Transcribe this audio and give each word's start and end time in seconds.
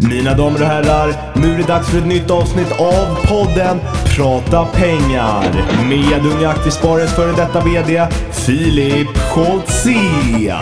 Mina 0.00 0.34
damer 0.34 0.60
och 0.62 0.66
herrar, 0.66 1.34
nu 1.34 1.54
är 1.54 1.58
det 1.58 1.66
dags 1.66 1.90
för 1.90 1.98
ett 1.98 2.06
nytt 2.06 2.30
avsnitt 2.30 2.72
av 2.72 3.26
podden 3.26 3.80
Prata 4.16 4.64
pengar 4.64 5.42
med 5.88 6.26
Unga 6.26 6.48
Aktiesparares 6.48 7.14
före 7.14 7.32
detta 7.32 7.60
VD 7.60 8.08
Filip 8.32 9.08
Scholtze. 9.16 10.56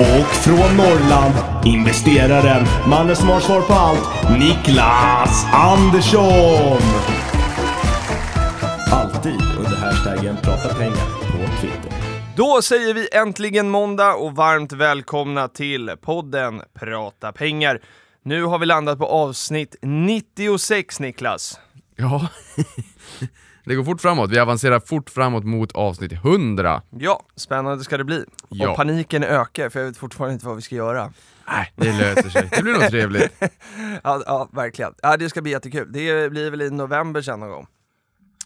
Och 0.00 0.26
från 0.26 0.76
Norrland, 0.76 1.34
investeraren, 1.64 2.66
mannen 2.88 3.16
som 3.16 3.28
har 3.28 3.40
svar 3.40 3.60
på 3.60 3.72
allt, 3.72 4.38
Niklas 4.38 5.46
Andersson. 5.52 6.80
Alltid 8.92 9.40
under 9.58 9.76
hashtaggen 9.76 10.36
Prata 10.42 10.74
pengar 10.74 11.06
på 11.20 11.60
Twitter. 11.60 11.92
Då 12.36 12.62
säger 12.62 12.94
vi 12.94 13.08
äntligen 13.12 13.70
måndag 13.70 14.14
och 14.14 14.36
varmt 14.36 14.72
välkomna 14.72 15.48
till 15.48 15.90
podden 16.00 16.62
Prata 16.80 17.32
pengar. 17.32 17.80
Nu 18.26 18.42
har 18.42 18.58
vi 18.58 18.66
landat 18.66 18.98
på 18.98 19.06
avsnitt 19.06 19.76
96 19.82 21.00
Niklas. 21.00 21.60
Ja, 21.96 22.28
det 23.64 23.74
går 23.74 23.84
fort 23.84 24.00
framåt. 24.00 24.30
Vi 24.30 24.38
avancerar 24.38 24.80
fort 24.80 25.10
framåt 25.10 25.44
mot 25.44 25.72
avsnitt 25.72 26.12
100. 26.12 26.82
Ja, 26.90 27.22
spännande 27.36 27.84
ska 27.84 27.96
det 27.96 28.04
bli. 28.04 28.24
Ja. 28.48 28.70
Och 28.70 28.76
paniken 28.76 29.24
ökar 29.24 29.68
för 29.68 29.80
jag 29.80 29.86
vet 29.86 29.96
fortfarande 29.96 30.32
inte 30.34 30.46
vad 30.46 30.56
vi 30.56 30.62
ska 30.62 30.74
göra. 30.74 31.12
Nej, 31.48 31.72
det 31.76 31.92
löser 31.92 32.30
sig. 32.30 32.48
Det 32.56 32.62
blir 32.62 32.72
nog 32.72 32.82
trevligt. 32.82 33.32
Ja, 34.04 34.22
ja 34.26 34.48
verkligen. 34.52 34.94
Ja, 35.02 35.16
det 35.16 35.28
ska 35.28 35.42
bli 35.42 35.50
jättekul. 35.50 35.92
Det 35.92 36.30
blir 36.30 36.50
väl 36.50 36.62
i 36.62 36.70
november 36.70 37.22
sen 37.22 37.40
någon 37.40 37.50
gång. 37.50 37.66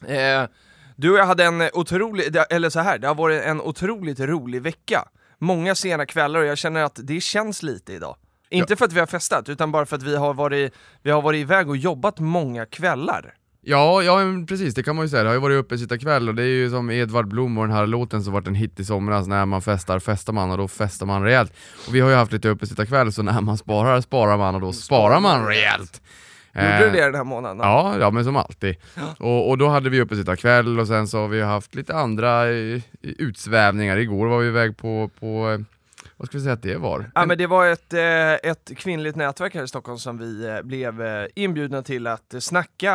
Eh, 0.07 0.49
du 0.97 1.11
och 1.13 1.19
jag 1.19 1.27
hade 1.27 1.45
en 1.45 1.63
otrolig, 1.73 2.37
eller 2.51 2.71
så 2.71 2.81
här, 2.81 2.99
det 2.99 3.09
har 3.09 3.15
varit 3.15 3.43
en 3.43 3.61
otroligt 3.61 4.21
rolig 4.21 4.63
vecka. 4.63 5.09
Många 5.39 5.75
sena 5.75 6.07
kvällar 6.07 6.41
och 6.41 6.47
jag 6.47 6.59
känner 6.59 6.83
att 6.83 6.99
det 7.03 7.21
känns 7.21 7.63
lite 7.63 7.93
idag. 7.93 8.17
Inte 8.51 8.77
för 8.77 8.85
att 8.85 8.93
vi 8.93 9.01
har 9.01 9.07
festat, 9.07 9.49
utan 9.49 9.73
bara 9.73 9.87
för 9.87 9.97
att 9.97 10.03
vi 10.03 10.17
har 10.17 10.35
varit, 10.35 10.75
vi 11.03 11.11
har 11.11 11.23
varit 11.23 11.39
iväg 11.39 11.69
och 11.69 11.77
jobbat 11.77 12.19
många 12.19 12.67
kvällar. 12.67 13.35
Ja, 13.63 14.03
ja 14.03 14.21
precis, 14.49 14.75
det 14.75 14.83
kan 14.83 14.97
man 14.97 15.05
ju 15.05 15.09
säga. 15.09 15.23
Det 15.23 15.29
har 15.29 15.35
ju 15.35 15.41
varit 15.41 15.59
uppe 15.59 15.79
sitta 15.79 15.99
kväll 15.99 16.29
och 16.29 16.35
det 16.35 16.43
är 16.43 16.47
ju 16.47 16.71
som 16.71 16.91
Edvard 16.91 17.29
Blom 17.29 17.59
och 17.59 17.67
den 17.67 17.77
här 17.77 17.87
låten 17.87 18.23
som 18.23 18.33
varit 18.33 18.47
en 18.47 18.55
hit 18.55 18.81
i 18.81 18.85
somras, 18.85 19.27
när 19.27 19.47
man 19.47 19.63
festar, 19.63 19.99
festar 19.99 20.33
man 20.33 20.51
och 20.51 20.59
då 20.59 20.69
festar 20.69 21.07
man 21.07 21.23
rejält. 21.23 21.53
Och 21.89 21.95
vi 21.95 22.01
har 22.01 22.11
ju 22.11 22.17
haft 22.17 22.33
lite 22.33 22.49
uppe 22.49 22.67
sitta 22.67 22.87
kväll 22.87 23.13
så 23.13 23.23
när 23.23 23.41
man 23.41 23.59
sparar, 23.59 24.01
sparar 24.01 24.39
man 24.39 24.55
och 24.55 24.61
då 24.61 24.73
sparar 24.73 25.21
man 25.21 25.47
rejält. 25.47 26.03
Gjorde 26.55 26.69
Eh, 26.69 26.81
du 26.81 26.91
det 26.91 27.05
den 27.05 27.15
här 27.15 27.25
månaden? 27.25 27.59
Ja, 27.59 27.97
ja 28.01 28.11
men 28.11 28.25
som 28.25 28.37
alltid. 28.37 28.77
Och, 29.19 29.51
och 29.51 29.59
då 29.59 29.69
hade 29.69 29.91
vi 29.91 30.01
uppe 30.01 30.17
sitta 30.17 30.37
kväll 30.37 30.81
och 30.81 30.87
sen 30.87 31.09
så 31.09 31.19
har 31.19 31.29
vi 31.29 31.43
haft 31.43 31.75
lite 31.75 31.95
andra 31.95 32.51
eh, 32.51 32.81
utsvävningar. 33.03 33.97
Igår 33.97 34.27
var 34.27 34.39
vi 34.39 34.47
iväg 34.47 34.77
på, 34.77 35.11
på 35.21 35.51
eh, 35.51 35.61
vad 36.21 36.27
ska 36.27 36.39
vi 36.39 36.45
säga 36.45 36.53
att 36.53 36.63
det 36.63 36.77
var? 36.77 37.11
Ja 37.15 37.27
men 37.27 37.39
det 37.39 37.47
var 37.47 37.67
ett, 37.67 37.93
eh, 37.93 38.51
ett 38.51 38.71
kvinnligt 38.77 39.17
nätverk 39.17 39.55
här 39.55 39.63
i 39.63 39.69
Stockholm 39.69 39.99
som 39.99 40.19
vi 40.19 40.47
eh, 40.47 40.63
blev 40.63 41.03
eh, 41.03 41.27
inbjudna 41.35 41.83
till 41.83 42.07
att 42.07 42.35
snacka 42.41 42.93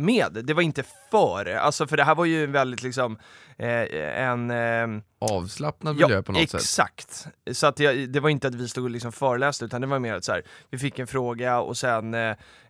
med. 0.00 0.38
Det 0.44 0.54
var 0.54 0.62
inte 0.62 0.84
för, 1.10 1.54
alltså 1.54 1.86
för 1.86 1.96
det 1.96 2.04
här 2.04 2.14
var 2.14 2.24
ju 2.24 2.46
väldigt 2.46 2.82
liksom 2.82 3.18
en... 3.58 4.50
Eh, 4.50 4.86
Avslappnad 5.18 5.96
miljö 5.96 6.22
på 6.22 6.32
något 6.32 6.50
sätt. 6.50 6.60
exakt. 6.60 7.26
Så 7.52 7.66
att 7.66 7.76
det, 7.76 8.06
det 8.06 8.20
var 8.20 8.28
inte 8.30 8.48
att 8.48 8.54
vi 8.54 8.68
stod 8.68 8.84
och 8.84 8.90
liksom 8.90 9.12
föreläste 9.12 9.64
utan 9.64 9.80
det 9.80 9.86
var 9.86 9.98
mer 9.98 10.14
att 10.14 10.24
så 10.24 10.32
här, 10.32 10.42
vi 10.70 10.78
fick 10.78 10.98
en 10.98 11.06
fråga 11.06 11.60
och 11.60 11.76
sen 11.76 12.14
eh, 12.14 12.20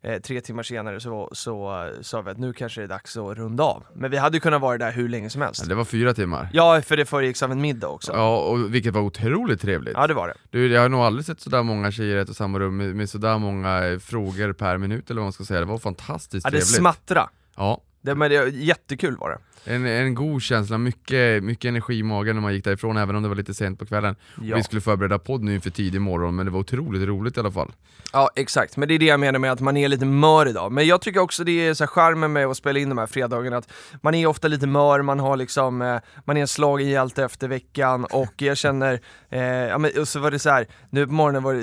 eh, 0.02 0.20
tre 0.22 0.40
timmar 0.40 0.62
senare 0.62 1.00
så, 1.00 1.28
så 1.32 1.84
eh, 1.86 2.00
sa 2.02 2.20
vi 2.22 2.30
att 2.30 2.38
nu 2.38 2.52
kanske 2.52 2.80
det 2.80 2.84
är 2.84 2.88
dags 2.88 3.16
att 3.16 3.36
runda 3.36 3.64
av. 3.64 3.84
Men 3.94 4.10
vi 4.10 4.16
hade 4.16 4.40
kunnat 4.40 4.60
vara 4.60 4.78
där 4.78 4.92
hur 4.92 5.08
länge 5.08 5.30
som 5.30 5.42
helst. 5.42 5.60
Ja, 5.62 5.68
det 5.68 5.74
var 5.74 5.84
fyra 5.84 6.14
timmar. 6.14 6.48
Ja, 6.52 6.82
för 6.82 6.96
det 6.96 7.06
föregicks 7.06 7.42
av 7.42 7.52
en 7.52 7.60
middag 7.60 7.88
också. 7.88 8.12
Ja, 8.12 8.38
och 8.38 8.74
vilket 8.74 8.94
var 8.94 9.00
otroligt 9.00 9.60
trevligt. 9.60 9.94
Ja, 9.96 10.06
det 10.06 10.14
var 10.14 10.28
det. 10.28 10.34
Du, 10.50 10.66
jag 10.72 10.80
har 10.82 10.88
nog 10.88 11.00
aldrig 11.00 11.24
sett 11.26 11.40
sådär 11.40 11.62
många 11.62 11.90
tjejer 11.90 12.16
i 12.16 12.20
ett 12.20 12.28
och 12.28 12.36
samma 12.36 12.58
rum 12.58 12.76
med, 12.76 12.94
med 12.96 13.10
sådär 13.10 13.38
många 13.38 13.86
eh, 13.86 13.98
frågor 13.98 14.52
per 14.52 14.78
minut 14.78 15.10
eller 15.10 15.20
vad 15.20 15.26
man 15.26 15.32
ska 15.32 15.44
säga. 15.44 15.60
Det 15.60 15.66
var 15.66 15.78
fantastiskt 15.78 16.44
Ja, 16.46 16.50
det 16.50 16.56
trevligt. 16.56 16.76
smattra. 16.76 17.28
Ja, 17.56 17.80
Det, 18.02 18.14
men 18.14 18.30
det, 18.30 18.48
jättekul 18.48 19.16
var 19.16 19.30
det. 19.30 19.38
en, 19.74 19.86
en 19.86 20.14
god 20.14 20.42
känsla, 20.42 20.78
mycket, 20.78 21.44
mycket 21.44 21.68
energi 21.68 21.94
i 21.98 22.02
magen 22.02 22.36
när 22.36 22.42
man 22.42 22.54
gick 22.54 22.64
därifrån, 22.64 22.96
även 22.96 23.16
om 23.16 23.22
det 23.22 23.28
var 23.28 23.36
lite 23.36 23.54
sent 23.54 23.78
på 23.78 23.86
kvällen. 23.86 24.16
Ja. 24.42 24.56
Vi 24.56 24.62
skulle 24.62 24.80
förbereda 24.80 25.18
podd 25.18 25.42
nu 25.42 25.54
inför 25.54 25.70
tidig 25.70 26.00
morgon, 26.00 26.36
men 26.36 26.46
det 26.46 26.52
var 26.52 26.60
otroligt 26.60 27.02
roligt 27.08 27.36
i 27.36 27.40
alla 27.40 27.50
fall. 27.52 27.72
Ja, 28.12 28.30
exakt. 28.36 28.76
Men 28.76 28.88
det 28.88 28.94
är 28.94 28.98
det 28.98 29.04
jag 29.06 29.20
menar 29.20 29.38
med 29.38 29.52
att 29.52 29.60
man 29.60 29.76
är 29.76 29.88
lite 29.88 30.04
mör 30.04 30.48
idag. 30.48 30.72
Men 30.72 30.86
jag 30.86 31.00
tycker 31.00 31.20
också 31.20 31.44
det 31.44 31.66
är 31.66 31.74
så 31.74 31.84
här 31.84 31.88
charmen 31.88 32.32
med 32.32 32.46
att 32.46 32.56
spela 32.56 32.78
in 32.78 32.88
de 32.88 32.98
här 32.98 33.06
fredagarna, 33.06 33.56
att 33.56 33.68
man 34.02 34.14
är 34.14 34.26
ofta 34.26 34.48
lite 34.48 34.66
mör, 34.66 35.02
man 35.02 35.20
har 35.20 35.36
liksom, 35.36 35.82
eh, 35.82 35.98
man 36.24 36.36
är 36.36 36.40
en 36.40 36.48
slagen 36.48 36.88
hjälte 36.88 37.24
efter 37.24 37.48
veckan 37.48 38.04
och 38.04 38.34
jag 38.36 38.56
känner, 38.56 39.00
eh, 39.30 39.40
ja 39.42 39.78
men 39.78 39.90
och 40.00 40.08
så 40.08 40.20
var 40.20 40.30
det 40.30 40.38
så 40.38 40.50
här, 40.50 40.66
nu 40.90 41.06
på 41.06 41.12
morgonen 41.12 41.42
var 41.42 41.54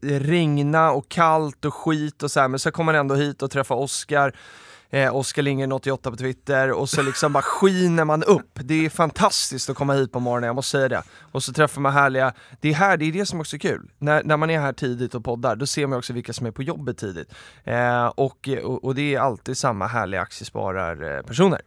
det 0.00 0.18
regna 0.18 0.90
och 0.92 1.08
kallt 1.08 1.64
och 1.64 1.74
skit 1.74 2.22
och 2.22 2.30
så 2.30 2.40
här, 2.40 2.48
men 2.48 2.58
så 2.58 2.70
kom 2.70 2.86
man 2.86 2.94
ändå 2.94 3.14
hit 3.14 3.42
och 3.42 3.50
träffade 3.50 3.80
Oskar, 3.80 4.36
eh, 4.90 5.16
Oskar 5.16 5.42
Lindgren 5.42 5.72
88 5.72 6.10
på 6.10 6.16
Twitter 6.16 6.72
och 6.72 6.88
så 6.88 7.02
liksom 7.02 7.32
bara 7.32 7.42
skiner 7.42 8.04
man 8.04 8.22
upp. 8.22 8.50
Det 8.54 8.86
är 8.86 8.90
fantastiskt 8.90 9.70
att 9.70 9.76
komma 9.76 9.92
hit 9.92 10.12
på 10.12 10.20
morgonen, 10.20 10.46
jag 10.46 10.54
måste 10.54 10.70
säga 10.70 10.88
det. 10.88 11.02
Och 11.32 11.42
så 11.42 11.52
träffar 11.52 11.80
man 11.80 11.92
härliga, 11.92 12.32
det 12.60 12.68
är 12.68 12.74
här, 12.74 12.96
det 12.96 13.04
är 13.04 13.12
det 13.12 13.26
som 13.26 13.40
också 13.40 13.56
är 13.56 13.60
kul. 13.60 13.90
När, 13.98 14.24
när 14.24 14.36
man 14.36 14.50
är 14.50 14.60
här 14.60 14.72
tidigt 14.72 15.14
och 15.14 15.24
poddar, 15.24 15.56
då 15.56 15.66
ser 15.66 15.86
man 15.86 15.98
också 15.98 16.12
vilka 16.12 16.32
som 16.32 16.46
är 16.46 16.50
på 16.50 16.62
jobbet 16.62 16.98
tidigt. 16.98 17.34
Eh, 17.64 18.06
och, 18.06 18.48
och, 18.62 18.84
och 18.84 18.94
det 18.94 19.14
är 19.14 19.20
alltid 19.20 19.56
samma 19.56 19.86
härliga 19.86 20.20
aktiespararpersoner 20.20 21.60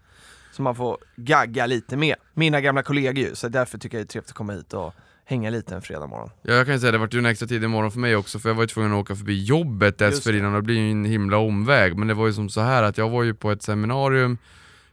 som 0.52 0.64
man 0.64 0.76
får 0.76 0.98
gagga 1.16 1.66
lite 1.66 1.98
med. 1.98 2.16
Mina 2.34 2.62
gamla 2.62 2.84
kollegor 2.84 3.18
ju, 3.18 3.36
så 3.36 3.48
därför 3.48 3.78
tycker 3.78 3.98
jag 3.98 4.06
det 4.06 4.10
är 4.10 4.12
trevligt 4.12 4.30
att 4.30 4.36
komma 4.36 4.54
hit 4.54 4.74
och 4.74 4.94
hänga 5.26 5.50
lite 5.50 5.76
en 5.76 5.82
fredag 5.82 6.08
morgon. 6.08 6.30
Ja, 6.42 6.54
jag 6.54 6.66
kan 6.66 6.76
ju 6.76 6.80
säga 6.80 6.92
det 6.92 6.98
vart 6.98 7.14
ju 7.14 7.20
en 7.20 7.26
extra 7.26 7.48
tidig 7.48 7.70
morgon 7.70 7.92
för 7.92 8.00
mig 8.00 8.16
också, 8.16 8.40
för 8.40 8.50
jag 8.50 8.56
var 8.56 8.64
ju 8.64 8.68
tvungen 8.68 8.94
att 8.94 8.98
åka 8.98 9.16
förbi 9.16 9.44
jobbet 9.44 9.98
dessförinnan 9.98 10.54
och 10.54 10.62
det 10.62 10.66
blir 10.66 10.76
ju 10.76 10.92
en 10.92 11.06
himla 11.06 11.38
omväg. 11.38 11.98
Men 11.98 12.08
det 12.08 12.14
var 12.14 12.28
ju 12.28 12.34
som 12.34 12.50
så 12.50 12.62
här 12.62 12.84
att 12.84 12.98
jag 12.98 13.10
var 13.10 13.24
ju 13.24 13.34
på 13.34 13.52
ett 13.52 13.64
seminarium 13.64 14.38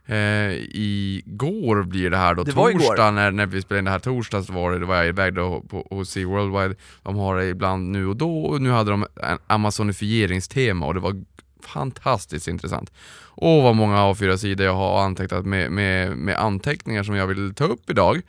eh, 0.05 0.51
igår 0.69 1.83
blir 1.83 2.09
det 2.09 2.17
här 2.17 2.35
då, 2.35 2.43
Det 2.43 2.51
torsdag 2.51 3.11
när, 3.11 3.31
när 3.31 3.45
vi 3.45 3.61
spelade 3.61 3.79
in 3.79 3.85
det 3.85 3.91
här 3.91 3.99
torsdag 3.99 4.43
så 4.43 4.53
var 4.53 4.71
det, 4.71 4.79
då 4.79 4.85
var 4.85 4.95
jag 4.95 5.07
iväg 5.07 5.33
då 5.33 5.61
på, 5.61 5.87
hos 5.89 6.09
Sea 6.09 6.27
Worldwide, 6.27 6.75
de 7.03 7.15
har 7.15 7.37
det 7.37 7.45
ibland 7.45 7.91
nu 7.91 8.07
och 8.07 8.15
då, 8.15 8.43
och 8.43 8.61
nu 8.61 8.69
hade 8.69 8.91
de 8.91 9.05
en 9.23 9.37
amazonifieringstema 9.47 10.85
och 10.85 10.93
det 10.93 10.99
var 10.99 11.23
fantastiskt 11.63 12.47
intressant. 12.47 12.91
Och 13.33 13.63
vad 13.63 13.75
många 13.75 13.97
A4-sidor 13.97 14.65
jag 14.65 14.75
har 14.75 15.03
antecknat 15.03 15.45
med, 15.45 15.71
med, 15.71 16.17
med 16.17 16.37
anteckningar 16.37 17.03
som 17.03 17.15
jag 17.15 17.27
vill 17.27 17.53
ta 17.53 17.63
upp 17.63 17.89
idag. 17.89 18.21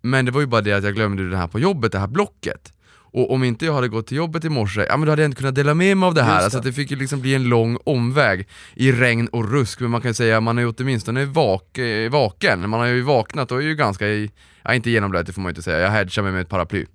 Men 0.00 0.24
det 0.24 0.30
var 0.30 0.40
ju 0.40 0.46
bara 0.46 0.60
det 0.60 0.72
att 0.72 0.84
jag 0.84 0.94
glömde 0.94 1.30
det 1.30 1.36
här 1.36 1.46
på 1.46 1.60
jobbet, 1.60 1.92
det 1.92 1.98
här 1.98 2.06
blocket. 2.06 2.72
Och 3.10 3.32
om 3.32 3.44
inte 3.44 3.66
jag 3.66 3.74
hade 3.74 3.88
gått 3.88 4.06
till 4.06 4.16
jobbet 4.16 4.44
i 4.44 4.48
morse, 4.48 4.86
ja 4.88 4.96
men 4.96 5.06
då 5.06 5.12
hade 5.12 5.22
jag 5.22 5.28
inte 5.28 5.38
kunnat 5.38 5.54
dela 5.54 5.74
med 5.74 5.96
mig 5.96 6.06
av 6.06 6.14
det 6.14 6.22
här. 6.22 6.38
Det. 6.38 6.44
Alltså 6.44 6.58
att 6.58 6.64
det 6.64 6.72
fick 6.72 6.90
ju 6.90 6.96
liksom 6.96 7.20
bli 7.20 7.34
en 7.34 7.44
lång 7.44 7.78
omväg 7.84 8.48
i 8.74 8.92
regn 8.92 9.28
och 9.28 9.52
rusk, 9.52 9.80
men 9.80 9.90
man 9.90 10.00
kan 10.00 10.14
säga 10.14 10.36
att 10.36 10.42
man 10.42 10.58
är 10.58 10.62
ju 10.62 10.72
åtminstone 10.78 11.24
vak, 11.24 11.78
eh, 11.78 12.10
vaken. 12.10 12.70
Man 12.70 12.80
har 12.80 12.86
ju 12.86 13.02
vaknat 13.02 13.52
och 13.52 13.58
är 13.58 13.62
ju 13.62 13.74
ganska, 13.74 14.06
ja 14.62 14.74
inte 14.74 14.90
genomblöt 14.90 15.26
det 15.26 15.32
får 15.32 15.40
man 15.40 15.48
ju 15.48 15.50
inte 15.50 15.62
säga, 15.62 15.78
jag 15.78 15.90
hedgar 15.90 16.22
mig 16.22 16.32
med 16.32 16.40
ett 16.40 16.48
paraply. 16.48 16.86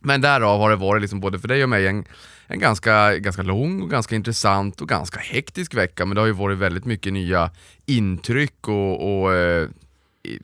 Men 0.00 0.20
därav 0.20 0.60
har 0.60 0.70
det 0.70 0.76
varit 0.76 1.02
liksom 1.02 1.20
både 1.20 1.38
för 1.38 1.48
dig 1.48 1.62
och 1.62 1.68
mig 1.68 1.86
en, 1.86 2.04
en 2.46 2.58
ganska, 2.58 3.18
ganska 3.18 3.42
lång 3.42 3.82
och 3.82 3.90
ganska 3.90 4.16
intressant 4.16 4.80
och 4.80 4.88
ganska 4.88 5.20
hektisk 5.20 5.74
vecka, 5.74 6.04
men 6.06 6.14
det 6.14 6.20
har 6.20 6.26
ju 6.26 6.32
varit 6.32 6.58
väldigt 6.58 6.84
mycket 6.84 7.12
nya 7.12 7.50
intryck 7.86 8.68
och, 8.68 9.22
och 9.22 9.34
eh, 9.34 9.68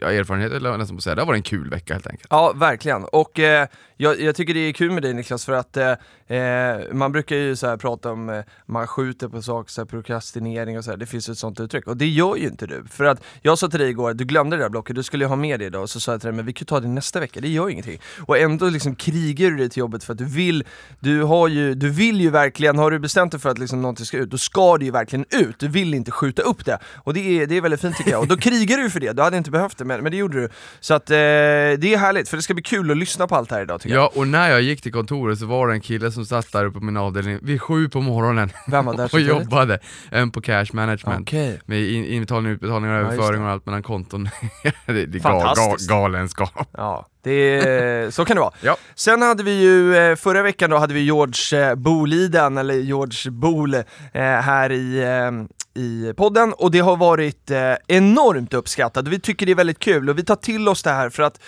ja, 0.00 0.12
erfarenheter, 0.12 0.56
eller 0.56 0.78
nästan 0.78 0.96
på 0.96 0.98
att 0.98 1.04
säga. 1.04 1.14
Det 1.14 1.22
har 1.22 1.26
varit 1.26 1.38
en 1.38 1.42
kul 1.42 1.70
vecka 1.70 1.94
helt 1.94 2.06
enkelt. 2.06 2.26
Ja, 2.30 2.52
verkligen. 2.52 3.04
Och 3.04 3.38
eh, 3.38 3.68
jag, 4.02 4.20
jag 4.20 4.36
tycker 4.36 4.54
det 4.54 4.60
är 4.60 4.72
kul 4.72 4.90
med 4.90 5.02
dig 5.02 5.14
Niklas, 5.14 5.44
för 5.44 5.52
att 5.52 5.76
eh, 5.76 6.36
eh, 6.36 6.80
man 6.92 7.12
brukar 7.12 7.36
ju 7.36 7.56
så 7.56 7.66
här 7.66 7.76
prata 7.76 8.12
om 8.12 8.28
eh, 8.28 8.42
man 8.66 8.86
skjuter 8.86 9.28
på 9.28 9.42
saker, 9.42 9.72
så 9.72 9.80
här, 9.80 9.86
prokrastinering 9.86 10.78
och 10.78 10.84
så 10.84 10.90
här. 10.90 10.98
det 10.98 11.06
finns 11.06 11.28
ju 11.28 11.32
ett 11.32 11.38
sånt 11.38 11.60
uttryck. 11.60 11.86
Och 11.86 11.96
det 11.96 12.08
gör 12.08 12.36
ju 12.36 12.46
inte 12.46 12.66
du. 12.66 12.84
För 12.90 13.04
att 13.04 13.22
jag 13.42 13.58
sa 13.58 13.68
till 13.68 13.80
dig 13.80 13.90
igår, 13.90 14.14
du 14.14 14.24
glömde 14.24 14.56
det 14.56 14.62
där 14.62 14.68
blocket, 14.68 14.96
du 14.96 15.02
skulle 15.02 15.24
ju 15.24 15.28
ha 15.28 15.36
med 15.36 15.60
det 15.60 15.64
idag, 15.64 15.82
och 15.82 15.90
så 15.90 16.00
sa 16.00 16.12
jag 16.12 16.20
till 16.20 16.28
dig, 16.28 16.36
men 16.36 16.46
vi 16.46 16.52
kan 16.52 16.66
ta 16.66 16.80
det 16.80 16.88
nästa 16.88 17.20
vecka, 17.20 17.40
det 17.40 17.48
gör 17.48 17.68
ingenting. 17.68 18.00
Och 18.26 18.38
ändå 18.38 18.68
liksom 18.68 18.94
krigar 18.94 19.50
du 19.50 19.56
dig 19.56 19.68
till 19.68 19.80
jobbet 19.80 20.04
för 20.04 20.12
att 20.12 20.18
du 20.18 20.24
vill, 20.24 20.64
du 21.00 21.22
har 21.22 21.48
ju, 21.48 21.74
du 21.74 21.90
vill 21.90 22.20
ju 22.20 22.30
verkligen, 22.30 22.78
har 22.78 22.90
du 22.90 22.98
bestämt 22.98 23.32
dig 23.32 23.40
för 23.40 23.50
att 23.50 23.58
liksom 23.58 23.82
någonting 23.82 24.06
ska 24.06 24.16
ut, 24.16 24.30
då 24.30 24.38
ska 24.38 24.78
det 24.78 24.84
ju 24.84 24.90
verkligen 24.90 25.24
ut, 25.30 25.58
du 25.58 25.68
vill 25.68 25.94
inte 25.94 26.10
skjuta 26.10 26.42
upp 26.42 26.64
det. 26.64 26.78
Och 26.96 27.14
det 27.14 27.20
är, 27.20 27.46
det 27.46 27.56
är 27.56 27.60
väldigt 27.60 27.80
fint 27.80 27.96
tycker 27.96 28.10
jag, 28.10 28.20
och 28.20 28.28
då 28.28 28.36
krigar 28.36 28.78
du 28.78 28.90
för 28.90 29.00
det, 29.00 29.12
du 29.12 29.22
hade 29.22 29.36
inte 29.36 29.50
behövt 29.50 29.71
det, 29.78 29.84
men, 29.84 30.02
men 30.02 30.12
det 30.12 30.18
gjorde 30.18 30.40
du. 30.40 30.48
Så 30.80 30.94
att 30.94 31.10
eh, 31.10 31.14
det 31.16 31.82
är 31.82 31.98
härligt, 31.98 32.28
för 32.28 32.36
det 32.36 32.42
ska 32.42 32.54
bli 32.54 32.62
kul 32.62 32.90
att 32.90 32.96
lyssna 32.96 33.26
på 33.26 33.36
allt 33.36 33.50
här 33.50 33.62
idag 33.62 33.80
tycker 33.80 33.94
jag. 33.94 34.04
Ja, 34.04 34.12
och 34.14 34.28
när 34.28 34.50
jag 34.50 34.62
gick 34.62 34.82
till 34.82 34.92
kontoret 34.92 35.38
så 35.38 35.46
var 35.46 35.68
det 35.68 35.74
en 35.74 35.80
kille 35.80 36.12
som 36.12 36.24
satt 36.26 36.52
där 36.52 36.64
uppe 36.64 36.78
på 36.78 36.84
min 36.84 36.96
avdelning 36.96 37.38
vid 37.42 37.62
sju 37.62 37.88
på 37.88 38.00
morgonen 38.00 38.50
Vem 38.66 38.84
var 38.86 38.96
där 38.96 39.04
och 39.14 39.20
jobbade, 39.20 39.78
en 40.10 40.30
på 40.30 40.40
cash 40.40 40.66
management. 40.72 41.28
Okej. 41.28 41.60
Med 41.66 41.80
in, 41.80 42.04
inbetalningar, 42.04 42.54
utbetalningar, 42.54 42.94
Ja, 42.94 43.00
överföringar 43.00 43.44
och 43.44 43.50
allt 43.50 43.66
mellan 43.66 43.82
konton. 43.82 44.28
det, 44.86 45.06
det 45.06 45.18
är 45.18 45.22
gal, 45.22 45.54
gal, 45.56 45.76
galenskap. 45.88 46.68
Ja, 46.72 47.06
det 47.22 47.32
är, 47.32 48.10
så 48.10 48.24
kan 48.24 48.36
det 48.36 48.40
vara. 48.40 48.52
Ja. 48.60 48.76
Sen 48.94 49.22
hade 49.22 49.42
vi 49.42 49.62
ju, 49.62 49.96
eh, 49.96 50.16
förra 50.16 50.42
veckan 50.42 50.70
då 50.70 50.76
hade 50.76 50.94
vi 50.94 51.00
George 51.00 51.68
eh, 51.68 51.74
Boliden, 51.74 52.58
eller 52.58 52.74
George 52.74 53.30
Bol, 53.30 53.74
eh, 53.74 53.82
här 54.22 54.72
i, 54.72 55.02
i 55.74 56.12
podden 56.16 56.52
och 56.52 56.70
det 56.70 56.78
har 56.78 56.96
varit 56.96 57.50
eh, 57.50 57.74
enormt 57.88 58.54
uppskattat. 58.54 59.08
Vi 59.08 59.20
tycker 59.20 59.46
det 59.46 59.52
är 59.52 59.56
väldigt 59.56 59.78
kul 59.78 60.10
och 60.10 60.18
vi 60.18 60.24
tar 60.24 60.36
till 60.36 60.68
oss 60.68 60.82
det 60.82 60.90
här 60.90 61.10
för 61.10 61.22
att 61.22 61.40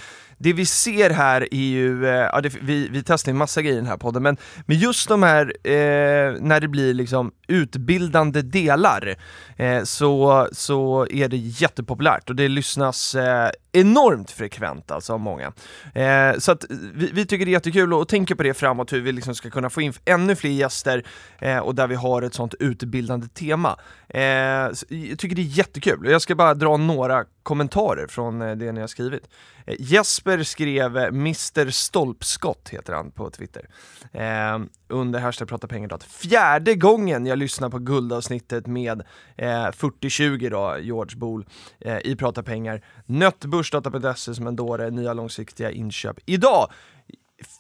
det 0.45 0.53
vi 0.53 0.67
ser 0.67 1.11
här 1.11 1.55
är 1.55 1.59
ju, 1.59 2.07
eh, 2.07 2.29
ja, 2.33 2.41
det, 2.41 2.55
vi, 2.63 2.89
vi 2.89 3.03
testar 3.03 3.33
ju 3.33 3.39
massa 3.39 3.63
grejer 3.63 3.77
i 3.77 3.81
den 3.81 3.87
här 3.87 3.97
podden, 3.97 4.23
men, 4.23 4.37
men 4.67 4.79
just 4.79 5.09
de 5.09 5.23
här, 5.23 5.53
eh, 5.65 6.41
när 6.41 6.61
det 6.61 6.69
blir 6.69 6.95
liksom 6.95 7.33
utbildande 7.49 8.43
delar, 8.43 9.17
eh, 9.57 9.83
så, 9.83 10.49
så 10.53 11.07
är 11.11 11.29
det 11.29 11.37
jättepopulärt 11.37 12.31
och 12.31 12.37
det 12.37 12.49
lyssnas 12.49 13.15
eh, 13.15 13.51
enormt 13.73 14.31
frekvent 14.31 14.91
alltså 14.91 15.13
av 15.13 15.21
många. 15.21 15.53
Eh, 15.95 16.39
så 16.39 16.53
att 16.53 16.65
vi, 16.71 17.11
vi, 17.13 17.27
tycker 17.27 17.45
det 17.45 17.51
är 17.51 17.53
jättekul 17.53 17.95
och 17.95 18.09
tänker 18.09 18.35
på 18.35 18.43
det 18.43 18.55
framåt, 18.55 18.93
hur 18.93 19.01
vi 19.01 19.13
liksom 19.13 19.35
ska 19.35 19.51
kunna 19.51 19.71
få 19.71 19.81
in 19.81 19.93
ännu 20.05 20.37
fler 20.37 20.51
gäster 20.51 21.05
eh, 21.39 21.59
och 21.59 21.75
där 21.75 21.87
vi 21.87 21.95
har 21.95 22.23
ett 22.23 22.35
sånt 22.35 22.55
utbildande 22.55 23.29
tema. 23.29 23.77
Eh, 24.09 24.23
jag 24.23 25.19
tycker 25.19 25.37
det 25.37 25.43
är 25.43 25.59
jättekul, 25.59 26.07
och 26.07 26.13
jag 26.13 26.23
ska 26.23 26.35
bara 26.35 26.55
dra 26.55 26.77
några 26.77 27.25
kommentarer 27.45 28.07
från 28.07 28.43
eh, 28.43 28.57
det 28.57 28.73
ni 28.73 28.81
har 28.81 28.87
skrivit. 28.87 29.29
Eh, 29.67 29.75
Jesper 29.79 30.43
skrev 30.43 30.97
eh, 30.97 31.05
Mr 31.05 31.71
Stolpskott 31.71 32.69
heter 32.69 32.93
han 32.93 33.11
på 33.11 33.31
Twitter. 33.31 33.69
Eh, 34.13 34.61
under 34.89 35.21
hashtag 35.21 35.49
prata 35.49 35.67
pengar 35.67 35.89
då, 35.89 35.99
fjärde 35.99 36.75
gången 36.75 37.27
jag 37.27 37.39
lyssnar 37.39 37.71
på 37.71 37.79
guldavsnittet 37.79 38.67
med 38.67 39.03
eh, 39.37 39.71
4020 39.73 40.49
då, 40.51 40.77
George 40.81 41.17
Bol 41.17 41.47
eh, 41.81 41.99
i 41.99 42.17
Prata 42.17 42.43
pengar. 42.43 42.85
Nöttbörsdata.se 43.07 44.35
som 44.35 44.47
en 44.47 44.57
dåre, 44.57 44.91
nya 44.91 45.13
långsiktiga 45.13 45.71
inköp. 45.71 46.17
Idag 46.27 46.71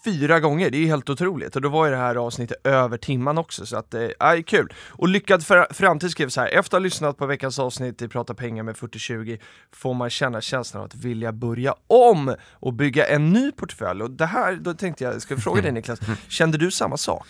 fyra 0.04 0.40
gånger, 0.40 0.70
det 0.70 0.78
är 0.78 0.86
helt 0.86 1.10
otroligt. 1.10 1.56
Och 1.56 1.62
då 1.62 1.68
var 1.68 1.84
ju 1.84 1.90
det 1.90 1.96
här 1.96 2.16
avsnittet 2.16 2.66
över 2.66 2.96
timman 2.96 3.38
också, 3.38 3.66
så 3.66 3.76
att, 3.76 3.94
äh, 3.94 4.42
kul. 4.46 4.72
Och 4.90 5.08
Lyckad 5.08 5.44
framtid 5.70 6.10
skrev 6.10 6.28
så 6.28 6.40
här, 6.40 6.48
efter 6.48 6.58
att 6.58 6.72
ha 6.72 6.78
lyssnat 6.78 7.18
på 7.18 7.26
veckans 7.26 7.58
avsnitt 7.58 8.02
i 8.02 8.08
Prata 8.08 8.34
pengar 8.34 8.62
med 8.62 8.76
4020 8.76 9.38
får 9.72 9.94
man 9.94 10.10
känna 10.10 10.40
känslan 10.40 10.80
av 10.80 10.86
att 10.86 10.94
vilja 10.94 11.32
börja 11.32 11.74
om 11.86 12.34
och 12.52 12.72
bygga 12.72 13.06
en 13.06 13.32
ny 13.32 13.52
portfölj. 13.52 14.02
Och 14.02 14.10
det 14.10 14.26
här, 14.26 14.56
då 14.56 14.74
tänkte 14.74 15.04
jag, 15.04 15.22
ska 15.22 15.34
jag 15.34 15.42
fråga 15.42 15.62
dig 15.62 15.72
Niklas, 15.72 16.00
kände 16.28 16.58
du 16.58 16.70
samma 16.70 16.96
sak? 16.96 17.26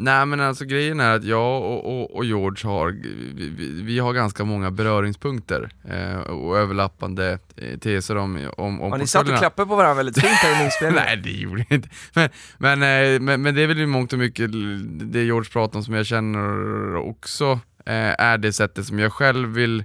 Nej 0.00 0.26
men 0.26 0.40
alltså 0.40 0.64
grejen 0.64 1.00
är 1.00 1.16
att 1.16 1.24
jag 1.24 1.62
och, 1.62 2.00
och, 2.00 2.16
och 2.16 2.24
George 2.24 2.70
har, 2.70 2.90
vi, 3.34 3.82
vi, 3.82 3.98
har 3.98 4.12
ganska 4.12 4.44
många 4.44 4.70
beröringspunkter 4.70 5.70
eh, 5.84 6.18
och 6.18 6.58
överlappande 6.58 7.38
eh, 7.56 7.78
teser 7.78 8.16
om, 8.16 8.50
om, 8.56 8.80
om 8.80 8.92
Har 8.92 8.98
ni 8.98 9.06
satt 9.06 9.28
och 9.28 9.38
klappat 9.38 9.68
på 9.68 9.76
varandra 9.76 9.94
väldigt 9.94 10.20
fint 10.20 10.32
här 10.32 10.62
i 10.62 10.64
inspelningen? 10.64 11.04
Nej 11.06 11.16
det 11.16 11.30
gjorde 11.30 11.64
jag 11.68 11.76
inte. 11.76 11.88
Men, 12.14 12.28
men, 12.58 12.82
eh, 12.82 13.20
men, 13.20 13.42
men, 13.42 13.54
det 13.54 13.62
är 13.62 13.66
väl 13.66 13.80
i 13.80 13.86
mångt 13.86 14.12
och 14.12 14.18
mycket 14.18 14.50
det 15.12 15.24
George 15.24 15.50
pratar 15.50 15.78
om 15.78 15.84
som 15.84 15.94
jag 15.94 16.06
känner 16.06 16.96
också 16.96 17.60
eh, 17.86 18.20
är 18.20 18.38
det 18.38 18.52
sättet 18.52 18.86
som 18.86 18.98
jag 18.98 19.12
själv 19.12 19.48
vill 19.48 19.84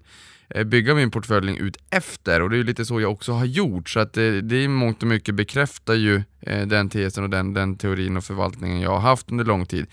bygga 0.65 0.93
min 0.93 1.11
portfölj 1.11 1.57
ut 1.59 1.77
efter 1.89 2.41
och 2.41 2.49
det 2.49 2.57
är 2.57 2.63
lite 2.63 2.85
så 2.85 3.01
jag 3.01 3.11
också 3.11 3.31
har 3.31 3.45
gjort 3.45 3.89
så 3.89 3.99
att 3.99 4.13
det, 4.13 4.41
det 4.41 4.63
i 4.63 4.67
mångt 4.67 5.01
och 5.01 5.07
mycket 5.07 5.35
bekräftar 5.35 5.93
ju 5.93 6.23
eh, 6.41 6.67
den 6.67 6.89
tesen 6.89 7.23
och 7.23 7.29
den, 7.29 7.53
den 7.53 7.77
teorin 7.77 8.17
och 8.17 8.23
förvaltningen 8.23 8.81
jag 8.81 8.91
har 8.91 8.99
haft 8.99 9.31
under 9.31 9.45
lång 9.45 9.65
tid. 9.65 9.87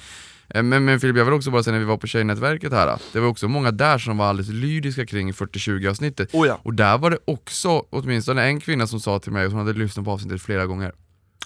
Eh, 0.54 0.62
men, 0.62 0.84
men 0.84 1.00
Filip, 1.00 1.16
jag 1.16 1.24
vill 1.24 1.34
också 1.34 1.50
bara 1.50 1.62
säga 1.62 1.72
när 1.72 1.78
vi 1.78 1.84
var 1.84 1.96
på 1.96 2.06
Tjejnätverket 2.06 2.72
här, 2.72 2.98
det 3.12 3.20
var 3.20 3.28
också 3.28 3.48
många 3.48 3.70
där 3.70 3.98
som 3.98 4.18
var 4.18 4.26
alldeles 4.26 4.50
lyriska 4.50 5.06
kring 5.06 5.32
40-20 5.32 5.90
avsnittet. 5.90 6.34
Oh 6.34 6.46
ja. 6.46 6.60
Och 6.62 6.74
där 6.74 6.98
var 6.98 7.10
det 7.10 7.18
också 7.24 7.84
åtminstone 7.90 8.42
en 8.42 8.60
kvinna 8.60 8.86
som 8.86 9.00
sa 9.00 9.18
till 9.18 9.32
mig 9.32 9.46
att 9.46 9.52
hon 9.52 9.66
hade 9.66 9.78
lyssnat 9.78 10.04
på 10.04 10.10
avsnittet 10.10 10.42
flera 10.42 10.66
gånger. 10.66 10.92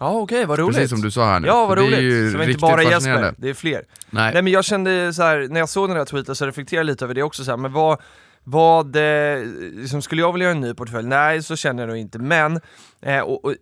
Ja 0.01 0.11
okej, 0.11 0.23
okay, 0.23 0.47
vad 0.47 0.59
roligt. 0.59 0.77
Precis 0.77 0.91
som 0.91 1.01
du 1.01 1.11
sa 1.11 1.27
här 1.27 1.41
nu. 1.41 1.47
Ja 1.47 1.67
vad 1.67 1.79
roligt. 1.79 1.91
Det 1.91 1.97
är 1.97 2.01
ju 2.01 2.37
var 2.37 2.45
inte 2.45 2.59
bara 2.59 2.83
Jesper, 2.83 3.35
det 3.37 3.49
är 3.49 3.55
fler. 3.55 3.83
Nej. 4.11 4.33
Nej 4.33 4.43
men 4.43 4.53
jag 4.53 4.65
kände 4.65 5.13
så 5.13 5.23
här, 5.23 5.49
när 5.51 5.61
jag 5.61 5.69
såg 5.69 5.91
den 5.91 5.97
här 5.97 6.05
tweeten 6.05 6.35
så 6.35 6.47
reflekterade 6.47 6.81
jag 6.81 6.93
lite 6.93 7.05
över 7.05 7.15
det 7.15 7.23
också 7.23 7.45
så 7.45 7.51
här, 7.51 7.59
men 7.59 7.73
vad 7.73 8.01
vad, 8.45 8.97
eh, 8.97 9.45
liksom, 9.73 10.03
skulle 10.03 10.23
jag 10.23 10.33
vilja 10.33 10.45
göra 10.45 10.57
en 10.57 10.61
ny 10.61 10.75
portfölj? 10.75 11.09
Nej, 11.09 11.43
så 11.43 11.57
känner 11.57 11.83
jag 11.83 11.89
nog 11.89 11.97
inte. 11.97 12.19
Men 12.19 12.61
eh, 13.03 13.21
och, 13.21 13.45
och 13.45 13.55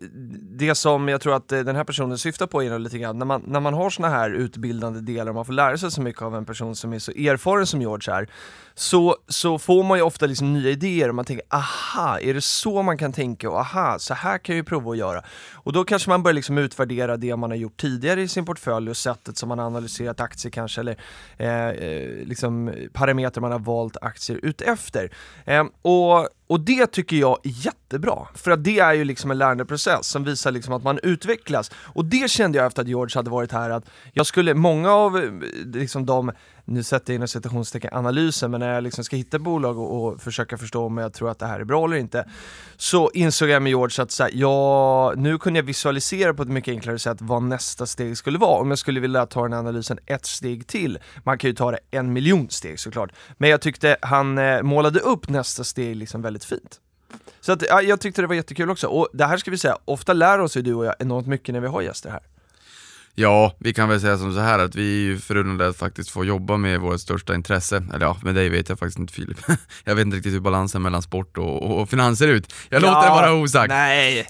det 0.57 0.75
som 0.75 1.07
jag 1.07 1.21
tror 1.21 1.35
att 1.35 1.51
eh, 1.51 1.59
den 1.59 1.75
här 1.75 1.83
personen 1.83 2.17
syftar 2.17 2.47
på 2.47 2.63
är 2.63 2.79
lite 2.79 2.97
grann, 2.97 3.19
när 3.19 3.25
man, 3.25 3.43
när 3.47 3.59
man 3.59 3.73
har 3.73 3.89
såna 3.89 4.09
här 4.09 4.29
utbildande 4.31 4.99
delar 4.99 5.29
och 5.29 5.35
man 5.35 5.45
får 5.45 5.53
lära 5.53 5.77
sig 5.77 5.91
så 5.91 6.01
mycket 6.01 6.21
av 6.21 6.35
en 6.35 6.45
person 6.45 6.75
som 6.75 6.93
är 6.93 6.99
så 6.99 7.11
erfaren 7.11 7.67
som 7.67 7.81
George 7.81 8.13
är, 8.13 8.29
så, 8.75 9.15
så 9.27 9.59
får 9.59 9.83
man 9.83 9.97
ju 9.97 10.03
ofta 10.03 10.25
liksom 10.25 10.53
nya 10.53 10.69
idéer 10.69 11.09
och 11.09 11.15
man 11.15 11.25
tänker 11.25 11.45
aha, 11.49 12.19
är 12.19 12.33
det 12.33 12.41
så 12.41 12.81
man 12.81 12.97
kan 12.97 13.13
tänka 13.13 13.49
och 13.49 13.59
aha, 13.59 13.99
så 13.99 14.13
här 14.13 14.37
kan 14.37 14.55
jag 14.55 14.57
ju 14.57 14.63
prova 14.63 14.91
att 14.91 14.97
göra. 14.97 15.23
Och 15.53 15.73
då 15.73 15.83
kanske 15.83 16.09
man 16.09 16.23
börjar 16.23 16.33
liksom 16.33 16.57
utvärdera 16.57 17.17
det 17.17 17.35
man 17.35 17.51
har 17.51 17.57
gjort 17.57 17.81
tidigare 17.81 18.21
i 18.21 18.27
sin 18.27 18.45
portfölj 18.45 18.89
och 18.89 18.97
sättet 18.97 19.37
som 19.37 19.49
man 19.49 19.59
har 19.59 19.65
analyserat 19.65 20.19
aktier 20.19 20.51
kanske, 20.51 20.81
eller 20.81 20.97
eh, 21.37 21.67
eh 21.67 22.25
liksom 22.25 22.73
parametrar 22.93 23.41
man 23.41 23.51
har 23.51 23.59
valt 23.59 23.97
aktier 24.01 24.39
utefter. 24.43 25.11
Eh, 25.45 25.63
och 25.81 26.29
och 26.47 26.59
det 26.59 26.87
tycker 26.87 27.15
jag 27.15 27.37
är 27.43 27.49
jättebra, 27.93 28.27
för 28.33 28.51
att 28.51 28.63
det 28.63 28.79
är 28.79 28.93
ju 28.93 29.03
liksom 29.03 29.31
en 29.31 29.37
lärandeprocess 29.37 30.07
som 30.07 30.23
visar 30.23 30.51
liksom 30.51 30.73
att 30.73 30.83
man 30.83 30.99
utvecklas. 31.03 31.71
Och 31.95 32.05
det 32.05 32.29
kände 32.29 32.57
jag 32.57 32.67
efter 32.67 32.81
att 32.81 32.87
George 32.87 33.15
hade 33.15 33.29
varit 33.29 33.51
här, 33.51 33.69
att 33.69 33.85
jag 34.13 34.25
skulle, 34.25 34.53
många 34.53 34.91
av 34.91 35.17
eh, 35.17 35.31
liksom 35.73 36.05
de 36.05 36.31
nu 36.65 36.83
sätter 36.83 37.13
jag 37.13 37.15
inom 37.15 37.27
citationstecken 37.27 37.93
analysen, 37.93 38.51
men 38.51 38.59
när 38.59 38.73
jag 38.73 38.83
liksom 38.83 39.03
ska 39.03 39.15
hitta 39.15 39.39
bolag 39.39 39.77
och, 39.77 40.03
och, 40.03 40.21
försöka 40.21 40.57
förstå 40.57 40.85
om 40.85 40.97
jag 40.97 41.13
tror 41.13 41.31
att 41.31 41.39
det 41.39 41.45
här 41.45 41.59
är 41.59 41.63
bra 41.63 41.85
eller 41.85 41.97
inte, 41.97 42.25
så 42.77 43.11
insåg 43.13 43.49
jag 43.49 43.61
med 43.61 43.69
George 43.69 44.03
att 44.03 44.11
så 44.11 44.23
här, 44.23 44.31
ja, 44.33 45.13
nu 45.17 45.37
kunde 45.37 45.59
jag 45.59 45.65
visualisera 45.65 46.33
på 46.33 46.43
ett 46.43 46.49
mycket 46.49 46.71
enklare 46.71 46.99
sätt 46.99 47.17
vad 47.21 47.43
nästa 47.43 47.85
steg 47.85 48.17
skulle 48.17 48.37
vara, 48.37 48.61
om 48.61 48.69
jag 48.69 48.79
skulle 48.79 48.99
vilja 48.99 49.25
ta 49.25 49.43
den 49.43 49.53
analysen 49.53 49.99
ett 50.05 50.25
steg 50.25 50.67
till. 50.67 50.99
Man 51.23 51.37
kan 51.37 51.49
ju 51.49 51.55
ta 51.55 51.71
det 51.71 51.79
en 51.91 52.13
miljon 52.13 52.49
steg 52.49 52.79
såklart, 52.79 53.11
men 53.37 53.49
jag 53.49 53.61
tyckte 53.61 53.97
han 54.01 54.37
eh, 54.37 54.61
målade 54.61 54.99
upp 54.99 55.29
nästa 55.29 55.63
steg 55.63 55.95
liksom 55.95 56.21
väldigt 56.21 56.45
fint. 56.45 56.79
Så 57.45 57.51
att, 57.51 57.63
ja, 57.69 57.81
jag 57.81 58.01
tyckte 58.01 58.21
det 58.21 58.27
var 58.27 58.35
jättekul 58.35 58.69
också, 58.69 58.87
och 58.87 59.07
det 59.13 59.25
här 59.25 59.37
ska 59.37 59.51
vi 59.51 59.57
säga, 59.57 59.77
ofta 59.85 60.13
lär 60.13 60.39
oss 60.39 60.57
ju 60.57 60.61
du 60.61 60.73
och 60.73 60.85
jag 60.85 60.95
enormt 60.99 61.27
mycket 61.27 61.53
när 61.53 61.61
vi 61.61 61.67
har 61.67 61.81
gäster 61.81 62.09
här. 62.09 62.21
Ja, 63.15 63.55
vi 63.59 63.73
kan 63.73 63.89
väl 63.89 64.01
säga 64.01 64.17
som 64.17 64.33
så 64.33 64.39
här 64.39 64.59
att 64.59 64.75
vi 64.75 64.81
är 64.81 65.01
ju 65.01 65.17
förunnade 65.17 65.69
att 65.69 65.77
faktiskt 65.77 66.09
få 66.09 66.25
jobba 66.25 66.57
med 66.57 66.79
vårt 66.79 66.99
största 66.99 67.35
intresse. 67.35 67.83
Eller 67.93 68.05
ja, 68.05 68.17
med 68.21 68.35
dig 68.35 68.49
vet 68.49 68.69
jag 68.69 68.79
faktiskt 68.79 68.99
inte 68.99 69.13
Filip. 69.13 69.37
jag 69.83 69.95
vet 69.95 70.05
inte 70.05 70.17
riktigt 70.17 70.33
hur 70.33 70.39
balansen 70.39 70.81
mellan 70.81 71.01
sport 71.01 71.37
och, 71.37 71.81
och, 71.81 71.89
finans 71.89 72.19
ser 72.19 72.27
ut. 72.27 72.53
Jag 72.69 72.83
ja, 72.83 72.87
låter 72.87 73.01
det 73.01 73.09
vara 73.09 73.33
osagt. 73.33 73.69
Nej, 73.69 74.27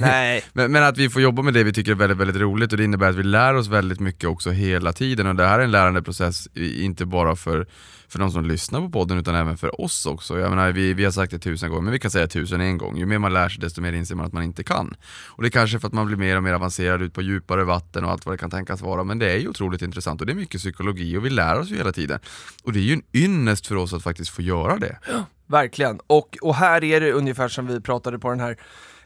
nej. 0.00 0.44
men, 0.52 0.72
men, 0.72 0.82
att 0.82 0.98
vi 0.98 1.10
får 1.10 1.22
jobba 1.22 1.42
med 1.42 1.54
det 1.54 1.64
vi 1.64 1.72
tycker 1.72 1.90
är 1.90 1.94
väldigt, 1.96 2.18
väldigt 2.18 2.36
roligt 2.36 2.72
och 2.72 2.78
det 2.78 2.84
innebär 2.84 3.10
att 3.10 3.16
vi 3.16 3.22
lär 3.22 3.54
oss 3.54 3.68
väldigt 3.68 4.00
mycket 4.00 4.28
också 4.28 4.50
hela 4.50 4.92
tiden 4.92 5.26
och 5.26 5.34
det 5.34 5.46
här 5.46 5.58
är 5.58 5.64
en 5.64 5.70
lärandeprocess, 5.70 6.48
inte 6.56 7.06
bara 7.06 7.36
för 7.36 7.66
för 8.12 8.18
de 8.18 8.30
som 8.30 8.44
lyssnar 8.44 8.80
på 8.80 8.90
podden 8.90 9.18
utan 9.18 9.34
även 9.34 9.56
för 9.56 9.80
oss 9.80 10.06
också. 10.06 10.38
Jag 10.38 10.50
menar, 10.50 10.72
vi, 10.72 10.94
vi 10.94 11.04
har 11.04 11.12
sagt 11.12 11.30
det 11.30 11.38
tusen 11.38 11.70
gånger, 11.70 11.82
men 11.82 11.92
vi 11.92 11.98
kan 11.98 12.10
säga 12.10 12.26
tusen 12.26 12.60
en 12.60 12.78
gång. 12.78 12.96
Ju 12.96 13.06
mer 13.06 13.18
man 13.18 13.32
lär 13.32 13.48
sig 13.48 13.60
desto 13.60 13.80
mer 13.80 13.92
inser 13.92 14.14
man 14.14 14.26
att 14.26 14.32
man 14.32 14.42
inte 14.42 14.64
kan. 14.64 14.96
Och 15.26 15.42
det 15.42 15.48
är 15.48 15.50
kanske 15.50 15.78
för 15.78 15.86
att 15.86 15.92
man 15.92 16.06
blir 16.06 16.16
mer 16.16 16.36
och 16.36 16.42
mer 16.42 16.52
avancerad 16.52 17.02
ut 17.02 17.14
på 17.14 17.22
djupare 17.22 17.64
vatten 17.64 18.04
och 18.04 18.10
allt 18.10 18.26
vad 18.26 18.34
det 18.34 18.38
kan 18.38 18.50
tänkas 18.50 18.80
vara, 18.80 19.04
men 19.04 19.18
det 19.18 19.32
är 19.32 19.36
ju 19.36 19.48
otroligt 19.48 19.82
intressant 19.82 20.20
och 20.20 20.26
det 20.26 20.32
är 20.32 20.34
mycket 20.34 20.60
psykologi 20.60 21.16
och 21.16 21.24
vi 21.24 21.30
lär 21.30 21.58
oss 21.58 21.70
ju 21.70 21.76
hela 21.76 21.92
tiden. 21.92 22.18
Och 22.64 22.72
det 22.72 22.78
är 22.78 22.82
ju 22.82 22.92
en 22.92 23.02
ynnest 23.12 23.66
för 23.66 23.76
oss 23.76 23.92
att 23.92 24.02
faktiskt 24.02 24.30
få 24.30 24.42
göra 24.42 24.78
det. 24.78 24.98
Ja, 25.08 25.24
verkligen. 25.46 26.00
Och, 26.06 26.38
och 26.42 26.54
här 26.54 26.84
är 26.84 27.00
det 27.00 27.12
ungefär 27.12 27.48
som 27.48 27.66
vi 27.66 27.80
pratade 27.80 28.18
på 28.18 28.30
den 28.30 28.40
här 28.40 28.56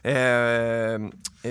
eh, 0.01 0.93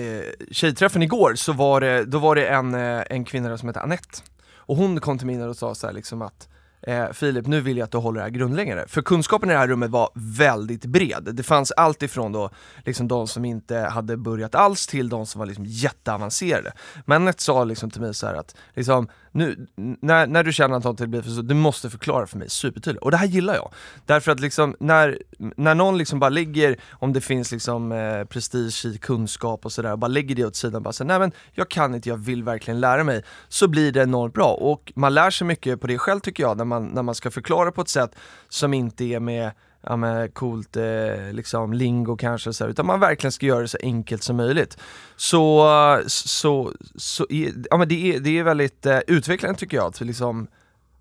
eh, 0.01 0.23
tjejträffen 0.51 1.03
igår, 1.03 1.35
så 1.35 1.53
var 1.53 1.81
det, 1.81 2.05
då 2.05 2.19
var 2.19 2.35
det 2.35 2.47
en, 2.47 2.73
eh, 2.73 3.03
en 3.09 3.25
kvinna 3.25 3.57
som 3.57 3.67
hette 3.67 3.81
Annette. 3.81 4.21
Och 4.55 4.75
hon 4.75 4.99
kom 4.99 5.17
till 5.17 5.27
mig 5.27 5.43
och 5.43 5.57
sa 5.57 5.75
så 5.75 5.91
liksom 5.91 6.21
att 6.21 6.47
eh, 6.87 7.11
Filip, 7.11 7.47
nu 7.47 7.61
vill 7.61 7.77
jag 7.77 7.85
att 7.85 7.91
du 7.91 7.97
håller 7.97 8.19
det 8.19 8.23
här 8.23 8.29
grundläggande. 8.29 8.85
För 8.87 9.01
kunskapen 9.01 9.49
i 9.49 9.53
det 9.53 9.59
här 9.59 9.67
rummet 9.67 9.89
var 9.89 10.09
väldigt 10.13 10.85
bred. 10.85 11.29
Det 11.33 11.43
fanns 11.43 11.71
allt 11.71 12.03
ifrån 12.03 12.31
då, 12.31 12.49
liksom 12.85 13.07
de 13.07 13.27
som 13.27 13.45
inte 13.45 13.77
hade 13.77 14.17
börjat 14.17 14.55
alls 14.55 14.87
till 14.87 15.09
de 15.09 15.25
som 15.25 15.39
var 15.39 15.45
liksom 15.45 15.65
jätteavancerade. 15.65 16.71
Men 17.05 17.27
ett 17.27 17.39
sa 17.39 17.63
liksom 17.63 17.89
till 17.89 18.01
mig 18.01 18.13
så 18.13 18.27
att, 18.27 18.55
liksom, 18.73 19.07
nu, 19.37 19.67
när, 20.01 20.27
när 20.27 20.43
du 20.43 20.53
känner 20.53 20.77
att 20.77 20.83
någonting 20.83 21.09
blir 21.09 21.21
för 21.21 21.29
så, 21.29 21.41
du 21.41 21.53
måste 21.53 21.89
förklara 21.89 22.27
för 22.27 22.37
mig 22.37 22.49
supertydligt. 22.49 23.03
Och 23.03 23.11
det 23.11 23.17
här 23.17 23.27
gillar 23.27 23.55
jag. 23.55 23.73
Därför 24.05 24.31
att 24.31 24.39
liksom, 24.39 24.75
när, 24.79 25.19
när 25.37 25.75
någon 25.75 25.97
liksom 25.97 26.19
bara 26.19 26.29
lägger, 26.29 26.77
om 26.91 27.13
det 27.13 27.21
finns 27.21 27.51
liksom 27.51 27.91
eh, 27.91 28.23
prestige 28.23 28.85
i 28.85 28.97
kunskap 28.97 29.65
och 29.65 29.71
sådär, 29.71 29.95
bara 29.95 30.07
lägger 30.07 30.35
det 30.35 30.45
åt 30.45 30.55
sidan, 30.55 30.83
bara 30.83 30.93
säger 30.93 31.07
nej 31.07 31.19
men 31.19 31.31
jag 31.51 31.69
kan 31.69 31.95
inte, 31.95 32.09
jag 32.09 32.17
vill 32.17 32.43
verkligen 32.43 32.79
lära 32.79 33.03
mig, 33.03 33.23
så 33.47 33.67
blir 33.67 33.91
det 33.91 34.03
enormt 34.03 34.33
bra. 34.33 34.53
Och 34.53 34.91
man 34.95 35.13
lär 35.13 35.29
sig 35.29 35.47
mycket 35.47 35.81
på 35.81 35.87
det 35.87 35.97
själv 35.97 36.19
tycker 36.19 36.43
jag, 36.43 36.57
när 36.57 36.65
man, 36.65 36.85
när 36.85 37.03
man 37.03 37.15
ska 37.15 37.31
förklara 37.31 37.71
på 37.71 37.81
ett 37.81 37.89
sätt 37.89 38.15
som 38.49 38.73
inte 38.73 39.03
är 39.03 39.19
med 39.19 39.51
ja, 39.89 39.95
med 39.95 40.33
coolt 40.33 40.77
eh, 40.77 41.31
liksom 41.31 41.73
lingo 41.73 42.17
kanske, 42.17 42.53
så 42.53 42.63
här, 42.63 42.71
utan 42.71 42.85
man 42.85 42.99
verkligen 42.99 43.31
ska 43.31 43.45
göra 43.45 43.61
det 43.61 43.67
så 43.67 43.77
enkelt 43.81 44.23
som 44.23 44.35
möjligt. 44.35 44.77
Så, 45.15 45.67
så, 46.07 46.73
så 46.95 47.25
ja, 47.69 47.77
men 47.77 47.87
det, 47.87 48.15
är, 48.15 48.19
det 48.19 48.39
är 48.39 48.43
väldigt 48.43 48.85
eh, 48.85 48.99
utvecklande 49.07 49.59
tycker 49.59 49.77
jag, 49.77 49.85
att 49.85 50.01
liksom 50.01 50.47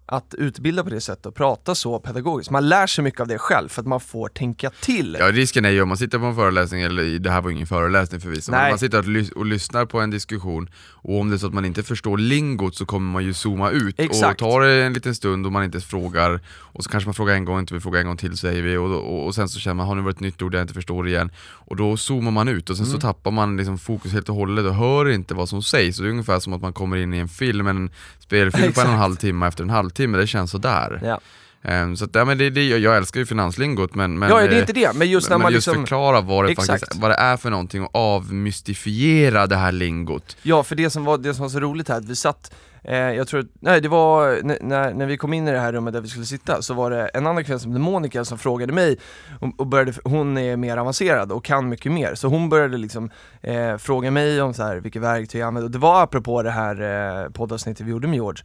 att 0.08 0.34
utbilda 0.38 0.84
på 0.84 0.90
det 0.90 1.00
sättet 1.00 1.26
och 1.26 1.34
prata 1.34 1.74
så 1.74 1.98
pedagogiskt. 1.98 2.50
Man 2.50 2.68
lär 2.68 2.86
sig 2.86 3.04
mycket 3.04 3.20
av 3.20 3.28
det 3.28 3.38
själv 3.38 3.68
för 3.68 3.80
att 3.82 3.86
man 3.88 4.00
får 4.00 4.28
tänka 4.28 4.70
till. 4.70 5.16
Ja 5.20 5.32
risken 5.32 5.64
är 5.64 5.70
ju 5.70 5.82
om 5.82 5.88
man 5.88 5.96
sitter 5.96 6.18
på 6.18 6.24
en 6.24 6.34
föreläsning, 6.34 6.82
eller 6.82 7.18
det 7.18 7.30
här 7.30 7.40
var 7.40 7.50
ingen 7.50 7.66
föreläsning 7.66 8.20
förvisso, 8.20 8.50
men 8.52 8.70
man 8.70 8.78
sitter 8.78 8.98
och, 8.98 9.04
lys- 9.04 9.32
och 9.32 9.46
lyssnar 9.46 9.86
på 9.86 10.00
en 10.00 10.10
diskussion 10.10 10.70
och 10.92 11.20
om 11.20 11.30
det 11.30 11.36
är 11.36 11.38
så 11.38 11.46
att 11.46 11.54
man 11.54 11.64
inte 11.64 11.82
förstår 11.82 12.18
lingot 12.18 12.74
så 12.76 12.86
kommer 12.86 13.12
man 13.12 13.24
ju 13.24 13.34
zooma 13.34 13.70
ut 13.70 13.94
Exakt. 14.00 14.42
och 14.42 14.48
tar 14.48 14.60
det 14.60 14.84
en 14.84 14.92
liten 14.92 15.14
stund 15.14 15.46
och 15.46 15.52
man 15.52 15.64
inte 15.64 15.80
frågar 15.80 16.40
och 16.48 16.84
så 16.84 16.90
kanske 16.90 17.08
man 17.08 17.14
frågar 17.14 17.34
en 17.34 17.44
gång, 17.44 17.58
inte 17.58 17.74
vill 17.74 17.82
fråga 17.82 18.00
en 18.00 18.06
gång 18.06 18.16
till 18.16 18.36
säger 18.38 18.62
vi 18.62 18.76
och, 18.76 18.90
och, 18.94 19.26
och 19.26 19.34
sen 19.34 19.48
så 19.48 19.58
känner 19.60 19.74
man, 19.74 19.86
har 19.86 19.94
nu 19.94 20.02
varit 20.02 20.16
ett 20.16 20.20
nytt 20.20 20.42
ord 20.42 20.54
jag 20.54 20.62
inte 20.62 20.74
förstår 20.74 21.08
igen 21.08 21.30
och 21.38 21.76
då 21.76 21.96
zoomar 21.96 22.30
man 22.30 22.48
ut 22.48 22.70
och 22.70 22.76
sen 22.76 22.86
Mm. 22.86 22.94
så 22.94 23.00
tappar 23.06 23.30
man 23.30 23.56
liksom 23.56 23.78
fokus 23.78 24.12
helt 24.12 24.28
och 24.28 24.34
hållet 24.34 24.64
och 24.66 24.74
hör 24.74 25.08
inte 25.08 25.34
vad 25.34 25.48
som 25.48 25.62
sägs. 25.62 25.98
Och 25.98 26.04
det 26.04 26.08
är 26.08 26.10
ungefär 26.10 26.38
som 26.40 26.52
att 26.52 26.62
man 26.62 26.72
kommer 26.72 26.96
in 26.96 27.14
i 27.14 27.18
en 27.18 27.28
film, 27.28 27.66
en 27.66 27.90
spelfilm 28.18 28.72
på 28.72 28.80
en 28.80 28.86
och 28.86 28.92
en 28.92 28.98
halv 28.98 29.16
timme 29.16 29.46
efter 29.46 29.64
en 29.64 29.70
halvtimme, 29.96 30.18
det 30.18 30.26
känns 30.26 30.50
sådär. 30.50 31.00
Ja. 31.02 31.20
Ehm, 31.62 31.96
så 31.96 32.04
att, 32.04 32.14
ja, 32.14 32.24
men 32.24 32.38
det, 32.38 32.50
det, 32.50 32.68
jag 32.68 32.96
älskar 32.96 33.20
ju 33.20 33.26
finanslingot 33.26 33.94
men, 33.94 34.18
men 34.18 34.30
ja, 34.30 34.36
det 34.36 34.56
är 34.56 34.60
inte 34.60 34.72
det, 34.72 34.96
men 34.96 35.10
just 35.10 35.30
när 35.30 35.36
men 35.38 35.42
man 35.42 35.52
just 35.52 35.66
liksom... 35.66 35.82
förklara 35.82 36.20
vad 36.20 36.44
det, 36.44 36.50
Exakt. 36.50 36.68
faktiskt, 36.68 37.02
vad 37.02 37.10
det 37.10 37.14
är 37.14 37.36
för 37.36 37.50
någonting 37.50 37.82
och 37.82 37.94
avmystifiera 37.94 39.46
det 39.46 39.56
här 39.56 39.72
lingot. 39.72 40.36
Ja, 40.42 40.62
för 40.62 40.76
det 40.76 40.90
som 40.90 41.04
var, 41.04 41.18
det 41.18 41.34
som 41.34 41.42
var 41.42 41.48
så 41.48 41.60
roligt 41.60 41.88
här, 41.88 41.96
att 41.96 42.04
vi 42.04 42.16
satt 42.16 42.54
eh, 42.84 42.96
jag 42.96 43.28
tror 43.28 43.46
nej 43.60 43.80
det 43.80 43.88
var 43.88 44.38
när, 44.42 44.94
när 44.94 45.06
vi 45.06 45.16
kom 45.16 45.32
in 45.32 45.48
i 45.48 45.52
det 45.52 45.58
här 45.58 45.72
rummet 45.72 45.92
där 45.92 46.00
vi 46.00 46.08
skulle 46.08 46.26
sitta 46.26 46.62
så 46.62 46.74
var 46.74 46.90
det 46.90 47.08
en 47.08 47.26
annan 47.26 47.44
kvinna 47.44 47.58
som 47.58 47.70
hette 47.70 47.80
Monica 47.80 48.24
som 48.24 48.38
frågade 48.38 48.72
mig 48.72 48.98
och, 49.40 49.60
och 49.60 49.66
började, 49.66 49.92
hon 50.04 50.38
är 50.38 50.56
mer 50.56 50.76
avancerad 50.76 51.32
och 51.32 51.44
kan 51.44 51.68
mycket 51.68 51.92
mer 51.92 52.14
så 52.14 52.28
hon 52.28 52.48
började 52.48 52.76
liksom 52.76 53.10
eh, 53.42 53.76
fråga 53.76 54.10
mig 54.10 54.42
om 54.42 54.54
så 54.54 54.62
här, 54.62 54.76
vilka 54.76 55.00
verktyg 55.00 55.40
jag 55.40 55.46
använder 55.46 55.66
och 55.66 55.72
det 55.72 55.78
var 55.78 56.02
apropå 56.02 56.42
det 56.42 56.50
här 56.50 56.80
eh, 57.24 57.30
poddavsnittet 57.30 57.86
vi 57.86 57.90
gjorde 57.90 58.08
med 58.08 58.16
George 58.16 58.42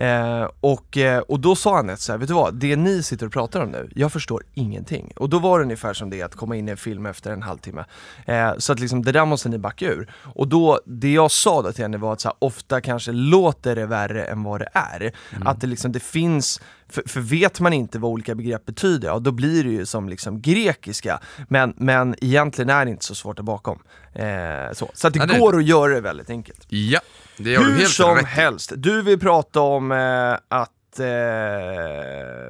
Eh, 0.00 0.48
och, 0.60 0.96
eh, 0.98 1.18
och 1.20 1.40
då 1.40 1.56
sa 1.56 1.76
han 1.76 1.90
ett 1.90 2.00
så 2.00 2.12
här, 2.12 2.18
vet 2.18 2.28
du 2.28 2.34
vad? 2.34 2.54
Det 2.54 2.76
ni 2.76 3.02
sitter 3.02 3.26
och 3.26 3.32
pratar 3.32 3.60
om 3.60 3.70
nu, 3.70 3.90
jag 3.94 4.12
förstår 4.12 4.42
ingenting. 4.54 5.12
Och 5.16 5.28
då 5.28 5.38
var 5.38 5.58
det 5.58 5.64
ungefär 5.64 5.92
som 5.94 6.10
det 6.10 6.22
att 6.22 6.34
komma 6.34 6.56
in 6.56 6.68
i 6.68 6.70
en 6.70 6.76
film 6.76 7.06
efter 7.06 7.30
en 7.32 7.42
halvtimme. 7.42 7.84
Eh, 8.26 8.52
så 8.58 8.72
att 8.72 8.80
liksom, 8.80 9.02
det 9.02 9.12
där 9.12 9.24
måste 9.24 9.48
ni 9.48 9.58
backa 9.58 9.86
ur. 9.86 10.12
Och 10.34 10.48
då, 10.48 10.80
det 10.86 11.12
jag 11.12 11.30
sa 11.30 11.62
då 11.62 11.72
till 11.72 11.84
henne 11.84 11.96
var 11.98 12.12
att 12.12 12.20
så 12.20 12.28
här, 12.28 12.36
ofta 12.38 12.80
kanske 12.80 13.12
låter 13.12 13.76
det 13.76 13.86
värre 13.86 14.24
än 14.24 14.42
vad 14.42 14.60
det 14.60 14.68
är. 14.72 15.12
Att 15.44 15.60
det 15.60 15.66
liksom, 15.66 15.92
det 15.92 16.00
finns, 16.00 16.60
för, 16.88 17.02
för 17.06 17.20
vet 17.20 17.60
man 17.60 17.72
inte 17.72 17.98
vad 17.98 18.10
olika 18.10 18.34
begrepp 18.34 18.66
betyder, 18.66 19.08
ja 19.08 19.18
då 19.18 19.30
blir 19.32 19.64
det 19.64 19.70
ju 19.70 19.86
som 19.86 20.08
liksom 20.08 20.40
grekiska. 20.40 21.20
Men, 21.48 21.74
men 21.76 22.14
egentligen 22.20 22.70
är 22.70 22.84
det 22.84 22.90
inte 22.90 23.04
så 23.04 23.14
svårt 23.14 23.36
där 23.36 23.42
bakom. 23.42 23.78
Eh, 24.12 24.72
så. 24.72 24.90
så 24.94 25.06
att 25.06 25.12
det 25.14 25.18
Ja, 25.18 25.26
det- 25.26 25.38
går 25.38 25.56
att 25.56 25.64
göra 25.64 25.94
det 25.94 26.00
väldigt 26.00 26.30
enkelt. 26.30 26.66
Ja, 26.68 27.00
det 27.42 27.58
Hur 27.58 27.72
helt 27.72 27.88
som 27.88 28.16
rätt 28.16 28.26
helst, 28.26 28.72
du 28.76 29.02
vill 29.02 29.18
prata 29.20 29.60
om 29.60 29.92
eh, 29.92 30.32
att 30.48 30.70
eh, 31.00 31.06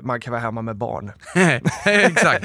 man 0.03 0.21
kan 0.21 0.31
vara 0.31 0.43
hemma 0.43 0.63
med 0.63 0.77
barn. 0.77 1.13
Exakt. 1.85 2.45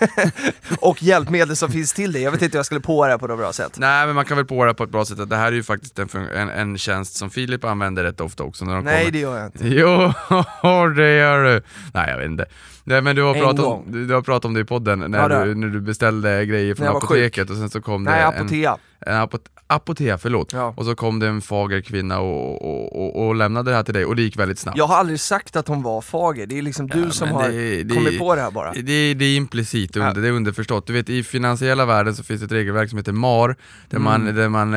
Och 0.80 1.02
hjälpmedel 1.02 1.56
som 1.56 1.70
finns 1.70 1.92
till 1.92 2.12
det. 2.12 2.20
Jag 2.20 2.30
vet 2.30 2.42
inte 2.42 2.54
hur 2.54 2.58
jag 2.58 2.66
skulle 2.66 2.80
på 2.80 3.04
det 3.04 3.10
här 3.10 3.18
på 3.18 3.26
något 3.26 3.38
bra 3.38 3.52
sätt. 3.52 3.72
Nej 3.78 4.06
men 4.06 4.14
man 4.14 4.24
kan 4.24 4.36
väl 4.36 4.46
på 4.46 4.64
det 4.64 4.74
på 4.74 4.84
ett 4.84 4.90
bra 4.90 5.04
sätt 5.04 5.30
det 5.30 5.36
här 5.36 5.46
är 5.46 5.52
ju 5.52 5.62
faktiskt 5.62 5.98
en, 5.98 6.08
en, 6.34 6.48
en 6.48 6.78
tjänst 6.78 7.16
som 7.16 7.30
Filip 7.30 7.64
använder 7.64 8.04
rätt 8.04 8.20
ofta 8.20 8.42
också 8.42 8.64
när 8.64 8.74
de 8.74 8.84
Nej 8.84 8.98
kommer. 8.98 9.12
det 9.12 9.18
gör 9.18 9.36
jag 9.38 9.46
inte. 9.46 9.58
Jo, 9.68 10.88
det 10.96 11.14
gör 11.16 11.44
du. 11.44 11.62
Nej 11.94 12.10
jag 12.10 12.18
vet 12.18 12.26
inte. 12.26 12.46
Nej 12.84 13.02
men 13.02 13.16
du 13.16 13.22
har, 13.22 13.34
En 13.34 13.40
pratat 13.42 13.58
om, 13.58 13.64
gång. 13.64 13.84
du, 13.88 14.06
du 14.06 14.14
har 14.14 14.22
pratat 14.22 14.44
om 14.44 14.54
det 14.54 14.60
i 14.60 14.64
podden 14.64 14.98
när, 14.98 15.30
Ja, 15.30 15.44
du, 15.44 15.54
när 15.54 15.68
du 15.68 15.80
beställde 15.80 16.46
grejer 16.46 16.74
från 16.74 16.86
apoteket 16.88 17.50
och 17.50 17.56
sen 17.56 17.70
så 17.70 17.80
kom 17.80 18.04
Nej, 18.04 18.20
det 18.20 18.26
Apotea. 18.26 18.70
en, 18.70 18.74
en 18.74 18.78
apot, 19.06 19.42
Apotea, 19.68 20.18
förlåt. 20.18 20.52
Ja. 20.52 20.74
Och 20.76 20.84
så 20.84 20.94
kom 20.94 21.18
det 21.18 21.26
en 21.28 21.40
fager 21.40 21.80
kvinna 21.80 22.18
och, 22.20 22.62
och, 22.62 22.96
och, 23.16 23.26
och 23.26 23.34
lämnade 23.34 23.70
det 23.70 23.76
här 23.76 23.82
till 23.82 23.94
dig 23.94 24.04
och 24.04 24.16
det 24.16 24.22
gick 24.22 24.38
väldigt 24.38 24.58
snabbt. 24.58 24.78
Jag 24.78 24.86
har 24.86 24.96
aldrig 24.96 25.20
sagt 25.20 25.56
att 25.56 25.68
hon 25.68 25.82
var 25.82 26.00
fager, 26.00 26.46
det 26.46 26.58
är 26.58 26.62
liksom 26.62 26.86
du 26.88 27.00
Ja, 27.04 27.10
som 27.10 27.28
har 27.28 27.48
det- 27.48 27.82
det- 27.82 27.94
kommit 27.94 28.18
på 28.18 28.34
det 28.34 28.40
här 28.40 28.50
bara. 28.50 28.72
Det, 28.72 29.14
det 29.14 29.24
är 29.24 29.36
implicit, 29.36 29.96
under, 29.96 30.08
Ja. 30.08 30.14
det 30.14 30.28
är 30.28 30.32
underförstått. 30.32 30.86
Du 30.86 30.92
vet 30.92 31.08
i 31.10 31.22
finansiella 31.22 31.84
världen 31.86 32.14
så 32.14 32.22
finns 32.22 32.40
det 32.40 32.44
ett 32.46 32.52
regelverk 32.52 32.88
som 32.90 32.98
heter 32.98 33.12
MAR, 33.12 33.56
där 33.88 33.98
man, 33.98 34.20
Mm. 34.22 34.34
där 34.36 34.48
man 34.48 34.74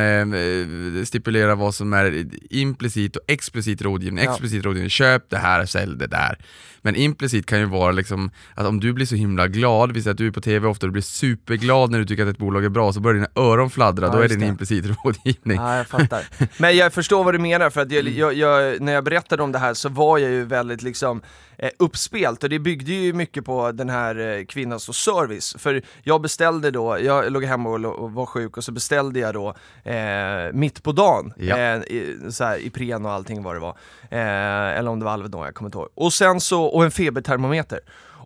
eh, 0.99 1.03
stipulerar 1.05 1.55
vad 1.55 1.75
som 1.75 1.93
är 1.93 2.25
implicit 2.49 3.15
och 3.15 3.23
explicit 3.27 3.81
rådgivning. 3.81 4.23
Explicit 4.23 4.65
rådgivning, 4.65 4.89
köp 4.89 5.29
det 5.29 5.38
här, 5.38 5.65
sälj 5.65 5.97
det 5.97 6.07
där. 6.07 6.38
Men 6.81 6.95
implicit 6.95 7.45
kan 7.45 7.59
ju 7.59 7.65
vara 7.65 7.91
liksom 7.91 8.31
att 8.55 8.65
om 8.65 8.79
du 8.79 8.93
blir 8.93 9.05
så 9.05 9.15
himla 9.15 9.48
glad, 9.48 9.91
vi 9.91 10.01
säger 10.01 10.12
att 10.12 10.17
du 10.17 10.27
är 10.27 10.31
på 10.31 10.41
TV 10.41 10.67
ofta 10.67 10.86
och 10.86 10.89
du 10.89 10.91
blir 10.91 11.01
superglad 11.01 11.91
när 11.91 12.00
du 12.00 12.05
tycker 12.05 12.24
att 12.24 12.29
ett 12.29 12.38
bolag 12.38 12.65
är 12.65 12.69
bra, 12.69 12.93
så 12.93 13.00
börjar 13.00 13.15
dina 13.15 13.29
öron 13.36 13.69
fladdra, 13.69 14.05
Ja, 14.05 14.12
då 14.12 14.19
är 14.19 14.27
det 14.27 14.36
en 14.36 14.43
implicit 14.43 14.86
rådgivning. 15.03 15.57
Ja, 15.57 15.77
jag 15.77 15.88
fattar. 15.88 16.24
Men 16.57 16.77
jag 16.77 16.93
förstår 16.93 17.24
vad 17.24 17.33
du 17.33 17.39
menar, 17.39 17.69
för 17.69 17.81
att 17.81 17.91
jag, 17.91 18.07
jag, 18.07 18.33
jag, 18.33 18.81
när 18.81 18.93
jag 18.93 19.03
berättade 19.03 19.43
om 19.43 19.51
det 19.51 19.59
här 19.59 19.74
så 19.74 19.89
var 19.89 20.17
jag 20.17 20.31
ju 20.31 20.45
väldigt 20.45 20.81
liksom 20.81 21.21
eh, 21.59 21.69
uppspelt 21.79 22.43
och 22.43 22.49
det 22.49 22.59
byggde 22.59 22.91
ju 22.91 23.13
mycket 23.13 23.45
på 23.45 23.71
den 23.71 23.89
här 23.89 24.19
eh, 24.37 24.45
kvinnans 24.45 24.85
då 24.85 24.93
service. 24.93 25.55
För 25.59 25.81
jag 26.03 26.21
beställde 26.21 26.71
då, 26.71 26.99
jag 26.99 27.31
låg 27.31 27.43
hemma 27.43 27.69
och, 27.69 27.85
och 27.85 28.11
var 28.11 28.25
sjuk 28.25 28.57
och 28.57 28.63
så 28.63 28.71
beställde 28.71 29.19
jag 29.19 29.33
då 29.33 29.47
eh, 29.91 30.53
mitt 30.53 30.83
på 30.83 30.91
dagen, 30.91 31.33
Ja. 31.37 31.57
eh, 31.57 31.75
i, 31.81 32.17
så 32.29 32.43
här, 32.43 32.65
Ipren 32.65 33.05
och 33.05 33.11
allting 33.11 33.43
vad 33.43 33.55
det 33.55 33.59
var. 33.59 33.77
Eh, 34.11 34.77
eller 34.77 34.91
om 34.91 34.99
det 34.99 35.05
var 35.05 35.11
Alvedon, 35.11 35.45
jag 35.45 35.53
kommer 35.55 35.67
inte 35.67 35.77
ihåg. 35.77 35.89
Och 35.95 36.13
sen 36.13 36.41
så, 36.41 36.63
och 36.63 36.83
en 36.83 36.91
febertermometer. 36.91 37.79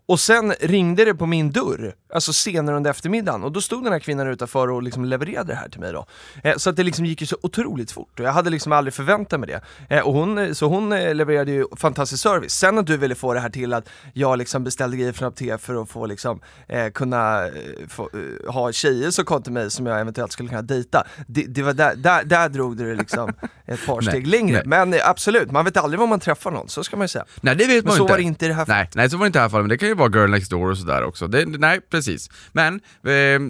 Och 0.06 0.20
sen 0.20 0.52
ringde 0.60 1.04
det 1.04 1.14
på 1.14 1.26
min 1.26 1.50
dörr, 1.52 1.94
alltså 2.14 2.32
senare 2.32 2.76
under 2.76 2.90
eftermiddagen, 2.90 3.44
och 3.44 3.52
då 3.52 3.60
stod 3.60 3.84
den 3.84 3.92
här 3.92 4.00
kvinnan 4.00 4.28
utanför 4.28 4.70
och 4.70 4.82
liksom 4.82 5.04
levererade 5.04 5.52
det 5.52 5.56
här 5.56 5.68
till 5.68 5.80
mig 5.80 5.92
då. 5.92 6.06
Eh, 6.44 6.56
så 6.56 6.70
att 6.70 6.76
det 6.76 6.82
liksom 6.82 7.06
gick 7.06 7.20
ju 7.20 7.26
så 7.26 7.36
otroligt 7.42 7.90
fort, 7.92 8.20
och 8.20 8.26
jag 8.26 8.32
hade 8.32 8.50
liksom 8.50 8.72
aldrig 8.72 8.94
förväntat 8.94 9.40
mig 9.40 9.48
det. 9.48 9.60
Eh, 9.96 10.02
och 10.06 10.12
hon, 10.12 10.54
så 10.54 10.66
hon 10.68 10.92
eh, 10.92 11.14
levererade 11.14 11.52
ju 11.52 11.66
fantastisk 11.76 12.22
service. 12.22 12.52
Sen 12.52 12.78
att 12.78 12.86
du 12.86 12.96
ville 12.96 13.14
få 13.14 13.34
det 13.34 13.40
här 13.40 13.50
till 13.50 13.72
att 13.72 13.88
jag 14.12 14.38
liksom 14.38 14.64
beställde 14.64 14.96
grejer 14.96 15.12
från 15.12 15.28
Apoteket 15.28 15.60
för 15.60 15.82
att 15.82 15.90
få 15.90 16.06
liksom, 16.06 16.40
eh, 16.68 16.88
kunna 16.90 17.46
eh, 17.46 17.52
få, 17.88 18.10
eh, 18.46 18.52
ha 18.52 18.72
tjejer 18.72 19.10
som 19.10 19.24
kom 19.24 19.42
till 19.42 19.52
mig 19.52 19.70
som 19.70 19.86
jag 19.86 20.00
eventuellt 20.00 20.32
skulle 20.32 20.48
kunna 20.48 20.62
dejta. 20.62 21.04
Det, 21.26 21.42
det 21.42 21.62
var 21.62 21.72
där, 21.72 21.94
där, 21.96 22.24
där 22.24 22.48
drog 22.48 22.76
du 22.76 22.88
det 22.90 22.94
liksom 22.94 23.28
ett 23.66 23.86
par 23.86 24.00
Nej, 24.00 24.08
steg 24.10 24.26
längre. 24.26 24.56
nej. 24.56 24.62
Men 24.66 24.94
eh, 24.94 25.08
absolut, 25.08 25.50
man 25.50 25.64
vet 25.64 25.76
aldrig 25.76 26.00
var 26.00 26.06
man 26.06 26.20
träffar 26.20 26.50
någon, 26.50 26.68
så 26.68 26.84
ska 26.84 26.96
man 26.96 27.04
ju 27.04 27.08
säga. 27.08 27.24
Nej 27.40 27.56
det 27.56 27.66
vet 27.66 27.84
Men 27.84 27.84
man 27.84 27.96
så 27.96 28.02
inte. 28.02 28.12
var 28.12 28.18
det 28.18 28.24
inte 28.24 28.44
i 28.44 28.48
det 28.48 28.54
här 28.54 28.64
Nej, 28.68 28.90
nej, 28.94 29.10
så 29.10 29.16
var 29.16 29.24
det 29.24 29.26
inte 29.26 29.38
i 29.38 29.40
det 29.40 29.42
här 29.42 29.48
fallet, 29.48 29.62
men 29.62 29.68
det 29.68 29.78
kan 29.78 29.88
ju 29.88 29.94
vara 29.94 30.10
Girl 30.10 30.30
Next 30.30 30.50
Door 30.50 30.70
och 30.70 30.78
sådär 30.78 31.04
också. 31.04 31.26
Det, 31.26 31.46
nej, 31.46 31.80
precis. 31.90 32.03
Men, 32.52 32.80
eh, 33.02 33.40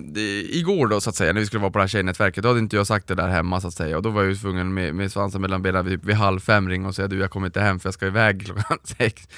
igår 0.58 0.86
då 0.86 1.00
så 1.00 1.10
att 1.10 1.16
säga, 1.16 1.32
när 1.32 1.40
vi 1.40 1.46
skulle 1.46 1.60
vara 1.60 1.70
på 1.70 1.78
det 1.78 1.82
här 1.82 1.88
tjejnätverket, 1.88 2.42
då 2.42 2.48
hade 2.48 2.60
inte 2.60 2.76
jag 2.76 2.86
sagt 2.86 3.08
det 3.08 3.14
där 3.14 3.28
hemma 3.28 3.60
så 3.60 3.68
att 3.68 3.74
säga, 3.74 3.96
och 3.96 4.02
då 4.02 4.10
var 4.10 4.22
jag 4.22 4.30
ju 4.30 4.36
tvungen 4.36 4.74
med, 4.74 4.94
med 4.94 5.12
svansen 5.12 5.40
mellan 5.40 5.62
benen 5.62 5.84
vid, 5.84 6.04
vid 6.04 6.16
halv 6.16 6.40
fem 6.40 6.68
ringa 6.68 6.88
och 6.88 6.94
säga 6.94 7.08
du 7.08 7.18
jag 7.18 7.30
kommer 7.30 7.46
inte 7.46 7.60
hem 7.60 7.80
för 7.80 7.86
jag 7.86 7.94
ska 7.94 8.06
iväg 8.06 8.44
klockan 8.46 8.78
sex. 8.84 9.28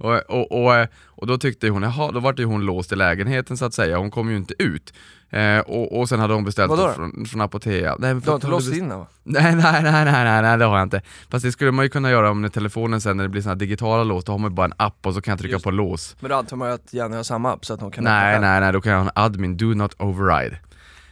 och, 0.00 0.14
och, 0.14 0.52
och, 0.52 0.86
och 1.06 1.26
då 1.26 1.38
tyckte 1.38 1.68
hon, 1.68 1.82
jaha, 1.82 2.12
då 2.12 2.20
vart 2.20 2.38
ju 2.38 2.44
hon 2.44 2.66
låst 2.66 2.92
i 2.92 2.96
lägenheten 2.96 3.56
så 3.56 3.64
att 3.64 3.74
säga, 3.74 3.98
hon 3.98 4.10
kom 4.10 4.30
ju 4.30 4.36
inte 4.36 4.54
ut. 4.58 4.92
Eh, 5.30 5.58
och, 5.58 5.98
och 6.00 6.08
sen 6.08 6.20
hade 6.20 6.34
hon 6.34 6.44
beställt 6.44 6.70
Vadå 6.70 6.86
då? 6.86 6.92
från, 6.92 7.26
från 7.26 7.40
Apotea. 7.40 7.96
Nej, 7.98 8.14
Du 8.14 8.30
har 8.30 8.34
inte 8.34 8.46
låst 8.46 8.72
in 8.74 8.88
den 8.88 8.98
va? 8.98 9.06
Nej, 9.22 9.42
nej, 9.54 9.82
nej, 9.82 9.82
nej, 9.82 10.04
nej, 10.04 10.42
nej, 10.42 10.58
det 10.58 10.64
har 10.64 10.76
jag 10.78 10.86
inte. 10.86 11.02
Fast 11.30 11.44
det 11.44 11.52
skulle 11.52 11.70
man 11.72 11.84
ju 11.84 11.88
kunna 11.88 12.10
göra 12.10 12.30
om 12.30 12.50
telefonen 12.50 13.00
sen 13.00 13.16
när 13.16 13.24
det 13.24 13.28
blir 13.30 13.42
såna 13.42 13.50
här 13.54 13.58
digitala 13.58 14.04
lås, 14.04 14.24
då 14.24 14.32
har 14.32 14.38
man 14.38 14.50
ju 14.50 14.54
bara 14.54 14.64
en 14.66 14.72
app 14.76 15.06
och 15.06 15.14
så 15.14 15.20
kan 15.20 15.32
jag 15.32 15.38
trycka 15.38 15.52
Just 15.52 15.64
på 15.64 15.70
lås. 15.70 16.16
Men 16.20 16.30
då 16.30 16.36
antar 16.36 16.56
man 16.56 16.68
ju 16.68 16.74
att 16.74 16.92
Jenny 16.94 17.16
har 17.16 17.22
samma 17.22 17.52
app 17.52 17.64
så 17.64 17.74
att 17.74 17.80
hon 17.80 17.90
kan 17.90 18.06
öppna 18.06 18.20
Nej, 18.20 18.40
nej, 18.40 18.60
nej, 18.60 18.72
då 18.72 18.80
kan 18.80 18.92
jag 18.92 18.98
ha 18.98 19.04
en 19.06 19.12
admin, 19.14 19.56
do 19.56 19.66
not 19.74 19.94
override. 19.98 20.56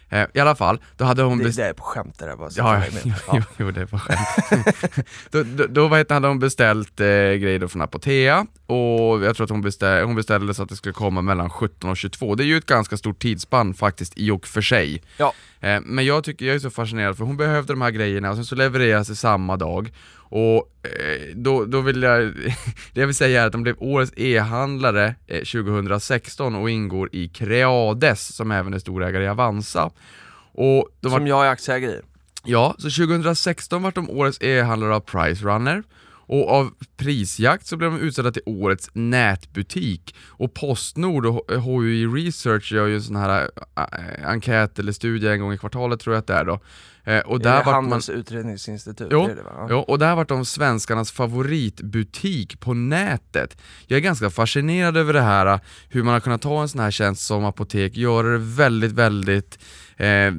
Eh, 0.09 0.27
I 0.35 0.41
alla 0.41 0.55
fall, 0.55 0.81
då 0.97 1.05
hade 1.05 1.23
hon 1.23 1.39
Det, 1.39 1.57
det 1.57 1.65
är 1.65 1.73
på 1.73 1.83
skämt 1.83 2.19
det 2.19 2.27
där 2.27 2.37
bara. 2.37 2.51
Ja, 2.57 2.77
är 2.77 2.91
jo, 3.33 3.43
jo, 3.57 3.71
det 3.71 3.93
var 3.93 3.99
skämt. 3.99 5.07
då, 5.31 5.43
då, 5.43 5.67
då 5.67 5.89
vad 5.89 5.99
heter, 5.99 6.15
hade 6.15 6.29
hon 6.29 6.39
beställt 6.39 7.01
eh, 7.01 7.07
grejer 7.07 7.67
från 7.67 7.83
Apotea 7.83 8.47
och 8.67 9.25
jag 9.25 9.37
tror 9.37 9.45
att 9.45 9.51
hon, 9.51 9.63
beställ, 9.63 10.05
hon 10.05 10.15
beställde 10.15 10.55
så 10.55 10.63
att 10.63 10.69
det 10.69 10.77
skulle 10.77 10.93
komma 10.93 11.23
mellan 11.23 11.51
17 11.51 11.91
och 11.91 11.97
22. 11.97 12.35
Det 12.35 12.45
är 12.45 12.47
ju 12.47 12.57
ett 12.57 12.67
ganska 12.67 12.97
stort 12.97 13.19
tidsspann 13.19 13.75
faktiskt 13.75 14.13
i 14.17 14.31
och 14.31 14.47
för 14.47 14.61
sig. 14.61 15.03
Ja. 15.17 15.33
Eh, 15.61 15.81
men 15.85 16.05
jag 16.05 16.25
tycker 16.25 16.47
jag 16.47 16.55
är 16.55 16.59
så 16.59 16.71
fascinerad 16.71 17.17
för 17.17 17.25
hon 17.25 17.37
behövde 17.37 17.73
de 17.73 17.81
här 17.83 17.91
grejerna 17.91 18.31
och 18.31 18.37
sen 18.37 18.45
så 18.45 18.55
levereras 18.55 19.09
det 19.09 19.15
samma 19.15 19.57
dag. 19.57 19.93
Och 20.29 20.73
eh, 20.83 21.35
då, 21.35 21.65
då 21.65 21.81
vill 21.81 22.03
jag, 22.03 22.23
det 22.93 23.01
jag 23.01 23.07
vill 23.07 23.17
säga 23.17 23.43
är 23.43 23.47
att 23.47 23.53
de 23.53 23.63
blev 23.63 23.77
årets 23.79 24.13
e-handlare 24.17 25.15
eh, 25.27 25.39
2016 25.39 26.55
och 26.55 26.71
ingår 26.71 27.09
i 27.13 27.29
Creades 27.29 28.35
som 28.35 28.51
även 28.51 28.75
är 28.75 28.79
storägare 28.79 29.25
i 29.25 29.29
Avanza. 29.29 29.91
Och 30.53 30.89
de 31.01 31.09
var 31.09 31.19
Som 31.19 31.27
jag 31.27 31.47
är 31.47 31.51
aktieägare 31.51 31.93
i. 31.93 32.01
Ja, 32.45 32.75
så 32.79 32.91
2016 32.91 33.83
var 33.83 33.93
de 33.93 34.11
årets 34.11 34.43
e-handlare 34.43 34.95
av 34.95 35.01
Price 35.01 35.45
Runner 35.45 35.83
och 36.27 36.51
av 36.51 36.71
Prisjakt 36.97 37.67
så 37.67 37.77
blev 37.77 37.91
de 37.91 38.01
utsedda 38.01 38.33
till 38.33 38.43
årets 38.47 38.91
nätbutik 38.93 40.15
och 40.27 40.55
Postnord 40.55 41.27
och 41.27 41.53
HUI 41.63 42.07
Research 42.07 42.73
gör 42.73 42.87
ju 42.87 42.95
en 42.95 43.03
sån 43.03 43.17
här 43.17 43.51
äh, 43.77 44.29
enkät 44.29 44.79
eller 44.79 44.93
studie 44.93 45.29
en 45.29 45.41
gång 45.41 45.53
i 45.53 45.59
kvartalet 45.59 46.01
tror 46.01 46.15
jag 46.15 46.21
att 46.21 46.27
det 46.27 46.35
är 46.35 46.45
då. 46.45 46.61
Eh, 47.05 47.21
och 47.21 47.41
där 47.41 47.57
vart 47.57 47.67
man, 47.67 47.75
Handels 47.75 48.09
utredningsinstitut, 48.09 49.09
Jo, 49.11 49.27
det 49.27 49.33
är 49.33 49.37
det? 49.37 49.43
Ja. 49.45 49.67
Ja, 49.71 49.85
och 49.89 49.99
där 49.99 50.17
vart 50.17 50.29
de 50.29 50.45
svenskarnas 50.45 51.13
favoritbutik 51.13 52.61
på 52.61 52.75
nätet. 52.75 53.57
Jag 53.87 53.97
är 53.97 54.01
ganska 54.01 54.31
fascinerad 54.31 54.97
över 54.97 55.13
det 55.13 55.21
här, 55.21 55.61
hur 55.89 56.03
man 56.03 56.13
har 56.13 56.21
kunnat 56.21 56.43
ta 56.43 56.63
en 56.63 56.69
sån 56.69 56.81
här 56.81 56.91
tjänst 56.91 57.27
som 57.27 57.45
apotek, 57.45 57.97
göra 57.97 58.29
det 58.29 58.39
väldigt, 58.39 58.93
väldigt 58.93 59.59
eh, 59.97 60.33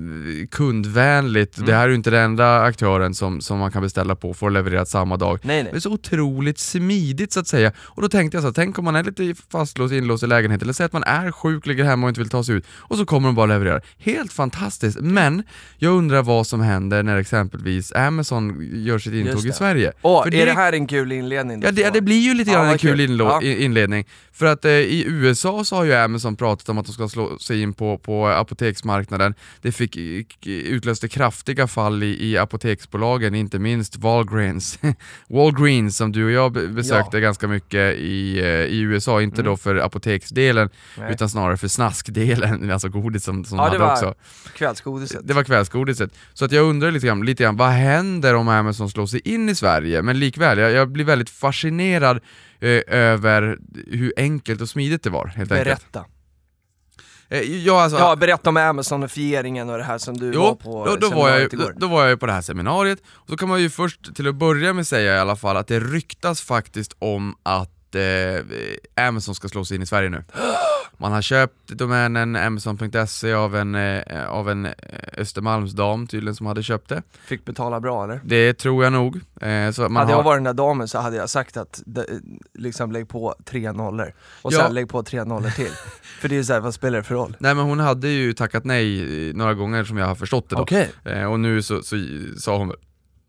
kundvänligt. 0.51 1.57
Mm. 1.57 1.67
Det 1.69 1.75
här 1.75 1.83
är 1.83 1.89
ju 1.89 1.95
inte 1.95 2.09
den 2.09 2.23
enda 2.23 2.61
aktören 2.61 3.13
som, 3.13 3.41
som 3.41 3.59
man 3.59 3.71
kan 3.71 3.81
beställa 3.81 4.15
på 4.15 4.29
och 4.29 4.37
få 4.37 4.49
levererat 4.49 4.89
samma 4.89 5.17
dag. 5.17 5.39
Nej, 5.43 5.57
Det 5.57 5.63
nej. 5.63 5.71
är 5.75 5.79
så 5.79 5.91
otroligt 5.91 6.59
smidigt 6.59 7.31
så 7.33 7.39
att 7.39 7.47
säga. 7.47 7.71
Och 7.79 8.01
då 8.01 8.09
tänkte 8.09 8.35
jag 8.37 8.41
så 8.43 8.47
här, 8.47 8.53
tänk 8.53 8.79
om 8.79 8.85
man 8.85 8.95
är 8.95 9.03
lite 9.03 9.35
fastlåst, 9.51 9.93
inlåst 9.93 10.23
i 10.23 10.27
lägenheten, 10.27 10.65
eller 10.65 10.73
säg 10.73 10.85
att 10.85 10.93
man 10.93 11.03
är 11.03 11.31
sjuk, 11.31 11.65
ligger 11.65 11.83
hemma 11.83 12.05
och 12.05 12.09
inte 12.09 12.21
vill 12.21 12.29
ta 12.29 12.43
sig 12.43 12.55
ut, 12.55 12.65
och 12.71 12.97
så 12.97 13.05
kommer 13.05 13.27
de 13.27 13.35
bara 13.35 13.45
leverera. 13.45 13.81
Helt 13.97 14.33
fantastiskt, 14.33 14.99
men 15.01 15.43
jag 15.77 15.93
undrar 15.93 16.23
vad 16.23 16.47
som 16.47 16.61
händer 16.61 17.03
när 17.03 17.17
exempelvis 17.17 17.91
Amazon 17.93 18.69
gör 18.73 18.99
sitt 18.99 19.13
intåg 19.13 19.45
i 19.45 19.47
det. 19.47 19.53
Sverige. 19.53 19.91
Åh, 20.01 20.23
För 20.23 20.33
är 20.35 20.45
det 20.45 20.51
här 20.51 20.73
en 20.73 20.87
kul 20.87 21.11
inledning? 21.11 21.61
Ja 21.63 21.71
det, 21.71 21.89
det 21.93 22.01
blir 22.01 22.19
ju 22.19 22.33
lite 22.33 22.51
Ja, 22.51 22.57
grann 22.57 22.71
en 22.71 22.77
kul 22.77 23.07
kul. 23.07 23.19
Ja. 23.19 23.41
inledning. 23.41 24.05
För 24.31 24.45
att 24.45 24.65
eh, 24.65 24.71
i 24.71 25.03
USA 25.07 25.63
så 25.63 25.75
har 25.75 25.83
ju 25.83 25.93
Amazon 25.93 26.35
pratat 26.35 26.69
om 26.69 26.77
att 26.77 26.85
de 26.85 26.93
ska 26.93 27.09
slå 27.09 27.39
sig 27.39 27.61
in 27.61 27.73
på, 27.73 27.97
på 27.97 28.27
apoteksmarknaden. 28.27 29.33
Det 29.61 29.71
fick, 29.71 29.97
eh, 29.97 30.51
utlöste 30.51 31.07
kraftiga 31.07 31.67
fall 31.67 32.03
i, 32.03 32.27
i 32.31 32.37
apoteksbolagen, 32.37 33.35
inte 33.35 33.59
minst 33.59 33.95
Walgreens. 33.97 34.79
Walgreens 35.29 35.97
som 35.97 36.11
du 36.11 36.25
och 36.25 36.31
jag 36.31 36.51
be- 36.51 36.67
besökte 36.67 37.19
ganska 37.19 37.47
mycket 37.47 37.95
i, 37.95 38.39
eh, 38.39 38.45
i 38.47 38.79
USA, 38.79 39.21
inte 39.21 39.41
då 39.41 39.57
för 39.57 39.75
apoteksdelen 39.75 40.57
Mm. 40.57 41.05
Nej. 41.05 41.13
utan 41.13 41.29
snarare 41.29 41.57
för 41.57 41.67
snaskdelen, 41.67 42.71
alltså 42.71 42.89
godis 42.89 43.23
som, 43.23 43.45
som 43.45 43.57
Ja, 43.57 43.63
de 43.69 43.77
det 43.77 43.83
hade 43.83 44.01
var 44.05 44.09
också. 44.09 44.21
kvällsgodiset. 44.53 45.19
Det 45.27 45.33
var 45.33 45.43
kvällsgodiset. 45.43 46.11
Så 46.33 46.45
att 46.45 46.51
jag 46.51 46.65
undrar 46.65 46.91
lite 46.91 47.07
grann, 47.07 47.25
lite 47.25 47.43
grann, 47.43 47.57
vad 47.57 47.69
händer 47.69 48.33
om 48.33 48.47
Amazon 48.47 48.89
slår 48.89 49.05
sig 49.07 49.19
in 49.23 49.49
i 49.49 49.55
Sverige? 49.55 50.01
Men 50.01 50.19
likväl, 50.19 50.57
jag, 50.57 50.71
jag 50.71 50.89
blir 50.91 51.05
väldigt 51.05 51.29
fascinerad 51.29 52.19
eh, 52.59 52.81
över 52.87 53.57
hur 53.91 54.13
enkelt 54.17 54.61
och 54.61 54.69
smidigt 54.69 55.03
det 55.03 55.09
var 55.09 55.27
helt 55.27 55.51
enkelt. 55.51 55.97
Eh, 57.29 57.41
ja, 57.41 57.81
alltså, 57.81 57.99
Ja, 57.99 58.15
berätta 58.15 58.49
om 58.49 58.57
Amazonifieringen 58.57 59.69
och 59.69 59.77
det 59.77 59.83
här 59.83 59.97
som 59.97 60.17
du 60.17 60.25
var 60.31 60.33
Jo, 60.33 60.55
på 60.55 60.85
då, 60.85 60.95
då, 60.95 61.09
var 61.09 61.29
jag, 61.29 61.39
ju- 61.41 61.47
då, 61.47 61.71
då 61.77 61.87
var 61.87 62.01
jag 62.01 62.09
ju 62.09 62.17
på 62.17 62.25
det 62.25 62.31
här 62.33 62.41
seminariet, 62.41 62.99
och 63.13 63.29
så 63.29 63.37
kan 63.37 63.49
man 63.49 63.61
ju 63.61 63.69
först 63.69 64.15
till 64.15 64.27
att 64.27 64.35
börja 64.35 64.73
med 64.73 64.87
säga 64.87 65.15
i 65.15 65.19
alla 65.19 65.35
fall 65.35 65.57
att 65.57 65.67
det 65.67 65.79
ryktas 65.79 66.41
faktiskt 66.41 66.95
om 66.99 67.35
att 67.43 67.95
eh, 67.95 69.05
Amazon 69.07 69.35
ska 69.35 69.47
slå 69.47 69.65
sig 69.65 69.75
in 69.77 69.83
i 69.83 69.85
Sverige 69.85 70.09
nu. 70.09 70.23
Man 70.99 71.11
har 71.11 71.21
köpt 71.21 71.67
domänen 71.67 72.35
amazon.se 72.35 73.33
av 73.33 73.55
en, 73.55 73.75
eh, 73.75 74.29
av 74.29 74.49
en 74.49 74.65
eh, 74.65 74.71
Östermalmsdam 75.17 76.07
tydligen 76.07 76.35
som 76.35 76.45
hade 76.45 76.63
köpt 76.63 76.89
det. 76.89 77.01
Fick 77.25 77.45
betala 77.45 77.79
bra 77.79 78.03
eller? 78.03 78.21
Det 78.23 78.53
tror 78.53 78.83
jag 78.83 78.93
nog. 78.93 79.15
Eh, 79.41 79.71
så 79.71 79.81
man 79.81 79.95
hade 79.95 80.11
har... 80.13 80.19
jag 80.19 80.23
varit 80.23 80.37
den 80.37 80.43
där 80.43 80.53
damen 80.53 80.87
så 80.87 80.99
hade 80.99 81.15
jag 81.15 81.29
sagt 81.29 81.57
att 81.57 81.81
de, 81.85 82.03
liksom 82.53 82.91
lägg 82.91 83.09
på 83.09 83.35
tre 83.45 83.71
nollor, 83.71 84.13
och 84.41 84.53
Ja. 84.53 84.57
sen 84.57 84.73
lägg 84.73 84.89
på 84.89 85.03
tre 85.03 85.23
nollor 85.23 85.49
till. 85.49 85.71
För 86.21 86.29
det 86.29 86.37
är 86.37 86.43
såhär, 86.43 86.59
vad 86.59 86.73
spelar 86.73 86.97
det 86.97 87.03
för 87.03 87.15
roll? 87.15 87.37
Nej 87.39 87.55
men 87.55 87.65
hon 87.65 87.79
hade 87.79 88.07
ju 88.09 88.33
tackat 88.33 88.65
nej 88.65 89.33
några 89.33 89.53
gånger 89.53 89.83
som 89.83 89.97
jag 89.97 90.05
har 90.05 90.15
förstått 90.15 90.49
det 90.49 90.55
då. 91.03 91.11
Eh, 91.11 91.31
och 91.31 91.39
nu 91.39 91.61
så, 91.61 91.81
så 91.81 91.95
sa 92.37 92.57
hon 92.57 92.73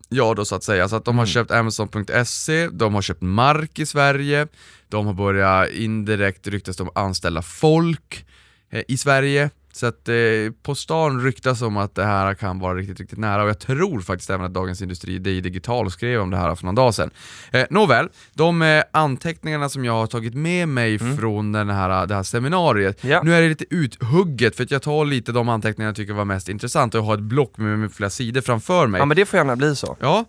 ja 0.09 0.33
då 0.33 0.45
så 0.45 0.55
att 0.55 0.63
säga. 0.63 0.89
Så 0.89 0.95
att 0.95 1.05
de 1.05 1.17
har 1.17 1.25
Mm. 1.25 1.33
köpt 1.33 1.51
Amazon.se, 1.51 2.67
de 2.67 2.93
har 2.93 3.01
köpt 3.01 3.21
mark 3.21 3.79
i 3.79 3.85
Sverige, 3.85 4.47
de 4.89 5.05
har 5.05 5.13
börjat 5.13 5.69
indirekt 5.69 6.47
ryktas 6.47 6.77
de 6.77 6.89
anställa 6.95 7.41
folk 7.41 8.25
eh, 8.71 8.83
i 8.87 8.97
Sverige. 8.97 9.49
Så 9.79 9.85
att 9.85 10.09
eh, 10.09 10.15
på 10.63 10.75
stan 10.75 11.23
ryktas 11.23 11.61
om 11.61 11.77
att 11.77 11.95
det 11.95 12.03
här 12.05 12.33
kan 12.33 12.59
vara 12.59 12.75
riktigt, 12.75 12.99
riktigt 12.99 13.19
nära 13.19 13.43
och 13.43 13.49
jag 13.49 13.59
tror 13.59 14.01
faktiskt 14.01 14.29
även 14.29 14.45
att 14.45 14.53
Dagens 14.53 14.81
Industri, 14.81 15.19
DI 15.19 15.41
Digital, 15.41 15.91
skrev 15.91 16.21
om 16.21 16.29
det 16.29 16.37
här 16.37 16.55
för 16.55 16.65
någon 16.65 16.75
dag 16.75 16.93
sedan. 16.95 17.09
Eh, 17.51 17.65
nåväl, 17.69 18.07
de 18.33 18.61
eh, 18.61 18.83
anteckningarna 18.93 19.69
som 19.69 19.85
jag 19.85 19.93
har 19.93 20.07
tagit 20.07 20.33
med 20.33 20.67
mig 20.67 20.99
från 20.99 21.51
den 21.51 21.69
här, 21.69 22.05
det 22.07 22.15
här 22.15 22.23
seminariet, 22.23 23.03
Ja. 23.03 23.21
nu 23.23 23.33
är 23.33 23.41
det 23.41 23.47
lite 23.49 23.65
uthugget 23.69 24.55
för 24.55 24.63
att 24.63 24.71
jag 24.71 24.81
tar 24.81 25.05
lite 25.05 25.31
de 25.31 25.49
anteckningar 25.49 25.87
jag 25.89 25.95
tycker 25.95 26.13
var 26.13 26.25
mest 26.25 26.49
intressanta 26.49 26.97
och 26.97 27.03
jag 27.03 27.07
har 27.07 27.13
ett 27.13 27.19
block 27.23 27.57
med, 27.57 27.79
med 27.79 27.91
flera 27.91 28.09
sidor 28.09 28.41
framför 28.41 28.87
mig. 28.87 28.99
Ja 28.99 29.05
men 29.05 29.17
det 29.17 29.25
får 29.25 29.37
gärna 29.37 29.55
bli 29.55 29.75
så. 29.75 29.97
Ja, 29.99 30.25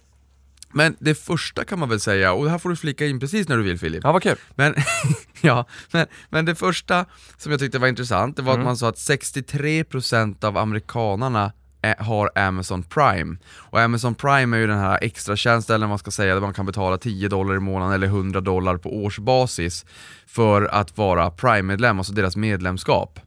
men 0.72 0.96
det 1.00 1.14
första 1.14 1.64
kan 1.64 1.78
man 1.78 1.88
väl 1.88 2.00
säga, 2.00 2.32
och 2.32 2.44
det 2.44 2.50
här 2.50 2.58
får 2.58 2.68
du 2.70 2.76
flika 2.76 3.06
in 3.06 3.20
precis 3.20 3.48
när 3.48 3.56
du 3.56 3.62
vill 3.62 3.78
Filip. 3.78 4.00
Ja 4.04 4.12
vad 4.12 4.22
kul. 4.22 4.36
Men, 4.54 4.74
ja, 5.40 5.64
men, 5.92 6.06
men 6.28 6.44
det 6.44 6.54
första 6.54 7.04
som 7.36 7.52
jag 7.52 7.60
tyckte 7.60 7.78
var 7.78 7.88
intressant, 7.88 8.36
det 8.36 8.42
var 8.42 8.52
Mm. 8.54 8.60
att 8.62 8.66
man 8.66 8.76
sa 8.76 8.88
att 8.88 8.96
63% 8.96 10.44
av 10.44 10.56
amerikanarna 10.58 11.52
har 11.98 12.30
Amazon 12.34 12.82
Prime. 12.82 13.36
Och 13.54 13.80
Amazon 13.80 14.14
Prime 14.14 14.56
är 14.56 14.60
ju 14.60 14.66
den 14.66 14.78
här 14.78 14.98
extra 15.02 15.36
tjänsten 15.36 15.74
eller 15.74 15.86
vad 15.86 15.90
man 15.90 15.98
ska 15.98 16.10
säga, 16.10 16.34
där 16.34 16.40
man 16.40 16.54
kan 16.54 16.66
betala 16.66 16.98
10 16.98 17.28
dollar 17.28 17.56
i 17.56 17.60
månaden 17.60 17.94
eller 17.94 18.06
100 18.06 18.40
dollar 18.40 18.76
på 18.76 18.96
årsbasis 19.04 19.86
för 20.26 20.62
att 20.62 20.96
vara 20.98 21.30
Prime-medlem, 21.30 21.98
alltså 21.98 22.12
deras 22.12 22.36
medlemskap. 22.36 23.20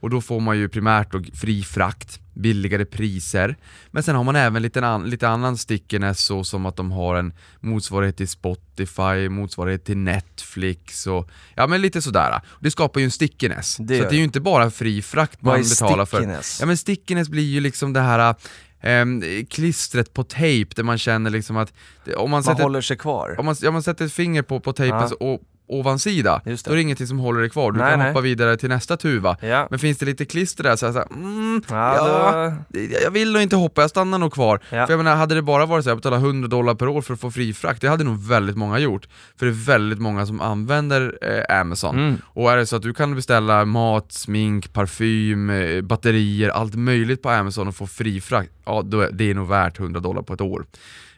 Och 0.00 0.10
då 0.10 0.20
får 0.20 0.40
man 0.40 0.58
ju 0.58 0.68
primärt 0.68 1.12
då 1.12 1.22
fri 1.34 1.62
frakt, 1.62 2.20
billigare 2.38 2.84
priser, 2.84 3.56
men 3.90 4.02
sen 4.02 4.14
har 4.16 4.24
man 4.24 4.36
även 4.36 4.62
lite, 4.62 4.86
an, 4.86 5.10
lite 5.10 5.28
annan 5.28 5.56
stickiness 5.56 6.20
så 6.24 6.44
som 6.44 6.66
att 6.66 6.76
de 6.76 6.90
har 6.92 7.16
en 7.16 7.32
motsvarighet 7.60 8.16
till 8.16 8.28
Spotify, 8.28 9.28
motsvarighet 9.28 9.84
till 9.84 9.96
Netflix 9.98 11.06
och 11.06 11.30
ja 11.54 11.66
men 11.66 11.80
lite 11.82 12.02
sådär. 12.02 12.40
Det 12.60 12.70
skapar 12.70 13.00
ju 13.00 13.04
en 13.04 13.10
stickiness. 13.10 13.76
Det 13.76 13.98
så 13.98 14.04
det 14.08 14.14
är 14.16 14.18
ju 14.18 14.24
inte 14.24 14.40
bara 14.40 14.70
fri 14.70 15.02
frakt 15.02 15.42
man 15.42 15.62
betalar 15.62 16.04
för. 16.06 16.16
stickiness? 16.16 16.56
Ja 16.60 16.66
men 16.66 16.76
stickiness 16.76 17.28
blir 17.28 17.42
ju 17.42 17.60
liksom 17.60 17.92
det 17.92 18.00
här 18.00 18.34
ehm, 18.80 19.22
klistret 19.50 20.12
på 20.14 20.24
tejp 20.24 20.72
där 20.76 20.82
man 20.82 20.98
känner 20.98 21.30
liksom 21.30 21.56
att 21.56 21.72
om 22.16 22.30
man 22.30 22.30
Man 22.30 22.42
sätter 22.44 22.62
håller 22.62 22.80
sig 22.80 22.96
kvar. 22.96 23.36
om 23.38 23.46
man, 23.46 23.56
ja, 23.62 23.70
man 23.70 23.82
sätter 23.82 24.04
ett 24.04 24.12
finger 24.12 24.42
på, 24.42 24.60
på 24.60 24.72
tejpens 24.72 25.12
o- 25.20 25.40
ovansida, 25.68 26.40
det. 26.44 26.64
då 26.64 26.70
är 26.70 26.74
det 26.76 26.82
ingenting 26.82 27.06
som 27.06 27.18
håller 27.18 27.40
dig 27.40 27.50
kvar, 27.50 27.72
du 27.72 27.78
Nej, 27.78 27.90
kan 27.90 27.98
nej. 27.98 28.08
hoppa 28.08 28.20
vidare 28.20 28.56
till 28.56 28.68
nästa 28.68 28.96
tuva. 28.96 29.36
Ja. 29.42 29.66
Men 29.70 29.78
finns 29.78 29.98
det 29.98 30.06
lite 30.06 30.24
klister 30.24 30.62
där 30.64 30.76
så 30.76 30.86
är 30.86 30.88
jag 30.88 30.94
såhär, 30.94 31.08
mm, 31.12 31.62
Ja, 31.70 31.96
ja, 31.96 32.50
då- 32.50 32.56
det- 32.68 33.02
jag 33.02 33.10
vill 33.10 33.32
nog 33.32 33.42
inte 33.42 33.56
hoppa, 33.56 33.80
jag 33.80 33.90
stannar 33.90 34.18
nog 34.18 34.32
kvar. 34.32 34.60
Ja. 34.70 34.86
För 34.86 34.92
jag 34.92 34.98
menar, 34.98 35.16
hade 35.16 35.34
det 35.34 35.42
bara 35.42 35.66
varit 35.66 35.84
så 35.84 35.88
här, 35.88 35.92
jag 35.92 35.98
betalar 35.98 36.18
100 36.18 36.48
dollar 36.48 36.74
per 36.74 36.88
år 36.88 37.02
för 37.02 37.14
att 37.14 37.20
få 37.20 37.30
fri 37.30 37.52
frakt, 37.52 37.80
det 37.80 37.88
hade 37.88 38.04
nog 38.04 38.28
väldigt 38.28 38.56
många 38.56 38.78
gjort. 38.78 39.08
För 39.38 39.46
det 39.46 39.52
är 39.52 39.66
väldigt 39.66 39.98
många 39.98 40.26
som 40.26 40.40
använder 40.40 41.18
eh, 41.22 41.60
Amazon. 41.60 41.98
Mm. 41.98 42.16
Och 42.24 42.52
är 42.52 42.56
det 42.56 42.66
så 42.66 42.76
att 42.76 42.82
du 42.82 42.94
kan 42.94 43.14
beställa 43.14 43.64
mat, 43.64 44.12
smink, 44.12 44.72
parfym, 44.72 45.50
eh, 45.50 45.80
batterier, 45.82 46.48
allt 46.48 46.74
möjligt 46.74 47.22
på 47.22 47.30
Amazon 47.30 47.68
och 47.68 47.74
få 47.76 47.86
fri 47.86 48.20
frakt, 48.20 48.50
ja 48.64 48.82
då 48.84 49.00
är 49.00 49.10
det 49.12 49.30
är 49.30 49.34
nog 49.34 49.48
värt 49.48 49.78
100 49.80 50.00
dollar 50.00 50.22
på 50.22 50.34
ett 50.34 50.40
år. 50.40 50.66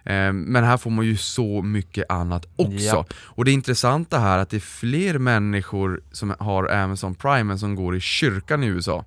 Eh, 0.05 0.33
Men 0.33 0.65
här 0.65 0.77
får 0.77 0.91
man 0.91 1.07
ju 1.07 1.17
så 1.17 1.63
mycket 1.63 2.11
annat 2.11 2.47
också. 2.57 2.79
Ja. 2.79 3.05
Och 3.13 3.45
det 3.45 3.53
intressanta 3.53 4.19
här 4.19 4.39
är 4.39 4.43
att 4.43 4.51
det 4.51 4.57
är 4.57 4.61
fler 4.61 5.19
människor 5.19 6.01
som 6.13 6.35
har 6.39 6.69
Amazon 6.73 7.15
Prime 7.15 7.53
än 7.53 7.59
som 7.59 7.75
går 7.75 7.97
i 7.97 8.01
kyrkan 8.01 8.63
i 8.65 8.67
USA. 8.67 9.05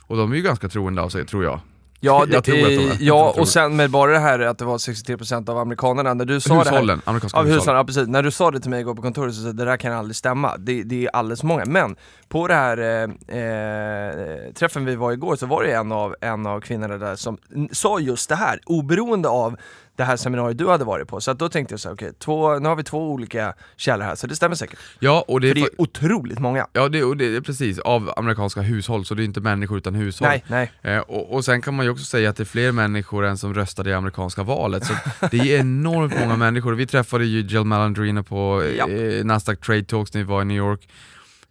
Och 0.00 0.16
de 0.16 0.32
är 0.32 0.36
ju 0.36 0.42
ganska 0.42 0.68
troende 0.68 1.02
av 1.02 1.08
sig, 1.08 1.26
tror 1.26 1.44
jag. 1.44 1.60
Ja, 2.06 2.26
det, 2.26 2.40
de 2.44 2.52
eh, 2.52 2.82
Jag 2.82 2.96
ja 3.00 3.34
och 3.38 3.48
sen 3.48 3.76
med 3.76 3.90
bara 3.90 4.12
det 4.12 4.18
här 4.18 4.38
att 4.40 4.58
det 4.58 4.64
var 4.64 4.78
63% 4.78 5.50
av 5.50 5.58
amerikanerna, 5.58 6.14
när 6.14 6.24
du 6.24 6.40
sa 6.40 6.54
det 6.54 6.58
här 6.58 6.64
Hushållen, 6.70 7.02
amerikanska 7.04 7.38
Av 7.38 7.44
hushåll. 7.44 7.58
hushållen, 7.60 7.78
ja 7.78 7.84
precis. 7.84 8.08
När 8.08 8.22
du 8.22 8.30
sa 8.30 8.50
det 8.50 8.60
till 8.60 8.70
mig 8.70 8.80
igår 8.80 8.94
på 8.94 9.02
kontoret 9.02 9.34
så 9.34 9.40
sa 9.40 9.46
jag 9.46 9.56
det 9.56 9.64
där 9.64 9.76
kan 9.76 9.92
aldrig 9.92 10.16
stämma. 10.16 10.56
Det, 10.58 10.82
det 10.82 11.04
är 11.04 11.10
alldeles 11.16 11.42
många. 11.42 11.64
Men 11.64 11.96
på 12.28 12.48
det 12.48 12.54
här 12.54 12.78
eh, 12.78 13.40
eh, 13.40 14.52
träffen 14.54 14.84
vi 14.84 14.96
var 14.96 15.12
igår 15.12 15.36
så 15.36 15.46
var 15.46 15.62
det 15.62 15.72
en 15.72 15.92
av, 15.92 16.14
en 16.20 16.46
av 16.46 16.60
kvinnorna 16.60 16.98
där 16.98 17.16
som 17.16 17.38
sa 17.72 17.98
just 18.00 18.28
det 18.28 18.36
här, 18.36 18.60
oberoende 18.66 19.28
av 19.28 19.56
det 19.96 20.04
här 20.04 20.16
seminariet 20.16 20.58
du 20.58 20.68
hade 20.68 20.84
varit 20.84 21.08
på. 21.08 21.20
Så 21.20 21.32
då 21.32 21.48
tänkte 21.48 21.72
jag 21.72 21.80
så 21.80 21.88
här, 21.88 21.94
okej, 21.94 22.12
två, 22.18 22.58
nu 22.58 22.68
har 22.68 22.76
vi 22.76 22.84
två 22.84 23.10
olika 23.12 23.54
källor 23.76 24.04
här, 24.04 24.14
så 24.14 24.26
det 24.26 24.36
stämmer 24.36 24.54
säkert. 24.56 24.78
Ja, 24.98 25.24
och 25.28 25.40
det 25.40 25.46
är, 25.46 25.54
För 25.54 25.60
det 25.60 25.66
är 25.66 25.80
otroligt 25.80 26.38
många. 26.38 26.66
ja, 26.72 26.88
det, 26.88 27.04
och 27.04 27.16
det 27.16 27.36
är 27.36 27.40
precis 27.40 27.78
av 27.78 28.12
amerikanska 28.16 28.60
hushåll, 28.60 29.04
så 29.04 29.14
det 29.14 29.22
är 29.22 29.24
inte 29.24 29.40
människor 29.40 29.78
utan 29.78 29.94
hushåll. 29.94 30.28
Nej, 30.28 30.44
nej. 30.48 30.70
Eh, 30.82 30.98
och, 30.98 31.34
och 31.34 31.44
sen 31.44 31.62
kan 31.62 31.74
man 31.74 31.84
ju 31.86 31.90
också 31.92 32.04
säga 32.04 32.30
att 32.30 32.36
det 32.36 32.42
är 32.42 32.44
fler 32.44 32.72
människor 32.72 33.24
än 33.24 33.38
som 33.38 33.54
röstade 33.54 33.90
i 33.90 33.94
amerikanska 33.94 34.42
valet, 34.42 34.86
så 34.86 34.92
det 35.30 35.36
är 35.38 35.60
enormt 35.60 36.18
många 36.20 36.36
människor. 36.36 36.72
Vi 36.74 36.86
träffade 36.86 37.24
ju 37.24 37.40
Jill 37.40 37.64
Malandrino 37.64 38.22
på 38.22 38.64
Ja. 38.78 38.88
eh, 38.88 39.24
Nasdaq 39.24 39.60
Trade 39.60 39.84
Talks 39.84 40.14
när 40.14 40.20
vi 40.20 40.26
var 40.28 40.42
i 40.42 40.44
New 40.44 40.56
York, 40.56 40.88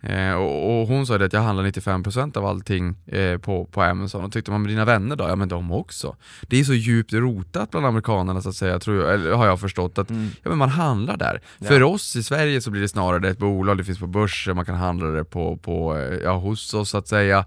eh, 0.05 0.33
och, 0.33 0.81
och 0.81 0.87
hon 0.87 1.07
sa 1.07 1.17
det 1.17 1.25
att 1.25 1.33
jag 1.33 1.41
handlar 1.41 1.63
95% 1.65 2.37
av 2.37 2.45
allting 2.45 2.95
eh, 3.07 3.37
på, 3.37 3.65
på 3.65 3.81
Amazon, 3.81 4.23
och 4.23 4.31
tyckte 4.31 4.51
man 4.51 4.61
med 4.61 4.71
dina 4.71 4.85
vänner 4.85 5.15
då? 5.15 5.23
Ja 5.23 5.35
men 5.35 5.47
de 5.49 5.71
också. 5.71 6.15
Det 6.41 6.59
är 6.59 6.63
så 6.63 6.73
djupt 6.73 7.13
rotat 7.13 7.71
bland 7.71 7.85
amerikanerna 7.85 8.41
så 8.41 8.49
att 8.49 8.55
säga, 8.55 8.79
tror 8.79 9.03
jag, 9.03 9.13
eller 9.13 9.31
har 9.31 9.47
jag 9.47 9.59
förstått, 9.59 9.97
att 9.97 10.09
Mm. 10.09 10.29
ja, 10.43 10.49
men 10.49 10.57
man 10.57 10.69
handlar 10.69 11.17
där. 11.17 11.41
Ja. 11.59 11.67
För 11.67 11.83
oss 11.83 12.15
i 12.15 12.23
Sverige 12.23 12.61
så 12.61 12.71
blir 12.71 12.81
det 12.81 12.87
snarare 12.87 13.29
ett 13.29 13.37
bolag, 13.37 13.77
det 13.77 13.83
finns 13.83 13.99
på 13.99 14.07
börsen, 14.07 14.55
man 14.55 14.65
kan 14.65 14.75
handla 14.75 15.07
det 15.07 15.23
på, 15.25 15.57
på 15.57 15.97
eh, 15.97 16.19
ja, 16.23 16.37
hos 16.37 16.73
oss 16.73 16.89
så 16.89 16.97
att 16.97 17.07
säga. 17.07 17.45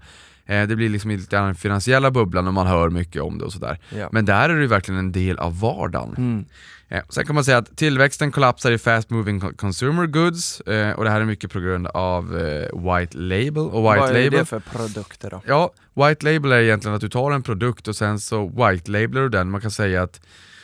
Eh, 0.49 0.67
Det 0.67 0.75
blir 0.75 0.89
liksom 0.89 1.11
lite 1.11 1.35
den 1.35 1.55
finansiella 1.55 2.11
bubblan 2.11 2.47
och 2.47 2.53
man 2.53 2.67
hör 2.67 2.89
mycket 2.89 3.21
om 3.21 3.37
det 3.37 3.45
och 3.45 3.53
sådär. 3.53 3.79
Ja. 3.97 4.09
Men 4.11 4.25
där 4.25 4.49
är 4.49 4.59
det 4.59 4.67
verkligen 4.67 4.99
en 4.99 5.11
del 5.11 5.37
av 5.39 5.59
vardagen. 5.59 6.15
Mm. 6.17 6.45
Eh, 6.91 7.03
Sen 7.09 7.25
kan 7.25 7.35
man 7.35 7.43
säga 7.43 7.57
att 7.57 7.77
tillväxten 7.77 8.31
kollapsar 8.31 8.71
i 8.71 8.77
fast 8.77 9.09
moving 9.09 9.39
co- 9.39 9.51
consumer 9.57 10.05
goods 10.07 10.61
eh, 10.61 10.91
och 10.91 11.03
det 11.03 11.09
här 11.09 11.21
är 11.21 11.25
mycket 11.25 11.51
på 11.51 11.59
grund 11.59 11.87
av 11.87 12.37
eh, 12.37 12.97
white 12.97 13.17
label. 13.17 13.57
Och 13.57 13.83
white 13.93 13.99
Vad 14.01 14.09
är 14.09 14.13
label 14.23 14.31
det 14.39 14.45
för 14.45 14.59
produkter 14.59 15.29
då? 15.29 15.41
Ja, 15.45 15.71
white 15.93 16.25
label 16.33 16.51
är 16.51 16.59
egentligen 16.59 16.95
att 16.95 17.01
du 17.01 17.09
tar 17.09 17.31
en 17.31 17.43
produkt 17.43 17.87
och 17.87 17.95
sen 17.95 18.19
så 18.19 18.47
white 18.47 18.91
labelar 18.91 19.21
du 19.21 19.29
den. 19.29 19.49
Man 19.51 19.61
kan 19.61 19.71
säga 19.71 20.03
att 20.03 20.21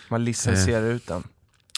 Man 0.10 0.26
licensierar 0.26 0.86
ut 0.92 1.08
den. 1.08 1.24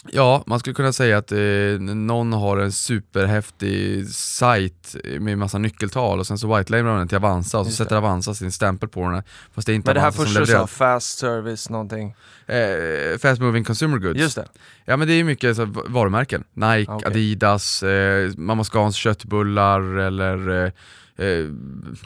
Ja, 0.06 0.42
man 0.46 0.58
skulle 0.60 0.74
kunna 0.74 0.92
säga 0.92 1.18
att 1.18 1.32
eh, 1.32 1.38
någon 1.80 2.32
har 2.32 2.56
en 2.58 2.72
superhäftig 2.72 4.08
sajt 4.08 4.96
med 5.20 5.38
massa 5.38 5.58
nyckeltal 5.58 6.18
och 6.18 6.26
sen 6.26 6.38
så 6.38 6.56
white-labelar 6.56 6.90
man 6.90 6.98
den 6.98 7.08
till 7.08 7.16
Avanza 7.16 7.58
och 7.58 7.64
så 7.66 7.68
Just 7.68 7.78
sätter 7.78 7.96
Avanza 7.96 8.34
sin 8.34 8.52
stämpel 8.52 8.88
på 8.88 9.10
den. 9.10 9.22
Fast 9.54 9.66
det 9.66 9.72
är 9.72 9.74
inte 9.74 9.88
Men 9.88 9.94
det 9.94 10.00
här 10.00 10.06
Avanza 10.08 10.16
som 10.16 10.26
första 10.26 10.40
du 10.40 10.46
sa, 10.46 10.52
levererar. 10.52 10.66
fast 10.66 11.18
service 11.18 11.70
någonting. 11.70 12.14
Eh, 12.46 13.18
fast 13.18 13.40
moving 13.40 13.64
consumer 13.64 13.98
goods. 13.98 14.20
Just 14.20 14.36
det. 14.36 14.46
Ja 14.84 14.96
men 14.96 15.08
det 15.08 15.14
är 15.14 15.24
mycket 15.24 15.56
så, 15.56 15.64
va- 15.64 15.82
varumärken. 15.86 16.44
Nike, 16.54 16.92
Okej. 16.92 17.06
Adidas, 17.06 17.82
eh, 17.82 18.30
Mamma 18.36 18.64
Scans 18.64 18.96
köttbullar 18.96 19.80
eller 19.98 20.48
eh, 20.64 21.26
eh, 21.26 21.46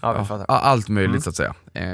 Ja, 0.03 0.45
allt 0.47 0.89
möjligt 0.89 1.11
Mm. 1.11 1.21
så 1.23 1.31
att 1.31 1.37
säga. 1.37 1.55
Eh, 1.75 1.85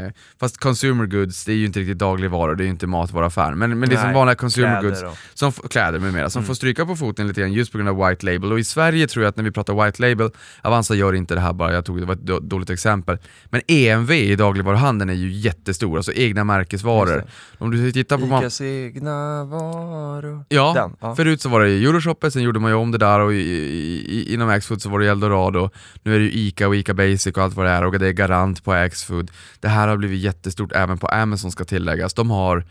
fast 0.40 0.58
consumer 0.58 1.06
goods, 1.06 1.44
det 1.44 1.52
är 1.52 1.56
ju 1.56 1.66
inte 1.66 1.80
riktigt 1.80 1.98
dagligvaror, 1.98 2.54
det 2.54 2.62
är 2.62 2.64
ju 2.64 2.70
inte 2.70 2.86
matvaruaffär. 2.86 3.54
Men, 3.54 3.78
men 3.78 3.88
det 3.88 3.94
är 3.96 4.02
som 4.02 4.12
vanliga 4.12 4.34
consumer 4.34 4.80
kläder 4.80 5.02
goods, 5.06 5.18
som, 5.34 5.52
kläder 5.52 5.98
med 5.98 6.12
mera, 6.12 6.30
som 6.30 6.40
Mm. 6.40 6.46
får 6.46 6.54
stryka 6.54 6.86
på 6.86 6.96
foten 6.96 7.26
lite 7.28 7.40
grann 7.40 7.52
just 7.52 7.72
på 7.72 7.78
grund 7.78 7.88
av 7.90 8.08
white 8.08 8.26
label. 8.26 8.52
Och 8.52 8.58
i 8.58 8.64
Sverige 8.64 9.06
tror 9.06 9.24
jag 9.24 9.30
att 9.30 9.36
när 9.36 9.44
vi 9.44 9.50
pratar 9.50 9.84
white 9.84 10.02
label, 10.08 10.30
Avanza 10.62 10.94
gör 10.94 11.12
inte 11.12 11.34
det 11.34 11.40
här 11.40 11.52
bara, 11.52 11.72
jag 11.72 11.84
tog 11.84 12.00
det 12.00 12.06
var 12.06 12.14
ett 12.14 12.20
då- 12.26 12.40
dåligt 12.40 12.70
exempel. 12.70 13.18
Men 13.50 13.60
EMV 13.68 14.10
i 14.12 14.36
dagligvaruhandeln 14.36 15.10
är 15.10 15.14
ju 15.14 15.30
jättestor, 15.32 15.96
alltså 15.96 16.12
egna 16.12 16.44
märkesvaror. 16.44 17.24
Om 17.58 17.70
du 17.70 17.92
tittar 17.92 18.18
på... 18.18 18.24
Icas 18.38 18.60
egna 18.60 19.44
varor. 19.44 20.44
Ja, 20.48 20.72
Den, 20.74 20.96
ja. 21.00 21.14
förut 21.14 21.40
så 21.40 21.48
var 21.48 21.60
det 21.60 21.70
Euroshoppet, 21.70 22.32
sen 22.32 22.42
gjorde 22.42 22.60
man 22.60 22.70
ju 22.70 22.76
om 22.76 22.90
det 22.90 22.98
där 22.98 23.20
och 23.20 23.32
i, 23.32 23.36
i, 23.36 24.04
i, 24.08 24.34
inom 24.34 24.48
Axfood 24.48 24.82
så 24.82 24.88
var 24.88 24.98
det 24.98 25.06
Eldorado, 25.08 25.70
nu 26.02 26.14
är 26.14 26.18
det 26.18 26.24
ju 26.24 26.30
Ica 26.32 26.68
och 26.68 26.76
Ica 26.76 26.94
Basic 26.94 27.26
och 27.26 27.38
allt 27.42 27.54
vad 27.54 27.66
det 27.66 27.72
är 27.72 27.84
och 27.84 27.98
det 27.98 28.06
är 28.06 28.12
Garant 28.12 28.64
på 28.64 28.72
Axfood. 28.72 29.30
Det 29.60 29.67
här 29.68 29.88
har 29.88 29.96
blivit 29.96 30.20
jättestort 30.20 30.72
även 30.72 30.98
på 30.98 31.06
Amazon 31.06 31.52
ska 31.52 31.64
tilläggas. 31.64 32.14
De 32.14 32.30
har 32.30 32.64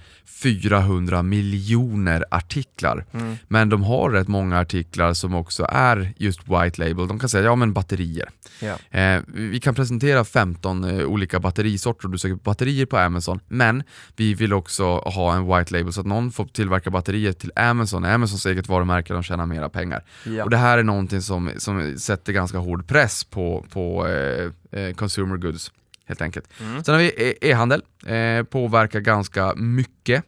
400 0.44 1.24
miljoner 1.24 2.26
artiklar, 2.32 3.06
Mm. 3.12 3.36
men 3.48 3.70
de 3.70 3.84
har 3.84 4.10
rätt 4.10 4.28
många 4.28 4.60
artiklar 4.60 5.14
som 5.14 5.36
också 5.36 5.68
är 5.70 6.14
just 6.18 6.40
white 6.48 6.88
label. 6.88 7.08
De 7.08 7.20
kan 7.20 7.30
säga 7.30 7.44
ja 7.44 7.56
men 7.56 7.74
batterier. 7.74 8.30
Ja. 8.62 9.00
Eh, 9.00 9.22
vi 9.28 9.60
kan 9.60 9.76
presentera 9.76 10.24
15 10.24 10.84
eh, 10.84 11.06
olika 11.06 11.40
batterisorter 11.40 12.08
du 12.08 12.18
söker 12.18 12.36
batterier 12.36 12.86
på 12.86 12.98
Amazon, 12.98 13.40
men 13.48 13.84
vi 14.16 14.34
vill 14.34 14.54
också 14.54 14.84
ha 14.98 15.36
en 15.36 15.46
white 15.48 15.74
label 15.78 15.94
så 15.94 16.02
att 16.02 16.08
någon 16.08 16.32
får 16.32 16.46
tillverka 16.46 16.90
batterier 16.90 17.32
till 17.34 17.52
Amazon, 17.56 18.06
Amazons 18.06 18.46
eget 18.46 18.68
varumärke, 18.68 19.14
de 19.14 19.24
tjänar 19.24 19.46
mera 19.46 19.70
pengar. 19.70 20.04
Ja. 20.26 20.44
Och 20.44 20.50
det 20.50 20.58
här 20.58 20.78
är 20.78 20.84
någonting 20.84 21.22
som, 21.22 21.52
som 21.58 21.98
sätter 22.00 22.34
ganska 22.34 22.58
hård 22.58 22.88
press 22.88 23.24
på, 23.24 23.66
på 23.74 24.08
eh, 24.08 24.80
eh, 24.82 24.94
consumer 24.94 25.38
goods, 25.38 25.72
helt 26.08 26.22
enkelt. 26.22 26.48
Mm. 26.62 26.84
Sen 26.84 26.94
har 26.94 27.02
vi 27.02 27.08
e- 27.08 27.50
e-handel, 27.50 27.82
eh, 28.06 28.44
påverkar 28.44 29.00
ganska 29.00 29.56
mycket. 29.56 30.24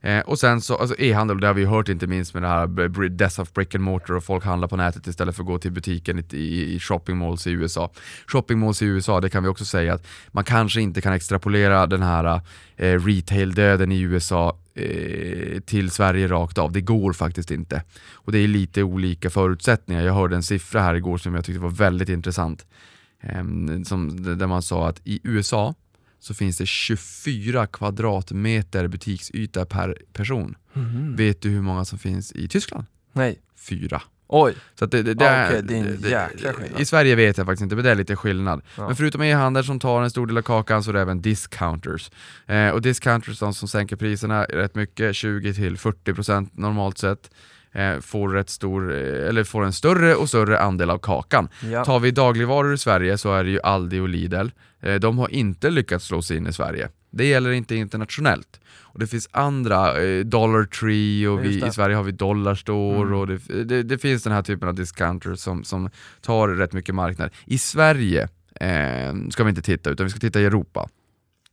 Eh, 0.00 0.20
och 0.20 0.38
sen 0.38 0.60
så, 0.60 0.76
alltså 0.76 0.96
e-handel, 0.98 1.40
det 1.40 1.46
har 1.46 1.54
vi 1.54 1.64
hört 1.64 1.88
inte 1.88 2.06
minst 2.06 2.34
med 2.34 2.42
det 2.42 2.48
här 2.48 3.08
death 3.08 3.40
of 3.40 3.52
brick 3.52 3.74
and 3.74 3.84
mortar 3.84 4.14
och 4.14 4.24
folk 4.24 4.44
handlar 4.44 4.68
på 4.68 4.76
nätet 4.76 5.06
istället 5.06 5.36
för 5.36 5.42
att 5.42 5.46
gå 5.46 5.58
till 5.58 5.72
butiken 5.72 6.18
i, 6.18 6.36
i, 6.36 6.74
i 6.74 6.80
shopping 6.80 7.16
malls 7.16 7.46
i 7.46 7.50
USA. 7.50 7.92
Shopping 8.26 8.58
malls 8.58 8.82
i 8.82 8.86
USA, 8.86 9.20
det 9.20 9.28
kan 9.28 9.42
vi 9.42 9.48
också 9.48 9.64
säga 9.64 9.94
att 9.94 10.06
man 10.28 10.44
kanske 10.44 10.80
inte 10.80 11.00
kan 11.00 11.12
extrapolera 11.12 11.86
den 11.86 12.02
här 12.02 12.40
eh, 12.76 13.00
retail-döden 13.00 13.92
i 13.92 14.00
USA 14.00 14.58
eh, 14.74 15.60
till 15.60 15.90
Sverige 15.90 16.28
rakt 16.28 16.58
av. 16.58 16.72
Det 16.72 16.80
går 16.80 17.12
faktiskt 17.12 17.50
inte. 17.50 17.82
Och 18.12 18.32
det 18.32 18.38
är 18.38 18.48
lite 18.48 18.82
olika 18.82 19.30
förutsättningar. 19.30 20.02
Jag 20.02 20.14
hörde 20.14 20.36
en 20.36 20.42
siffra 20.42 20.80
här 20.80 20.94
igår 20.94 21.18
som 21.18 21.34
jag 21.34 21.44
tyckte 21.44 21.60
var 21.60 21.70
väldigt 21.70 22.08
intressant. 22.08 22.66
Ehm, 23.20 23.84
som, 23.84 24.22
där 24.38 24.46
man 24.46 24.62
sa 24.62 24.88
att 24.88 25.00
i 25.04 25.20
USA 25.24 25.74
så 26.18 26.34
finns 26.34 26.58
det 26.58 26.66
24 26.66 27.66
kvadratmeter 27.66 28.88
butiksyta 28.88 29.64
per 29.64 29.96
person. 30.12 30.54
Mhm. 30.72 31.16
Vet 31.16 31.42
du 31.42 31.48
hur 31.48 31.62
många 31.62 31.84
som 31.84 31.98
finns 31.98 32.32
i 32.32 32.48
Tyskland? 32.48 32.86
Nej. 33.12 33.40
Fyra. 33.68 34.02
Oj. 34.28 34.54
Så 34.74 34.86
det, 34.86 35.02
det, 35.02 35.14
det, 35.14 35.24
Ja, 35.24 35.46
okej, 35.48 35.62
det 35.62 35.74
är 35.74 35.78
en 35.78 36.00
jäkla 36.00 36.52
skillnad. 36.52 36.80
I 36.80 36.84
Sverige 36.84 37.14
vet 37.14 37.38
jag 37.38 37.46
faktiskt 37.46 37.62
inte, 37.62 37.74
men 37.76 37.84
det 37.84 37.90
är 37.90 37.94
lite 37.94 38.16
skillnad. 38.16 38.62
Ja. 38.76 38.86
Men 38.86 38.96
förutom 38.96 39.22
e-handel 39.22 39.64
som 39.64 39.80
tar 39.80 40.02
en 40.02 40.10
stor 40.10 40.26
del 40.26 40.38
av 40.38 40.42
kakan 40.42 40.82
så 40.84 40.90
är 40.90 40.94
det 40.94 41.00
även 41.00 41.22
discounters. 41.22 42.10
Eh, 42.46 42.68
och 42.68 42.82
discounters, 42.82 43.38
de 43.38 43.54
som 43.54 43.68
sänker 43.68 43.96
priserna 43.96 44.44
rätt 44.44 44.74
mycket, 44.74 45.12
20-40% 45.12 46.48
normalt 46.52 46.98
sett, 46.98 47.30
får, 48.00 48.28
rätt 48.28 48.50
stor, 48.50 48.92
eh, 48.92 49.28
eller 49.28 49.44
får 49.44 49.64
en 49.64 49.72
större 49.72 50.14
och 50.14 50.28
större 50.28 50.60
andel 50.60 50.90
av 50.90 50.98
kakan. 50.98 51.48
Ja. 51.72 51.84
Tar 51.84 52.00
vi 52.00 52.10
dagligvaror 52.10 52.74
i 52.74 52.78
Sverige 52.78 53.18
så 53.18 53.32
är 53.34 53.44
det 53.44 53.50
ju 53.50 53.60
Aldi 53.60 54.00
och 54.00 54.08
Lidl. 54.08 54.46
Eh, 54.80 54.94
De 54.94 55.18
har 55.18 55.28
inte 55.28 55.70
lyckats 55.70 56.04
slå 56.06 56.22
sig 56.22 56.36
in 56.36 56.46
i 56.46 56.52
Sverige. 56.52 56.88
Det 57.10 57.26
gäller 57.26 57.50
inte 57.50 57.76
internationellt. 57.76 58.60
Och 58.82 59.00
det 59.00 59.06
finns 59.06 59.28
andra, 59.32 60.02
eh, 60.02 60.24
Dollar 60.24 60.64
Tree 60.64 61.28
och 61.28 61.44
vi, 61.44 61.66
i 61.66 61.70
Sverige 61.70 61.96
har 61.96 62.02
vi 62.02 62.12
Dollarstore 62.12 62.96
Mm. 63.06 63.18
och 63.18 63.26
det, 63.26 63.64
det, 63.64 63.82
det 63.82 63.98
finns 63.98 64.22
den 64.22 64.32
här 64.32 64.42
typen 64.42 64.68
av 64.68 64.74
discounters 64.74 65.38
som, 65.38 65.64
som 65.64 65.90
tar 66.20 66.48
rätt 66.48 66.72
mycket 66.72 66.94
marknad. 66.94 67.30
I 67.44 67.58
Sverige 67.58 68.28
eh, 68.60 69.14
ska 69.30 69.44
vi 69.44 69.48
inte 69.48 69.62
titta 69.62 69.90
utan 69.90 70.06
vi 70.06 70.10
ska 70.10 70.20
titta 70.20 70.40
i 70.40 70.44
Europa. 70.44 70.88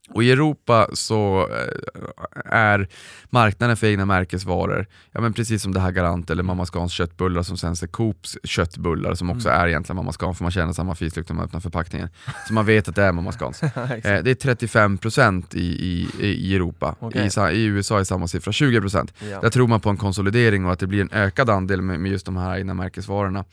Och 0.10 0.24
i 0.24 0.32
Europa 0.32 0.88
så 0.94 1.50
eh, 1.52 2.54
är 2.54 2.88
marknaden 3.30 3.78
för 3.78 3.88
egna 3.88 4.06
märkesvaror, 4.06 4.86
ja 5.12 5.22
men 5.22 5.34
precis 5.34 5.62
som 5.62 5.74
det 5.74 5.80
här 5.80 5.92
Garant 5.92 6.30
eller 6.30 6.44
Mamma 6.44 6.66
Scans 6.66 6.92
köttbullar 6.92 7.44
som 7.44 7.58
sen 7.58 7.72
är 7.72 7.88
Coops 7.88 8.38
köttbullar 8.44 9.16
som 9.16 9.30
också 9.30 9.50
är 9.50 9.68
egentligen 9.68 9.96
Mamma 9.96 10.12
Scan 10.12 10.36
för 10.36 10.44
man 10.44 10.52
känner 10.52 10.74
samma 10.74 10.96
fislukt 10.96 11.30
när 11.30 11.36
man 11.36 11.46
öppnar 11.46 11.60
förpackningen. 11.60 12.10
Så 12.48 12.54
man 12.54 12.66
vet 12.66 12.88
att 12.88 12.96
det 12.96 13.04
är 13.04 13.12
Mamma 13.12 13.32
Scans. 13.32 13.64
Eh, 14.04 14.24
det 14.24 14.46
är 14.46 14.56
35% 14.56 15.56
i, 15.56 15.60
i, 15.60 16.28
i 16.28 16.56
Europa, 16.56 16.96
Okej. 17.00 17.30
I, 17.52 17.56
i 17.56 17.66
USA 17.66 18.00
är 18.00 18.04
samma 18.04 18.28
siffra 18.28 18.52
20%. 18.52 19.10
ja. 19.32 19.42
Där 19.42 19.50
tror 19.50 19.68
man 19.68 19.80
på 19.80 19.90
en 19.90 19.98
konsolidering 19.98 20.66
och 20.66 20.72
att 20.72 20.80
det 20.80 20.88
blir 20.88 21.02
en 21.02 21.12
ökad 21.12 21.50
andel 21.50 21.82
med, 21.82 22.00
med 22.00 22.12
just 22.12 22.26
de 22.26 22.38
här 22.38 22.58
egna 22.58 22.74
märkesvarorna. 22.74 23.46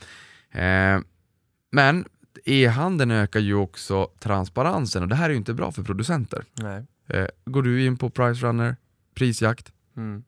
Eh, 0.53 1.01
men 1.73 2.05
e-handeln 2.45 3.11
ökar 3.11 3.41
ju 3.41 3.55
också 3.55 4.09
transparensen 4.19 5.03
och 5.03 5.09
det 5.09 5.15
här 5.15 5.25
är 5.27 5.31
ju 5.31 5.37
inte 5.37 5.55
bra 5.55 5.73
för 5.73 5.83
producenter. 5.83 6.45
Nej. 6.55 6.87
Eh, 7.09 7.27
går 7.45 7.63
du 7.63 7.85
in 7.87 7.97
på 7.97 8.11
Price 8.11 8.47
Runner, 8.47 8.77
prisjakt, 9.15 9.73
Mm. 9.97 10.23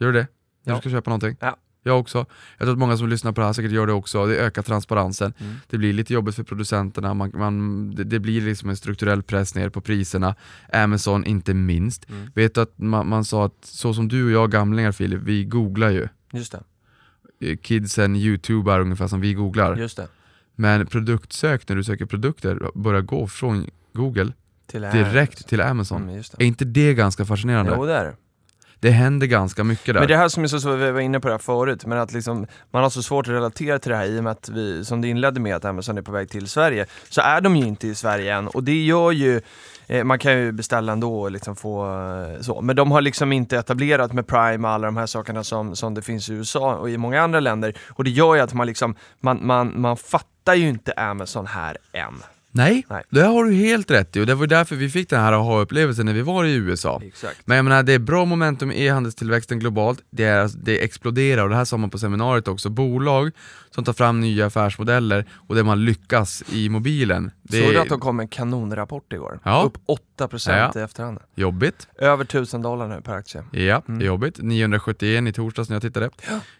gör 0.00 0.06
du 0.12 0.12
det? 0.12 0.26
När 0.64 0.72
Ja. 0.72 0.74
du 0.76 0.80
ska 0.80 0.90
köpa 0.90 1.10
någonting? 1.10 1.36
Ja. 1.40 1.56
Jag 1.82 2.00
också. 2.00 2.18
Jag 2.58 2.66
tror 2.66 2.72
att 2.72 2.78
många 2.78 2.96
som 2.96 3.08
lyssnar 3.08 3.32
på 3.32 3.40
det 3.40 3.46
här 3.46 3.52
säkert 3.52 3.70
gör 3.72 3.86
det 3.86 3.92
också. 3.92 4.26
Det 4.26 4.36
ökar 4.36 4.62
transparensen. 4.62 5.32
Mm. 5.38 5.54
Det 5.70 5.78
blir 5.78 5.92
lite 5.92 6.14
jobbigt 6.14 6.34
för 6.34 6.42
producenterna, 6.42 7.14
man, 7.14 7.30
man, 7.34 7.90
det, 7.94 8.04
det 8.04 8.18
blir 8.20 8.40
liksom 8.40 8.68
en 8.70 8.76
strukturell 8.76 9.22
press 9.22 9.54
ner 9.54 9.68
på 9.68 9.80
priserna. 9.80 10.34
Amazon 10.72 11.24
inte 11.24 11.54
minst. 11.54 12.10
Mm. 12.10 12.30
Vet 12.34 12.54
du 12.54 12.60
att 12.60 12.78
man, 12.78 13.08
man 13.08 13.24
sa 13.24 13.46
att 13.46 13.58
så 13.64 13.94
som 13.94 14.08
du 14.08 14.24
och 14.24 14.30
jag 14.30 14.50
gamlingar 14.50 14.92
Filip, 14.92 15.20
vi 15.22 15.44
googlar 15.44 15.90
ju. 15.90 16.08
Just 16.32 16.52
det. 16.52 16.62
Eh, 17.50 17.56
Kidsen 17.56 18.16
youtubar 18.16 18.80
ungefär 18.80 19.06
som 19.08 19.20
vi 19.20 19.34
googlar. 19.34 19.76
Just 19.76 19.96
det. 19.96 20.08
Men 20.56 20.86
produktsök 20.86 21.68
när 21.68 21.76
du 21.76 21.84
söker 21.84 22.06
produkter 22.06 22.70
börjar 22.74 23.00
gå 23.00 23.26
från 23.26 23.66
Google 23.92 24.32
Till 24.66 24.80
direkt 24.80 25.48
till 25.48 25.60
Amazon. 25.60 26.02
Mm, 26.02 26.22
Är 26.38 26.44
inte 26.44 26.64
det 26.64 26.94
ganska 26.94 27.24
fascinerande? 27.24 27.72
Jo 27.76 27.86
det 27.86 27.94
är 27.94 28.04
det. 28.04 28.14
Det 28.80 28.90
händer 28.90 29.26
ganska 29.26 29.64
mycket 29.64 29.94
där. 29.94 30.00
Men 30.00 30.08
det 30.08 30.16
här 30.16 30.28
som 30.28 30.42
är 30.42 30.48
så, 30.48 30.60
så 30.60 30.76
vi 30.76 30.90
var 30.90 31.00
inne 31.00 31.20
på 31.20 31.28
det 31.28 31.34
här 31.34 31.38
förut, 31.38 31.86
men 31.86 31.98
att 31.98 32.12
liksom, 32.12 32.46
man 32.70 32.82
har 32.82 32.90
så 32.90 33.02
svårt 33.02 33.26
att 33.26 33.32
relatera 33.32 33.78
till 33.78 33.90
det 33.90 33.96
här 33.96 34.06
i 34.06 34.18
och 34.18 34.24
med 34.24 34.30
att 34.30 34.48
vi, 34.48 34.84
som 34.84 35.00
det 35.00 35.08
inledde 35.08 35.40
med 35.40 35.56
att 35.56 35.64
Amazon 35.64 35.98
är 35.98 36.02
på 36.02 36.12
väg 36.12 36.30
till 36.30 36.48
Sverige, 36.48 36.86
så 37.08 37.20
är 37.20 37.40
de 37.40 37.56
ju 37.56 37.66
inte 37.66 37.88
i 37.88 37.94
Sverige 37.94 38.34
än 38.34 38.48
och 38.48 38.64
det 38.64 38.84
gör 38.84 39.12
ju 39.12 39.40
eh, 39.86 40.04
man 40.04 40.18
kan 40.18 40.38
ju 40.38 40.52
beställa 40.52 40.92
ändå 40.92 41.20
och 41.20 41.30
liksom 41.30 41.56
få 41.56 41.86
eh, 41.86 42.40
så, 42.40 42.60
men 42.60 42.76
de 42.76 42.90
har 42.90 43.00
liksom 43.00 43.32
inte 43.32 43.56
etablerat 43.56 44.12
med 44.12 44.26
Prime 44.26 44.68
och 44.68 44.74
alla 44.74 44.86
de 44.86 44.96
här 44.96 45.06
sakerna 45.06 45.44
som, 45.44 45.76
som 45.76 45.94
det 45.94 46.02
finns 46.02 46.30
i 46.30 46.32
USA 46.32 46.74
och 46.74 46.90
i 46.90 46.96
många 46.96 47.22
andra 47.22 47.40
länder 47.40 47.74
och 47.88 48.04
det 48.04 48.10
gör 48.10 48.34
ju 48.34 48.40
att 48.40 48.54
man 48.54 48.66
liksom, 48.66 48.96
man, 49.20 49.46
man, 49.46 49.80
man 49.80 49.96
fattar 49.96 50.35
ju 50.54 50.68
inte 50.68 50.92
Amazon 50.92 51.46
här 51.46 51.76
än. 51.92 52.22
Nej, 52.56 52.86
Nej. 52.88 53.04
det 53.10 53.22
har 53.22 53.44
du 53.44 53.54
helt 53.54 53.90
rätt 53.90 54.16
i 54.16 54.20
och 54.20 54.26
det 54.26 54.34
var 54.34 54.46
därför 54.46 54.76
vi 54.76 54.88
fick 54.88 55.10
den 55.10 55.20
här 55.20 55.32
aha-upplevelsen 55.32 56.06
när 56.06 56.12
vi 56.12 56.22
var 56.22 56.44
i 56.44 56.54
USA. 56.54 57.00
Exakt. 57.04 57.40
Men 57.44 57.56
jag 57.56 57.64
menar, 57.64 57.82
det 57.82 57.92
är 57.92 57.98
bra 57.98 58.24
momentum 58.24 58.72
i 58.72 58.86
e-handelstillväxten 58.86 59.58
globalt, 59.58 60.00
det, 60.10 60.24
är, 60.24 60.50
det 60.64 60.84
exploderar 60.84 61.42
och 61.42 61.48
det 61.48 61.56
här 61.56 61.64
sa 61.64 61.76
man 61.76 61.90
på 61.90 61.98
seminariet 61.98 62.48
också. 62.48 62.68
Bolag 62.68 63.30
som 63.76 63.84
tar 63.84 63.92
fram 63.92 64.20
nya 64.20 64.46
affärsmodeller 64.46 65.26
och 65.34 65.54
där 65.54 65.62
man 65.62 65.84
lyckas 65.84 66.42
i 66.52 66.68
mobilen. 66.68 67.30
Det 67.42 67.62
Såg 67.62 67.72
du 67.72 67.78
att 67.78 67.88
de 67.88 68.00
kom 68.00 68.16
med 68.16 68.24
en 68.24 68.28
kanonrapport 68.28 69.12
igår? 69.12 69.40
Ja. 69.44 69.62
Upp 69.62 69.78
8% 70.18 70.72
Ja. 70.74 70.80
i 70.80 70.82
efterhand. 70.82 71.18
jobbigt. 71.34 71.88
Över 71.98 72.24
1000 72.24 72.62
dollar 72.62 72.88
nu 72.88 73.00
per 73.00 73.14
aktie. 73.14 73.44
Ja, 73.52 73.82
Mm. 73.88 74.00
jobbigt. 74.06 74.38
971 74.42 75.28
i 75.28 75.32
torsdags 75.32 75.68
när 75.68 75.74
jag 75.74 75.82
tittade. 75.82 76.10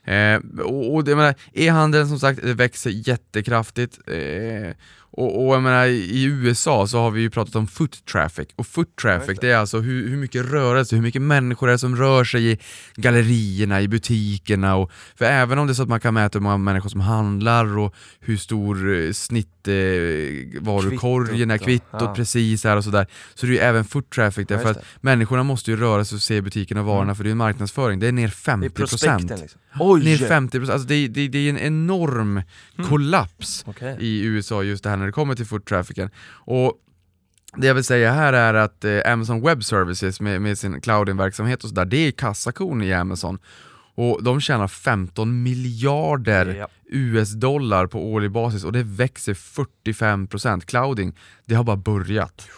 Eh, 0.04 0.40
och, 0.64 0.94
och 0.94 1.04
det, 1.04 1.10
jag 1.10 1.18
menar, 1.18 1.34
e-handeln 1.52 2.08
som 2.08 2.18
sagt 2.18 2.44
växer 2.44 2.90
jättekraftigt. 2.90 3.98
Eh, 4.08 4.74
och, 5.18 5.46
och 5.46 5.54
jag 5.54 5.62
menar, 5.62 5.86
i 5.86 6.24
USA 6.24 6.86
så 6.86 6.98
har 6.98 7.10
vi 7.10 7.20
ju 7.20 7.30
pratat 7.30 7.56
om 7.56 7.66
foot 7.66 8.04
traffic. 8.06 8.48
Och 8.56 8.66
foot 8.66 8.96
traffic 8.96 9.38
det 9.40 9.50
är 9.50 9.56
alltså 9.56 9.78
hur, 9.80 10.08
hur 10.08 10.16
mycket 10.16 10.46
rörelse, 10.50 10.96
hur 10.96 11.02
mycket 11.02 11.22
människor 11.22 11.66
det 11.66 11.72
är 11.72 11.76
som 11.76 11.96
rör 11.96 12.24
sig 12.24 12.52
i 12.52 12.58
gallerierna, 12.96 13.80
i 13.80 13.88
butikerna. 13.88 14.76
Och, 14.76 14.90
för 15.18 15.24
även 15.24 15.58
om 15.58 15.66
det 15.66 15.72
är 15.72 15.74
så 15.74 15.82
att 15.82 15.88
man 15.88 16.00
kan 16.00 16.14
mäta 16.14 16.38
hur 16.38 16.42
många 16.42 16.56
människor 16.56 16.88
som 16.90 17.00
handlar 17.06 17.78
och 17.78 17.94
hur 18.20 18.36
stor 18.36 18.94
eh, 18.94 19.12
snitt 19.12 19.56
att 19.66 19.68
eh, 19.68 20.62
varukorgen 20.62 21.50
är 21.50 21.58
Kvittot, 21.58 22.00
ja. 22.00 22.14
precis 22.14 22.64
här 22.64 22.76
och 22.76 22.84
sådär. 22.84 23.06
Så 23.34 23.46
det 23.46 23.52
är 23.52 23.54
ju 23.54 23.58
även 23.58 23.84
foot 23.84 24.10
traffic 24.10 24.46
Ja, 24.48 24.56
därför 24.56 24.68
just 24.68 24.80
att 24.80 24.86
människorna 25.00 25.42
måste 25.42 25.70
ju 25.70 25.76
röra 25.76 26.04
sig 26.04 26.16
och 26.16 26.22
se 26.22 26.40
butikerna 26.40 26.80
och 26.80 26.86
varorna 26.86 27.14
för 27.14 27.24
det 27.24 27.30
är 27.30 27.32
en 27.32 27.36
marknadsföring. 27.36 27.98
Det 27.98 28.06
är 28.06 28.12
ner 28.12 28.34
Det 28.44 28.66
är 28.66 28.86
50%. 28.86 29.40
liksom. 29.40 29.60
Oj! 29.80 30.04
Ner 30.04 30.16
50%, 30.16 30.72
alltså 30.72 30.88
det, 30.88 31.08
det, 31.08 31.28
det 31.28 31.38
är 31.38 31.50
en 31.50 31.58
enorm 31.58 32.42
kollaps 32.88 33.64
Okej. 33.66 33.96
i 34.00 34.24
USA 34.24 34.62
just 34.62 34.84
det 34.84 34.90
här 34.90 34.96
när 34.96 35.06
det 35.06 35.12
kommer 35.12 35.34
till 35.34 35.46
foot 35.46 35.66
trafficen. 35.66 36.10
Och 36.30 36.72
det 37.56 37.66
jag 37.66 37.74
vill 37.74 37.84
säga 37.84 38.12
här 38.12 38.32
är 38.32 38.54
att 38.54 38.84
eh, 38.84 39.12
Amazon 39.12 39.42
Web 39.42 39.64
Services 39.64 40.20
med, 40.20 40.42
med 40.42 40.58
sin 40.58 40.80
clouding-verksamhet 40.80 41.64
och 41.64 41.68
sådär, 41.68 41.84
det 41.84 41.96
är 41.96 42.12
kassakon 42.12 42.82
i 42.82 42.92
Amazon. 42.92 43.38
Och 43.98 44.22
de 44.22 44.40
tjänar 44.40 44.68
15 44.68 45.42
miljarder 45.42 46.54
Ja. 46.54 46.68
US-dollar 46.90 47.86
på 47.86 48.12
årlig 48.12 48.30
basis 48.30 48.64
och 48.64 48.72
det 48.72 48.82
växer 48.82 49.34
45%. 49.34 50.60
Clouding, 50.66 51.16
det 51.44 51.54
har 51.54 51.64
bara 51.64 51.76
börjat. 51.76 52.48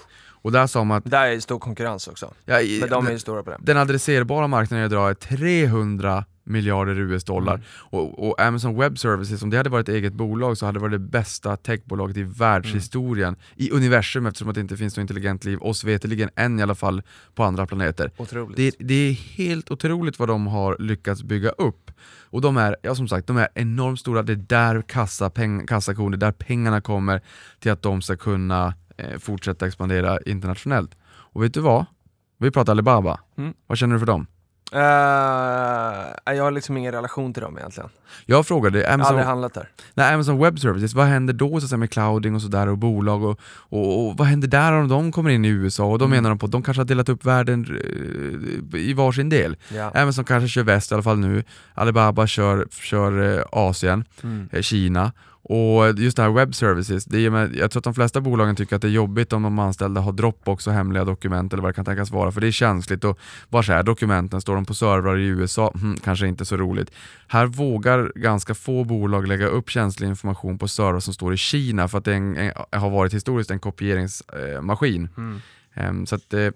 Och 0.42 0.52
där 0.52 0.66
sa 0.66 0.84
man 0.84 0.98
att 0.98 1.10
Där 1.10 1.26
är 1.26 1.40
stor 1.40 1.58
konkurrens 1.58 2.08
också. 2.08 2.34
ja, 2.44 2.60
i- 2.60 2.80
Men 2.80 2.88
de 2.88 3.06
är 3.06 3.10
ju 3.10 3.18
stora 3.18 3.42
på 3.42 3.50
det. 3.50 3.56
den 3.60 3.76
adresserbara 3.76 4.46
marknaden 4.46 4.86
idag 4.86 5.10
är 5.10 5.14
300 5.14 6.24
miljarder 6.48 7.00
US-dollar. 7.00 7.54
Mm. 7.54 7.64
Och, 7.72 8.28
och 8.28 8.40
Amazon 8.40 8.78
Web 8.78 8.98
Services, 8.98 9.42
om 9.42 9.50
det 9.50 9.56
hade 9.56 9.70
varit 9.70 9.88
ett 9.88 9.94
eget 9.94 10.12
bolag 10.12 10.58
så 10.58 10.66
hade 10.66 10.78
det 10.78 10.82
varit 10.82 10.92
det 10.92 10.98
bästa 10.98 11.56
techbolaget 11.56 12.16
i 12.16 12.22
världshistorien, 12.22 13.36
i 13.56 13.70
universum 13.70 14.26
eftersom 14.26 14.48
att 14.48 14.54
det 14.54 14.60
inte 14.60 14.76
finns 14.76 14.96
något 14.96 15.02
intelligent 15.02 15.44
liv, 15.44 15.58
oss 15.60 15.84
veterligen 15.84 16.30
än 16.36 16.58
i 16.58 16.62
alla 16.62 16.74
fall, 16.74 17.02
på 17.34 17.44
andra 17.44 17.66
planeter. 17.66 18.10
Det, 18.56 18.74
det 18.78 18.94
är 18.94 19.12
helt 19.12 19.70
otroligt 19.70 20.18
vad 20.18 20.28
de 20.28 20.46
har 20.46 20.76
lyckats 20.78 21.22
bygga 21.22 21.50
upp. 21.50 21.90
Och 22.30 22.40
de 22.40 22.56
är, 22.56 22.76
ja 22.82 22.94
som 22.94 23.08
sagt, 23.08 23.26
de 23.26 23.36
är 23.36 23.48
enormt 23.54 24.00
stora, 24.00 24.22
det 24.22 24.32
är 24.32 24.36
där 24.36 24.82
kassa, 24.82 25.30
peng, 25.30 25.66
kassakon, 25.66 26.10
det 26.10 26.16
är 26.16 26.18
där 26.18 26.32
pengarna 26.32 26.80
kommer 26.80 27.22
till 27.58 27.72
att 27.72 27.82
de 27.82 28.02
ska 28.02 28.16
kunna 28.16 28.74
eh, 28.96 29.18
fortsätta 29.18 29.66
expandera 29.66 30.18
internationellt. 30.26 30.96
Och 31.08 31.42
vet 31.42 31.54
du 31.54 31.60
vad? 31.60 31.86
Vi 32.38 32.50
pratar 32.50 32.72
Alibaba. 32.72 33.20
Mm. 33.38 33.54
Vad 33.66 33.78
känner 33.78 33.94
du 33.94 33.98
för 33.98 34.06
dem? 34.06 34.26
Eh, 34.72 36.34
jag 36.36 36.44
har 36.44 36.50
liksom 36.50 36.76
ingen 36.76 36.92
relation 36.92 37.32
till 37.34 37.42
dem 37.42 37.58
egentligen. 37.58 37.88
Jag 38.26 38.46
frågade 38.46 38.78
Jag 38.80 38.86
har 38.88 38.94
Amazon, 38.94 39.10
aldrig 39.10 39.26
handlat 39.26 39.54
där. 39.54 39.68
nej, 39.94 40.14
Amazon 40.14 40.38
Web 40.38 40.58
Services, 40.60 40.94
vad 40.94 41.06
händer 41.06 41.34
då 41.34 41.48
så 41.50 41.56
att 41.56 41.68
säga, 41.70 41.78
med 41.78 41.90
clouding 41.90 42.34
och 42.34 42.42
sådär 42.42 42.66
och 42.68 42.78
bolag 42.78 43.22
och, 43.24 43.40
och, 43.50 44.06
och 44.08 44.16
vad 44.16 44.26
händer 44.26 44.48
där 44.48 44.72
om 44.72 44.88
de 44.88 45.12
kommer 45.12 45.30
in 45.30 45.44
i 45.44 45.48
USA? 45.48 45.84
Och 45.84 45.98
då 45.98 46.04
Mm. 46.04 46.16
menar 46.16 46.30
de 46.30 46.38
på 46.38 46.46
att 46.46 46.52
de 46.52 46.62
kanske 46.62 46.80
har 46.80 46.86
delat 46.86 47.08
upp 47.08 47.24
världen 47.24 47.66
eh, 48.72 48.78
i 48.80 48.92
varsin 48.92 49.28
del. 49.28 49.56
Ja. 49.74 49.90
Amazon 49.94 50.24
kanske 50.24 50.48
kör 50.48 50.62
väst 50.62 50.90
i 50.90 50.94
alla 50.94 51.02
fall 51.02 51.18
nu, 51.18 51.44
Alibaba 51.74 52.26
kör, 52.26 52.66
kör 52.70 53.38
eh, 53.38 53.44
Asien, 53.52 54.04
Mm. 54.22 54.48
Kina. 54.62 55.12
Och 55.50 55.98
just 55.98 56.16
det 56.16 56.22
här 56.22 56.30
web 56.30 56.54
services, 56.54 57.04
det 57.04 57.26
är, 57.26 57.30
med- 57.30 57.54
jag 57.56 57.70
tror 57.70 57.80
att 57.80 57.84
de 57.84 57.94
flesta 57.94 58.20
bolagen 58.20 58.56
tycker 58.56 58.76
att 58.76 58.82
det 58.82 58.88
är 58.88 58.92
jobbigt 58.92 59.32
om 59.32 59.42
de 59.42 59.58
anställda 59.58 60.00
har 60.00 60.12
Dropbox 60.12 60.66
och 60.66 60.72
hemliga 60.72 61.04
dokument 61.04 61.52
eller 61.52 61.62
vad 61.62 61.70
det 61.70 61.74
kan 61.74 61.84
tänkas 61.84 62.10
vara, 62.10 62.32
för 62.32 62.40
det 62.40 62.46
är 62.46 62.50
känsligt 62.50 63.04
och 63.04 63.18
var 63.48 63.70
är 63.70 63.82
dokumenten? 63.82 64.40
Står 64.40 64.54
de 64.54 64.64
på 64.64 64.74
servrar 64.74 65.18
i 65.18 65.26
USA? 65.26 65.72
Hmm, 65.74 65.96
kanske 66.04 66.26
inte 66.26 66.44
så 66.44 66.56
roligt. 66.56 66.90
Här 67.26 67.46
vågar 67.46 68.12
ganska 68.14 68.54
få 68.54 68.84
bolag 68.84 69.26
lägga 69.28 69.46
upp 69.46 69.70
känslig 69.70 70.08
information 70.08 70.58
på 70.58 70.68
servrar 70.68 71.00
som 71.00 71.14
står 71.14 71.34
i 71.34 71.36
Kina 71.36 71.88
för 71.88 71.98
att 71.98 72.04
det 72.04 72.14
en, 72.14 72.36
en, 72.36 72.52
har 72.72 72.90
varit 72.90 73.14
historiskt 73.14 73.50
en 73.50 73.58
kopieringsmaskin. 73.60 75.08
Mm. 75.16 75.40
Ehm, 75.74 76.06
så 76.06 76.14
att, 76.14 76.34
eh, 76.34 76.48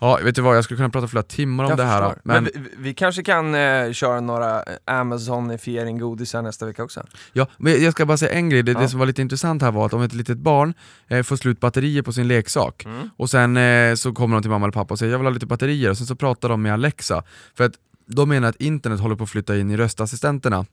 ja, 0.00 0.18
vet 0.24 0.34
du 0.34 0.42
vad, 0.42 0.56
jag 0.56 0.64
skulle 0.64 0.76
kunna 0.76 0.90
prata 0.90 1.08
flera 1.08 1.22
timmar 1.22 1.64
om 1.64 1.70
Jag 1.70 1.78
det 1.78 1.84
här. 1.84 2.02
förstår. 2.02 2.20
Men, 2.24 2.44
Men, 2.44 2.52
vi, 2.62 2.70
vi 2.78 2.94
kanske 2.94 3.22
kan 3.22 3.54
eh, 3.54 3.92
köra 3.92 4.20
några 4.20 4.64
Amazonifiering 4.84 5.98
godisar 5.98 6.42
nästa 6.42 6.66
vecka 6.66 6.84
också. 6.84 7.06
Ja, 7.32 7.46
men 7.58 7.82
jag 7.82 7.92
ska 7.92 8.06
bara 8.06 8.16
säga 8.16 8.32
en 8.32 8.50
grej, 8.50 8.62
det, 8.62 8.72
Ja. 8.72 8.78
det 8.80 8.88
som 8.88 8.98
var 8.98 9.06
lite 9.06 9.22
intressant 9.22 9.62
här 9.62 9.72
var 9.72 9.86
att 9.86 9.92
om 9.94 10.02
ett 10.02 10.14
litet 10.14 10.38
barn 10.38 10.74
eh, 11.08 11.22
får 11.22 11.36
slut 11.36 11.60
batterier 11.60 12.02
på 12.02 12.12
sin 12.12 12.28
leksak 12.28 12.84
Mm. 12.84 13.10
och 13.16 13.30
sen 13.30 13.56
eh, 13.56 13.94
så 13.94 14.12
kommer 14.12 14.36
de 14.36 14.42
till 14.42 14.50
mamma 14.50 14.64
eller 14.66 14.72
pappa 14.72 14.94
och 14.94 14.98
säger 14.98 15.12
jag 15.12 15.18
vill 15.18 15.26
ha 15.26 15.30
lite 15.32 15.46
batterier 15.46 15.90
och 15.90 15.98
sen 15.98 16.06
så 16.06 16.16
pratar 16.16 16.48
de 16.48 16.62
med 16.62 16.72
Alexa 16.72 17.22
för 17.56 17.64
att 17.64 17.72
de 18.08 18.28
menar 18.28 18.48
att 18.48 18.56
internet 18.60 19.00
håller 19.00 19.16
på 19.16 19.24
att 19.24 19.30
flytta 19.30 19.56
in 19.58 19.70
i 19.70 19.76
röstassistenterna 19.76 20.66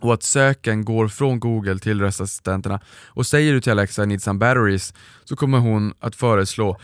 och 0.00 0.14
att 0.14 0.22
söken 0.22 0.84
går 0.84 1.08
från 1.08 1.40
Google 1.40 1.78
till 1.78 2.00
röstassistenterna 2.00 2.80
och 3.06 3.26
säger 3.26 3.52
du 3.52 3.60
till 3.60 3.72
Alexa 3.72 4.02
I 4.02 4.06
need 4.06 4.22
some 4.22 4.38
batteries 4.38 4.94
så 5.24 5.36
kommer 5.36 5.58
hon 5.58 5.94
att 6.00 6.16
föreslå 6.16 6.78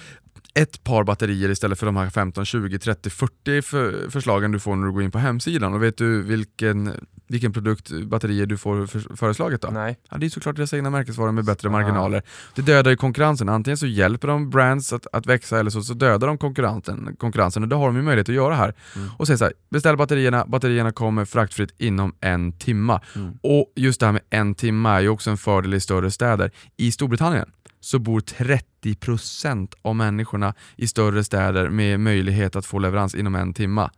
ett 0.54 0.84
par 0.84 1.04
batterier 1.04 1.48
istället 1.48 1.78
för 1.78 1.86
de 1.86 1.96
här 1.96 2.10
15, 2.10 2.44
20, 2.44 2.78
30, 2.78 3.10
40 3.10 3.62
för, 3.62 4.10
förslagen 4.10 4.52
du 4.52 4.58
får 4.58 4.76
när 4.76 4.86
du 4.86 4.92
går 4.92 5.02
in 5.02 5.10
på 5.10 5.18
hemsidan. 5.18 5.74
Och 5.74 5.82
vet 5.82 5.96
du 5.96 6.22
vilken, 6.22 7.06
vilken 7.30 7.52
produkt 7.52 7.90
batterier 7.90 8.46
du 8.46 8.56
får 8.58 8.86
för, 8.86 9.16
föreslaget 9.16 9.62
då? 9.62 9.68
Nej. 9.68 9.98
Ja, 10.10 10.18
det 10.18 10.26
är 10.26 10.30
såklart 10.30 10.56
deras 10.56 10.74
egna 10.74 10.90
märkesvaror 10.90 11.32
med 11.32 11.44
bättre 11.44 11.68
Ah. 11.68 11.72
marginaler. 11.72 12.22
Det 12.54 12.62
dödar 12.62 12.90
ju 12.90 12.96
konkurrensen. 12.96 13.48
Antingen 13.48 13.76
så 13.78 13.86
hjälper 13.86 14.28
de 14.28 14.50
brands 14.50 14.92
att, 14.92 15.06
att 15.12 15.26
växa 15.26 15.58
eller 15.60 15.70
så, 15.70 15.82
så 15.82 15.94
dödar 15.94 16.26
de 16.28 16.38
konkurrensen, 16.38 17.16
konkurrensen 17.18 17.62
och 17.62 17.68
det 17.68 17.76
har 17.76 17.86
de 17.86 17.96
ju 17.96 18.02
möjlighet 18.02 18.28
att 18.28 18.34
göra 18.34 18.54
här. 18.54 18.74
Mm. 18.96 19.08
Och 19.18 19.26
säger 19.26 19.38
så 19.38 19.44
här, 19.44 19.52
beställ 19.70 19.96
batterierna, 19.96 20.46
batterierna 20.46 20.92
kommer 20.92 21.24
fraktfritt 21.24 21.74
inom 21.78 22.14
en 22.20 22.52
timma. 22.52 23.00
Mm. 23.16 23.38
Och 23.42 23.72
just 23.76 24.00
det 24.00 24.06
här 24.06 24.12
med 24.12 24.22
en 24.30 24.54
timma 24.54 24.96
är 24.96 25.00
ju 25.00 25.08
också 25.08 25.30
en 25.30 25.36
fördel 25.36 25.74
i 25.74 25.80
större 25.80 26.10
städer. 26.10 26.50
I 26.76 26.92
Storbritannien 26.92 27.50
så 27.80 27.98
bor 27.98 28.20
30% 28.20 29.72
av 29.82 29.96
människorna 29.96 30.54
i 30.76 30.86
större 30.86 31.24
städer 31.24 31.68
med 31.68 32.00
möjlighet 32.00 32.56
att 32.56 32.66
få 32.66 32.78
leverans 32.78 33.14
inom 33.14 33.34
en 33.34 33.54
timma. 33.54 33.90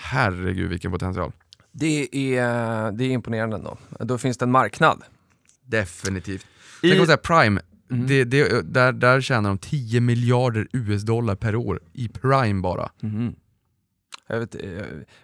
Herregud 0.00 0.70
vilken 0.70 0.92
potential. 0.92 1.32
Det 1.78 2.08
är, 2.38 2.92
det 2.92 3.04
är 3.04 3.10
imponerande 3.10 3.56
ändå. 3.56 3.78
Då 4.00 4.18
finns 4.18 4.38
det 4.38 4.44
en 4.44 4.50
marknad. 4.50 5.02
Definitivt. 5.64 6.46
I- 6.82 6.88
kan 6.88 6.98
man 6.98 7.06
säga 7.06 7.16
Prime, 7.16 7.60
Mm. 7.90 8.06
det, 8.06 8.24
det, 8.24 8.62
där, 8.74 8.92
där 8.92 9.20
tjänar 9.20 9.50
de 9.50 9.58
10 9.58 10.00
miljarder 10.00 10.68
US-dollar 10.72 11.34
per 11.34 11.56
år 11.56 11.80
i 11.92 12.08
Prime 12.08 12.60
bara. 12.62 12.90
Mhm. 13.00 13.34
Jag 14.28 14.40
vet, 14.40 14.54
eh, 14.54 14.60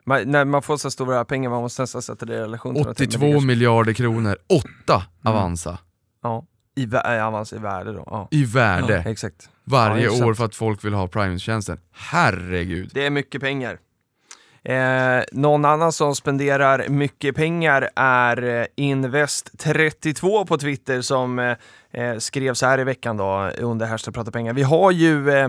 man, 0.05 0.31
när 0.31 0.45
man 0.45 0.63
får 0.63 0.77
så 0.77 0.91
stora 0.91 1.25
pengar 1.25 1.51
man 1.51 1.63
måste 1.63 1.83
nästan 1.83 2.03
sätta 2.03 2.27
det 2.27 2.35
i 2.35 2.39
relation 2.39 2.75
till 2.75 2.83
någonting, 2.83 3.07
men 3.11 3.11
det 3.11 3.17
82 3.27 3.33
kanske- 3.33 3.47
miljarder 3.47 3.93
kronor, 3.93 4.37
8 4.49 4.67
Mm. 4.95 5.07
Avanza 5.23 5.79
Ja, 6.23 6.47
i, 6.77 6.85
äh, 6.95 7.27
Avans 7.27 7.53
i 7.53 7.59
värde 7.59 7.93
då. 7.93 8.05
Ja. 8.07 8.29
i 8.31 8.45
värde 8.45 9.03
Ja, 9.05 9.11
exakt. 9.11 9.49
varje 9.65 10.05
Ja, 10.05 10.27
år 10.27 10.35
för 10.35 10.45
att 10.45 10.55
folk 10.55 10.85
vill 10.85 10.95
ha 10.95 11.09
Prime-tjänsten. 11.09 11.79
Herregud. 11.93 12.91
Det 12.95 13.07
är 13.07 13.11
mycket 13.11 13.41
pengar. 13.41 13.79
Eh, 14.65 15.23
någon 15.33 15.65
annan 15.65 15.93
som 15.93 16.15
spenderar 16.15 16.89
mycket 16.89 17.37
pengar 17.37 17.91
är 17.97 18.43
eh, 18.43 18.67
Invest32 18.77 20.47
på 20.47 20.59
Twitter 20.59 21.01
som 21.01 21.39
eh, 21.39 21.57
eh, 21.95 22.19
skrev 22.19 22.55
så 22.55 22.67
här 22.67 22.81
i 22.81 22.85
veckan 22.85 23.17
då 23.17 23.51
under 23.59 23.87
hashtag 23.87 24.15
prata 24.15 24.31
pengar. 24.31 24.53
Vi 24.53 24.63
har 24.63 24.91
ju, 24.91 25.31
eh, 25.31 25.49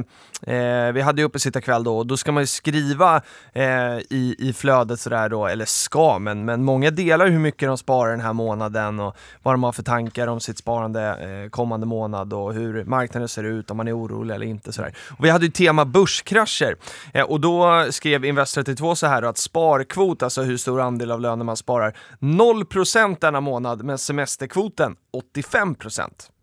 eh, 0.56 0.92
vi 0.92 1.02
hade 1.02 1.22
ju 1.22 1.26
uppe 1.26 1.40
sitta 1.40 1.62
kväll 1.62 1.84
då 1.84 1.98
och 1.98 2.08
då 2.08 2.18
ska 2.18 2.32
man 2.32 2.44
ju 2.44 2.48
skriva 2.48 3.22
eh, 3.54 3.66
i, 4.10 4.36
i 4.40 4.54
flödet 4.54 5.00
sådär 5.00 5.30
då, 5.30 5.46
eller 5.46 5.66
ska, 5.66 6.20
men, 6.20 6.46
men 6.46 6.64
många 6.64 6.92
delar 6.92 7.28
hur 7.28 7.40
mycket 7.40 7.70
de 7.70 7.78
sparar 7.78 8.12
den 8.12 8.22
här 8.22 8.34
månaden 8.34 9.00
och 9.00 9.16
vad 9.44 9.54
de 9.54 9.64
har 9.64 9.72
för 9.72 9.84
tankar 9.84 10.28
om 10.28 10.40
sitt 10.40 10.58
sparande 10.58 11.02
eh, 11.02 11.50
kommande 11.50 11.86
månad 11.86 12.34
och 12.34 12.54
hur 12.54 12.84
marknaden 12.84 13.28
ser 13.28 13.44
ut, 13.44 13.72
om 13.72 13.78
man 13.78 13.88
är 13.88 13.98
orolig 13.98 14.36
eller 14.36 14.46
inte 14.46 14.74
sådär. 14.74 14.96
Och 15.18 15.26
vi 15.26 15.30
hade 15.30 15.46
ju 15.46 15.52
tema 15.52 15.86
börskrascher 15.86 16.76
eh, 17.14 17.26
och 17.26 17.40
då 17.40 17.88
skrev 17.90 18.26
Invest32 18.26 18.96
så 18.96 19.08
här 19.08 19.22
då, 19.22 19.28
att 19.28 19.38
sparkvot, 19.38 20.24
alltså 20.24 20.42
hur 20.42 20.58
stor 20.58 20.82
andel 20.82 21.12
av 21.12 21.22
lönen 21.22 21.46
man 21.46 21.58
sparar, 21.58 21.98
0% 22.20 23.18
denna 23.22 23.42
månad, 23.42 23.84
men 23.84 23.98
semesterkvoten 23.98 24.96
85%. 25.34 26.35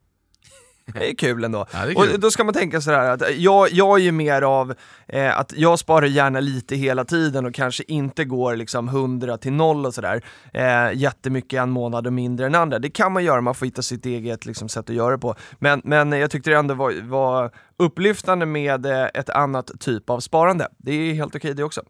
Det 0.95 1.11
är 1.11 1.15
kul 1.15 1.45
ändå. 1.45 1.67
Ja, 1.73 1.79
är 1.79 1.87
kul. 1.87 1.97
Och 1.97 2.21
då 2.21 2.31
ska 2.31 2.45
man 2.45 2.55
tänka 2.55 2.81
sådär 2.81 3.11
att 3.11 3.23
jag, 3.37 3.73
jag 3.73 3.99
är 3.99 4.03
ju 4.03 4.13
mer 4.13 4.43
av 4.43 4.75
eh, 5.09 5.39
att 5.39 5.53
jag 5.57 5.79
sparar 5.79 6.07
gärna 6.07 6.41
lite 6.41 6.77
hela 6.77 7.05
tiden 7.05 7.47
och 7.47 7.55
kanske 7.55 7.85
inte 7.89 8.25
går 8.25 8.57
liksom 8.57 8.89
100 8.89 9.39
till 9.39 9.53
0 9.53 9.87
och 9.87 9.95
sådär. 9.95 10.23
Eh, 10.53 10.93
jättemycket 10.95 11.61
en 11.61 11.71
månad 11.71 12.07
och 12.07 12.13
mindre 12.13 12.47
än 12.47 12.55
andra. 12.55 12.79
Det 12.79 12.91
kan 12.91 13.13
man 13.13 13.25
göra, 13.25 13.41
man 13.41 13.55
får 13.55 13.67
hitta 13.67 13.83
sitt 13.83 14.07
eget 14.07 14.47
liksom, 14.47 14.69
sätt 14.69 14.91
att 14.91 14.97
göra 14.97 15.11
det 15.11 15.19
på. 15.19 15.35
Men, 15.59 15.81
men 15.85 16.13
jag 16.13 16.31
tyckte 16.31 16.51
det 16.51 16.57
ändå 16.57 16.75
var, 16.75 17.09
var 17.09 17.51
upplyftande 17.83 18.47
med 18.47 18.87
eh, 18.87 19.05
ett 19.15 19.31
annat 19.31 19.71
typ 19.81 20.11
av 20.11 20.21
sparande. 20.21 20.69
Det 20.79 20.93
är 20.93 21.15
helt 21.15 21.37
okej 21.37 21.55
det 21.55 21.65
också. 21.65 21.83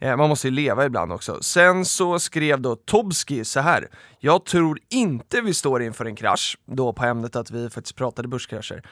Eh, 0.00 0.16
man 0.16 0.28
måste 0.28 0.48
ju 0.48 0.54
leva 0.54 0.86
ibland 0.86 1.12
också. 1.12 1.42
Sen 1.42 1.84
så 1.84 2.18
skrev 2.18 2.60
då 2.60 2.76
Tobski 2.76 3.44
så 3.44 3.60
här. 3.60 3.88
Jag 4.18 4.44
tror 4.44 4.78
inte 4.88 5.40
vi 5.40 5.54
står 5.54 5.82
inför 5.82 6.04
en 6.04 6.16
krasch, 6.16 6.58
då 6.66 6.92
på 6.92 7.04
ämnet 7.04 7.36
att 7.36 7.50
vi 7.50 7.70
faktiskt 7.70 7.96
pratade 7.96 8.28
börskrascher. 8.28 8.82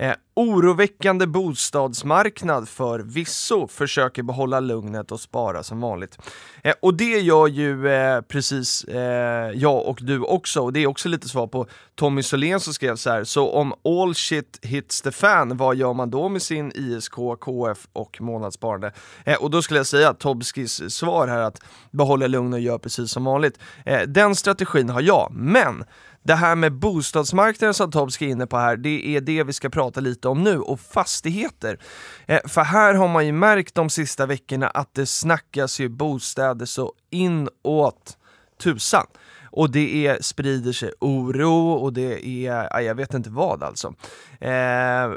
Eh, 0.00 0.14
oroväckande 0.34 1.26
bostadsmarknad 1.26 2.68
för 2.68 3.00
visso 3.00 3.68
försöker 3.68 4.22
behålla 4.22 4.60
lugnet 4.60 5.12
och 5.12 5.20
spara 5.20 5.62
som 5.62 5.80
vanligt. 5.80 6.18
Eh, 6.62 6.74
och 6.82 6.94
det 6.94 7.18
gör 7.18 7.46
ju 7.46 7.88
eh, 7.88 8.20
precis 8.20 8.84
eh, 8.84 9.50
jag 9.54 9.86
och 9.86 9.98
du 10.02 10.20
också, 10.20 10.60
och 10.60 10.72
det 10.72 10.80
är 10.80 10.86
också 10.86 11.08
lite 11.08 11.28
svar 11.28 11.46
på 11.46 11.66
Tommy 11.94 12.22
Solén 12.22 12.60
som 12.60 12.74
skrev 12.74 12.96
så 12.96 13.10
här, 13.10 13.24
så 13.24 13.50
om 13.50 13.74
all 13.84 14.14
shit 14.14 14.58
hits 14.62 15.02
the 15.02 15.12
fan, 15.12 15.56
vad 15.56 15.76
gör 15.76 15.92
man 15.94 16.10
då 16.10 16.28
med 16.28 16.42
sin 16.42 16.72
ISK, 16.74 17.14
KF 17.40 17.88
och 17.92 18.20
månadssparande? 18.20 18.92
Eh, 19.24 19.36
och 19.36 19.50
då 19.50 19.62
skulle 19.62 19.78
jag 19.78 19.86
säga 19.86 20.10
att 20.10 20.20
Tobskis 20.20 20.94
svar 20.94 21.28
här 21.28 21.40
att 21.40 21.62
behålla 21.90 22.26
lugn 22.26 22.52
och 22.52 22.60
gör 22.60 22.78
precis 22.78 23.10
som 23.10 23.24
vanligt. 23.24 23.58
Eh, 23.84 24.00
den 24.00 24.34
strategin 24.34 24.90
har 24.90 25.00
jag, 25.00 25.28
men 25.32 25.84
det 26.22 26.34
här 26.34 26.56
med 26.56 26.72
bostadsmarknaden 26.72 27.74
som 27.74 27.90
Tobbe 27.90 28.12
ska 28.12 28.24
inne 28.24 28.46
på 28.46 28.56
här, 28.56 28.76
det 28.76 29.06
är 29.06 29.20
det 29.20 29.44
vi 29.44 29.52
ska 29.52 29.68
prata 29.70 30.00
lite 30.00 30.28
om 30.28 30.42
nu, 30.42 30.58
och 30.58 30.80
fastigheter. 30.80 31.78
Eh, 32.26 32.40
för 32.46 32.62
här 32.62 32.94
har 32.94 33.08
man 33.08 33.26
ju 33.26 33.32
märkt 33.32 33.74
de 33.74 33.90
sista 33.90 34.26
veckorna 34.26 34.68
att 34.68 34.94
det 34.94 35.06
snackas 35.06 35.80
ju 35.80 35.88
bostäder 35.88 36.66
så 36.66 36.92
inåt 37.10 38.18
tusan. 38.62 39.06
Och 39.50 39.70
det 39.70 40.06
är, 40.06 40.22
sprider 40.22 40.72
sig 40.72 40.92
oro 41.00 41.72
och 41.72 41.92
det 41.92 42.28
är, 42.28 42.68
ja, 42.70 42.80
jag 42.80 42.94
vet 42.94 43.14
inte 43.14 43.30
vad 43.30 43.62
alltså. 43.62 43.94
Eh, 44.40 45.12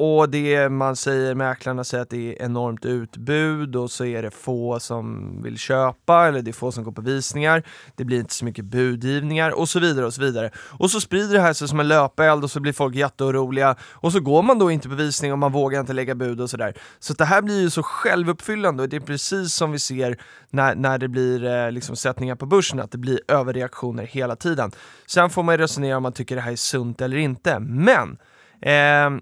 och 0.00 0.30
det 0.30 0.68
man 0.68 0.96
säger, 0.96 1.34
mäklarna 1.34 1.84
säger 1.84 2.02
att 2.02 2.10
det 2.10 2.36
är 2.36 2.42
enormt 2.44 2.84
utbud 2.84 3.76
och 3.76 3.90
så 3.90 4.04
är 4.04 4.22
det 4.22 4.30
få 4.30 4.80
som 4.80 5.38
vill 5.42 5.58
köpa 5.58 6.28
eller 6.28 6.42
det 6.42 6.50
är 6.50 6.52
få 6.52 6.72
som 6.72 6.84
går 6.84 6.92
på 6.92 7.02
visningar. 7.02 7.62
Det 7.96 8.04
blir 8.04 8.18
inte 8.18 8.34
så 8.34 8.44
mycket 8.44 8.64
budgivningar 8.64 9.50
och 9.50 9.68
så 9.68 9.80
vidare 9.80 10.06
och 10.06 10.14
så 10.14 10.20
vidare. 10.20 10.50
Och 10.56 10.90
så 10.90 11.00
sprider 11.00 11.34
det 11.34 11.40
här 11.40 11.52
sig 11.52 11.68
som 11.68 11.80
en 11.80 11.88
löpeld 11.88 12.44
och 12.44 12.50
så 12.50 12.60
blir 12.60 12.72
folk 12.72 12.94
jätteoroliga 12.94 13.76
och 13.82 14.12
så 14.12 14.20
går 14.20 14.42
man 14.42 14.58
då 14.58 14.70
inte 14.70 14.88
på 14.88 14.94
visning 14.94 15.32
och 15.32 15.38
man 15.38 15.52
vågar 15.52 15.80
inte 15.80 15.92
lägga 15.92 16.14
bud 16.14 16.40
och 16.40 16.50
sådär. 16.50 16.74
Så 16.98 17.12
det 17.12 17.24
här 17.24 17.42
blir 17.42 17.60
ju 17.60 17.70
så 17.70 17.82
självuppfyllande 17.82 18.82
och 18.82 18.88
det 18.88 18.96
är 18.96 19.00
precis 19.00 19.54
som 19.54 19.72
vi 19.72 19.78
ser 19.78 20.20
när, 20.50 20.74
när 20.74 20.98
det 20.98 21.08
blir 21.08 21.44
eh, 21.44 21.72
liksom 21.72 21.96
sättningar 21.96 22.34
på 22.34 22.46
börsen, 22.46 22.80
att 22.80 22.90
det 22.90 22.98
blir 22.98 23.20
överreaktioner 23.28 24.04
hela 24.04 24.36
tiden. 24.36 24.70
Sen 25.06 25.30
får 25.30 25.42
man 25.42 25.54
ju 25.54 25.58
resonera 25.58 25.96
om 25.96 26.02
man 26.02 26.12
tycker 26.12 26.36
det 26.36 26.42
här 26.42 26.52
är 26.52 26.56
sunt 26.56 27.00
eller 27.00 27.16
inte. 27.16 27.58
Men 27.58 28.18
eh, 28.62 29.20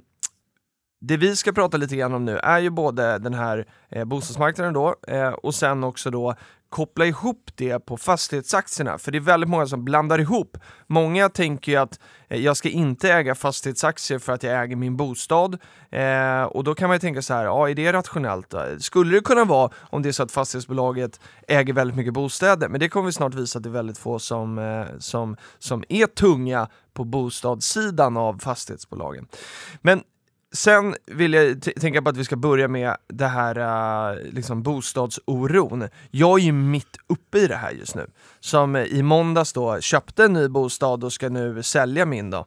det 1.01 1.17
vi 1.17 1.37
ska 1.37 1.53
prata 1.53 1.77
lite 1.77 1.97
grann 1.97 2.15
om 2.15 2.25
nu 2.25 2.39
är 2.39 2.59
ju 2.59 2.71
både 2.71 3.19
den 3.19 3.35
här 3.35 3.67
eh, 3.89 4.05
bostadsmarknaden 4.05 4.75
då 4.75 4.97
eh, 5.09 5.29
och 5.29 5.55
sen 5.55 5.85
också 5.85 6.11
då 6.11 6.35
koppla 6.69 7.07
ihop 7.07 7.51
det 7.55 7.79
på 7.79 7.97
fastighetsaktierna, 7.97 8.99
för 8.99 9.13
det 9.13 9.19
är 9.19 9.21
väldigt 9.21 9.51
många 9.51 9.67
som 9.67 9.85
blandar 9.85 10.19
ihop. 10.19 10.57
Många 10.87 11.29
tänker 11.29 11.73
ju 11.73 11.79
att 11.79 12.01
eh, 12.29 12.41
jag 12.41 12.57
ska 12.57 12.69
inte 12.69 13.13
äga 13.13 13.35
fastighetsaktier 13.35 14.19
för 14.19 14.33
att 14.33 14.43
jag 14.43 14.63
äger 14.63 14.77
min 14.77 14.97
bostad 14.97 15.59
eh, 15.91 16.43
och 16.43 16.65
då 16.65 16.75
kan 16.75 16.89
man 16.89 16.95
ju 16.95 17.01
tänka 17.01 17.23
så 17.23 17.35
här, 17.35 17.45
ja 17.45 17.71
är 17.71 17.75
det 17.75 17.93
rationellt? 17.93 18.51
Då? 18.51 18.65
Skulle 18.79 19.17
det 19.17 19.21
kunna 19.21 19.45
vara 19.45 19.71
om 19.81 20.03
det 20.03 20.09
är 20.09 20.13
så 20.13 20.23
att 20.23 20.33
fastighetsbolaget 20.33 21.21
äger 21.49 21.73
väldigt 21.73 21.97
mycket 21.97 22.15
bostäder, 22.15 22.69
men 22.69 22.81
det 22.81 22.89
kommer 22.89 23.07
vi 23.07 23.13
snart 23.13 23.35
visa 23.35 23.59
att 23.59 23.63
det 23.63 23.69
är 23.69 23.73
väldigt 23.73 23.99
få 23.99 24.19
som, 24.19 24.59
eh, 24.59 24.99
som, 24.99 25.37
som 25.59 25.85
är 25.89 26.07
tunga 26.07 26.69
på 26.95 27.05
bostadssidan 27.05 28.17
av 28.17 28.39
fastighetsbolagen. 28.39 29.27
Men 29.83 30.03
Sen 30.55 30.95
vill 31.07 31.33
jag 31.33 31.63
tänka 31.81 32.03
på 32.03 32.09
att 32.09 32.17
vi 32.17 32.25
ska 32.25 32.37
börja 32.37 32.69
med 32.69 32.97
det 33.07 33.27
här 33.27 33.59
uh, 33.59 34.33
liksom 34.33 34.63
bostadsoron. 34.63 35.89
Jag 36.11 36.39
är 36.39 36.45
ju 36.45 36.53
mitt 36.53 36.97
uppe 37.07 37.39
i 37.39 37.47
det 37.47 37.57
här 37.57 37.71
just 37.71 37.95
nu. 37.95 38.11
Som 38.41 38.77
i 38.77 39.03
måndags 39.03 39.53
då 39.53 39.81
köpte 39.81 40.25
en 40.25 40.33
ny 40.33 40.49
bostad 40.49 41.05
och 41.05 41.13
ska 41.13 41.29
nu 41.29 41.63
sälja 41.63 42.07
min 42.07 42.31
då. 42.31 42.47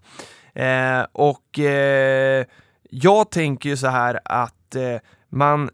Eh, 0.54 1.06
och 1.12 1.60
eh, 1.60 2.46
jag 2.90 3.32
tänker 3.32 3.70
ju 3.70 3.78
så 3.78 3.88
här 3.88 4.20
att 4.26 4.76
eh, 4.76 4.98
man 5.30 5.70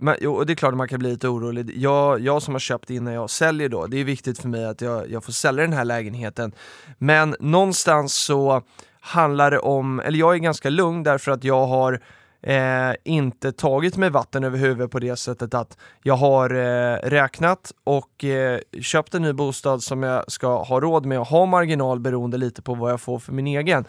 man, 0.00 0.26
och 0.26 0.46
det 0.46 0.52
är 0.52 0.54
klart 0.54 0.72
att 0.72 0.78
man 0.78 0.88
kan 0.88 0.98
bli 0.98 1.10
lite 1.10 1.28
orolig. 1.28 1.72
Jag, 1.76 2.20
jag 2.20 2.42
som 2.42 2.54
har 2.54 2.58
köpt 2.58 2.90
innan 2.90 3.12
jag 3.12 3.30
säljer 3.30 3.68
då, 3.68 3.86
det 3.86 3.96
är 3.96 4.04
viktigt 4.04 4.38
för 4.38 4.48
mig 4.48 4.64
att 4.64 4.80
jag, 4.80 5.10
jag 5.10 5.24
får 5.24 5.32
sälja 5.32 5.62
den 5.62 5.72
här 5.72 5.84
lägenheten. 5.84 6.52
Men 6.98 7.36
någonstans 7.40 8.14
så 8.14 8.62
handlar 9.06 9.50
det 9.50 9.58
om, 9.58 10.00
eller 10.00 10.18
jag 10.18 10.34
är 10.34 10.38
ganska 10.38 10.70
lugn 10.70 11.02
därför 11.02 11.32
att 11.32 11.44
jag 11.44 11.66
har 11.66 12.00
eh, 12.42 12.94
inte 13.04 13.52
tagit 13.52 13.96
mig 13.96 14.10
vatten 14.10 14.44
över 14.44 14.58
huvudet 14.58 14.90
på 14.90 14.98
det 14.98 15.16
sättet 15.16 15.54
att 15.54 15.78
jag 16.02 16.16
har 16.16 16.50
eh, 16.50 16.98
räknat 17.08 17.72
och 17.84 18.24
eh, 18.24 18.60
köpt 18.82 19.14
en 19.14 19.22
ny 19.22 19.32
bostad 19.32 19.82
som 19.82 20.02
jag 20.02 20.32
ska 20.32 20.62
ha 20.62 20.80
råd 20.80 21.06
med 21.06 21.20
och 21.20 21.26
ha 21.26 21.46
marginal 21.46 22.00
beroende 22.00 22.36
lite 22.38 22.62
på 22.62 22.74
vad 22.74 22.92
jag 22.92 23.00
får 23.00 23.18
för 23.18 23.32
min 23.32 23.46
egen. 23.46 23.84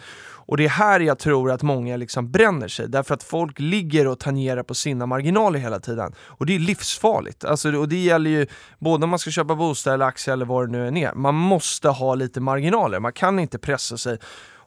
Och 0.48 0.58
det 0.58 0.66
är 0.66 0.70
här 0.70 1.00
jag 1.00 1.20
tror 1.20 1.52
att 1.52 1.64
många 1.64 1.98
liksom 1.98 2.32
bränner 2.32 2.68
sig, 2.68 2.90
därför 2.90 3.14
att 3.14 3.24
folk 3.24 3.60
ligger 3.60 4.08
och 4.08 4.20
tangerar 4.20 4.64
på 4.64 4.74
sina 4.74 5.06
marginaler 5.06 5.60
hela 5.60 5.80
tiden. 5.80 6.14
Och 6.20 6.46
det 6.46 6.56
är 6.56 6.60
livsfarligt. 6.60 7.46
Alltså, 7.46 7.76
och 7.76 7.90
det 7.90 7.98
gäller 8.04 8.30
ju 8.30 8.48
både 8.80 9.04
om 9.04 9.10
man 9.10 9.20
ska 9.20 9.32
köpa 9.32 9.56
bostad 9.56 9.94
eller 9.94 10.06
aktie 10.06 10.34
eller 10.34 10.46
vad 10.46 10.68
det 10.68 10.72
nu 10.72 10.88
än 10.88 10.98
är. 10.98 11.14
Man 11.14 11.36
måste 11.36 11.90
ha 11.90 12.16
lite 12.16 12.40
marginaler, 12.40 13.00
man 13.00 13.14
kan 13.14 13.40
inte 13.40 13.58
pressa 13.58 13.98
sig 13.98 14.18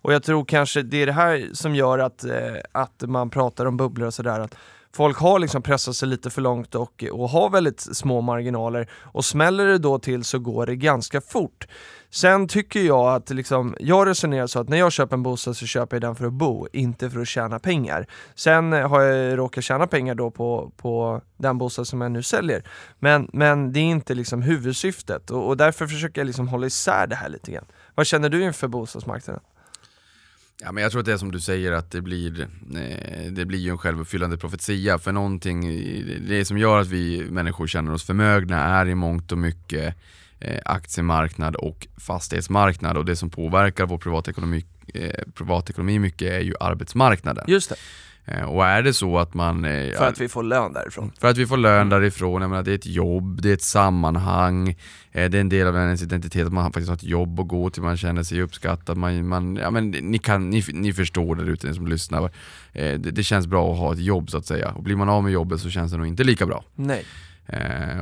och 0.03 0.13
jag 0.13 0.23
tror 0.23 0.45
kanske 0.45 0.83
det 0.83 1.03
är 1.03 1.07
det 1.07 1.13
här 1.13 1.49
som 1.53 1.75
gör 1.75 1.99
att, 1.99 2.25
eh, 2.25 2.57
att 2.73 3.03
man 3.07 3.31
pratar 3.31 3.67
om 3.67 3.77
bubblor 3.77 4.07
och 4.07 4.15
sådär. 4.15 4.49
Folk 4.93 5.19
har 5.19 5.39
liksom 5.39 5.63
pressat 5.63 5.97
sig 5.97 6.09
lite 6.09 6.31
för 6.31 6.43
långt 6.43 6.75
och, 6.75 7.05
och 7.13 7.29
har 7.29 7.51
väldigt 7.51 7.81
små 7.81 8.21
marginaler 8.21 8.91
och 8.93 9.25
smäller 9.25 9.67
det 9.67 9.79
då 9.79 9.99
till 9.99 10.25
så 10.25 10.39
går 10.39 10.67
det 10.67 10.77
ganska 10.77 11.21
fort. 11.21 11.67
Sen 12.11 12.49
tycker 12.49 12.81
jag 12.81 13.15
att 13.15 13.31
liksom, 13.31 13.77
jag 13.81 14.09
resonerar 14.09 14.47
så 14.47 14.61
att 14.61 14.69
när 14.69 14.77
jag 14.77 14.93
köper 14.93 15.17
en 15.17 15.23
bostad 15.23 15.57
så 15.57 15.67
köper 15.67 15.97
jag 15.97 16.03
den 16.03 16.17
för 16.17 16.27
att 16.27 16.33
bo, 16.33 16.67
inte 16.73 17.11
för 17.11 17.21
att 17.21 17.29
tjäna 17.29 17.59
pengar. 17.59 18.07
Sen 18.35 18.73
har 18.73 19.01
jag 19.01 19.39
råkat 19.39 19.65
tjäna 19.65 19.87
pengar 19.87 20.15
då 20.15 20.31
på, 20.31 20.73
på 20.77 21.21
den 21.37 21.59
bostad 21.59 21.87
som 21.87 22.01
jag 22.01 22.13
nu 22.13 22.23
säljer. 22.23 22.65
Men, 22.99 23.31
men 23.33 23.73
det 23.73 23.81
är 23.81 23.85
inte 23.85 24.15
liksom 24.15 24.43
huvudsyftet 24.43 25.31
och, 25.31 25.49
och 25.49 25.57
därför 25.57 25.87
försöker 25.87 26.21
jag 26.21 26.27
liksom 26.27 26.49
hålla 26.49 26.67
isär 26.67 27.07
det 27.07 27.17
här 27.17 27.29
lite 27.29 27.53
grann. 27.53 27.67
Vad 27.95 28.07
känner 28.07 28.29
du 28.29 28.43
inför 28.43 28.69
bostadsmarknaden? 28.69 29.43
Ja, 30.63 30.73
men 30.73 30.83
jag 30.83 30.93
tror 30.93 31.01
att 31.01 31.07
det 31.07 31.13
är 31.13 31.17
som 31.17 31.33
du 31.33 31.41
säger, 31.41 31.73
att 31.73 31.91
det 31.91 32.01
blir, 32.01 32.41
eh, 32.41 33.33
det 33.33 33.45
blir 33.45 33.59
ju 33.59 33.71
en 33.71 33.79
självuppfyllande 33.79 34.37
profetia. 34.37 34.99
För 34.99 35.13
någonting, 35.13 35.61
det 36.29 36.45
som 36.45 36.59
gör 36.59 36.81
att 36.81 36.89
vi 36.89 37.31
människor 37.31 37.67
känner 37.67 37.93
oss 37.93 38.05
förmögna 38.05 38.57
är 38.57 38.89
i 38.89 38.95
mångt 38.95 39.33
och 39.33 39.39
mycket 39.39 39.95
eh, 40.41 40.61
aktiemarknad 40.65 41.57
och 41.57 41.89
fastighetsmarknad. 41.97 42.97
Och 42.97 43.05
det 43.05 43.17
som 43.17 43.31
påverkar 43.31 43.87
vår 43.87 43.99
privatekonomi, 43.99 44.65
eh, 44.95 45.25
privatekonomi 45.35 45.99
mycket 45.99 46.33
är 46.33 46.41
ju 46.41 46.55
arbetsmarknaden. 46.61 47.45
Just 47.49 47.71
det. 47.71 47.77
Eh, 48.31 48.45
och 48.45 48.67
är 48.67 48.83
det 48.83 48.95
så 48.95 49.19
att 49.19 49.35
man... 49.35 49.65
Eh, 49.65 49.97
för 49.97 50.09
att 50.09 50.21
vi 50.21 50.29
får 50.29 50.43
lön 50.43 50.73
därifrån? 50.73 51.13
För 51.21 51.29
att 51.29 51.37
vi 51.37 51.47
får 51.47 51.57
lön 51.57 51.89
därifrån, 51.89 52.43
jag 52.43 52.51
menar, 52.51 52.63
det 52.63 52.71
är 52.71 52.75
ett 52.75 52.87
jobb, 52.87 53.43
det 53.43 53.51
är 53.51 53.55
ett 53.55 53.63
sammanhang, 53.63 54.69
eh, 55.13 55.31
det 55.31 55.39
är 55.39 55.41
en 55.41 55.49
del 55.49 55.67
av 55.67 55.77
ens 55.77 56.03
identitet 56.03 56.47
att 56.47 56.53
man 56.53 56.65
faktiskt 56.65 56.89
har 56.89 56.97
ett 56.97 57.03
jobb 57.03 57.41
att 57.41 57.49
gå 57.49 57.71
till, 57.71 57.83
man 57.83 57.97
känner 57.97 58.23
sig 58.23 58.43
uppskattad, 58.43 58.97
man, 58.97 59.29
man, 59.29 59.57
ja, 59.57 59.71
men 59.71 59.91
ni, 59.91 60.19
kan, 60.19 60.51
ni, 60.51 60.65
ni 60.73 60.93
förstår 60.93 61.35
där 61.35 61.45
ute, 61.45 61.67
ni 61.67 61.75
som 61.75 61.87
lyssnar. 61.87 62.31
Det, 62.73 62.97
det, 62.97 63.23
känns 63.23 63.47
bra 63.47 63.73
att 63.73 63.79
ha 63.79 63.93
ett 63.93 64.01
jobb 64.01 64.31
så 64.31 64.39
att 64.39 64.47
säga, 64.47 64.73
och 64.73 64.83
blir 64.83 64.97
man 64.97 65.09
av 65.09 65.23
med 65.23 65.33
jobbet 65.33 65.61
så 65.61 65.71
känns 65.71 65.93
det 65.93 65.99
nog 65.99 66.07
inte 66.07 66.25
lika 66.25 66.47
bra. 66.47 66.65
Nej. 66.75 67.05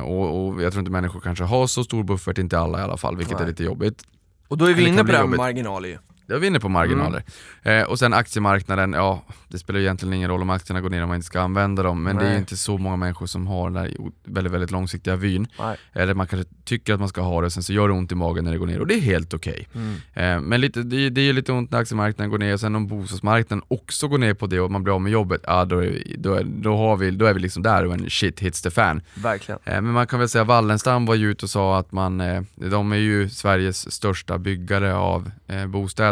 och, 0.01 0.47
och, 0.47 0.63
jag 0.63 0.71
tror 0.71 0.79
inte 0.79 0.91
människor 0.91 1.19
kanske 1.19 1.43
har 1.43 1.67
så 1.67 1.83
stor 1.83 2.03
buffert, 2.03 2.37
inte 2.37 2.59
alla 2.59 2.79
i 2.79 2.81
alla 2.81 2.97
fall, 2.97 3.17
vilket 3.17 3.37
Nej. 3.37 3.43
är 3.43 3.47
lite 3.47 3.63
jobbigt. 3.63 4.03
Och 4.47 4.57
då 4.57 4.65
är 4.65 4.73
vi 4.73 4.87
inne 4.87 4.97
på 4.97 5.11
det 5.11 5.17
här 5.17 5.25
med 5.25 5.37
marginaler 5.37 5.89
ju. 5.89 5.97
Då 6.29 6.35
är 6.35 6.39
vi 6.39 6.47
inne 6.47 6.59
på 6.59 6.69
marginaler. 6.69 7.23
Mm. 7.63 7.81
Eh, 7.81 7.87
och 7.89 7.99
sen 7.99 8.13
aktiemarknaden, 8.13 8.93
ja 8.93 9.23
det 9.47 9.59
spelar 9.59 9.79
egentligen 9.79 10.13
ingen 10.13 10.29
roll 10.29 10.41
om 10.41 10.49
aktierna 10.49 10.81
går 10.81 10.89
ner 10.89 11.03
om 11.03 11.07
man 11.07 11.15
inte 11.15 11.25
ska 11.25 11.41
använda 11.41 11.83
dem, 11.83 12.03
men 12.03 12.15
Nej. 12.15 12.25
det 12.25 12.31
är 12.31 12.37
inte 12.37 12.57
så 12.57 12.77
många 12.77 12.95
människor 12.95 13.25
som 13.25 13.47
har 13.47 13.69
den 13.69 13.83
där 13.83 13.93
väldigt, 14.23 14.53
väldigt 14.53 14.71
långsiktiga 14.71 15.15
vyn. 15.15 15.47
Nej. 15.59 15.77
Eller 15.93 16.13
man 16.13 16.27
kanske 16.27 16.49
tycker 16.65 16.93
att 16.93 16.99
man 16.99 17.09
ska 17.09 17.21
ha 17.21 17.41
det, 17.41 17.51
sen 17.51 17.63
så 17.63 17.73
gör 17.73 17.87
det 17.87 17.93
ont 17.93 18.11
i 18.11 18.15
magen 18.15 18.43
när 18.43 18.51
det 18.51 18.57
går 18.57 18.65
ner 18.65 18.79
och 18.79 18.87
det 18.87 18.93
är 18.93 19.01
helt 19.01 19.33
okej. 19.33 19.67
Okay. 19.69 19.81
Mm. 19.81 19.95
Eh, 20.13 20.47
men 20.47 20.61
lite, 20.61 20.83
det, 20.83 21.09
det 21.09 21.21
är 21.21 21.33
lite 21.33 21.51
ont 21.51 21.71
när 21.71 21.79
aktiemarknaden 21.79 22.31
går 22.31 22.37
ner, 22.37 22.53
och 22.53 22.59
sen 22.59 22.75
om 22.75 22.87
bostadsmarknaden 22.87 23.63
också 23.67 24.07
går 24.07 24.17
ner 24.17 24.33
på 24.33 24.47
det 24.47 24.59
och 24.59 24.71
man 24.71 24.83
blir 24.83 24.93
av 24.93 25.01
med 25.01 25.11
jobbet, 25.11 25.41
ja 25.47 25.65
då 25.65 25.83
är, 25.83 26.03
då 26.17 26.33
är, 26.33 26.43
då 26.43 26.77
har 26.77 26.97
vi, 26.97 27.11
då 27.11 27.25
är 27.25 27.33
vi 27.33 27.39
liksom 27.39 27.63
där 27.63 27.85
och 27.85 27.93
en 27.93 28.09
shit 28.09 28.39
hits 28.39 28.61
the 28.61 28.69
fan. 28.69 29.01
Verkligen. 29.13 29.59
Eh, 29.63 29.81
men 29.81 29.91
man 29.91 30.07
kan 30.07 30.19
väl 30.19 30.29
säga 30.29 30.41
att 30.41 30.47
Wallenstam 30.47 31.05
var 31.05 31.15
ju 31.15 31.31
ute 31.31 31.45
och 31.45 31.49
sa 31.49 31.79
att 31.79 31.91
man, 31.91 32.21
eh, 32.21 32.41
de 32.55 32.91
är 32.91 32.97
ju 32.97 33.29
Sveriges 33.29 33.91
största 33.91 34.37
byggare 34.37 34.95
av 34.95 35.31
eh, 35.47 35.65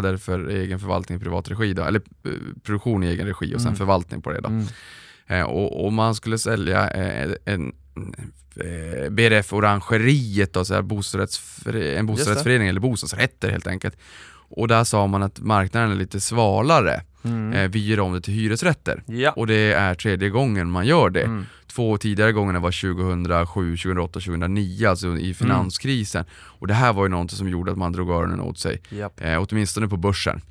bostäder 0.08 0.17
för 0.17 0.50
egen 0.50 0.80
förvaltning 0.80 1.17
i 1.17 1.22
privat 1.22 1.50
regi, 1.50 1.74
då, 1.74 1.84
eller 1.84 2.02
eh, 2.26 2.32
produktion 2.63 3.04
i 3.04 3.08
egen 3.08 3.28
regi 3.28 3.56
och 3.56 3.62
sen 3.62 3.67
mm. 3.67 3.78
förvaltning 3.78 4.22
på 4.22 4.32
det. 4.32 4.41
Då. 4.41 4.50
Mm. 4.50 4.65
Eh, 5.28 5.43
och, 5.43 5.86
och, 5.86 5.93
man 5.93 6.15
skulle 6.15 6.38
sälja 6.38 6.89
eh, 6.89 7.36
en 7.46 7.74
BRF 9.10 9.54
Orangeriet, 9.54 10.54
då, 10.54 10.65
så 10.65 10.74
här 10.74 10.82
bostadsrättsföre 10.82 11.96
en 11.98 12.06
bostadsrättsförening, 12.06 12.67
eller 12.67 12.80
bostadsrätter 12.80 13.52
helt 13.52 13.67
enkelt. 13.67 13.96
Och 14.50 14.67
där 14.67 14.84
sa 14.84 15.08
man 15.08 15.24
att 15.24 15.39
marknaden 15.39 15.91
är 15.91 15.96
lite 15.96 16.20
svalare. 16.20 17.02
Mm. 17.23 17.53
Eh, 17.53 17.69
vi 17.69 17.86
gör 17.86 17.99
om 17.99 18.13
det 18.13 18.21
till 18.21 18.34
hyresrätter. 18.34 19.03
Ja. 19.06 19.32
Och 19.32 19.47
det 19.47 19.73
är 19.73 19.95
tredje 19.95 20.30
gången 20.30 20.71
man 20.71 20.86
gör 20.86 21.10
det. 21.10 21.23
Mm. 21.23 21.45
Två 21.67 21.97
tidigare 21.97 22.32
gångerna 22.32 22.60
var 22.60 22.95
2007, 22.95 23.77
2008, 23.77 24.19
2009, 24.19 24.88
alltså 24.88 25.17
i 25.17 25.34
finanskrisen. 25.34 26.21
Mm. 26.21 26.32
Och 26.60 26.67
det 26.67 26.73
här 26.73 26.93
var 26.93 27.03
ju 27.03 27.10
något 27.10 27.32
som 27.32 27.49
gjorde 27.49 27.71
att 27.71 27.77
man 27.77 27.91
drog 27.91 28.10
öronen 28.10 28.41
åt 28.41 28.58
sig. 28.58 28.82
Yep. 28.91 29.21
Eh, 29.21 29.45
åtminstone 29.49 29.88
på 29.88 29.97
börsen. 29.97 30.41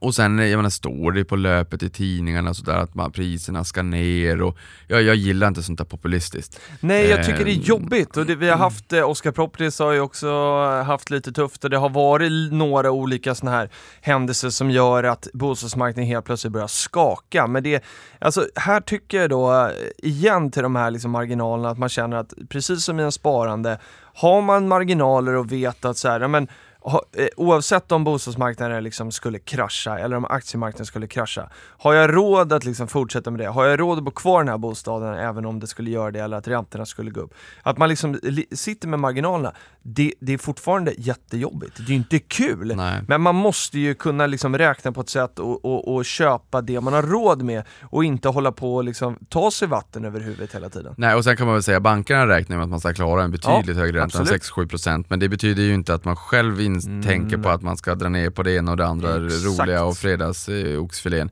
Och 0.00 0.14
sen 0.14 0.38
jag 0.38 0.56
menar, 0.56 0.70
står 0.70 1.12
det 1.12 1.24
på 1.24 1.36
löpet 1.36 1.82
i 1.82 1.90
tidningarna 1.90 2.54
sådär 2.54 2.76
att 2.76 2.94
man, 2.94 3.12
priserna 3.12 3.64
ska 3.64 3.82
ner 3.82 4.42
och 4.42 4.56
jag, 4.86 5.02
jag 5.02 5.16
gillar 5.16 5.48
inte 5.48 5.62
sånt 5.62 5.78
där 5.78 5.84
populistiskt. 5.84 6.60
Nej 6.80 7.06
jag 7.06 7.24
tycker 7.26 7.44
det 7.44 7.50
är 7.50 7.56
ehm, 7.56 7.62
jobbigt 7.62 8.16
och 8.16 8.26
det, 8.26 8.34
vi 8.34 8.48
har 8.48 8.56
haft, 8.56 8.92
eh, 8.92 9.10
Oscar 9.10 9.30
Properties 9.32 9.78
har 9.78 9.92
ju 9.92 10.00
också 10.00 10.30
haft 10.82 11.10
lite 11.10 11.32
tufft 11.32 11.64
och 11.64 11.70
det 11.70 11.76
har 11.76 11.88
varit 11.88 12.52
några 12.52 12.90
olika 12.90 13.34
såna 13.34 13.50
här 13.50 13.70
händelser 14.00 14.50
som 14.50 14.70
gör 14.70 15.04
att 15.04 15.28
bostadsmarknaden 15.32 16.08
helt 16.08 16.24
plötsligt 16.24 16.52
börjar 16.52 16.66
skaka. 16.66 17.46
Men 17.46 17.62
det, 17.62 17.84
alltså 18.18 18.46
här 18.54 18.80
tycker 18.80 19.20
jag 19.20 19.30
då, 19.30 19.52
eh, 19.52 19.70
igen 19.98 20.50
till 20.50 20.62
de 20.62 20.76
här 20.76 20.90
liksom 20.90 21.10
marginalerna, 21.10 21.70
att 21.70 21.78
man 21.78 21.88
känner 21.88 22.16
att 22.16 22.34
precis 22.48 22.84
som 22.84 23.00
i 23.00 23.02
en 23.02 23.12
sparande, 23.12 23.78
har 24.14 24.42
man 24.42 24.68
marginaler 24.68 25.34
och 25.34 25.52
vet 25.52 25.84
att 25.84 25.96
så 25.96 26.08
här, 26.08 26.28
men 26.28 26.42
eh, 26.42 26.48
oavsett 27.36 27.92
om 27.92 28.04
bostadsmarknaden 28.04 28.84
liksom 28.84 29.12
skulle 29.12 29.38
krascha 29.38 29.98
eller 29.98 30.16
om 30.16 30.24
aktiemarknaden 30.24 30.86
skulle 30.86 31.06
krascha, 31.06 31.50
har 31.78 31.92
jag 31.94 32.16
råd 32.16 32.52
att 32.52 32.64
liksom 32.64 32.88
fortsätta 32.88 33.30
med 33.30 33.40
det? 33.40 33.46
Har 33.48 33.64
jag 33.64 33.80
råd 33.80 33.98
att 33.98 34.04
bo 34.04 34.10
kvar 34.10 34.40
i 34.40 34.44
den 34.44 34.48
här 34.48 34.58
bostaden 34.58 35.14
även 35.14 35.46
om 35.46 35.60
det 35.60 35.66
skulle 35.66 35.90
göra 35.90 36.10
det 36.10 36.18
eller 36.20 36.36
att 36.36 36.48
räntorna 36.48 36.86
skulle 36.86 37.10
gå 37.10 37.20
upp? 37.20 37.34
Att 37.62 37.78
man 37.78 37.88
liksom 37.88 38.18
li- 38.22 38.46
sitter 38.52 38.88
med 38.88 38.98
marginalerna, 39.00 39.52
det, 39.82 40.14
det 40.20 40.32
är 40.32 40.38
fortfarande 40.38 40.92
jättejobbigt. 40.98 41.76
Det 41.76 41.82
är 41.82 41.88
ju 41.88 41.94
inte 41.94 42.18
kul, 42.18 42.72
Nej. 42.76 43.00
men 43.08 43.20
man 43.20 43.34
måste 43.34 43.78
ju 43.78 43.94
kunna 43.94 44.26
liksom 44.26 44.58
räkna 44.58 44.92
på 44.92 45.00
ett 45.00 45.08
sätt 45.08 45.38
och, 45.38 45.64
och, 45.64 45.94
och 45.94 46.04
köpa 46.04 46.60
det 46.60 46.80
man 46.80 46.92
har 46.92 47.02
råd 47.02 47.42
med 47.42 47.62
och 47.82 48.04
inte 48.04 48.28
hålla 48.28 48.52
på 48.52 48.74
och 48.76 48.84
liksom 48.84 49.18
ta 49.28 49.50
sig 49.50 49.68
vatten 49.68 50.04
över 50.04 50.20
huvudet 50.20 50.54
hela 50.54 50.68
tiden. 50.68 50.94
Nej, 50.96 51.14
och 51.14 51.24
sen 51.24 51.36
kan 51.36 51.46
man 51.46 51.54
väl 51.54 51.62
säga 51.62 51.80
bankerna 51.80 52.26
räknar 52.26 52.56
med 52.56 52.64
att 52.64 52.70
man 52.70 52.80
ska 52.80 52.92
klara 52.94 53.22
en 53.22 53.30
betydligt 53.30 53.76
Ja, 53.76 53.82
högre 53.82 54.00
ränta 54.00 54.18
än 54.18 54.22
absolut. 54.22 54.72
6-7% 54.72 55.04
men 55.08 55.18
det 55.18 55.28
betyder 55.28 55.62
ju 55.62 55.74
inte 55.74 55.94
att 55.94 56.04
man 56.04 56.16
själv 56.16 56.60
in- 56.68 56.80
Mm, 56.86 57.02
tänker 57.02 57.36
på 57.36 57.48
att 57.48 57.62
man 57.62 57.76
ska 57.76 57.94
dra 57.94 58.08
ner 58.08 58.30
på 58.30 58.42
det 58.42 58.52
ena 58.54 58.70
och 58.70 58.76
det 58.76 58.86
andra 58.86 59.26
Exakt. 59.26 59.60
roliga 59.60 59.84
och 59.84 59.96
fredags 59.96 60.48
eh. 60.48 61.26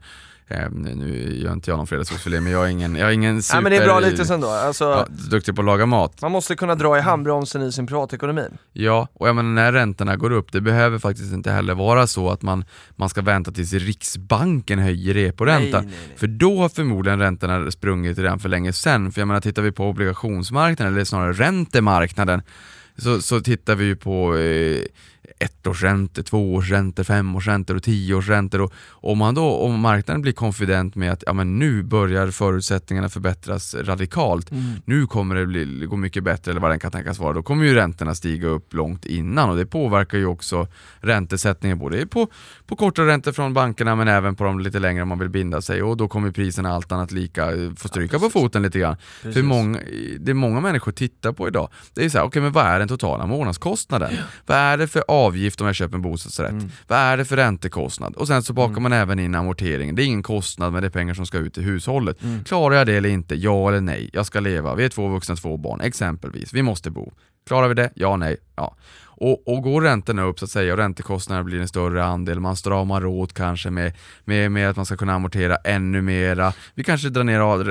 Eh, 0.48 0.70
nu 0.70 1.38
gör 1.42 1.52
inte 1.52 1.70
jag 1.70 1.76
någon 1.76 1.86
fredagsoxfilé 1.86 2.40
men 2.40 2.52
jag 2.52 2.64
är 2.64 2.68
ingen, 2.68 2.96
jag 2.96 3.08
är 3.08 3.12
ingen 3.12 3.42
super... 3.42 3.54
Nej 3.56 3.62
men 3.62 3.72
det 3.72 3.78
är 3.78 3.84
bra 3.84 4.00
lite 4.00 4.24
sen 4.24 4.40
då, 4.40 4.48
alltså, 4.48 4.84
Ja, 4.84 5.06
duktig 5.30 5.54
på 5.56 5.62
att 5.62 5.66
laga 5.66 5.86
mat. 5.86 6.22
man 6.22 6.32
måste 6.32 6.56
kunna 6.56 6.74
dra 6.74 6.98
i 6.98 7.00
handbromsen 7.00 7.62
i 7.62 7.72
sin 7.72 7.86
privatekonomi. 7.86 8.42
Ja, 8.72 9.08
och 9.12 9.28
jag 9.28 9.36
menar 9.36 9.50
när 9.50 9.72
räntorna 9.72 10.16
går 10.16 10.30
upp, 10.32 10.52
det 10.52 10.60
behöver 10.60 10.98
faktiskt 10.98 11.32
inte 11.32 11.50
heller 11.50 11.74
vara 11.74 12.06
så 12.06 12.30
att 12.30 12.42
man, 12.42 12.64
man 12.96 13.08
ska 13.08 13.22
vänta 13.22 13.50
tills 13.52 13.72
Riksbanken 13.72 14.78
höjer 14.78 15.14
reporäntan. 15.14 15.84
Nej, 15.84 15.92
nej, 15.98 16.06
nej. 16.08 16.18
För 16.18 16.26
då 16.26 16.60
har 16.60 16.68
förmodligen 16.68 17.18
räntorna 17.18 17.70
sprungit 17.70 18.18
redan 18.18 18.38
för 18.38 18.48
länge 18.48 18.72
sedan. 18.72 19.12
För 19.12 19.20
jag 19.20 19.28
menar, 19.28 19.40
tittar 19.40 19.62
vi 19.62 19.72
på 19.72 19.88
obligationsmarknaden, 19.88 20.94
eller 20.94 21.04
snarare 21.04 21.32
räntemarknaden, 21.32 22.42
så, 22.98 23.20
så 23.22 23.40
tittar 23.40 23.74
vi 23.74 23.84
ju 23.84 23.96
på 23.96 24.36
eh, 24.36 24.82
ettårsräntor, 25.38 26.22
tvåårsräntor, 26.22 27.04
femårsräntor 27.04 27.74
och 27.74 27.82
tioårsräntor. 27.82 28.60
Och 28.60 28.72
om, 29.00 29.18
man 29.18 29.34
då, 29.34 29.56
om 29.56 29.80
marknaden 29.80 30.22
blir 30.22 30.32
konfident 30.32 30.94
med 30.94 31.12
att 31.12 31.24
ja, 31.26 31.32
men 31.32 31.58
nu 31.58 31.82
börjar 31.82 32.30
förutsättningarna 32.30 33.08
förbättras 33.08 33.74
radikalt, 33.74 34.50
nu 34.84 35.06
kommer 35.06 35.34
det 35.34 35.46
bli, 35.46 35.86
gå 35.86 35.96
mycket 35.96 36.24
bättre 36.24 36.50
eller 36.50 36.60
vad 36.60 36.70
den 36.70 36.78
kan 36.78 36.92
tänkas 36.92 37.18
vara, 37.18 37.32
då 37.32 37.42
kommer 37.42 37.64
ju 37.64 37.74
räntorna 37.74 38.14
stiga 38.14 38.48
upp 38.48 38.74
långt 38.74 39.06
innan. 39.06 39.50
Och 39.50 39.56
det 39.56 39.66
påverkar 39.66 40.18
ju 40.18 40.26
också 40.26 40.68
räntesättningen 41.00 41.78
både 41.78 42.06
på, 42.06 42.28
på 42.66 42.76
kortare 42.76 43.06
räntor 43.06 43.32
från 43.32 43.54
bankerna 43.54 43.94
men 43.96 44.08
även 44.08 44.34
på 44.34 44.44
de 44.44 44.60
lite 44.60 44.78
längre 44.78 45.02
om 45.02 45.08
man 45.08 45.18
vill 45.18 45.28
binda 45.28 45.60
sig. 45.60 45.82
Och 45.82 45.96
då 45.96 46.08
kommer 46.08 46.30
priserna 46.30 46.72
allt 46.72 46.92
annat 46.92 47.12
lika 47.12 47.52
eh, 47.52 47.74
få 47.76 47.88
stryka 47.88 48.18
på 48.18 48.30
foten 48.30 48.62
lite 48.62 48.78
grann. 48.78 48.96
För 49.22 49.42
många, 49.42 49.80
det 50.20 50.34
många 50.34 50.60
människor 50.60 50.92
tittar 50.92 51.32
på 51.32 51.48
idag, 51.48 51.68
det 51.94 52.04
är 52.04 52.08
så 52.08 52.18
här, 52.18 52.24
okej 52.24 52.42
men 52.42 52.52
vad 52.52 52.64
är 52.64 52.78
den 52.78 52.88
totala 52.88 53.26
månadskostnaden? 53.26 54.12
Vad 54.46 54.58
är 54.58 54.78
det 54.78 54.88
för 54.88 55.04
avgift 55.26 55.60
om 55.60 55.66
jag 55.66 55.76
köper 55.76 55.94
en 55.94 56.02
bostadsrätt? 56.02 56.50
Mm. 56.50 56.70
Vad 56.86 56.98
är 56.98 57.16
det 57.16 57.24
för 57.24 57.36
räntekostnad? 57.36 58.14
Och 58.14 58.26
sen 58.26 58.42
så 58.42 58.52
bakar 58.52 58.80
man 58.80 58.92
även 58.92 59.18
in 59.18 59.34
amorteringen. 59.34 59.94
Det 59.94 60.02
är 60.02 60.06
ingen 60.06 60.22
kostnad 60.22 60.72
men 60.72 60.82
det 60.82 60.88
är 60.88 60.90
pengar 60.90 61.14
som 61.14 61.26
ska 61.26 61.38
ut 61.38 61.58
i 61.58 61.62
hushållet. 61.62 62.22
Mm. 62.22 62.44
Klarar 62.44 62.74
jag 62.74 62.86
det 62.86 62.94
eller 62.94 63.08
inte? 63.08 63.34
Ja 63.34 63.68
eller 63.68 63.80
nej? 63.80 64.10
Jag 64.12 64.26
ska 64.26 64.40
leva, 64.40 64.74
vi 64.74 64.84
är 64.84 64.88
två 64.88 65.08
vuxna, 65.08 65.36
två 65.36 65.56
barn 65.56 65.80
exempelvis. 65.80 66.52
Vi 66.52 66.62
måste 66.62 66.90
bo. 66.90 67.12
Klarar 67.46 67.68
vi 67.68 67.74
det? 67.74 67.90
Ja, 67.94 68.16
nej, 68.16 68.36
ja. 68.56 68.76
Och, 69.18 69.48
och 69.48 69.62
går 69.62 69.82
räntorna 69.82 70.22
upp 70.22 70.38
så 70.38 70.44
att 70.44 70.50
säga 70.50 70.72
och 70.72 70.78
räntekostnaderna 70.78 71.44
blir 71.44 71.60
en 71.60 71.68
större 71.68 72.04
andel, 72.04 72.40
man 72.40 72.56
stramar 72.56 73.06
åt 73.06 73.32
kanske 73.34 73.70
med, 73.70 73.92
med, 74.24 74.52
med 74.52 74.70
att 74.70 74.76
man 74.76 74.86
ska 74.86 74.96
kunna 74.96 75.14
amortera 75.14 75.56
ännu 75.56 76.02
mera. 76.02 76.52
Vi 76.74 76.84
kanske 76.84 77.08
drar 77.08 77.24
ner 77.24 77.40
av, 77.40 77.64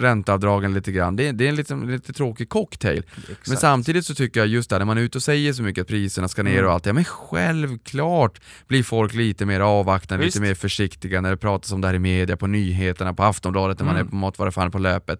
ränteavdragen 0.00 0.74
lite 0.74 0.92
grann. 0.92 1.16
Det, 1.16 1.28
är- 1.28 1.32
det 1.32 1.44
är 1.44 1.48
en 1.48 1.54
lite, 1.56 1.74
lite 1.74 2.12
tråkig 2.12 2.48
cocktail. 2.48 3.02
Men 3.16 3.36
Exakt. 3.40 3.60
samtidigt 3.60 4.06
så 4.06 4.14
tycker 4.14 4.40
jag 4.40 4.46
just 4.46 4.70
där 4.70 4.78
när 4.78 4.86
man 4.86 4.98
är 4.98 5.02
ute 5.02 5.18
och 5.18 5.22
säger 5.22 5.52
så 5.52 5.62
mycket 5.62 5.82
att 5.82 5.88
priserna 5.88 6.28
ska 6.28 6.42
ner 6.42 6.64
och 6.64 6.72
allt, 6.72 6.86
ja 6.86 6.92
men 6.92 7.04
självklart 7.04 8.40
blir 8.68 8.82
folk 8.82 9.14
lite 9.14 9.46
mer 9.46 9.60
avvaktande, 9.60 10.24
Visst. 10.24 10.36
lite 10.36 10.48
mer 10.48 10.54
försiktiga 10.54 11.20
när 11.20 11.30
det 11.30 11.36
pratas 11.36 11.72
om 11.72 11.80
det 11.80 11.86
här 11.88 11.94
i 11.94 11.98
media, 11.98 12.36
på 12.36 12.46
nyheterna, 12.46 13.14
på 13.14 13.22
Aftonbladet, 13.22 13.78
när 13.78 13.86
man 13.86 13.96
är 13.96 14.04
på 14.04 14.14
matvaruaffären 14.16 14.70
på 14.70 14.78
löpet. 14.78 15.18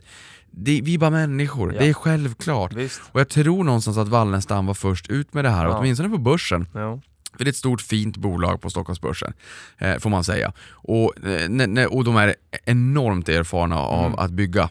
Det, 0.50 0.80
vi 0.84 0.94
är 0.94 0.98
bara 0.98 1.10
människor, 1.10 1.72
Ja. 1.74 1.80
det 1.80 1.86
är 1.88 1.92
självklart. 1.94 2.72
Visst. 2.72 3.00
Och 3.12 3.20
jag 3.20 3.28
tror 3.28 3.64
någonstans 3.64 3.98
att 3.98 4.08
Wallenstam 4.08 4.66
var 4.66 4.74
först 4.74 5.08
ut 5.08 5.34
med 5.34 5.44
det 5.44 5.50
här, 5.50 5.64
Ja. 5.64 5.78
åtminstone 5.78 6.08
på 6.08 6.18
börsen. 6.18 6.68
Ja. 6.74 7.00
För 7.36 7.44
det 7.44 7.48
är 7.48 7.52
ett 7.52 7.56
stort 7.56 7.80
fint 7.80 8.16
bolag 8.16 8.60
på 8.60 8.70
Stockholmsbörsen, 8.70 9.32
eh, 9.78 9.98
får 9.98 10.10
man 10.10 10.24
säga. 10.24 10.52
Och, 10.70 11.12
eh, 11.26 11.48
ne- 11.48 11.66
ne- 11.78 11.86
och 11.86 12.04
de 12.04 12.16
är 12.16 12.34
enormt 12.64 13.28
erfarna 13.28 13.78
av 13.78 14.06
Mm. 14.06 14.18
att 14.18 14.30
bygga. 14.30 14.70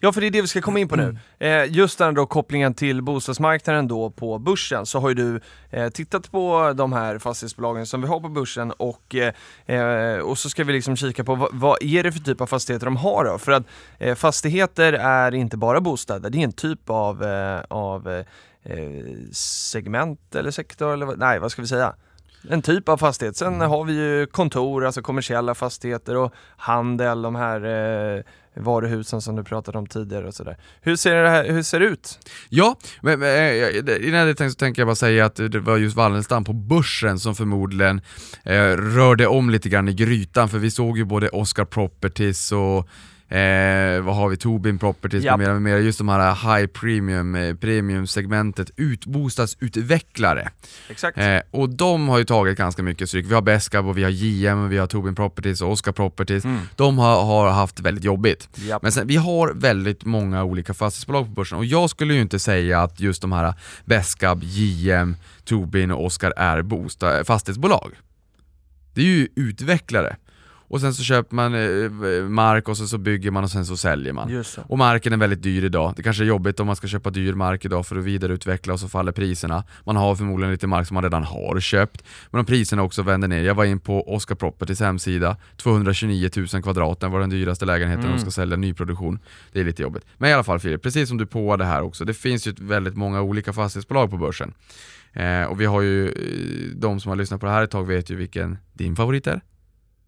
Ja, 0.00 0.12
för 0.12 0.20
det 0.20 0.26
är 0.26 0.30
det 0.30 0.40
vi 0.40 0.48
ska 0.48 0.60
komma 0.60 0.78
in 0.78 0.88
på 0.88 0.96
nu. 0.96 1.18
Eh, 1.38 1.72
just 1.72 1.98
den 1.98 2.14
då 2.14 2.26
kopplingen 2.26 2.74
till 2.74 3.02
bostadsmarknaden 3.02 3.88
då 3.88 4.10
på 4.10 4.38
börsen, 4.38 4.86
så 4.86 4.98
har 4.98 5.08
ju 5.08 5.14
du 5.14 5.40
eh, 5.70 5.88
tittat 5.88 6.30
på 6.30 6.72
de 6.76 6.92
här 6.92 7.18
fastighetsbolagen 7.18 7.86
som 7.86 8.02
vi 8.02 8.08
har 8.08 8.20
på 8.20 8.28
börsen 8.28 8.70
och, 8.70 9.14
eh, 9.14 9.76
eh, 9.76 10.18
och 10.18 10.38
så 10.38 10.50
ska 10.50 10.64
vi 10.64 10.72
liksom 10.72 10.96
kika 10.96 11.24
på 11.24 11.34
vad, 11.34 11.48
vad 11.52 11.82
är 11.82 12.02
det 12.02 12.12
för 12.12 12.20
typ 12.20 12.40
av 12.40 12.46
fastigheter 12.46 12.86
de 12.86 12.96
har 12.96 13.24
då? 13.24 13.38
För 13.38 13.52
att 13.52 13.62
eh, 13.98 14.14
fastigheter 14.14 14.92
är 14.92 15.34
inte 15.34 15.56
bara 15.56 15.80
bostäder, 15.80 16.30
det 16.30 16.38
är 16.38 16.44
en 16.44 16.52
typ 16.52 16.90
av, 16.90 17.24
eh, 17.24 17.60
av 17.68 18.24
segment 19.32 20.34
eller 20.34 20.50
sektor 20.50 20.92
eller 20.92 21.16
nej 21.16 21.38
vad 21.38 21.52
ska 21.52 21.62
vi 21.62 21.68
säga? 21.68 21.94
En 22.50 22.62
typ 22.62 22.88
av 22.88 22.96
fastighet. 22.96 23.36
Sen 23.36 23.60
har 23.60 23.84
vi 23.84 23.92
ju 23.92 24.26
kontor, 24.26 24.86
alltså 24.86 25.02
kommersiella 25.02 25.54
fastigheter 25.54 26.16
och 26.16 26.32
handel, 26.56 27.22
de 27.22 27.34
här 27.34 28.24
varuhusen 28.54 29.20
som 29.20 29.36
du 29.36 29.44
pratade 29.44 29.78
om 29.78 29.86
tidigare 29.86 30.26
och 30.26 30.34
sådär. 30.34 30.56
Hur 30.80 30.96
ser 30.96 31.22
det 31.22 31.28
här 31.28 31.48
hur 31.48 31.62
ser 31.62 31.80
det 31.80 31.86
ut? 31.86 32.18
Ja, 32.48 32.76
men, 33.00 33.20
men 33.20 33.28
eh, 33.28 34.08
innan 34.08 34.26
det 34.26 34.34
tänkte 34.34 34.50
så 34.50 34.56
tänker 34.64 34.82
jag 34.82 34.88
bara 34.88 34.94
säga 34.94 35.24
att 35.24 35.36
det 35.36 35.60
var 35.60 35.76
just 35.76 35.96
Wallenstam 35.96 36.44
på 36.44 36.52
börsen 36.52 37.18
som 37.18 37.34
förmodligen 37.34 38.00
eh, 38.44 38.76
rörde 38.76 39.26
om 39.26 39.50
lite 39.50 39.68
grann 39.68 39.88
i 39.88 39.94
grytan, 39.94 40.48
för 40.48 40.58
vi 40.58 40.70
såg 40.70 40.98
ju 40.98 41.04
både 41.04 41.28
Oscar 41.28 41.64
Properties 41.64 42.52
och 42.52 42.88
Eh, 43.32 44.00
vad 44.00 44.16
har 44.16 44.28
vi? 44.28 44.36
Tobin 44.36 44.78
Properties 44.78 45.24
Japp. 45.24 45.38
med 45.38 45.46
mera, 45.46 45.52
med 45.54 45.62
mera, 45.62 45.78
just 45.78 45.98
de 45.98 46.08
här 46.08 46.56
high 46.58 46.66
premium, 46.66 47.34
eh, 47.34 47.54
premiumsegmentet, 47.54 48.70
ut, 48.76 49.06
bostadsutvecklare. 49.06 50.48
Exakt. 50.88 51.18
Eh, 51.18 51.38
och 51.50 51.68
de 51.68 52.08
har 52.08 52.18
ju 52.18 52.24
tagit 52.24 52.58
ganska 52.58 52.82
mycket 52.82 53.08
stryk. 53.08 53.26
Vi 53.26 53.34
har 53.34 53.42
Beskab 53.42 53.86
och 53.86 53.98
vi 53.98 54.02
har 54.02 54.10
JM, 54.10 54.58
och 54.64 54.72
vi 54.72 54.78
har 54.78 54.86
Tobin 54.86 55.14
Properties 55.14 55.60
och 55.62 55.70
Oscar 55.72 55.92
Properties. 55.92 56.44
Mm. 56.44 56.60
De 56.76 56.98
har, 56.98 57.24
har 57.24 57.50
haft 57.50 57.80
väldigt 57.80 58.04
jobbigt. 58.04 58.48
Japp. 58.54 58.82
Men 58.82 58.92
sen, 58.92 59.06
vi 59.06 59.16
har 59.16 59.52
väldigt 59.54 60.04
många 60.04 60.44
olika 60.44 60.74
fastighetsbolag 60.74 61.26
på 61.26 61.30
börsen 61.32 61.58
och 61.58 61.64
jag 61.64 61.90
skulle 61.90 62.14
ju 62.14 62.20
inte 62.20 62.38
säga 62.38 62.82
att 62.82 63.00
just 63.00 63.22
de 63.22 63.32
här 63.32 63.54
Beskab, 63.84 64.40
JM, 64.42 65.16
Tobin 65.44 65.90
och 65.90 66.04
Oscar 66.04 66.32
är 66.36 66.62
bosta- 66.62 67.24
fastighetsbolag. 67.24 67.92
Det 68.94 69.00
är 69.00 69.04
ju 69.06 69.28
utvecklare. 69.36 70.16
Och 70.72 70.80
sen 70.80 70.94
så 70.94 71.02
köper 71.02 71.34
man 71.36 71.54
eh, 71.54 72.28
mark 72.28 72.68
och 72.68 72.76
så, 72.76 72.86
så 72.86 72.98
bygger 72.98 73.30
man 73.30 73.44
och 73.44 73.50
sen 73.50 73.66
så 73.66 73.76
säljer 73.76 74.12
man. 74.12 74.30
Och 74.68 74.78
marken 74.78 75.12
är 75.12 75.16
väldigt 75.16 75.42
dyr 75.42 75.64
idag. 75.64 75.92
Det 75.96 76.02
kanske 76.02 76.22
är 76.22 76.26
jobbigt 76.26 76.60
om 76.60 76.66
man 76.66 76.76
ska 76.76 76.86
köpa 76.86 77.10
dyr 77.10 77.32
mark 77.34 77.64
idag 77.64 77.86
för 77.86 77.96
att 77.96 78.04
vidareutveckla 78.04 78.72
och 78.72 78.80
så 78.80 78.88
faller 78.88 79.12
priserna. 79.12 79.64
Man 79.86 79.96
har 79.96 80.14
förmodligen 80.16 80.52
lite 80.52 80.66
mark 80.66 80.86
som 80.86 80.94
man 80.94 81.02
redan 81.02 81.24
har 81.24 81.60
köpt. 81.60 82.04
Men 82.30 82.38
om 82.40 82.44
priserna 82.46 82.82
också 82.82 83.02
vänder 83.02 83.28
ner. 83.28 83.42
Jag 83.42 83.54
var 83.54 83.64
in 83.64 83.80
på 83.80 84.14
Oscar 84.14 84.34
Properties 84.34 84.80
hemsida. 84.80 85.36
229 85.56 86.30
000 86.36 86.62
kvadraten 86.62 87.10
var 87.10 87.20
den 87.20 87.30
dyraste 87.30 87.64
lägenheten 87.64 88.04
Mm. 88.04 88.16
de 88.16 88.20
ska 88.22 88.30
sälja 88.30 88.56
nyproduktion. 88.56 89.18
Det 89.52 89.60
är 89.60 89.64
lite 89.64 89.82
jobbigt. 89.82 90.04
Men 90.18 90.30
i 90.30 90.32
alla 90.32 90.44
fall 90.44 90.58
Filip, 90.60 90.82
precis 90.82 91.08
som 91.08 91.18
du 91.18 91.26
påade 91.26 91.64
här 91.64 91.82
också. 91.82 92.04
Det 92.04 92.14
finns 92.14 92.46
ju 92.46 92.54
väldigt 92.58 92.96
många 92.96 93.22
olika 93.22 93.52
fastighetsbolag 93.52 94.10
på 94.10 94.16
börsen. 94.16 94.54
Eh, 95.12 95.42
och 95.44 95.60
vi 95.60 95.64
har 95.64 95.80
ju, 95.80 96.08
eh, 96.08 96.76
de 96.76 97.00
som 97.00 97.08
har 97.08 97.16
lyssnat 97.16 97.40
på 97.40 97.46
det 97.46 97.52
här 97.52 97.62
ett 97.62 97.70
tag 97.70 97.86
vet 97.86 98.10
ju 98.10 98.16
vilken 98.16 98.58
din 98.72 98.96
favorit 98.96 99.26
är. 99.26 99.40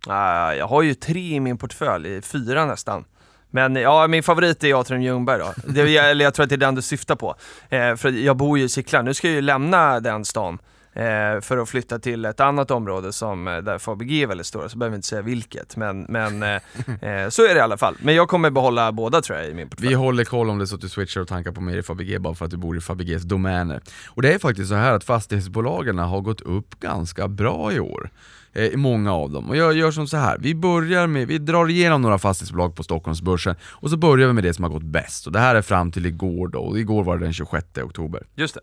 Ah, 0.06 0.52
jag 0.52 0.66
har 0.66 0.82
ju 0.82 0.94
tre 0.94 1.34
i 1.34 1.40
min 1.40 1.58
portfölj, 1.58 2.22
fyra 2.22 2.66
nästan. 2.66 3.04
Men 3.50 3.76
ja, 3.76 4.06
min 4.06 4.22
favorit 4.22 4.64
är 4.64 4.80
Atrium 4.80 5.02
Ljungberg 5.02 5.38
då. 5.38 5.54
Det, 5.66 5.96
eller 5.96 6.24
jag 6.24 6.34
tror 6.34 6.44
att 6.44 6.48
det 6.48 6.54
är 6.54 6.56
den 6.56 6.74
du 6.74 6.82
syftar 6.82 7.16
på. 7.16 7.34
Eh, 7.68 7.96
för 7.96 8.10
jag 8.10 8.36
bor 8.36 8.58
ju 8.58 8.64
i 8.64 8.68
Sickla, 8.68 9.02
nu 9.02 9.14
ska 9.14 9.26
jag 9.26 9.34
ju 9.34 9.40
lämna 9.40 10.00
den 10.00 10.24
stan. 10.24 10.58
Eh, 10.96 11.40
för 11.40 11.58
att 11.58 11.68
flytta 11.68 11.98
till 11.98 12.24
ett 12.24 12.40
annat 12.40 12.70
område 12.70 13.12
som, 13.12 13.48
eh, 13.48 13.56
där 13.56 13.78
Fabege 13.78 14.22
är 14.22 14.26
väldigt 14.26 14.46
stora, 14.46 14.68
så 14.68 14.78
behöver 14.78 14.90
vi 14.90 14.96
inte 14.96 15.08
säga 15.08 15.22
vilket. 15.22 15.76
Men, 15.76 16.06
men 16.08 16.42
eh, 16.42 16.48
eh, 17.00 17.28
så 17.28 17.42
är 17.42 17.54
det 17.54 17.56
i 17.56 17.60
alla 17.60 17.76
fall. 17.76 17.96
Men 18.00 18.14
jag 18.14 18.28
kommer 18.28 18.50
behålla 18.50 18.92
båda 18.92 19.22
tror 19.22 19.38
jag 19.38 19.48
i 19.48 19.54
min 19.54 19.68
portfölj. 19.68 19.88
Vi 19.88 19.94
håller 19.94 20.24
koll 20.24 20.50
om 20.50 20.58
det 20.58 20.66
så 20.66 20.74
att 20.74 20.80
du 20.80 20.88
switchar 20.88 21.20
och 21.20 21.28
tankar 21.28 21.52
på 21.52 21.60
mer 21.60 21.78
i 21.78 21.82
Fabege 21.82 22.18
bara 22.18 22.34
för 22.34 22.44
att 22.44 22.50
du 22.50 22.56
bor 22.56 22.76
i 22.76 22.80
Fabeges 22.80 23.22
domäner. 23.22 23.80
Och 24.06 24.22
det 24.22 24.34
är 24.34 24.38
faktiskt 24.38 24.68
så 24.68 24.74
här 24.74 24.92
att 24.92 25.04
fastighetsbolagen 25.04 25.98
har 25.98 26.20
gått 26.20 26.40
upp 26.40 26.80
ganska 26.80 27.28
bra 27.28 27.72
i 27.72 27.80
år. 27.80 28.10
Eh, 28.54 28.64
I 28.66 28.76
många 28.76 29.12
av 29.12 29.30
dem. 29.30 29.48
Och 29.48 29.56
jag 29.56 29.74
gör 29.76 29.90
som 29.90 30.06
så 30.08 30.16
här. 30.16 30.38
vi 30.40 30.54
börjar 30.54 31.06
med, 31.06 31.28
vi 31.28 31.38
drar 31.38 31.70
igenom 31.70 32.02
några 32.02 32.18
fastighetsbolag 32.18 32.76
på 32.76 32.82
Stockholmsbörsen 32.82 33.56
och 33.62 33.90
så 33.90 33.96
börjar 33.96 34.26
vi 34.26 34.32
med 34.32 34.44
det 34.44 34.54
som 34.54 34.64
har 34.64 34.70
gått 34.70 34.82
bäst. 34.82 35.26
Och 35.26 35.32
det 35.32 35.38
här 35.38 35.54
är 35.54 35.62
fram 35.62 35.92
till 35.92 36.06
igår 36.06 36.48
då, 36.48 36.58
och 36.58 36.78
igår 36.78 37.04
var 37.04 37.18
det 37.18 37.24
den 37.24 37.32
26 37.32 37.66
oktober. 37.82 38.22
Just 38.34 38.54
det. 38.54 38.60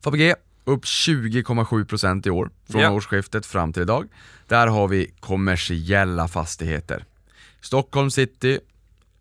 Fabege 0.00 0.34
upp 0.64 0.84
20,7% 0.84 2.26
i 2.26 2.30
år, 2.30 2.50
från 2.70 2.80
Ja. 2.82 2.90
årsskiftet 2.90 3.46
fram 3.46 3.72
till 3.72 3.82
idag. 3.82 4.08
Där 4.48 4.66
har 4.66 4.88
vi 4.88 5.10
kommersiella 5.20 6.28
fastigheter. 6.28 7.04
Stockholm 7.60 8.10
city, 8.10 8.58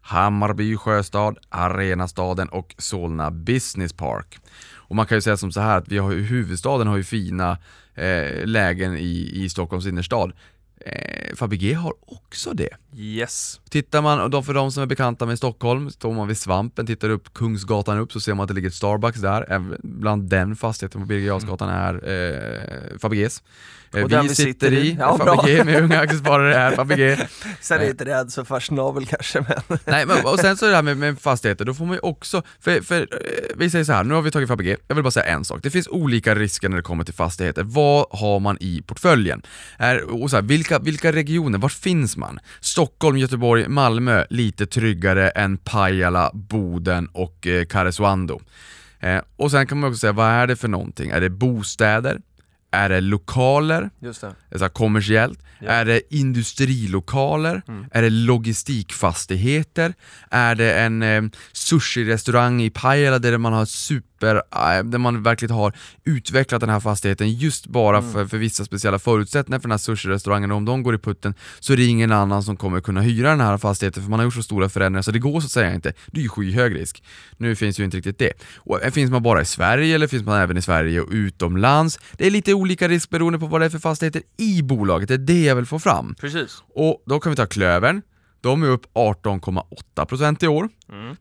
Hammarby 0.02 0.78
Sjöstad, 0.78 1.38
Arenastaden 1.50 2.50
och 2.50 2.76
Solna 2.78 3.32
Business 3.32 3.93
Park. 3.93 4.39
Och 4.88 4.96
man 4.96 5.06
kan 5.06 5.18
ju 5.18 5.22
säga 5.22 5.38
som 5.38 5.52
så 5.52 5.60
här 5.60 5.78
att 5.78 5.88
vi 5.88 5.98
har 5.98 6.12
ju, 6.12 6.22
huvudstaden 6.22 6.88
har 6.88 6.98
ju 6.98 7.04
fina 7.04 7.58
eh, 7.96 8.46
lägen 8.46 8.98
i, 8.98 9.32
i 9.34 9.50
Stockholms 9.50 9.86
innerstad. 9.86 10.32
Eh, 10.88 11.36
Fabege 11.36 11.74
har 11.76 11.94
också 12.06 12.54
det. 12.54 12.70
Yes. 12.96 13.60
Tittar 13.70 14.02
man, 14.02 14.20
och 14.22 14.30
då 14.30 14.44
för 14.44 14.54
de 14.54 14.72
som 14.72 14.84
är 14.84 14.88
bekanta 14.88 15.26
med 15.26 15.38
Stockholm, 15.38 15.90
står 15.92 16.14
man 16.14 16.28
vid 16.28 16.38
Svampen, 16.38 16.86
tittar 16.88 17.10
upp 17.10 17.34
Kungsgatan 17.34 17.98
upp 18.00 18.12
så 18.12 18.20
ser 18.20 18.34
man 18.34 18.44
att 18.44 18.48
det 18.48 18.54
ligger 18.54 18.68
ett 18.68 18.76
Starbucks 18.76 19.20
där, 19.20 19.46
Även 19.50 19.78
bland 19.84 20.30
den 20.30 20.56
fastigheten 20.56 21.02
på 21.02 21.08
Birger 21.08 21.28
Jarlsgatan 21.28 21.70
är 21.70 21.94
eh, 21.94 22.98
Fabeges. 23.00 23.44
Eh, 23.94 24.04
Och 24.04 24.12
vi 24.12 24.18
vi 24.18 24.36
sitter 24.36 24.74
i. 24.74 24.78
i, 24.78 24.98
Ja. 25.00 25.18
Fabege 25.18 25.64
med 25.64 25.84
unga 25.84 26.00
aktiesparare 26.00 26.56
är 26.56 26.72
Fabege. 26.76 27.28
Sen 27.62 27.78
är 27.78 27.82
jag 27.82 27.90
inte 27.92 28.06
rädd 28.06 28.32
så 28.32 28.46
fashionabel 28.46 29.06
kanske 29.06 29.42
men... 29.42 29.80
Nej, 29.86 30.06
men, 30.06 30.26
och 30.26 30.40
sen 30.40 30.58
så 30.58 30.66
det 30.68 30.76
här 30.76 30.84
med, 30.84 30.98
med 30.98 31.20
fastigheter, 31.20 31.66
då 31.66 31.74
får 31.74 31.86
man 31.86 31.94
ju 31.94 32.00
också, 32.00 32.42
för, 32.60 32.82
för 32.82 33.02
eh, 33.02 33.08
vi 33.56 33.70
säger 33.70 33.86
så 33.86 33.94
här, 33.94 34.04
nu 34.04 34.14
har 34.14 34.22
vi 34.22 34.32
tagit 34.32 34.48
Fabege, 34.50 34.78
jag 34.88 34.96
vill 34.96 35.04
bara 35.04 35.12
säga 35.12 35.26
en 35.26 35.46
sak. 35.46 35.60
Det 35.64 35.70
finns 35.70 35.88
olika 35.88 36.36
risker 36.36 36.70
när 36.70 36.78
det 36.78 36.84
kommer 36.84 37.04
till 37.04 37.14
fastigheter. 37.14 37.64
Vad 37.64 38.06
har 38.12 38.40
man 38.40 38.58
i 38.60 38.82
portföljen? 38.82 39.42
Är, 39.78 40.22
och 40.22 40.30
så 40.30 40.36
här, 40.36 40.44
vilka, 40.44 40.77
vilka 40.80 41.12
regioner, 41.12 41.58
var 41.60 41.70
finns 41.70 42.18
man? 42.18 42.40
Stockholm, 42.62 43.18
Göteborg, 43.18 43.68
Malmö, 43.68 44.26
lite 44.30 44.66
tryggare 44.66 45.30
än 45.30 45.58
Pajala, 45.58 46.32
Boden 46.34 47.08
och 47.14 47.48
eh, 47.48 47.66
Karesuando. 47.66 48.42
Eh, 49.00 49.22
och 49.36 49.52
sen 49.52 49.68
kan 49.68 49.80
man 49.80 49.90
också 49.90 50.00
säga, 50.00 50.14
vad 50.14 50.28
är 50.28 50.48
det 50.48 50.56
för 50.56 50.68
någonting? 50.68 51.10
Är 51.10 51.22
det 51.22 51.30
bostäder? 51.30 52.22
Är 52.78 52.90
det 52.90 53.02
lokaler? 53.02 53.90
Just 54.00 54.22
det. 54.52 54.60
så 54.60 54.70
kommersiellt? 54.70 55.40
Ja. 55.60 55.72
Är 55.72 55.86
det 55.86 56.02
industrilokaler? 56.16 57.62
Mm. 57.68 57.86
Är 57.92 58.02
det 58.02 58.10
logistikfastigheter? 58.10 59.94
Är 60.32 60.56
det 60.56 60.74
en 60.74 61.04
eh, 61.04 61.22
sushi-restaurang 61.54 62.62
i 62.62 62.70
Pajala 62.70 63.20
där 63.20 63.38
man 63.38 63.54
har 63.54 63.66
super, 63.66 64.36
eh, 64.36 64.84
där 64.84 64.98
man 64.98 65.24
verkligen 65.24 65.56
har 65.56 65.74
utvecklat 66.06 66.62
den 66.62 66.70
här 66.70 66.80
fastigheten 66.80 67.32
just 67.34 67.68
bara 67.68 67.98
Mm. 67.98 68.14
för, 68.14 68.26
för 68.26 68.38
vissa 68.38 68.66
speciella 68.66 69.00
förutsättningar 69.00 69.60
för 69.60 69.68
den 69.68 69.72
här 69.72 69.78
sushi-restaurangen 69.78 70.52
och 70.52 70.58
om 70.58 70.66
de 70.66 70.84
går 70.84 70.96
i 70.96 70.98
putten 70.98 71.34
så 71.60 71.74
är 71.74 71.78
det 71.78 71.86
ingen 71.86 72.12
annan 72.12 72.44
som 72.44 72.58
kommer 72.58 72.82
kunna 72.82 73.02
hyra 73.02 73.30
den 73.30 73.40
här 73.42 73.58
fastigheten 73.58 74.04
för 74.04 74.10
man 74.10 74.20
har 74.20 74.24
gjort 74.26 74.34
så 74.34 74.44
stora 74.44 74.70
förändringar 74.70 75.02
så 75.02 75.12
det 75.12 75.20
går 75.20 75.40
så 75.42 75.46
att 75.46 75.52
säga 75.52 75.74
inte. 75.74 75.94
Det 76.08 76.20
är 76.20 76.24
ju 76.24 76.30
skyhög 76.30 76.76
risk. 76.76 77.04
Nu 77.38 77.56
finns 77.56 77.80
ju 77.80 77.84
inte 77.84 77.98
riktigt 77.98 78.20
det. 78.20 78.34
Och 78.58 78.84
eh, 78.84 78.92
finns 78.92 79.12
man 79.12 79.24
bara 79.24 79.42
i 79.42 79.46
Sverige 79.46 79.96
eller 79.96 80.08
finns 80.08 80.24
man 80.26 80.42
även 80.42 80.58
i 80.58 80.62
Sverige 80.62 81.02
och 81.02 81.10
utomlands? 81.12 82.00
Det 82.18 82.28
är 82.28 82.32
lite 82.32 82.54
olika 82.54 82.66
risk 82.68 83.09
beroende 83.09 83.39
på 83.39 83.45
vad 83.47 83.61
det 83.61 83.65
är 83.65 83.70
för 83.70 83.80
fastigheter 83.80 84.22
i 84.38 84.61
bolaget, 84.61 85.07
det 85.07 85.13
är 85.13 85.18
det 85.18 85.43
jag 85.43 85.55
vill 85.55 85.65
få 85.65 85.80
fram. 85.80 86.15
Precis. 86.20 86.63
Och 86.74 87.03
då 87.05 87.20
kan 87.20 87.30
vi 87.30 87.36
ta 87.36 87.45
Klövern, 87.45 88.01
de 88.41 88.63
är 88.63 88.68
upp 88.68 88.86
18,8% 88.93 90.43
i 90.43 90.47
år. 90.47 90.70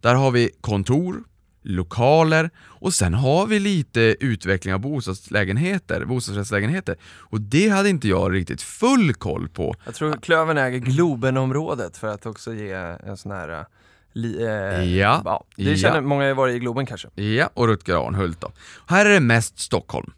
Där 0.01 0.14
har 0.14 0.30
vi 0.30 0.51
kontor, 0.61 1.22
lokaler 1.62 2.51
och 2.64 2.94
sen 2.94 3.14
har 3.14 3.47
vi 3.47 3.59
lite 3.61 4.01
utveckling 4.20 4.74
av 4.74 4.80
bostadslägenheter, 4.80 6.05
bostadsrättslägenheter. 6.05 6.97
Och 7.05 7.40
det 7.40 7.68
hade 7.68 7.88
inte 7.88 8.09
jag 8.09 8.34
riktigt 8.34 8.62
full 8.62 9.14
koll 9.14 9.49
på. 9.49 9.74
Jag 9.84 9.94
tror 9.94 10.12
Klövern 10.16 10.59
äger 10.59 10.78
Globenområdet 10.78 11.97
för 11.97 12.09
att 12.09 12.26
också 12.26 12.55
ge 12.55 12.72
en 13.07 13.16
sån 13.16 13.32
här... 13.32 13.49
eh, 13.61 13.64
Li, 14.12 14.44
eh, 14.44 14.84
Ja. 14.99 15.44
Det 15.57 15.62
Ja. 15.70 15.76
känner 15.76 16.01
många 16.01 16.24
har 16.26 16.34
varit 16.34 16.55
i 16.55 16.59
Globen 16.59 16.86
kanske. 16.86 17.09
Ja, 17.22 17.51
och 17.55 17.66
Rutger 17.68 18.07
Arnhult 18.07 18.40
då. 18.40 18.53
Här 18.86 19.07
är 19.07 19.11
det 19.11 19.20
mest 19.20 19.59
Stockholm. 19.59 20.12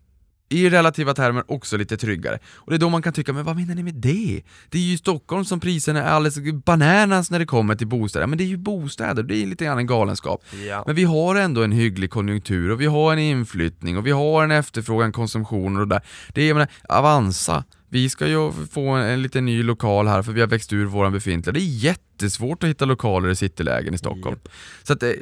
I 0.48 0.70
relativa 0.70 1.14
termer 1.14 1.44
också 1.48 1.76
lite 1.76 1.96
tryggare. 1.96 2.38
Och 2.54 2.70
det 2.70 2.76
är 2.76 2.78
då 2.78 2.88
man 2.88 3.02
kan 3.02 3.12
tycka, 3.12 3.32
men 3.32 3.44
vad 3.44 3.56
menar 3.56 3.74
ni 3.74 3.82
med 3.82 3.94
det? 3.94 4.42
Det 4.68 4.78
är 4.78 4.82
ju 4.82 4.92
i 4.92 4.98
Stockholm 4.98 5.44
som 5.44 5.60
priserna 5.60 6.02
är 6.02 6.10
alldeles 6.10 6.64
bananas 6.64 7.30
när 7.30 7.38
det 7.38 7.46
kommer 7.46 7.74
till 7.74 7.86
bostäder. 7.86 8.26
Men 8.26 8.38
det 8.38 8.44
är 8.44 8.48
ju 8.48 8.56
bostäder, 8.56 9.22
det 9.22 9.36
är 9.36 9.46
lite 9.46 9.64
grann 9.64 9.78
en 9.78 9.86
galenskap. 9.86 10.44
Ja. 10.68 10.82
Men 10.86 10.96
vi 10.96 11.04
har 11.04 11.36
ändå 11.36 11.62
en 11.62 11.72
hygglig 11.72 12.10
konjunktur 12.10 12.70
och 12.70 12.80
vi 12.80 12.86
har 12.86 13.12
en 13.12 13.18
inflyttning 13.18 13.98
och 13.98 14.06
vi 14.06 14.10
har 14.10 14.44
en 14.44 14.50
efterfrågan, 14.50 15.12
konsumtion 15.12 15.76
och 15.76 15.88
det 15.88 15.94
där. 15.94 16.02
Det 16.34 16.42
är, 16.42 16.48
jag 16.48 16.54
menar, 16.54 16.68
Avanza, 16.88 17.64
vi 17.88 18.08
ska 18.08 18.26
ju 18.26 18.52
få 18.70 18.88
en, 18.88 19.06
en 19.06 19.22
liten 19.22 19.44
ny 19.44 19.62
lokal 19.62 20.06
här 20.06 20.22
för 20.22 20.32
vi 20.32 20.40
har 20.40 20.48
växt 20.48 20.72
ur 20.72 20.86
våran 20.86 21.12
befintliga. 21.12 21.52
Det 21.52 21.60
är 21.60 21.84
jättesvårt 21.84 22.62
att 22.62 22.68
hitta 22.70 22.84
lokaler 22.84 23.28
i 23.28 23.36
citylägen 23.36 23.94
i 23.94 23.98
Stockholm. 23.98 24.38
Så 24.82 24.92
att 24.92 25.00
det, 25.00 25.16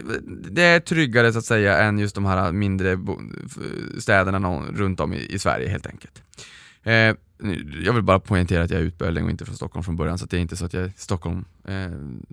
det 0.50 0.62
är 0.62 0.80
tryggare 0.80 1.32
så 1.32 1.38
att 1.38 1.44
säga 1.44 1.78
än 1.78 1.98
just 1.98 2.14
de 2.14 2.24
här 2.24 2.52
mindre 2.52 2.98
städerna 3.98 4.38
nå- 4.38 4.64
runt 4.74 5.00
om 5.00 5.12
i, 5.12 5.26
i 5.26 5.38
Sverige 5.38 5.68
helt 5.68 5.86
enkelt. 5.86 6.22
Eh, 6.82 7.14
jag 7.84 7.92
vill 7.92 8.02
bara 8.02 8.20
poängtera 8.20 8.62
att 8.62 8.70
jag 8.70 8.80
är 8.80 8.84
utböling 8.84 9.24
och 9.24 9.30
inte 9.30 9.44
från 9.44 9.56
Stockholm 9.56 9.84
från 9.84 9.96
början 9.96 10.18
så 10.18 10.26
det 10.26 10.36
är 10.36 10.40
inte 10.40 10.56
så 10.56 10.64
att 10.64 10.72
jag 10.72 10.82
är 10.82 10.92
Stockholm 10.96 11.44
eh, 11.68 11.90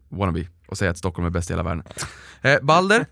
wannabe 0.09 0.47
och 0.67 0.77
säger 0.77 0.91
att 0.91 0.97
Stockholm 0.97 1.25
är 1.25 1.29
bäst 1.29 1.49
i 1.49 1.53
hela 1.53 1.63
världen. 1.63 1.83
Eh, 2.41 2.57
Balder, 2.61 3.05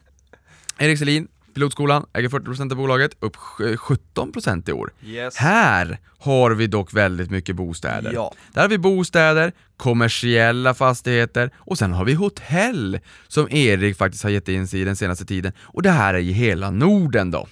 Erik 0.77 0.99
Selin, 0.99 1.27
Pilotskolan, 1.53 2.05
äger 2.13 2.29
40% 2.29 2.71
av 2.71 2.77
bolaget, 2.77 3.11
upp 3.19 3.35
sj- 3.35 3.75
17% 4.15 4.69
i 4.69 4.71
år. 4.73 4.93
Yes. 5.05 5.35
Här 5.37 5.99
har 6.19 6.51
vi 6.51 6.67
dock 6.67 6.93
väldigt 6.93 7.31
mycket 7.31 7.55
bostäder. 7.55 8.11
Ja. 8.13 8.33
Där 8.53 8.61
har 8.61 8.69
vi 8.69 8.77
bostäder, 8.77 9.51
kommersiella 9.77 10.73
fastigheter 10.73 11.51
och 11.57 11.77
sen 11.77 11.93
har 11.93 12.05
vi 12.05 12.13
hotell 12.13 12.99
som 13.27 13.47
Erik 13.51 13.97
faktiskt 13.97 14.23
har 14.23 14.29
gett 14.29 14.47
in 14.47 14.67
sig 14.67 14.81
i 14.81 14.83
den 14.83 14.95
senaste 14.95 15.25
tiden. 15.25 15.53
Och 15.61 15.81
det 15.81 15.89
här 15.89 16.13
är 16.13 16.19
i 16.19 16.31
hela 16.31 16.71
Norden 16.71 17.31
då. 17.31 17.47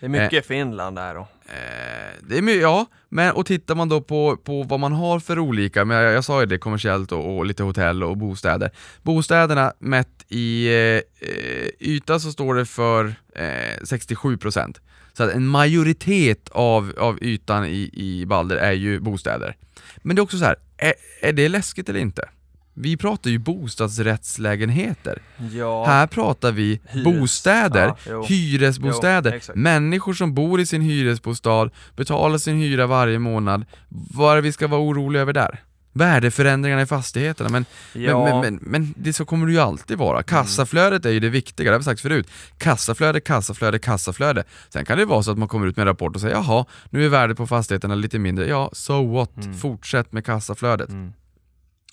Det 0.00 0.06
är 0.06 0.10
mycket 0.10 0.46
Finland 0.46 0.96
där 0.96 1.14
då. 1.14 1.28
Eh, 1.50 2.16
det 2.28 2.38
är 2.38 2.42
mycket, 2.42 2.62
ja, 2.62 2.86
men 3.08 3.32
och 3.32 3.46
tittar 3.46 3.74
man 3.74 3.88
då 3.88 4.00
på, 4.00 4.36
på 4.36 4.62
vad 4.62 4.80
man 4.80 4.92
har 4.92 5.20
för 5.20 5.38
olika, 5.38 5.84
men 5.84 5.96
jag, 5.96 6.12
jag 6.12 6.24
sa 6.24 6.40
ju 6.40 6.46
det, 6.46 6.58
kommersiellt 6.58 7.12
och, 7.12 7.36
och 7.36 7.46
lite 7.46 7.62
hotell 7.62 8.02
och 8.02 8.16
bostäder. 8.16 8.70
Bostäderna 9.02 9.72
mätt 9.78 10.24
i 10.28 10.66
eh, 10.66 10.72
eh 10.72 11.70
yta 11.78 12.20
så 12.20 12.32
står 12.32 12.54
det 12.54 12.66
för 12.66 13.14
eh, 13.34 13.80
67%. 13.82 14.76
Så 15.12 15.22
att 15.22 15.30
en 15.30 15.46
majoritet 15.46 16.48
av, 16.48 16.92
av 16.98 17.22
ytan 17.22 17.66
i, 17.66 17.90
i 17.92 18.26
Balder 18.26 18.56
är 18.56 18.72
ju 18.72 19.00
bostäder. 19.00 19.56
Men 19.96 20.16
det 20.16 20.20
är 20.20 20.22
också 20.22 20.38
så 20.38 20.44
här, 20.44 20.56
är, 20.76 20.94
är 21.22 21.32
det 21.32 21.48
läskigt 21.48 21.88
eller 21.88 22.00
inte? 22.00 22.28
Vi 22.74 22.96
pratar 22.96 23.30
ju 23.30 23.38
bostadsrättslägenheter. 23.38 25.22
Ja. 25.52 25.84
Här 25.86 26.06
pratar 26.06 26.52
vi 26.52 26.80
Hyres. 26.88 27.04
bostäder, 27.04 27.94
Ja, 28.08 28.22
hyresbostäder, 28.22 29.40
Jo, 29.48 29.52
människor 29.56 30.12
som 30.14 30.34
bor 30.34 30.60
i 30.60 30.66
sin 30.66 30.82
hyresbostad, 30.82 31.70
betalar 31.96 32.38
sin 32.38 32.56
hyra 32.56 32.86
varje 32.86 33.18
månad. 33.18 33.64
Vad 33.88 34.32
är 34.32 34.36
det 34.36 34.42
vi 34.42 34.52
ska 34.52 34.66
vara 34.68 34.80
oroliga 34.80 35.22
över 35.22 35.32
där? 35.32 35.60
Värdeförändringarna 35.92 36.82
i 36.82 36.86
fastigheterna, 36.86 37.48
men, 37.50 37.64
Ja. 37.92 38.24
men, 38.24 38.40
men, 38.40 38.58
men, 38.62 38.94
det 38.96 39.12
så 39.12 39.24
kommer 39.24 39.46
det 39.46 39.52
ju 39.52 39.58
alltid 39.58 39.98
vara. 39.98 40.22
Kassaflödet 40.22 41.06
är 41.06 41.10
ju 41.10 41.20
det 41.20 41.28
viktiga, 41.28 41.64
det 41.70 41.74
har 41.74 41.78
vi 41.78 41.84
sagt 41.84 42.00
förut. 42.00 42.28
Kassaflöde, 42.58 43.20
kassaflöde, 43.20 43.78
kassaflöde. 43.78 44.44
Sen 44.68 44.84
kan 44.84 44.98
det 44.98 45.04
vara 45.04 45.22
så 45.22 45.30
att 45.30 45.38
man 45.38 45.48
kommer 45.48 45.66
ut 45.66 45.76
med 45.76 45.82
en 45.82 45.86
rapport 45.88 46.14
och 46.14 46.20
säger 46.20 46.34
jaha, 46.34 46.64
nu 46.90 47.04
är 47.04 47.08
värdet 47.08 47.36
på 47.36 47.46
fastigheterna 47.46 47.94
lite 47.94 48.18
mindre. 48.18 48.46
Ja, 48.48 48.70
so 48.72 49.12
what? 49.12 49.30
Fortsätt 49.60 50.12
med 50.12 50.24
kassaflödet. 50.26 50.88
Mm. 50.88 51.12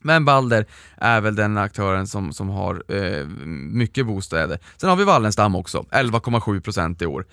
Men 0.01 0.25
Balder 0.25 0.65
är 0.97 1.21
väl 1.21 1.35
den 1.35 1.57
aktören 1.57 2.07
som, 2.07 2.33
som 2.33 2.49
har 2.49 2.83
eh, 2.87 3.27
mycket 3.71 4.05
bostäder. 4.05 4.59
Sen 4.77 4.89
har 4.89 4.95
vi 4.95 5.03
Wallenstam 5.03 5.55
också, 5.55 5.85
11,7% 5.91 7.03
i 7.03 7.05
år. 7.05 7.25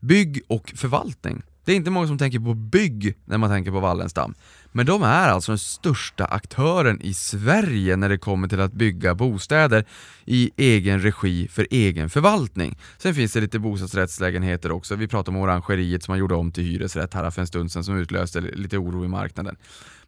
Bygg 0.00 0.42
och 0.48 0.72
förvaltning. 0.76 1.42
Det 1.64 1.72
är 1.72 1.76
inte 1.76 1.90
många 1.90 2.06
som 2.06 2.18
tänker 2.18 2.38
på 2.38 2.54
bygg 2.54 3.18
när 3.24 3.38
man 3.38 3.50
tänker 3.50 3.70
på 3.70 3.80
Wallenstam. 3.80 4.34
Men 4.72 4.86
de 4.86 5.02
är 5.02 5.28
alltså 5.28 5.52
den 5.52 5.58
största 5.58 6.24
aktören 6.24 7.00
i 7.00 7.14
Sverige 7.14 7.96
när 7.96 8.08
det 8.08 8.18
kommer 8.18 8.48
till 8.48 8.60
att 8.60 8.72
bygga 8.72 9.14
bostäder 9.14 9.84
i 10.24 10.50
egen 10.56 11.00
regi 11.02 11.48
för 11.48 11.66
egen 11.70 12.10
förvaltning. 12.10 12.78
Sen 12.98 13.14
finns 13.14 13.32
det 13.32 13.40
lite 13.40 13.58
bostadsrättslägenheter 13.58 14.72
också. 14.72 14.94
Vi 14.94 15.08
pratade 15.08 15.36
om 15.36 15.42
Orangeriet 15.42 16.02
som 16.02 16.12
man 16.12 16.18
gjorde 16.18 16.34
om 16.34 16.52
till 16.52 16.64
hyresrätt 16.64 17.14
här 17.14 17.30
för 17.30 17.40
en 17.40 17.46
stund 17.46 17.72
sedan 17.72 17.84
som 17.84 17.98
utlöste 17.98 18.40
lite 18.40 18.78
oro 18.78 19.04
i 19.04 19.08
marknaden. 19.08 19.56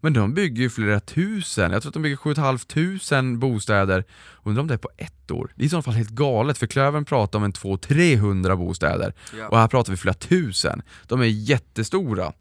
Men 0.01 0.13
de 0.13 0.35
bygger 0.35 0.63
ju 0.63 0.71
flera 0.71 1.01
tusen, 1.01 1.73
jag 1.73 1.83
tror 1.83 1.91
att 1.91 1.95
de 1.95 2.03
bygger 2.03 2.17
7 2.17 2.99
500 2.99 3.39
bostäder. 3.39 4.05
Undrar 4.43 4.61
om 4.61 4.67
det 4.69 4.75
är 4.75 4.79
på 4.79 4.91
ett 4.97 5.31
år? 5.31 5.53
Det 5.57 5.63
är 5.63 5.67
i 5.67 5.69
så 5.69 5.83
fall 5.83 5.95
helt 5.95 6.11
galet 6.11 6.59
för 6.59 6.67
Klövern 6.67 7.05
pratar 7.05 7.39
om 7.39 7.45
en 7.45 7.53
200-300 7.53 8.57
bostäder 8.57 9.15
Ja. 9.39 9.49
och 9.49 9.59
här 9.59 9.69
pratar 9.69 9.93
vi 9.93 9.97
flera 9.97 10.15
tusen. 10.15 10.83
De 11.07 11.21
är 11.21 11.25
jättestora. 11.27 12.33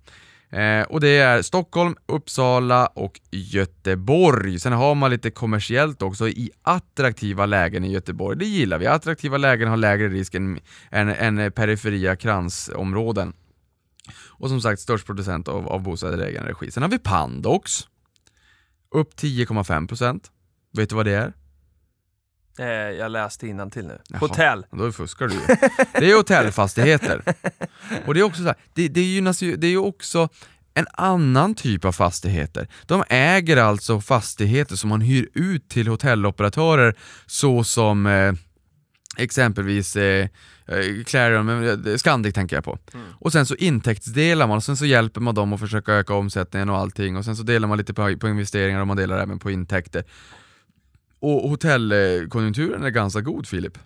Eh, 0.52 0.82
och 0.82 1.00
det 1.00 1.18
är 1.18 1.42
Stockholm, 1.42 1.96
Uppsala 2.06 2.86
och 2.86 3.20
Göteborg. 3.32 4.60
Sen 4.60 4.74
har 4.74 4.96
man 4.96 5.12
lite 5.12 5.32
kommersiellt 5.32 6.02
också 6.02 6.28
i 6.28 6.52
attraktiva 6.62 7.46
lägen 7.46 7.86
i 7.86 7.92
Göteborg. 7.92 8.38
Det 8.38 8.46
gillar 8.46 8.80
vi. 8.80 8.88
Attraktiva 8.88 9.38
lägen 9.38 9.68
har 9.68 9.78
lägre 9.78 10.08
risk 10.08 10.36
än, 10.36 10.60
än, 10.92 11.10
än 11.10 11.52
periferia 11.52 12.16
kransområden. 12.16 13.34
Och 14.28 14.50
som 14.50 14.62
sagt 14.62 14.82
störst 14.82 15.06
producent 15.06 15.48
av, 15.48 15.68
av 15.68 15.84
bostäder 15.84 16.26
i 16.26 16.30
egen 16.30 16.44
regi. 16.44 16.72
Sen 16.72 16.84
har 16.84 16.90
vi 16.90 17.00
Pandox. 17.00 17.88
Upp 18.96 19.14
10,5%. 19.16 20.20
Vet 20.74 20.90
du 20.90 20.96
vad 20.96 21.06
det 21.06 21.14
är? 21.14 21.34
Eh, 22.60 22.66
jag 22.66 23.12
läste 23.12 23.40
till 23.72 23.88
nu. 23.88 24.00
Jaha. 24.10 24.20
Hotell. 24.20 24.66
Då 24.72 24.92
fuskar 24.92 25.28
du 25.28 25.34
ju. 25.34 25.42
Det 25.94 26.12
är 26.12 26.16
hotellfastigheter. 26.16 27.24
Och 28.06 28.14
det 28.14 28.20
är 28.20 28.24
också 28.24 28.42
så 28.42 28.48
här, 28.48 28.56
det, 28.74 28.88
det, 28.88 29.02
gynnas 29.02 29.42
ju, 29.42 29.56
det 29.56 29.68
är 29.68 29.72
ju 29.72 29.78
också 29.78 30.30
en 30.74 30.88
annan 30.94 31.56
typ 31.56 31.86
av 31.86 31.92
fastigheter. 31.92 32.68
De 32.86 33.04
äger 33.10 33.58
alltså 33.58 34.02
fastigheter 34.02 34.76
som 34.76 34.90
man 34.90 35.02
hyr 35.02 35.30
ut 35.34 35.70
till 35.70 35.88
hotelloperatörer 35.88 36.96
såsom 37.26 38.06
eh, 38.06 38.34
exempelvis 39.18 39.96
eh, 39.96 40.28
eh, 40.68 41.04
Clarion, 41.06 41.50
eh, 41.88 41.96
Scandic 41.96 42.34
tänker 42.34 42.56
jag 42.56 42.64
på. 42.64 42.78
Och 43.20 43.32
sen 43.32 43.46
så 43.46 43.56
intäktsdelar 43.56 44.48
man 44.48 44.58
och 44.58 44.64
sen 44.64 44.78
så 44.78 44.86
hjälper 44.86 45.22
man 45.22 45.36
dem 45.36 45.54
att 45.54 45.60
försöka 45.60 45.94
öka 45.94 46.14
omsättningen 46.14 46.70
och 46.70 46.78
allting 46.78 47.18
och 47.18 47.26
sen 47.26 47.36
så 47.36 47.44
delar 47.44 47.68
man 47.68 47.78
lite 47.78 47.94
på, 47.94 48.18
på 48.18 48.28
investeringar 48.28 48.82
och 48.82 48.88
man 48.88 48.98
delar 48.98 49.20
även 49.20 49.40
på 49.40 49.52
intäkter. 49.52 50.04
Och 51.22 51.50
hotellkonjunkturen 51.50 52.84
är 52.84 52.90
ganska 52.90 53.22
god 53.22 53.48
Filip. 53.48 53.78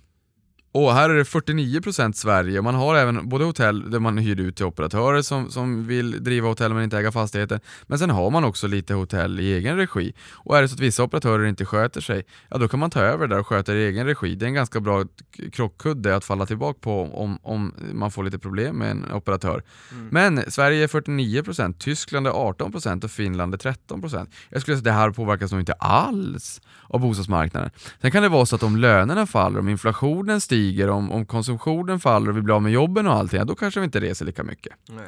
Och 0.75 0.93
här 0.93 1.09
är 1.09 1.13
det 1.13 1.23
49% 1.23 2.11
Sverige, 2.11 2.61
man 2.61 2.75
har 2.75 2.95
även 2.95 3.29
både 3.29 3.45
hotell 3.45 3.91
där 3.91 3.99
man 3.99 4.17
hyr 4.17 4.39
ut 4.39 4.55
till 4.55 4.65
operatörer 4.65 5.21
som, 5.21 5.51
som 5.51 5.87
vill 5.87 6.23
driva 6.23 6.47
hotell 6.47 6.73
men 6.73 6.83
inte 6.83 6.97
äga 6.97 7.11
fastigheter. 7.11 7.59
Men 7.83 7.99
sen 7.99 8.09
har 8.09 8.29
man 8.29 8.43
också 8.43 8.67
lite 8.67 8.93
hotell 8.93 9.39
i 9.39 9.53
egen 9.53 9.77
regi. 9.77 10.13
Och 10.33 10.57
är 10.57 10.61
det 10.61 10.67
så 10.67 10.73
att 10.73 10.79
vissa 10.79 11.03
operatörer 11.03 11.45
inte 11.45 11.65
sköter 11.65 12.01
sig, 12.01 12.23
ja 12.49 12.57
då 12.57 12.67
kan 12.67 12.79
man 12.79 12.89
ta 12.89 12.99
över 12.99 13.27
där 13.27 13.39
och 13.39 13.47
sköta 13.47 13.71
det 13.73 13.79
i 13.79 13.87
egen 13.87 14.05
regi. 14.05 14.35
Det 14.35 14.45
är 14.45 14.47
en 14.47 14.53
ganska 14.53 14.79
bra 14.79 15.05
krockkudde 15.51 16.15
att 16.15 16.25
falla 16.25 16.45
tillbaka 16.45 16.79
på 16.81 17.01
om, 17.01 17.39
om 17.41 17.73
man 17.93 18.11
får 18.11 18.23
lite 18.23 18.39
problem 18.39 18.75
med 18.75 18.91
en 18.91 19.11
operatör. 19.11 19.63
Men 20.09 20.51
Sverige 20.51 20.83
är 20.83 20.87
49%, 20.87 21.73
Tyskland 21.79 22.27
är 22.27 22.31
18% 22.31 23.03
och 23.03 23.11
Finland 23.11 23.53
är 23.53 23.57
13%. 23.57 24.27
Jag 24.49 24.61
skulle 24.61 24.77
säga 24.77 24.77
att 24.77 24.83
det 24.83 24.91
här 24.91 25.11
påverkas 25.11 25.51
nog 25.51 25.61
inte 25.61 25.73
alls 25.73 26.61
av 26.87 26.99
bostadsmarknaden. 26.99 27.69
Sen 28.01 28.11
kan 28.11 28.23
det 28.23 28.29
vara 28.29 28.45
så 28.45 28.55
att 28.55 28.63
om 28.63 28.75
lönerna 28.75 29.25
faller, 29.25 29.59
om 29.59 29.69
inflationen 29.69 30.41
stiger, 30.41 30.64
om, 30.89 31.11
om 31.11 31.25
konsumtionen 31.25 31.99
faller 31.99 32.29
och 32.29 32.37
vi 32.37 32.41
blir 32.41 32.55
av 32.55 32.61
med 32.61 32.71
jobben 32.71 33.07
och 33.07 33.13
allting, 33.13 33.45
då 33.45 33.55
kanske 33.55 33.79
vi 33.79 33.83
inte 33.83 33.99
reser 33.99 34.25
lika 34.25 34.43
mycket. 34.43 34.73
Nej. 34.89 35.07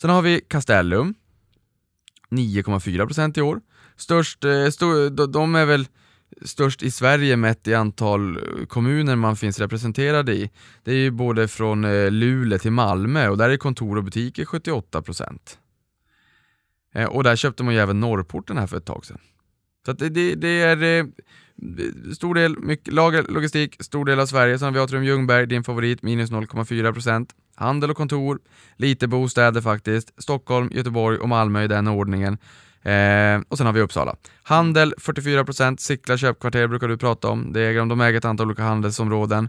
Sen 0.00 0.10
har 0.10 0.22
vi 0.22 0.40
Castellum, 0.40 1.14
9,4% 2.30 3.38
i 3.38 3.42
år. 3.42 3.60
Störst, 3.96 4.44
eh, 4.44 4.68
sto, 4.68 5.08
de, 5.08 5.54
är 5.54 5.66
väl 5.66 5.86
störst 6.42 6.82
i 6.82 6.90
Sverige 6.90 7.36
mätt 7.36 7.68
i 7.68 7.74
antal 7.74 8.38
kommuner 8.68 9.16
man 9.16 9.36
finns 9.36 9.58
representerad 9.58 10.28
i. 10.28 10.50
Det 10.84 10.90
är 10.90 10.96
ju 10.96 11.10
både 11.10 11.48
från 11.48 11.84
eh, 11.84 12.10
Luleå 12.10 12.58
till 12.58 12.72
Malmö 12.72 13.28
och 13.28 13.38
där 13.38 13.50
är 13.50 13.56
kontor 13.56 13.96
och 13.96 14.04
butiker 14.04 14.44
78%. 14.44 15.38
Eh, 16.94 17.04
och 17.04 17.24
där 17.24 17.36
köpte 17.36 17.62
man 17.62 17.74
ju 17.74 17.80
även 17.80 18.00
Norrporten 18.00 18.58
här 18.58 18.66
för 18.66 18.76
ett 18.76 18.86
tag 18.86 19.06
sedan. 19.06 19.18
Så 19.84 19.90
att 19.90 19.98
det, 19.98 20.08
det, 20.08 20.34
det 20.34 20.62
är 20.62 20.82
eh, 20.82 21.04
stor 22.14 22.34
del, 22.34 22.58
mycket, 22.58 22.94
lager, 22.94 23.22
logistik, 23.28 23.76
stor 23.80 24.04
del 24.04 24.20
av 24.20 24.26
Sverige. 24.26 24.58
Sen 24.58 24.66
har 24.66 24.72
vi 24.72 24.78
Atrium 24.78 25.04
Ljungberg, 25.04 25.46
din 25.46 25.64
favorit, 25.64 26.02
minus 26.02 26.30
0,4%. 26.30 27.26
Handel 27.54 27.90
och 27.90 27.96
kontor, 27.96 28.38
lite 28.76 29.08
bostäder 29.08 29.60
faktiskt. 29.60 30.22
Stockholm, 30.22 30.70
Göteborg 30.72 31.18
och 31.18 31.28
Malmö 31.28 31.64
i 31.64 31.68
den 31.68 31.88
ordningen. 31.88 32.38
Eh, 32.82 33.40
och 33.48 33.58
sen 33.58 33.66
har 33.66 33.72
vi 33.72 33.80
Uppsala. 33.80 34.16
Handel 34.42 34.94
44%, 34.98 35.76
Sickla 35.76 36.16
köpkvarter 36.16 36.66
brukar 36.66 36.88
du 36.88 36.96
prata 36.96 37.28
om. 37.28 37.52
Det 37.52 37.60
äger 37.60 37.78
de, 37.78 37.88
de 37.88 38.00
äger 38.00 38.18
ett 38.18 38.24
antal 38.24 38.46
olika 38.46 38.62
handelsområden. 38.62 39.48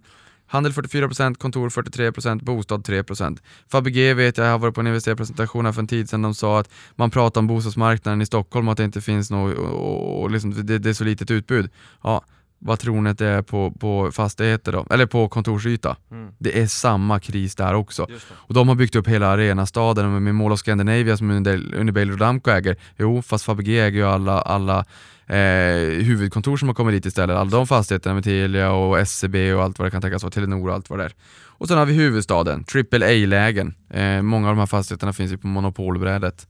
Handel 0.52 0.72
44%, 0.72 1.36
kontor 1.36 1.70
43%, 1.70 2.44
bostad 2.44 2.82
3%. 2.82 3.38
Fabege 3.72 4.14
vet 4.14 4.38
jag, 4.38 4.48
jag 4.48 4.52
har 4.52 4.60
varit 4.60 4.76
på 4.76 4.82
en 4.82 4.88
investerarpresentation 4.88 5.66
här 5.66 5.72
för 5.72 5.82
en 5.82 5.88
tid 5.88 6.10
sedan, 6.10 6.22
de 6.22 6.34
sa 6.34 6.60
att 6.60 6.70
man 6.96 7.12
pratar 7.12 7.42
om 7.42 7.48
bostadsmarknaden 7.48 8.22
i 8.22 8.26
Stockholm 8.26 8.68
och 8.68 8.72
att 8.72 8.78
det 8.78 8.84
inte 8.84 9.02
finns 9.02 9.32
något, 9.32 9.58
och, 9.58 10.22
och 10.22 10.32
liksom, 10.32 10.66
det, 10.66 10.80
det 10.80 10.90
är 10.90 10.94
så 10.94 11.04
litet 11.04 11.32
utbud. 11.32 11.70
Ja, 12.04 12.24
vad 12.60 12.80
tror 12.80 13.02
ni 13.02 13.10
att 13.10 13.18
det 13.18 13.28
är 13.28 13.42
på, 13.42 13.72
på 13.72 14.12
fastigheter 14.12 14.72
då? 14.72 14.86
Eller 14.90 15.06
på 15.06 15.30
kontorsyta? 15.30 15.98
Mm. 16.12 16.34
Det 16.40 16.62
är 16.62 16.68
samma 16.68 17.20
kris 17.20 17.56
där 17.56 17.74
också. 17.74 18.08
Och 18.32 18.54
de 18.54 18.68
har 18.68 18.76
byggt 18.76 18.96
upp 18.96 19.08
hela 19.08 19.28
arenastaden 19.28 20.24
med 20.24 20.36
Mall 20.36 20.52
of 20.52 20.60
Scandinavia 20.60 21.18
som 21.18 21.32
Unibail 21.76 22.12
Rodamco 22.12 22.52
äger. 22.52 22.76
Jo, 22.98 23.22
fast 23.22 23.46
Fabege 23.46 23.86
äger 23.86 24.00
ju 24.00 24.06
alla, 24.06 24.42
alla 24.42 24.86
eh, 25.32 26.04
huvudkontor 26.04 26.58
som 26.58 26.68
har 26.68 26.76
kommit 26.76 26.94
dit 26.94 27.06
istället. 27.06 27.36
Alla 27.36 27.50
de 27.50 27.68
fastigheterna 27.68 28.14
med 28.16 28.24
Telia 28.24 28.72
och 28.72 29.00
SCB 29.00 29.54
och 29.54 29.64
allt 29.64 29.80
vad 29.80 29.88
det 29.88 29.92
kan 29.92 30.02
tänkas 30.02 30.24
vara, 30.24 30.32
Telenor 30.32 30.70
och 30.70 30.76
allt 30.76 30.90
vad 30.90 31.00
det 31.00 31.06
är. 31.06 31.14
Och 31.62 31.68
sen 31.68 31.78
har 31.78 31.86
vi 31.86 31.94
huvudstaden, 31.94 32.66
AAA-lägen. 32.76 33.74
Eh, 33.90 34.22
många 34.22 34.50
av 34.50 34.56
de 34.56 34.60
här 34.60 34.66
fastigheterna 34.66 35.14
finns 35.14 35.32
ju 35.32 35.38
på 35.38 35.48
monopolbrädet. 35.48 36.48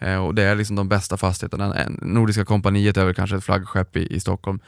Eh, 0.00 0.24
och 0.24 0.34
det 0.34 0.42
är 0.42 0.54
liksom 0.54 0.76
de 0.76 0.88
bästa 0.88 1.16
fastigheterna. 1.16 1.76
Nordiska 1.88 2.44
kompaniet 2.44 2.96
är 2.96 3.04
väl 3.04 3.14
kanske 3.14 3.36
ett 3.36 3.44
flaggskepp 3.44 3.96
i, 3.96 4.14
i 4.14 4.20
Stockholm. 4.20 4.60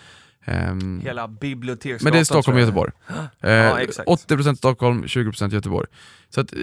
Ehm, 0.44 1.00
Hela 1.04 1.28
biblioteksgatan 1.28 2.04
men 2.04 2.12
det 2.12 2.18
är 2.18 2.24
Stockholm 2.24 2.56
och. 2.56 2.60
Göteborg. 2.60 2.92
Ja, 3.40 3.48
Eh, 3.48 3.76
exakt. 3.76 4.08
80% 4.08 4.54
Stockholm, 4.54 5.02
20% 5.06 5.52
Göteborg. 5.54 5.86
Så 6.28 6.40
att, 6.40 6.52
eh, 6.52 6.58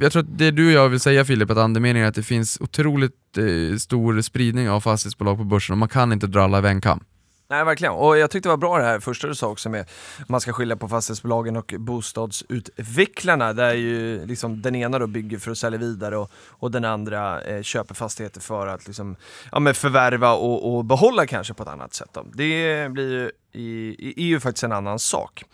jag 0.00 0.12
tror 0.12 0.22
att 0.22 0.38
det 0.38 0.50
du 0.50 0.66
och 0.66 0.72
jag 0.72 0.88
vill 0.88 1.00
säga 1.00 1.24
Filip, 1.24 1.50
att 1.50 1.58
andemeningen 1.58 2.04
är 2.04 2.08
att 2.08 2.14
det 2.14 2.22
finns 2.22 2.60
otroligt 2.60 3.38
eh, 3.38 3.76
stor 3.76 4.20
spridning 4.20 4.70
av 4.70 4.80
fastighetsbolag 4.80 5.36
på 5.36 5.44
börsen 5.44 5.72
och 5.74 5.78
man 5.78 5.88
kan 5.88 6.12
inte 6.12 6.26
dra 6.26 6.42
alla 6.42 6.58
över 6.58 6.70
en 6.70 6.80
kam. 6.80 7.04
Nej 7.52 7.64
verkligen, 7.64 7.94
och 7.94 8.18
jag 8.18 8.30
tyckte 8.30 8.48
det 8.48 8.52
var 8.52 8.56
bra 8.56 8.78
det 8.78 8.84
här 8.84 9.00
första 9.00 9.26
du 9.26 9.34
sa 9.34 9.48
också 9.48 9.68
med 9.68 9.90
man 10.28 10.40
ska 10.40 10.52
skilja 10.52 10.76
på 10.76 10.88
fastighetsbolagen 10.88 11.56
och 11.56 11.74
bostadsutvecklarna 11.78 13.52
där 13.52 13.74
ju 13.74 14.26
liksom 14.26 14.62
den 14.62 14.74
ena 14.74 14.98
då 14.98 15.06
bygger 15.06 15.38
för 15.38 15.50
att 15.50 15.58
sälja 15.58 15.78
vidare 15.78 16.16
och, 16.16 16.30
och 16.34 16.70
den 16.70 16.84
andra 16.84 17.42
eh, 17.42 17.62
köper 17.62 17.94
fastigheter 17.94 18.40
för 18.40 18.66
att 18.66 18.86
liksom, 18.86 19.16
ja, 19.52 19.58
men 19.58 19.74
förvärva 19.74 20.32
och, 20.32 20.76
och 20.76 20.84
behålla 20.84 21.26
kanske 21.26 21.54
på 21.54 21.62
ett 21.62 21.68
annat 21.68 21.94
sätt. 21.94 22.08
Då. 22.12 22.22
Det 22.34 22.92
blir 22.92 23.10
ju, 23.10 23.30
i, 23.52 23.96
i, 23.98 24.24
är 24.24 24.26
ju 24.26 24.40
faktiskt 24.40 24.64
en 24.64 24.72
annan 24.72 24.98
sak. 24.98 25.44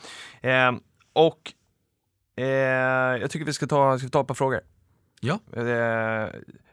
Eh, 0.40 0.72
och 1.12 1.53
eh, 2.36 2.46
jag 3.20 3.30
tycker 3.30 3.46
vi 3.46 3.53
ska 3.53 3.66
ta, 3.66 3.99
ska 3.99 4.09
ta 4.09 4.20
ett 4.20 4.26
par 4.26 4.34
frågor. 4.34 4.61
Ja. 5.20 5.38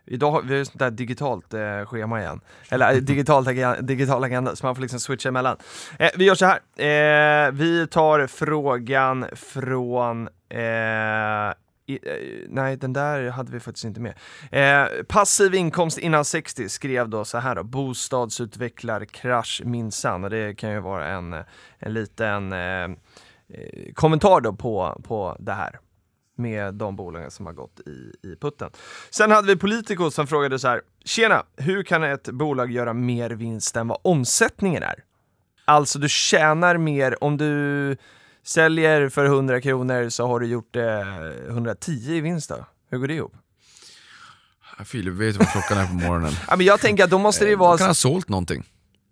Idag 0.07 0.31
har 0.31 0.41
vi 0.41 0.61
ett 0.61 0.67
sånt 0.67 0.79
där 0.79 0.91
digitalt 0.91 1.53
eh, 1.53 1.85
schema 1.85 2.21
igen. 2.21 2.41
Eller 2.69 2.93
eh, 2.93 2.97
digitalt 2.97 3.47
agenda, 3.47 3.81
digital 3.81 4.23
agenda, 4.23 4.55
så 4.55 4.65
man 4.65 4.75
får 4.75 4.81
liksom 4.81 4.99
switcha 4.99 5.29
emellan. 5.29 5.57
Eh, 5.99 6.09
vi 6.15 6.25
gör 6.25 6.35
så 6.35 6.45
här. 6.45 6.59
Eh, 7.47 7.51
vi 7.51 7.87
tar 7.87 8.27
frågan 8.27 9.25
från 9.33 10.27
eh, 10.49 11.53
i, 11.87 11.99
eh, 12.03 12.47
nej, 12.49 12.77
den 12.77 12.93
där 12.93 13.29
hade 13.29 13.51
vi 13.51 13.59
faktiskt 13.59 13.85
inte 13.85 13.99
med. 13.99 14.13
Eh, 14.51 15.03
passiv 15.03 15.55
inkomst 15.55 15.97
innan 15.97 16.25
60 16.25 16.69
skrev 16.69 17.09
då 17.09 17.25
så 17.25 17.37
här 17.37 17.55
då, 17.55 17.63
bostadsutvecklarkrasch 17.63 19.61
minsann. 19.65 20.23
Och 20.23 20.29
det 20.29 20.55
kan 20.55 20.71
ju 20.71 20.79
vara 20.79 21.07
en, 21.07 21.33
en 21.79 21.93
liten 21.93 22.53
eh, 22.53 22.83
eh 22.83 23.93
kommentar 23.93 24.41
då 24.41 24.53
på, 24.53 25.01
på 25.07 25.37
det 25.39 25.53
här 25.53 25.79
med 26.37 26.73
de 26.73 26.95
bolagen 26.95 27.31
som 27.31 27.45
har 27.45 27.53
gått 27.53 27.79
i, 27.79 28.27
i 28.27 28.35
putten. 28.41 28.69
Sen 29.09 29.31
hade 29.31 29.47
vi 29.47 29.55
Politico 29.55 30.11
som 30.11 30.27
frågade 30.27 30.59
så 30.59 30.67
här, 30.67 30.81
tjena, 31.05 31.43
hur 31.57 31.83
kan 31.83 32.03
ett 32.03 32.29
bolag 32.29 32.71
göra 32.71 32.93
mer 32.93 33.29
vinst 33.29 33.75
än 33.75 33.87
vad 33.87 33.99
omsättningen 34.01 34.83
är? 34.83 35.03
Alltså 35.65 35.99
du 35.99 36.09
tjänar 36.09 36.77
mer 36.77 37.23
om 37.23 37.37
du 37.37 37.97
säljer 38.43 39.09
för 39.09 39.25
100 39.25 39.61
kronor 39.61 40.09
så 40.09 40.27
har 40.27 40.39
du 40.39 40.47
gjort 40.47 40.75
eh, 40.75 40.83
110 41.49 41.91
i 41.91 42.21
vinst 42.21 42.49
då. 42.49 42.65
Hur 42.89 42.97
går 42.97 43.07
det 43.07 43.13
ihop? 43.13 43.33
Filip 44.85 45.13
vet 45.13 45.35
vad 45.35 45.51
klockan 45.51 45.77
är 45.77 45.87
på 45.87 45.93
morgonen. 45.93 46.31
Ja, 46.49 46.55
men 46.55 46.65
jag 46.65 46.79
tänker 46.79 47.03
att 47.03 47.09
då 47.09 47.17
måste 47.17 47.45
det 47.45 47.49
ju 47.49 47.55
De 47.55 47.59
vara... 47.59 47.77
kan 47.77 47.87
ha 47.87 47.93
sålt 47.93 48.29
någonting. 48.29 48.63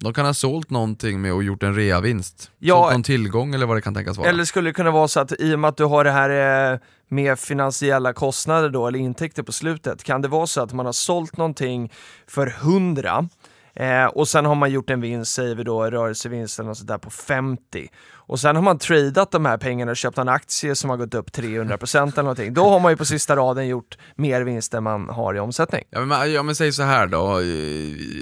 De 0.03 0.13
kan 0.13 0.25
ha 0.25 0.33
sålt 0.33 0.69
någonting 0.69 1.21
med 1.21 1.33
och 1.33 1.43
gjort 1.43 1.63
en 1.63 1.75
reavinst. 1.75 2.51
Ja. 2.59 2.75
Sålt 2.75 2.93
någon 2.93 3.03
tillgång 3.03 3.55
eller 3.55 3.65
vad 3.65 3.77
det 3.77 3.81
kan 3.81 3.93
tänkas 3.93 4.17
vara. 4.17 4.29
Eller 4.29 4.45
skulle 4.45 4.69
det 4.69 4.73
kunna 4.73 4.91
vara 4.91 5.07
så 5.07 5.19
att 5.19 5.41
i 5.41 5.55
och 5.55 5.59
med 5.59 5.69
att 5.69 5.77
du 5.77 5.83
har 5.83 6.03
det 6.03 6.11
här 6.11 6.71
eh, 6.73 6.79
med 7.07 7.39
finansiella 7.39 8.13
kostnader 8.13 8.69
då, 8.69 8.87
eller 8.87 8.99
intäkter 8.99 9.43
på 9.43 9.51
slutet, 9.51 10.03
kan 10.03 10.21
det 10.21 10.27
vara 10.27 10.47
så 10.47 10.61
att 10.61 10.73
man 10.73 10.85
har 10.85 10.93
sålt 10.93 11.37
någonting 11.37 11.91
för 12.27 12.47
100 12.47 13.29
eh, 13.73 14.05
och 14.05 14.27
sen 14.27 14.45
har 14.45 14.55
man 14.55 14.71
gjort 14.71 14.89
en 14.89 15.01
vinst, 15.01 15.33
säger 15.33 15.55
vi 15.55 15.63
då, 15.63 15.83
rörelsevinst 15.83 16.59
eller 16.59 16.67
något 16.67 16.77
sånt 16.77 16.87
där 16.87 16.97
på 16.97 17.09
50 17.09 17.89
och 18.27 18.39
sen 18.39 18.55
har 18.55 18.63
man 18.63 18.77
tradat 18.77 19.31
de 19.31 19.45
här 19.45 19.57
pengarna 19.57 19.91
och 19.91 19.97
köpt 19.97 20.17
en 20.17 20.29
aktie 20.29 20.75
som 20.75 20.89
har 20.89 20.97
gått 20.97 21.13
upp 21.13 21.29
300% 21.29 22.01
eller 22.01 22.23
någonting. 22.23 22.53
Då 22.53 22.69
har 22.69 22.79
man 22.79 22.91
ju 22.91 22.97
på 22.97 23.05
sista 23.05 23.35
raden 23.35 23.67
gjort 23.67 23.97
mer 24.15 24.41
vinst 24.41 24.73
än 24.73 24.83
man 24.83 25.09
har 25.09 25.35
i 25.35 25.39
omsättning. 25.39 25.83
Ja 25.89 26.05
men, 26.05 26.33
ja 26.33 26.43
men 26.43 26.55
säg 26.55 26.71
så 26.71 26.83
här 26.83 27.07
då, 27.07 27.41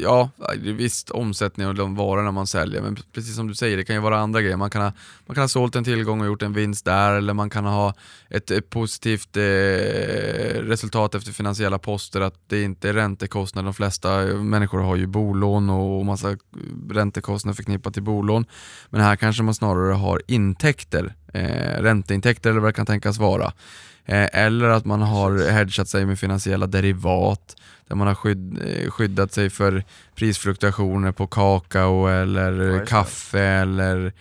ja 0.01 0.29
visst 0.57 1.09
omsättning 1.09 1.67
och 1.67 1.75
de 1.75 1.95
varorna 1.95 2.31
man 2.31 2.47
säljer, 2.47 2.81
men 2.81 2.97
precis 3.13 3.35
som 3.35 3.47
du 3.47 3.55
säger, 3.55 3.77
det 3.77 3.83
kan 3.83 3.95
ju 3.95 4.01
vara 4.01 4.19
andra 4.19 4.41
grejer. 4.41 4.57
Man 4.57 4.69
kan 4.69 4.81
ha, 4.81 4.91
man 5.25 5.35
kan 5.35 5.41
ha 5.41 5.47
sålt 5.47 5.75
en 5.75 5.83
tillgång 5.83 6.21
och 6.21 6.27
gjort 6.27 6.41
en 6.41 6.53
vinst 6.53 6.85
där, 6.85 7.13
eller 7.13 7.33
man 7.33 7.49
kan 7.49 7.65
ha 7.65 7.93
ett, 8.29 8.51
ett 8.51 8.69
positivt 8.69 9.37
eh, 9.37 9.41
resultat 10.61 11.15
efter 11.15 11.31
finansiella 11.31 11.79
poster, 11.79 12.21
att 12.21 12.35
det 12.47 12.63
inte 12.63 12.89
är 12.89 12.93
räntekostnader. 12.93 13.65
De 13.65 13.73
flesta 13.73 14.17
människor 14.25 14.79
har 14.79 14.95
ju 14.95 15.07
bolån 15.07 15.69
och 15.69 16.05
massa 16.05 16.37
räntekostnader 16.89 17.55
förknippat 17.55 17.93
till 17.93 18.03
bolån. 18.03 18.45
Men 18.89 19.01
här 19.01 19.15
kanske 19.15 19.43
man 19.43 19.53
snarare 19.53 19.90
har 19.93 20.21
intäkter, 20.27 21.13
eh, 21.33 21.81
ränteintäkter 21.81 22.49
eller 22.49 22.59
vad 22.59 22.69
det 22.69 22.73
kan 22.73 22.85
tänkas 22.85 23.17
vara. 23.17 23.53
Eh, 24.05 24.27
eller 24.33 24.69
att 24.69 24.85
man 24.85 25.01
har 25.01 25.51
hedgat 25.51 25.87
sig 25.87 26.05
med 26.05 26.19
finansiella 26.19 26.67
derivat, 26.67 27.55
där 27.87 27.95
man 27.95 28.07
har 28.07 28.15
skydd, 28.15 28.59
eh, 28.65 28.91
skyddat 28.91 29.33
sig 29.33 29.49
för 29.49 29.83
prisfluktuationer 30.15 31.11
på 31.11 31.27
kakao 31.27 32.07
eller 32.07 32.85
kaffe 32.85 33.41
eller 33.41 34.13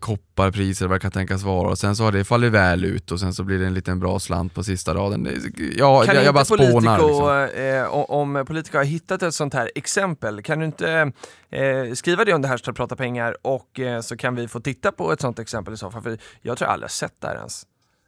kopparpriser 0.00 0.86
vad 0.86 0.96
det 0.96 1.00
kan 1.00 1.10
tänkas 1.10 1.42
vara 1.42 1.68
och 1.68 1.78
sen 1.78 1.96
så 1.96 2.04
har 2.04 2.12
det 2.12 2.24
fallit 2.24 2.52
väl 2.52 2.84
ut 2.84 3.10
och 3.10 3.20
sen 3.20 3.34
så 3.34 3.44
blir 3.44 3.58
det 3.58 3.66
en 3.66 3.74
liten 3.74 4.00
bra 4.00 4.18
slant 4.18 4.54
på 4.54 4.64
sista 4.64 4.94
raden. 4.94 5.28
Ja, 5.76 6.02
Kan 6.04 6.14
jag, 6.14 6.24
jag 6.24 6.34
bara 6.34 6.44
spånar 6.44 6.98
Politico, 6.98 7.44
liksom. 7.44 7.62
eh, 7.64 8.10
om 8.10 8.44
Politico 8.46 8.76
har 8.78 8.84
hittat 8.84 9.22
ett 9.22 9.34
sånt 9.34 9.54
här 9.54 9.70
exempel, 9.74 10.42
kan 10.42 10.58
du 10.58 10.64
inte 10.66 11.12
eh, 11.50 11.92
skriva 11.94 12.24
det 12.24 12.32
under 12.32 12.48
hashtag 12.48 12.76
prata 12.76 12.96
pengar 12.96 13.36
och 13.42 13.80
eh, 13.80 14.00
så 14.00 14.16
kan 14.16 14.34
vi 14.34 14.48
få 14.48 14.60
titta 14.60 14.92
på 14.92 15.12
ett 15.12 15.20
sånt 15.20 15.38
exempel 15.38 15.74
i 15.74 15.76
så 15.76 15.90
fall, 15.90 16.02
för 16.02 16.18
jag 16.42 16.58
tror 16.58 16.66
jag 16.66 16.72
aldrig 16.72 16.84
har 16.84 16.88
sett 16.92 17.20
det 17.20 17.26
här 17.28 17.36
ens. 17.36 17.62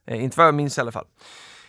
Eh, 0.07 0.25
inte 0.25 0.39
vad 0.39 0.47
jag 0.47 0.55
minns 0.55 0.79
i 0.79 0.81
alla 0.81 0.93
fall. 0.93 1.07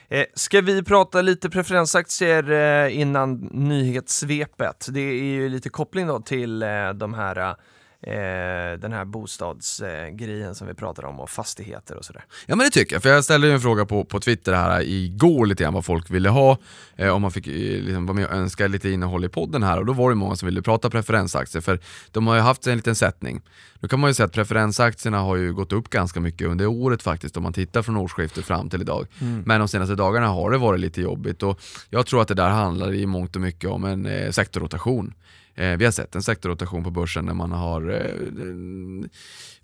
Eh, 0.09 0.25
ska 0.33 0.61
vi 0.61 0.83
prata 0.83 1.21
lite 1.21 1.49
preferensaktier 1.49 2.51
eh, 2.51 2.99
innan 2.99 3.35
nyhetssvepet? 3.51 4.87
Det 4.89 4.99
är 4.99 5.23
ju 5.23 5.49
lite 5.49 5.69
koppling 5.69 6.07
då 6.07 6.19
till 6.19 6.63
eh, 6.63 6.89
de 6.95 7.13
här 7.13 7.55
Eh, 8.01 8.79
den 8.79 8.93
här 8.93 9.05
bostadsgrejen 9.05 10.55
som 10.55 10.67
vi 10.67 10.73
pratade 10.73 11.07
om 11.07 11.19
och 11.19 11.29
fastigheter 11.29 11.95
och 11.95 12.05
sådär. 12.05 12.25
Ja 12.45 12.55
men 12.55 12.65
det 12.65 12.69
tycker 12.69 12.95
jag, 12.95 13.03
för 13.03 13.09
jag 13.09 13.23
ställde 13.23 13.47
ju 13.47 13.53
en 13.53 13.61
fråga 13.61 13.85
på, 13.85 14.05
på 14.05 14.19
Twitter 14.19 14.53
här 14.53 14.81
igår 14.81 15.45
lite 15.45 15.63
grann 15.63 15.73
vad 15.73 15.85
folk 15.85 16.11
ville 16.11 16.29
ha, 16.29 16.57
eh, 16.95 17.09
om 17.09 17.21
man 17.21 17.31
fick 17.31 17.47
eh, 17.47 17.53
liksom, 17.53 18.05
vara 18.05 18.15
med 18.15 18.25
och 18.25 18.31
önska 18.31 18.67
lite 18.67 18.89
innehåll 18.89 19.25
i 19.25 19.29
podden 19.29 19.63
här 19.63 19.79
och 19.79 19.85
då 19.85 19.93
var 19.93 20.09
det 20.09 20.15
många 20.15 20.35
som 20.35 20.45
ville 20.45 20.61
prata 20.61 20.89
preferensaktier 20.89 21.61
för 21.61 21.79
de 22.11 22.27
har 22.27 22.35
ju 22.35 22.41
haft 22.41 22.67
en 22.67 22.75
liten 22.75 22.95
sättning. 22.95 23.41
Nu 23.79 23.87
kan 23.87 23.99
man 23.99 24.09
ju 24.09 24.13
säga 24.13 24.25
att 24.25 24.33
preferensaktierna 24.33 25.19
har 25.19 25.35
ju 25.35 25.53
gått 25.53 25.73
upp 25.73 25.89
ganska 25.89 26.19
mycket 26.19 26.47
under 26.47 26.67
året 26.67 27.03
faktiskt 27.03 27.37
om 27.37 27.43
man 27.43 27.53
tittar 27.53 27.81
från 27.81 27.97
årsskiftet 27.97 28.45
fram 28.45 28.69
till 28.69 28.81
idag. 28.81 29.07
Men 29.45 29.59
de 29.59 29.67
senaste 29.67 29.95
dagarna 29.95 30.27
har 30.27 30.51
det 30.51 30.57
varit 30.57 30.79
lite 30.79 31.01
jobbigt 31.01 31.43
och 31.43 31.59
jag 31.89 32.05
tror 32.05 32.21
att 32.21 32.27
det 32.27 32.33
där 32.33 32.49
handlar 32.49 32.93
i 32.93 33.05
mångt 33.05 33.35
och 33.35 33.41
mycket 33.41 33.69
om 33.69 33.83
en 33.83 34.05
eh, 34.05 34.31
sektorrotation. 34.31 35.13
Eh, 35.57 35.77
vi 35.77 35.85
har 35.85 35.91
sett 35.91 36.15
en 36.15 36.23
sektorrotation 36.23 36.83
på 36.83 36.91
börsen 36.91 37.25
när 37.25 37.33
man 37.33 37.51
har 37.51 37.89
eh, 37.89 39.09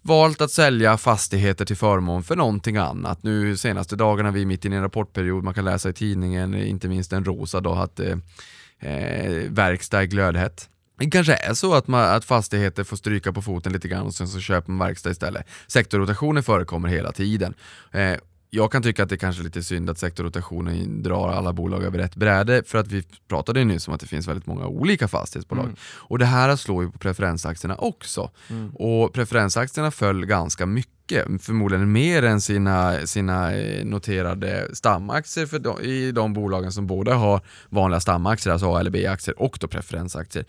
valt 0.02 0.41
att 0.41 0.52
sälja 0.52 0.98
fastigheter 0.98 1.66
till 1.66 1.78
förmån 1.78 2.24
för 2.24 2.36
någonting 2.36 2.78
annat. 2.78 3.24
Nu 3.24 3.58
senaste 3.58 3.96
dagarna, 3.96 4.32
vi 4.32 4.41
är 4.41 4.46
mitt 4.46 4.66
inne 4.66 4.76
i 4.76 4.78
en 4.78 4.84
rapportperiod, 4.84 5.44
man 5.44 5.54
kan 5.54 5.66
läsa 5.66 5.89
i 5.89 5.94
tidningen, 5.94 6.56
inte 6.56 6.88
minst 6.88 7.10
den 7.10 7.26
rosa 7.26 7.62
då, 7.62 7.74
att 7.74 8.00
eh, 8.00 8.18
eh, 8.80 9.50
verkstad 9.50 10.02
är 10.02 10.06
glödhett. 10.06 10.70
Det 11.00 11.10
kanske 11.10 11.34
är 11.34 11.54
så 11.54 11.74
att, 11.74 11.88
man, 11.88 12.16
att 12.16 12.26
fastigheter 12.26 12.84
får 12.84 12.98
stryka 12.98 13.34
på 13.34 13.41
foten 13.41 13.74
lite 13.74 13.88
grann 13.88 14.06
och 14.06 14.14
sen 14.14 14.28
så 14.28 14.39
köper 14.39 14.72
man 14.72 14.88
verkstad 14.88 15.10
istället. 15.10 15.46
Sektorrotationer 15.68 16.41
förekommer 16.41 16.89
hela 16.89 17.12
tiden. 17.12 17.54
Eh, 17.91 18.14
jag 18.56 18.72
kan 18.72 18.84
tycka 18.84 19.04
att 19.04 19.10
det 19.10 19.18
kanske 19.18 19.41
är 19.41 19.43
lite 19.43 19.64
synd 19.64 19.89
att 19.89 19.97
sektorrotationen 19.97 21.04
drar 21.04 21.30
alla 21.30 21.54
bolag 21.54 21.84
över 21.84 21.99
ett 21.99 22.16
bräde 22.16 22.64
för 22.66 22.78
att 22.78 22.88
vi 22.88 23.04
pratade 23.28 23.60
ju 23.60 23.66
nyss 23.66 23.88
om 23.88 23.93
att 23.93 23.99
det 23.99 24.08
finns 24.08 24.28
väldigt 24.28 24.45
många 24.45 24.68
olika 24.68 25.08
fastighetsbolag. 25.08 25.76
Och 25.82 26.20
det 26.20 26.26
här 26.26 26.56
slår 26.56 26.84
ju 26.84 26.91
på 26.91 26.97
preferensaktierna 26.97 27.76
också. 27.76 28.30
Och 28.74 29.14
preferensaktierna 29.14 29.91
föll 29.91 30.26
ganska 30.26 30.66
mycket, 30.66 31.26
förmodligen 31.41 31.91
mer 31.91 32.24
än 32.24 32.41
sina, 32.41 33.08
sina 33.08 33.54
eh, 33.54 33.86
noterade 33.86 34.68
stamaktier 34.74 35.45
för 35.45 35.60
de, 35.60 35.82
i 35.82 36.12
de 36.12 36.34
bolagen 36.34 36.72
som 36.72 36.88
både 36.88 37.14
har 37.14 37.41
vanliga 37.70 37.99
stamaktier, 37.99 38.54
alltså 38.54 38.74
A 38.74 38.80
eller 38.80 38.91
B-aktier 38.91 39.41
och 39.41 39.58
då 39.62 39.68
preferensaktier. 39.68 40.45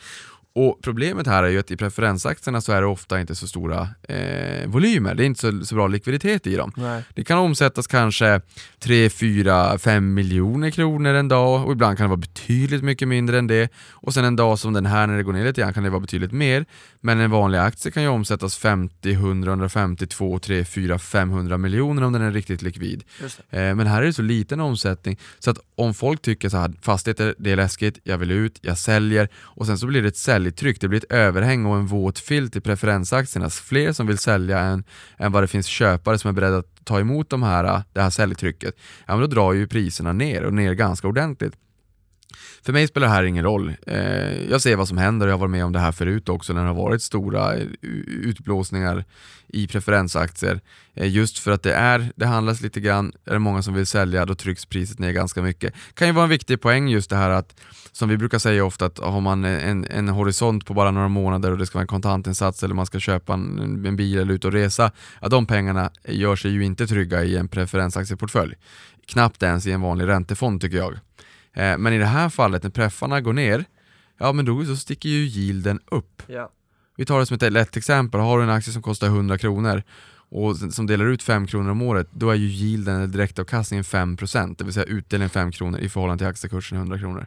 Och 0.56 0.78
Problemet 0.82 1.26
här 1.26 1.42
är 1.42 1.48
ju 1.48 1.58
att 1.58 1.70
i 1.70 1.76
preferensaktierna 1.76 2.60
så 2.60 2.72
är 2.72 2.80
det 2.80 2.86
ofta 2.86 3.20
inte 3.20 3.34
så 3.34 3.46
stora 3.46 3.88
eh, 4.08 4.66
volymer, 4.66 5.14
det 5.14 5.24
är 5.24 5.26
inte 5.26 5.40
så, 5.40 5.64
så 5.64 5.74
bra 5.74 5.86
likviditet 5.86 6.46
i 6.46 6.56
dem. 6.56 6.72
Nej. 6.76 7.02
Det 7.14 7.24
kan 7.24 7.38
omsättas 7.38 7.86
kanske 7.86 8.40
3, 8.78 9.10
4, 9.10 9.78
5 9.78 10.14
miljoner 10.14 10.70
kronor 10.70 11.14
en 11.14 11.28
dag 11.28 11.66
och 11.66 11.72
ibland 11.72 11.96
kan 11.96 12.04
det 12.04 12.08
vara 12.08 12.16
betydligt 12.16 12.82
mycket 12.82 13.08
mindre 13.08 13.38
än 13.38 13.46
det. 13.46 13.72
Och 13.90 14.14
sen 14.14 14.24
en 14.24 14.36
dag 14.36 14.58
som 14.58 14.72
den 14.72 14.86
här 14.86 15.06
när 15.06 15.16
det 15.16 15.22
går 15.22 15.32
ner 15.32 15.44
lite 15.44 15.60
grann 15.60 15.74
kan 15.74 15.82
det 15.82 15.90
vara 15.90 16.00
betydligt 16.00 16.32
mer. 16.32 16.64
Men 17.00 17.20
en 17.20 17.30
vanlig 17.30 17.58
aktie 17.58 17.90
kan 17.92 18.02
ju 18.02 18.08
omsättas 18.08 18.56
50, 18.56 19.12
100, 19.12 19.50
150, 19.50 20.06
2, 20.06 20.38
3, 20.38 20.64
4, 20.64 20.98
500 20.98 21.58
miljoner 21.58 22.02
om 22.02 22.12
den 22.12 22.22
är 22.22 22.30
riktigt 22.30 22.62
likvid. 22.62 23.04
Eh, 23.50 23.74
Men 23.74 23.86
här 23.86 24.02
är 24.02 24.06
det 24.06 24.12
så 24.12 24.22
liten 24.22 24.60
omsättning 24.60 25.18
så 25.38 25.50
att 25.50 25.58
om 25.76 25.94
folk 25.94 26.22
tycker 26.22 26.48
så 26.48 26.56
här, 26.56 26.72
fastigheter, 26.80 27.34
det 27.38 27.52
är 27.52 27.56
läskigt, 27.56 27.98
jag 28.02 28.18
vill 28.18 28.30
ut, 28.30 28.58
jag 28.62 28.78
säljer 28.78 29.28
och 29.36 29.66
sen 29.66 29.78
så 29.78 29.86
blir 29.86 30.02
det 30.02 30.08
ett 30.08 30.16
säljtryck, 30.16 30.80
det 30.80 30.88
blir 30.88 30.98
ett 30.98 31.12
överhäng 31.12 31.66
och 31.66 31.76
en 31.76 31.86
våt 31.86 32.18
filt 32.18 32.56
i 32.56 32.60
preferensaktierna. 32.60 33.50
Fler 33.50 33.92
som 33.92 34.06
vill 34.06 34.18
sälja 34.18 34.58
än, 34.58 34.84
än 35.18 35.32
vad 35.32 35.42
det 35.42 35.46
finns 35.46 35.66
köpare 35.66 36.18
som 36.18 36.28
är 36.28 36.32
beredda 36.32 36.56
att 36.56 36.84
ta 36.84 37.00
emot 37.00 37.30
de 37.30 37.42
här, 37.42 37.82
det 37.92 38.00
här 38.00 38.10
säljtrycket. 38.10 38.74
Ja 39.06 39.16
men 39.16 39.20
då 39.20 39.26
drar 39.26 39.52
ju 39.52 39.66
priserna 39.66 40.12
ner 40.12 40.44
och 40.44 40.54
ner 40.54 40.72
ganska 40.72 41.08
ordentligt. 41.08 41.54
För 42.62 42.72
mig 42.72 42.88
spelar 42.88 43.06
det 43.06 43.12
här 43.12 43.24
ingen 43.24 43.44
roll. 43.44 43.72
Eh, 43.86 44.50
jag 44.50 44.60
ser 44.60 44.76
vad 44.76 44.88
som 44.88 44.98
händer 44.98 45.26
och 45.26 45.30
jag 45.30 45.34
har 45.34 45.40
varit 45.40 45.50
med 45.50 45.64
om 45.64 45.72
det 45.72 45.78
här 45.78 45.92
förut 45.92 46.28
också 46.28 46.52
när 46.52 46.60
det 46.62 46.66
har 46.66 46.74
varit 46.74 47.02
stora 47.02 47.54
eh, 47.54 47.66
utblåsningar 48.06 49.04
i 49.48 49.66
preferensaktier. 49.66 50.60
Eh, 50.94 51.12
just 51.12 51.38
för 51.38 51.50
att 51.50 51.62
det 51.62 51.74
är, 51.74 52.12
det 52.16 52.26
handlas 52.26 52.60
lite 52.60 52.80
grann, 52.80 53.12
är 53.24 53.32
det 53.32 53.38
många 53.38 53.62
som 53.62 53.74
vill 53.74 53.86
sälja 53.86 54.26
då 54.26 54.34
trycks 54.34 54.66
priset 54.66 54.98
ner 54.98 55.12
ganska 55.12 55.42
mycket. 55.42 55.74
kan 55.94 56.06
ju 56.06 56.12
vara 56.12 56.24
en 56.24 56.30
viktig 56.30 56.60
poäng 56.60 56.88
just 56.88 57.10
det 57.10 57.16
här 57.16 57.30
att, 57.30 57.60
som 57.92 58.08
vi 58.08 58.16
brukar 58.16 58.38
säga 58.38 58.64
ofta, 58.64 58.86
att 58.86 58.98
har 58.98 59.20
man 59.20 59.44
en, 59.44 59.86
en 59.90 60.08
horisont 60.08 60.66
på 60.66 60.74
bara 60.74 60.90
några 60.90 61.08
månader 61.08 61.52
och 61.52 61.58
det 61.58 61.66
ska 61.66 61.78
vara 61.78 61.82
en 61.82 61.88
kontantinsats 61.88 62.62
eller 62.62 62.74
man 62.74 62.86
ska 62.86 63.00
köpa 63.00 63.34
en, 63.34 63.86
en 63.86 63.96
bil 63.96 64.18
eller 64.18 64.34
ut 64.34 64.44
och 64.44 64.52
resa, 64.52 64.90
att 65.20 65.30
de 65.30 65.46
pengarna 65.46 65.90
gör 66.08 66.36
sig 66.36 66.50
ju 66.50 66.64
inte 66.64 66.86
trygga 66.86 67.24
i 67.24 67.36
en 67.36 67.48
preferensaktieportfölj. 67.48 68.54
Knappt 69.06 69.42
ens 69.42 69.66
i 69.66 69.72
en 69.72 69.80
vanlig 69.80 70.06
räntefond 70.06 70.60
tycker 70.60 70.76
jag. 70.76 70.94
Eh, 71.54 71.78
Men 71.78 71.92
i 71.92 71.98
det 71.98 72.06
här 72.06 72.28
fallet 72.28 72.62
när 72.62 72.70
preffarna 72.70 73.20
går 73.20 73.32
ner, 73.32 73.64
ja 74.18 74.32
men 74.32 74.44
då 74.44 74.64
så 74.64 74.76
sticker 74.76 75.08
ju 75.08 75.24
yielden 75.26 75.80
upp. 75.86 76.22
Ja. 76.26 76.50
Vi 76.96 77.04
tar 77.04 77.18
det 77.20 77.26
som 77.26 77.34
ett 77.34 77.52
lätt 77.52 77.76
exempel, 77.76 78.20
har 78.20 78.38
du 78.38 78.44
en 78.44 78.50
aktie 78.50 78.72
som 78.72 78.82
kostar 78.82 79.06
100 79.06 79.38
kronor 79.38 79.82
och 80.34 80.56
som 80.56 80.86
delar 80.86 81.04
ut 81.04 81.22
5 81.22 81.46
kronor 81.46 81.70
om 81.70 81.82
året, 81.82 82.08
då 82.10 82.30
är 82.30 82.34
ju 82.34 82.46
yielden 82.46 82.96
eller 82.96 83.06
direktavkastningen 83.06 83.84
5%, 83.84 84.54
det 84.58 84.64
vill 84.64 84.72
säga 84.72 84.86
utdelningen 84.86 85.30
5 85.30 85.52
kronor 85.52 85.78
i 85.78 85.88
förhållande 85.88 86.18
till 86.18 86.28
aktiekursen 86.28 86.78
100 86.78 86.98
kronor. 86.98 87.26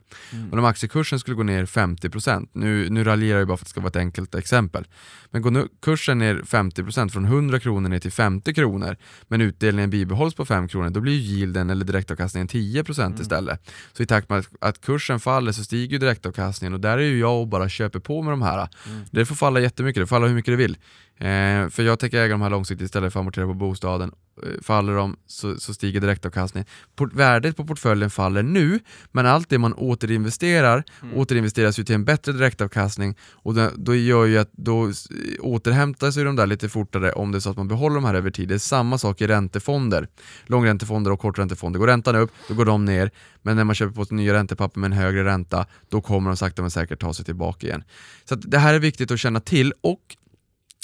Men 0.49 0.59
om 0.59 0.65
aktiekursen 0.65 1.19
skulle 1.19 1.35
gå 1.35 1.43
ner 1.43 1.65
50%, 1.65 2.47
nu, 2.53 2.89
nu 2.89 3.03
raljerar 3.03 3.39
jag 3.39 3.47
bara 3.47 3.57
för 3.57 3.63
att 3.63 3.67
det 3.67 3.69
ska 3.69 3.81
vara 3.81 3.89
ett 3.89 3.95
enkelt 3.95 4.35
exempel, 4.35 4.87
men 5.31 5.41
går 5.41 5.51
nu 5.51 5.67
kursen 5.81 6.19
ner 6.19 6.35
50% 6.35 7.09
från 7.09 7.25
100 7.25 7.59
kronor 7.59 7.89
ner 7.89 7.99
till 7.99 8.11
50 8.11 8.53
kronor, 8.53 8.95
men 9.27 9.41
utdelningen 9.41 9.89
bibehålls 9.89 10.35
på 10.35 10.45
5 10.45 10.67
kronor, 10.67 10.89
då 10.89 10.99
blir 10.99 11.13
ju 11.13 11.19
yielden 11.19 11.69
eller 11.69 11.85
direktavkastningen 11.85 12.47
10% 12.47 13.21
istället. 13.21 13.71
Så 13.93 14.03
i 14.03 14.05
takt 14.05 14.29
med 14.29 14.39
att, 14.39 14.47
att 14.61 14.81
kursen 14.81 15.19
faller 15.19 15.51
så 15.51 15.63
stiger 15.63 15.91
ju 15.91 15.97
direktavkastningen 15.97 16.73
och 16.73 16.79
där 16.79 16.97
är 16.97 17.01
ju 17.01 17.19
jag 17.19 17.41
och 17.41 17.47
bara 17.47 17.69
köper 17.69 17.99
på 17.99 18.21
med 18.21 18.33
de 18.33 18.41
här. 18.41 18.69
Det 19.11 19.25
får 19.25 19.35
falla 19.35 19.59
jättemycket, 19.59 20.01
det 20.01 20.07
får 20.07 20.15
falla 20.15 20.27
hur 20.27 20.35
mycket 20.35 20.51
det 20.51 20.55
vill. 20.55 20.77
Eh, 21.19 21.69
för 21.69 21.83
jag 21.83 21.99
tänker 21.99 22.17
äga 22.17 22.31
de 22.33 22.41
här 22.41 22.49
långsiktigt 22.49 22.85
istället 22.85 23.13
för 23.13 23.19
att 23.19 23.21
amortera 23.21 23.45
på 23.45 23.53
bostaden. 23.53 24.11
Eh, 24.43 24.49
faller 24.61 24.95
de 24.95 25.15
så, 25.27 25.55
så 25.55 25.73
stiger 25.73 26.01
direktavkastningen. 26.01 26.67
Port- 26.95 27.13
värdet 27.13 27.57
på 27.57 27.65
portföljen 27.65 28.09
faller 28.09 28.43
nu, 28.43 28.79
men 29.11 29.25
allt 29.25 29.49
det 29.49 29.57
man 29.57 29.73
återinvesterar 29.73 30.83
återinvesteras 31.15 31.79
ju 31.79 31.83
till 31.83 31.95
en 31.95 32.05
bättre 32.05 32.31
direktavkastning 32.31 33.15
och 33.31 33.53
det, 33.53 33.71
då 33.75 33.95
gör 33.95 34.25
ju 34.25 34.37
att 34.37 34.49
då 34.51 34.91
återhämtar 35.39 36.11
sig 36.11 36.23
de 36.23 36.35
där 36.35 36.47
lite 36.47 36.69
fortare 36.69 37.11
om 37.11 37.31
det 37.31 37.37
är 37.37 37.39
så 37.39 37.49
att 37.49 37.57
man 37.57 37.67
behåller 37.67 37.95
de 37.95 38.05
här 38.05 38.15
över 38.15 38.31
tid. 38.31 38.47
Det 38.47 38.55
är 38.55 38.59
samma 38.59 38.97
sak 38.97 39.21
i 39.21 39.27
räntefonder. 39.27 40.07
Långräntefonder 40.45 41.11
och 41.11 41.19
korträntefonder. 41.19 41.79
Går 41.79 41.87
räntan 41.87 42.15
upp, 42.15 42.31
då 42.47 42.53
går 42.53 42.65
de 42.65 42.85
ner. 42.85 43.11
Men 43.41 43.55
när 43.55 43.63
man 43.63 43.75
köper 43.75 43.93
på 43.93 44.05
sig 44.05 44.17
nya 44.17 44.33
räntepapper 44.33 44.79
med 44.79 44.91
en 44.91 44.97
högre 44.97 45.25
ränta, 45.25 45.65
då 45.89 46.01
kommer 46.01 46.29
de 46.29 46.37
sakta 46.37 46.61
men 46.61 46.71
säkert 46.71 46.99
ta 46.99 47.13
sig 47.13 47.25
tillbaka 47.25 47.67
igen. 47.67 47.83
Så 48.25 48.35
det 48.35 48.57
här 48.57 48.73
är 48.73 48.79
viktigt 48.79 49.11
att 49.11 49.19
känna 49.19 49.39
till 49.39 49.73
och 49.81 50.01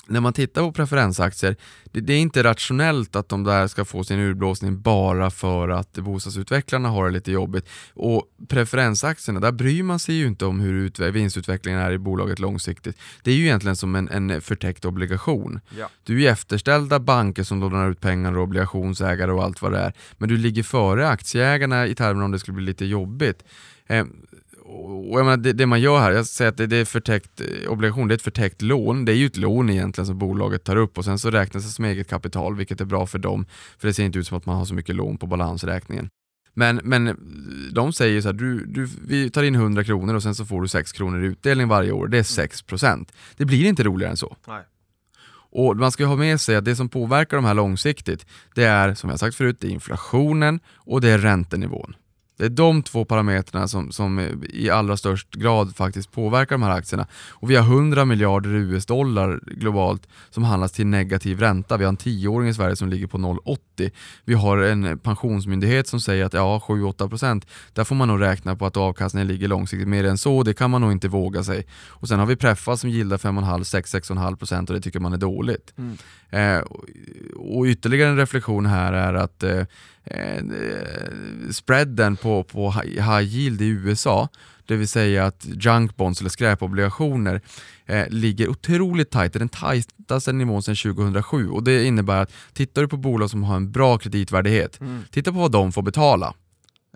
när 0.07 0.19
man 0.19 0.33
tittar 0.33 0.61
på 0.61 0.71
preferensaktier, 0.71 1.55
det, 1.91 1.99
det 2.01 2.13
är 2.13 2.19
inte 2.19 2.43
rationellt 2.43 3.15
att 3.15 3.29
de 3.29 3.43
där 3.43 3.67
ska 3.67 3.85
få 3.85 4.03
sin 4.03 4.19
urblåsning 4.19 4.81
bara 4.81 5.31
för 5.31 5.69
att 5.69 5.93
bostadsutvecklarna 5.93 6.89
har 6.89 7.05
det 7.05 7.11
lite 7.11 7.31
jobbigt. 7.31 7.69
Och 7.93 8.23
preferensaktierna, 8.47 9.39
där 9.39 9.51
bryr 9.51 9.83
man 9.83 9.99
sig 9.99 10.15
ju 10.15 10.27
inte 10.27 10.45
om 10.45 10.59
hur 10.59 10.89
utve- 10.89 11.11
vinstutvecklingen 11.11 11.79
är 11.79 11.91
i 11.91 11.97
bolaget 11.97 12.39
långsiktigt. 12.39 12.97
Det 13.23 13.31
är 13.31 13.35
ju 13.35 13.43
egentligen 13.43 13.75
som 13.75 13.95
en, 13.95 14.09
en 14.09 14.41
förtäckt 14.41 14.85
obligation. 14.85 15.59
Ja. 15.77 15.89
Du 16.03 16.15
är 16.15 16.19
ju 16.19 16.27
efterställda 16.27 16.99
banker 16.99 17.43
som 17.43 17.59
lånar 17.59 17.91
ut 17.91 18.01
pengar 18.01 18.37
och 18.37 18.43
obligationsägare 18.43 19.31
och 19.31 19.43
allt 19.43 19.61
vad 19.61 19.71
det 19.71 19.79
är. 19.79 19.93
Men 20.17 20.29
du 20.29 20.37
ligger 20.37 20.63
före 20.63 21.09
aktieägarna 21.09 21.87
i 21.87 21.95
termer 21.95 22.23
om 22.23 22.31
det 22.31 22.39
skulle 22.39 22.55
bli 22.55 22.65
lite 22.65 22.85
jobbigt. 22.85 23.43
Eh, 23.87 24.05
och 24.73 25.19
jag 25.19 25.25
menar, 25.25 25.37
det, 25.37 25.53
det 25.53 25.65
man 25.65 25.81
gör 25.81 25.99
här, 25.99 26.11
jag 26.11 26.25
säger 26.25 26.51
att 26.51 26.57
det, 26.57 26.67
det 26.67 26.77
är 26.77 26.85
förtäckt 26.85 27.41
eh, 27.41 27.71
obligation, 27.71 28.07
det 28.07 28.13
är 28.13 28.15
ett 28.15 28.21
förtäckt 28.21 28.61
lån. 28.61 29.05
Det 29.05 29.11
är 29.11 29.15
ju 29.15 29.25
ett 29.25 29.37
lån 29.37 29.69
egentligen 29.69 30.05
som 30.05 30.17
bolaget 30.17 30.63
tar 30.63 30.75
upp 30.75 30.97
och 30.97 31.05
sen 31.05 31.19
så 31.19 31.31
räknas 31.31 31.65
det 31.65 31.69
som 31.69 31.85
eget 31.85 32.09
kapital 32.09 32.55
vilket 32.55 32.81
är 32.81 32.85
bra 32.85 33.05
för 33.05 33.19
dem. 33.19 33.45
För 33.77 33.87
det 33.87 33.93
ser 33.93 34.03
inte 34.03 34.19
ut 34.19 34.27
som 34.27 34.37
att 34.37 34.45
man 34.45 34.55
har 34.55 34.65
så 34.65 34.73
mycket 34.73 34.95
lån 34.95 35.17
på 35.17 35.27
balansräkningen. 35.27 36.09
Men, 36.53 36.81
men 36.83 37.17
de 37.73 37.93
säger 37.93 38.21
så 38.21 38.27
här, 38.27 38.33
du, 38.33 38.65
du, 38.65 38.89
vi 39.07 39.29
tar 39.29 39.43
in 39.43 39.55
100 39.55 39.83
kronor 39.83 40.15
och 40.15 40.23
sen 40.23 40.35
så 40.35 40.45
får 40.45 40.61
du 40.61 40.67
6 40.67 40.91
kronor 40.91 41.23
i 41.23 41.27
utdelning 41.27 41.67
varje 41.67 41.91
år. 41.91 42.07
Det 42.07 42.17
är 42.17 42.23
6%. 42.23 43.07
Det 43.37 43.45
blir 43.45 43.65
inte 43.65 43.83
roligare 43.83 44.11
än 44.11 44.17
så. 44.17 44.35
Nej. 44.47 44.63
Och 45.55 45.77
man 45.77 45.91
ska 45.91 46.05
ha 46.05 46.15
med 46.15 46.41
sig 46.41 46.55
att 46.55 46.65
det 46.65 46.75
som 46.75 46.89
påverkar 46.89 47.37
de 47.37 47.45
här 47.45 47.53
långsiktigt, 47.53 48.25
det 48.55 48.63
är 48.63 48.93
som 48.93 49.09
jag 49.09 49.19
sagt 49.19 49.35
förut, 49.35 49.57
det 49.59 49.67
är 49.67 49.71
inflationen 49.71 50.59
och 50.75 51.01
det 51.01 51.09
är 51.09 51.17
räntenivån. 51.17 51.95
Det 52.37 52.45
är 52.45 52.49
de 52.49 52.83
två 52.83 53.05
parametrarna 53.05 53.67
som, 53.67 53.91
som 53.91 54.31
i 54.49 54.69
allra 54.69 54.97
störst 54.97 55.31
grad 55.31 55.75
faktiskt 55.75 56.11
påverkar 56.11 56.55
de 56.55 56.63
här 56.63 56.71
aktierna. 56.71 57.07
Och 57.29 57.49
vi 57.49 57.55
har 57.55 57.63
100 57.63 58.05
miljarder 58.05 58.49
US-dollar 58.49 59.39
globalt 59.45 60.07
som 60.29 60.43
handlas 60.43 60.71
till 60.71 60.87
negativ 60.87 61.39
ränta. 61.39 61.77
Vi 61.77 61.83
har 61.83 61.89
en 61.89 61.97
tioåring 61.97 62.49
i 62.49 62.53
Sverige 62.53 62.75
som 62.75 62.89
ligger 62.89 63.07
på 63.07 63.17
0,80. 63.17 63.91
Vi 64.25 64.33
har 64.33 64.57
en 64.57 64.99
pensionsmyndighet 64.99 65.87
som 65.87 66.01
säger 66.01 66.25
att 66.25 66.33
ja, 66.33 66.63
7-8%, 66.67 67.47
där 67.73 67.83
får 67.83 67.95
man 67.95 68.07
nog 68.07 68.21
räkna 68.21 68.55
på 68.55 68.65
att 68.65 68.77
avkastningen 68.77 69.27
ligger 69.27 69.47
långsiktigt. 69.47 69.87
Mer 69.87 70.03
än 70.03 70.17
så, 70.17 70.43
det 70.43 70.53
kan 70.53 70.71
man 70.71 70.81
nog 70.81 70.91
inte 70.91 71.07
våga 71.07 71.43
sig. 71.43 71.67
Och 71.87 72.07
sen 72.07 72.19
har 72.19 72.25
vi 72.25 72.35
Preffa 72.35 72.77
som 72.77 72.89
gillar 72.89 73.17
5,5-6-6,5% 73.17 74.67
och 74.67 74.73
det 74.73 74.81
tycker 74.81 74.99
man 74.99 75.13
är 75.13 75.17
dåligt. 75.17 75.73
Mm. 75.77 75.97
Eh, 76.29 76.63
och 77.35 77.65
ytterligare 77.65 78.09
en 78.09 78.17
reflektion 78.17 78.65
här 78.65 78.93
är 78.93 79.13
att 79.13 79.43
eh, 79.43 79.63
eh, 80.03 80.43
spreaden 81.51 82.15
på, 82.15 82.43
på 82.43 82.71
high 82.71 83.35
yield 83.35 83.61
i 83.61 83.67
USA, 83.67 84.29
det 84.65 84.75
vill 84.75 84.87
säga 84.87 85.25
att 85.25 85.45
junk 85.45 85.95
bonds 85.95 86.19
eller 86.19 86.29
skräpobligationer 86.29 87.41
eh, 87.85 88.09
ligger 88.09 88.49
otroligt 88.49 89.11
tajt, 89.11 89.33
det 89.33 89.37
är 89.37 89.39
den 89.39 89.49
tajtaste 89.49 90.33
nivån 90.33 90.63
sedan 90.63 90.75
2007 90.75 91.49
och 91.49 91.63
det 91.63 91.85
innebär 91.85 92.21
att 92.21 92.31
tittar 92.53 92.81
du 92.81 92.87
på 92.87 92.97
bolag 92.97 93.29
som 93.29 93.43
har 93.43 93.55
en 93.55 93.71
bra 93.71 93.97
kreditvärdighet, 93.97 94.81
mm. 94.81 95.03
titta 95.11 95.31
på 95.31 95.39
vad 95.39 95.51
de 95.51 95.71
får 95.71 95.81
betala 95.81 96.33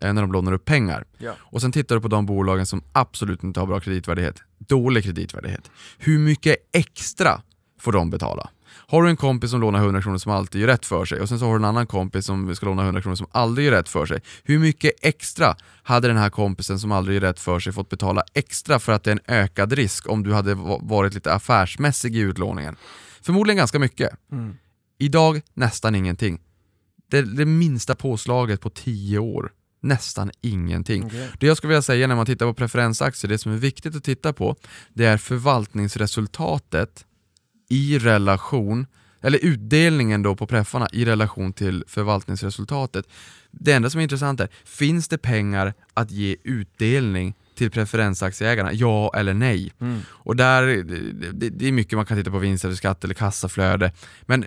eh, 0.01 0.13
när 0.13 0.21
de 0.21 0.31
lånar 0.31 0.51
upp 0.51 0.65
pengar. 0.65 1.05
Ja. 1.17 1.33
Och 1.39 1.61
sen 1.61 1.71
tittar 1.71 1.95
du 1.95 2.01
på 2.01 2.07
de 2.07 2.25
bolagen 2.25 2.65
som 2.65 2.81
absolut 2.91 3.43
inte 3.43 3.59
har 3.59 3.67
bra 3.67 3.79
kreditvärdighet, 3.79 4.41
dålig 4.57 5.03
kreditvärdighet. 5.03 5.71
Hur 5.97 6.19
mycket 6.19 6.57
extra 6.73 7.41
får 7.79 7.91
de 7.91 8.09
betala? 8.09 8.49
Har 8.89 9.03
du 9.03 9.09
en 9.09 9.17
kompis 9.17 9.51
som 9.51 9.61
lånar 9.61 9.79
100 9.79 10.01
kronor 10.01 10.17
som 10.17 10.31
alltid 10.31 10.61
gör 10.61 10.67
rätt 10.67 10.85
för 10.85 11.05
sig 11.05 11.21
och 11.21 11.29
sen 11.29 11.39
så 11.39 11.45
har 11.45 11.51
du 11.51 11.57
en 11.57 11.65
annan 11.65 11.87
kompis 11.87 12.25
som 12.25 12.55
ska 12.55 12.65
låna 12.65 12.83
100 12.83 13.01
kronor 13.01 13.15
som 13.15 13.27
aldrig 13.31 13.65
gör 13.65 13.71
rätt 13.71 13.89
för 13.89 14.05
sig. 14.05 14.21
Hur 14.43 14.59
mycket 14.59 14.91
extra 15.01 15.55
hade 15.83 16.07
den 16.07 16.17
här 16.17 16.29
kompisen 16.29 16.79
som 16.79 16.91
aldrig 16.91 17.15
gör 17.15 17.21
rätt 17.21 17.39
för 17.39 17.59
sig 17.59 17.73
fått 17.73 17.89
betala 17.89 18.23
extra 18.33 18.79
för 18.79 18.91
att 18.91 19.03
det 19.03 19.11
är 19.11 19.15
en 19.15 19.35
ökad 19.35 19.73
risk 19.73 20.09
om 20.09 20.23
du 20.23 20.33
hade 20.33 20.53
varit 20.81 21.13
lite 21.13 21.33
affärsmässig 21.33 22.15
i 22.15 22.19
utlåningen? 22.19 22.75
Förmodligen 23.21 23.57
ganska 23.57 23.79
mycket. 23.79 24.09
Mm. 24.31 24.55
Idag 24.99 25.41
nästan 25.53 25.95
ingenting. 25.95 26.39
Det, 27.11 27.21
det 27.21 27.45
minsta 27.45 27.95
påslaget 27.95 28.61
på 28.61 28.69
10 28.69 29.19
år 29.19 29.51
nästan 29.81 30.31
ingenting. 30.41 31.05
Okay. 31.05 31.27
Det 31.39 31.47
jag 31.47 31.57
skulle 31.57 31.69
vilja 31.69 31.81
säga 31.81 32.07
när 32.07 32.15
man 32.15 32.25
tittar 32.25 32.45
på 32.45 32.53
preferensaktier, 32.53 33.29
det 33.29 33.37
som 33.37 33.51
är 33.51 33.57
viktigt 33.57 33.95
att 33.95 34.03
titta 34.03 34.33
på, 34.33 34.55
det 34.93 35.05
är 35.05 35.17
förvaltningsresultatet 35.17 37.05
i 37.69 37.99
relation, 37.99 38.87
eller 39.21 39.45
utdelningen 39.45 40.23
då 40.23 40.35
på 40.35 40.47
preffarna 40.47 40.87
i 40.93 41.05
relation 41.05 41.53
till 41.53 41.83
förvaltningsresultatet. 41.87 43.05
Det 43.51 43.73
enda 43.73 43.89
som 43.89 43.99
är 43.99 44.03
intressant 44.03 44.39
är, 44.39 44.49
finns 44.65 45.07
det 45.07 45.17
pengar 45.17 45.73
att 45.93 46.11
ge 46.11 46.35
utdelning 46.43 47.33
till 47.57 47.71
preferensaktieägarna? 47.71 48.73
Ja 48.73 49.11
eller 49.15 49.33
nej? 49.33 49.73
Mm. 49.79 49.99
Och 50.09 50.35
där, 50.35 50.63
det, 51.33 51.49
det, 51.49 51.67
är 51.67 51.71
mycket 51.71 51.97
man 51.97 52.05
kan 52.05 52.17
titta 52.17 52.31
på 52.31 52.37
vinst 52.37 52.65
eller 52.65 52.75
skatt 52.75 53.03
eller 53.03 53.13
kassaflöde. 53.13 53.91
Men 54.21 54.45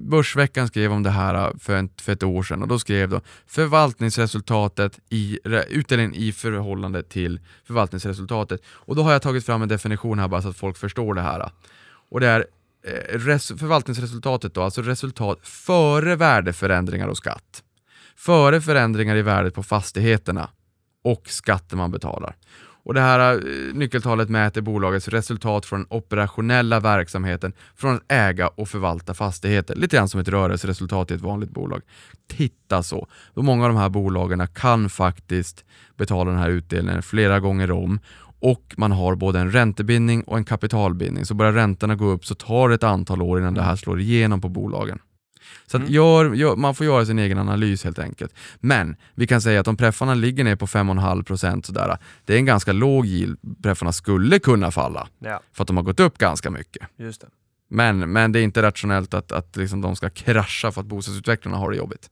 Börsveckan 0.00 0.68
skrev 0.68 0.92
om 0.92 1.02
det 1.02 1.10
här 1.10 1.52
för, 1.58 1.76
en, 1.76 1.90
för 2.00 2.12
ett 2.12 2.22
år 2.22 2.42
sedan 2.42 2.62
och 2.62 2.68
då 2.68 2.78
skrev 2.78 3.08
de 3.08 3.20
förvaltningsresultatet 3.46 4.98
i, 5.08 5.38
utdelningen 5.68 6.14
i 6.14 6.32
förhållande 6.32 7.02
till 7.02 7.40
förvaltningsresultatet. 7.64 8.60
Och 8.66 8.96
då 8.96 9.02
har 9.02 9.12
jag 9.12 9.22
tagit 9.22 9.46
fram 9.46 9.62
en 9.62 9.68
definition 9.68 10.18
här 10.18 10.28
bara 10.28 10.42
så 10.42 10.48
att 10.48 10.56
folk 10.56 10.76
förstår 10.76 11.14
det 11.14 11.22
här. 11.22 11.50
Och 12.10 12.20
det 12.20 12.28
är 12.28 12.46
eh, 12.86 13.38
förvaltningsresultatet 13.38 14.54
då, 14.54 14.62
alltså 14.62 14.82
resultat 14.82 15.38
före 15.42 16.16
värdeförändringar 16.16 17.08
och 17.08 17.16
skatt. 17.16 17.62
Före 18.16 18.60
förändringar 18.60 19.16
i 19.16 19.22
värdet 19.22 19.54
på 19.54 19.62
fastigheterna 19.62 20.50
och 21.04 21.28
skatten 21.28 21.78
man 21.78 21.90
betalar. 21.90 22.36
Och 22.86 22.94
Det 22.94 23.00
här 23.00 23.34
eh, 23.34 23.74
nyckeltalet 23.74 24.28
mäter 24.28 24.60
bolagets 24.60 25.08
resultat 25.08 25.66
från 25.66 25.78
den 25.80 25.86
operationella 25.90 26.80
verksamheten 26.80 27.52
från 27.76 27.96
att 27.96 28.02
äga 28.08 28.48
och 28.48 28.68
förvalta 28.68 29.14
fastigheter. 29.14 29.74
Lite 29.74 29.96
grann 29.96 30.08
som 30.08 30.20
ett 30.20 30.28
rörelseresultat 30.28 31.10
i 31.10 31.14
ett 31.14 31.20
vanligt 31.20 31.50
bolag. 31.50 31.82
Titta 32.28 32.82
så! 32.82 33.08
Många 33.34 33.64
av 33.64 33.68
de 33.68 33.78
här 33.78 33.88
bolagen 33.88 34.48
kan 34.54 34.88
faktiskt 34.88 35.64
betala 35.96 36.30
den 36.30 36.40
här 36.40 36.50
utdelningen 36.50 37.02
flera 37.02 37.40
gånger 37.40 37.70
om 37.70 38.00
och 38.40 38.74
man 38.76 38.92
har 38.92 39.14
både 39.14 39.40
en 39.40 39.52
räntebindning 39.52 40.22
och 40.22 40.36
en 40.36 40.44
kapitalbindning. 40.44 41.24
Så 41.24 41.34
börjar 41.34 41.52
räntorna 41.52 41.94
gå 41.94 42.06
upp 42.06 42.26
så 42.26 42.34
tar 42.34 42.68
det 42.68 42.74
ett 42.74 42.82
antal 42.82 43.22
år 43.22 43.38
innan 43.38 43.54
det 43.54 43.62
här 43.62 43.76
slår 43.76 44.00
igenom 44.00 44.40
på 44.40 44.48
bolagen. 44.48 44.98
Så 45.66 45.76
mm. 45.76 45.92
gör, 45.92 46.34
gör, 46.34 46.56
man 46.56 46.74
får 46.74 46.86
göra 46.86 47.06
sin 47.06 47.18
egen 47.18 47.38
analys 47.38 47.84
helt 47.84 47.98
enkelt. 47.98 48.34
Men 48.60 48.96
vi 49.14 49.26
kan 49.26 49.40
säga 49.40 49.60
att 49.60 49.68
om 49.68 49.76
preffarna 49.76 50.14
ligger 50.14 50.44
ner 50.44 50.56
på 50.56 50.66
5,5% 50.66 51.66
sådär, 51.66 51.98
det 52.24 52.34
är 52.34 52.38
en 52.38 52.44
ganska 52.44 52.72
låg 52.72 53.06
yield 53.06 53.38
preffarna 53.62 53.92
skulle 53.92 54.38
kunna 54.38 54.70
falla. 54.70 55.08
Ja. 55.18 55.40
För 55.52 55.62
att 55.62 55.68
de 55.68 55.76
har 55.76 55.84
gått 55.84 56.00
upp 56.00 56.18
ganska 56.18 56.50
mycket. 56.50 56.88
Just 56.96 57.20
det. 57.20 57.26
Men, 57.68 58.12
men 58.12 58.32
det 58.32 58.40
är 58.40 58.42
inte 58.42 58.62
rationellt 58.62 59.14
att, 59.14 59.32
att 59.32 59.56
liksom 59.56 59.80
de 59.80 59.96
ska 59.96 60.10
krascha 60.10 60.72
för 60.72 60.80
att 60.80 60.86
bostadsutvecklarna 60.86 61.56
har 61.56 61.70
det 61.70 61.76
jobbigt. 61.76 62.10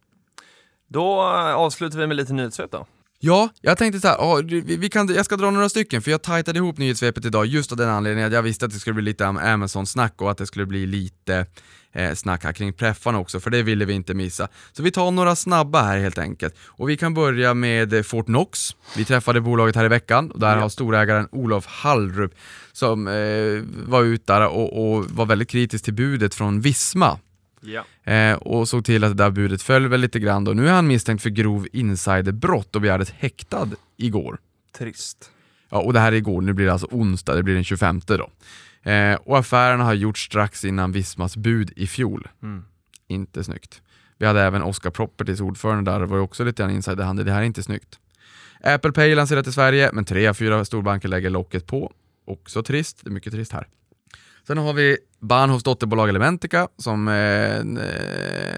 Då 0.89 1.23
avslutar 1.23 1.99
vi 1.99 2.07
med 2.07 2.17
lite 2.17 2.33
nyhetssvep 2.33 2.71
då. 2.71 2.87
Ja, 3.27 3.49
jag 3.61 3.79
tänkte 3.79 4.01
så 4.01 4.09
här, 4.09 4.17
oh, 4.17 4.43
vi, 4.45 4.77
vi, 4.77 4.89
kan, 4.89 5.15
jag 5.15 5.25
ska 5.25 5.37
dra 5.37 5.51
några 5.51 5.69
stycken 5.69 6.03
för 6.03 6.11
jag 6.11 6.23
tajtade 6.23 6.59
ihop 6.59 6.79
nyhetssvepet 6.79 7.25
idag 7.25 7.47
just 7.47 7.73
av 7.73 7.79
den 7.79 7.89
anledningen 7.89 8.27
att 8.27 8.35
jag 8.35 8.43
visste 8.43 8.65
att 8.65 8.73
det 8.73 8.79
skulle 8.79 8.95
bli 8.95 9.03
lite 9.03 9.27
Amazon-snack 9.27 10.23
och 10.23 10.31
att 10.31 10.39
det 10.39 10.47
skulle 10.47 10.67
bli 10.67 10.87
lite 10.87 11.47
eh, 11.93 12.15
snack 12.15 12.45
här 12.45 12.53
kring 12.53 12.73
preffarna 12.73 13.19
också, 13.19 13.41
för 13.41 13.51
det 13.51 13.63
ville 13.63 13.85
vi 13.85 13.93
inte 13.93 14.15
missa. 14.15 14.49
Så 14.73 14.83
vi 14.83 14.91
tar 14.91 15.11
några 15.11 15.37
snabba 15.37 15.83
här 15.83 15.99
helt 15.99 16.19
enkelt. 16.19 16.55
Och 16.67 16.89
vi 16.89 16.97
kan 16.97 17.15
börja 17.15 17.55
med 17.55 18.07
Fortnox. 18.07 18.77
Vi 18.97 19.05
träffade 19.05 19.41
bolaget 19.41 19.77
här 19.77 19.85
i 19.85 19.89
veckan 19.89 20.31
och 20.31 20.41
där 20.41 20.57
ja. 20.57 20.63
har 20.63 20.69
storägaren 20.69 21.29
Olof 21.33 21.67
Hallrup 21.67 22.35
som 22.73 23.09
eh, 23.09 23.63
var 23.89 24.03
ute 24.03 24.33
där 24.33 24.47
och, 24.47 24.97
och 24.97 25.05
var 25.11 25.27
väldigt 25.27 25.51
kritisk 25.51 25.85
till 25.85 25.95
budet 25.95 26.35
från 26.35 26.61
Visma 26.61 27.19
Ja. 27.65 28.13
Eh, 28.13 28.35
och 28.35 28.69
såg 28.69 28.85
till 28.85 29.05
att 29.05 29.17
det 29.17 29.25
där 29.25 29.31
budet 29.31 29.63
föll 29.63 29.89
väl 29.89 30.01
lite 30.01 30.19
grann 30.19 30.45
då. 30.45 30.53
Nu 30.53 30.69
är 30.69 30.73
han 30.73 30.87
misstänkt 30.87 31.23
för 31.23 31.31
grov 31.31 31.67
insiderbrott 31.73 32.77
och 32.77 32.83
begärdes 32.83 33.11
häktad 33.11 33.69
igår. 33.97 34.39
Trist. 34.79 35.31
Ja, 35.71 35.81
och 35.81 35.93
det 35.93 36.01
här 36.01 36.13
är 36.13 36.17
igår, 36.17 36.41
nu 36.41 36.53
blir 36.53 36.67
det 36.67 36.73
alltså 36.73 36.89
onsdag, 36.91 37.35
det 37.35 37.43
blir 37.43 37.55
den 37.55 37.65
25 37.65 38.01
då. 38.07 38.31
Eh, 38.91 39.15
och 39.15 39.39
affärerna 39.39 39.85
har 39.85 39.95
gjorts 39.95 40.25
strax 40.25 40.65
innan 40.65 40.93
Vismas 40.93 41.37
bud 41.37 41.73
i 41.77 41.87
fjol. 41.87 42.29
Mm. 42.43 42.65
Inte 43.09 43.45
snyggt. 43.45 43.83
Vi 44.19 44.27
hade 44.27 44.43
även 44.43 44.63
Oscar 44.63 44.91
Properties 44.91 45.41
ordförande 45.41 45.91
där, 45.91 46.01
det 46.01 46.07
var 46.07 46.17
ju 46.17 46.23
också 46.23 46.45
lite 46.45 46.63
grann 46.63 46.71
insiderhandel, 46.71 47.27
det 47.27 47.33
här 47.33 47.41
är 47.41 47.45
inte 47.45 47.63
snyggt. 47.63 47.99
Apple 48.63 48.93
Pay 48.93 49.15
lanserat 49.15 49.47
i 49.47 49.53
Sverige, 49.53 49.91
men 49.93 50.05
tre 50.05 50.27
av 50.27 50.35
fyra 50.35 50.65
storbanker 50.65 51.09
lägger 51.09 51.31
locket 51.31 51.67
på. 51.67 51.93
Också 52.27 52.63
trist, 52.63 53.01
det 53.03 53.11
är 53.11 53.13
mycket 53.13 53.33
trist 53.33 53.53
här. 53.53 53.69
Sen 54.47 54.59
har 54.59 54.73
vi 54.73 54.97
Bahnhofs 55.21 55.65
dotterbolag 55.65 56.09
Elementica, 56.09 56.69
som, 56.77 57.09
eh, 57.09 57.65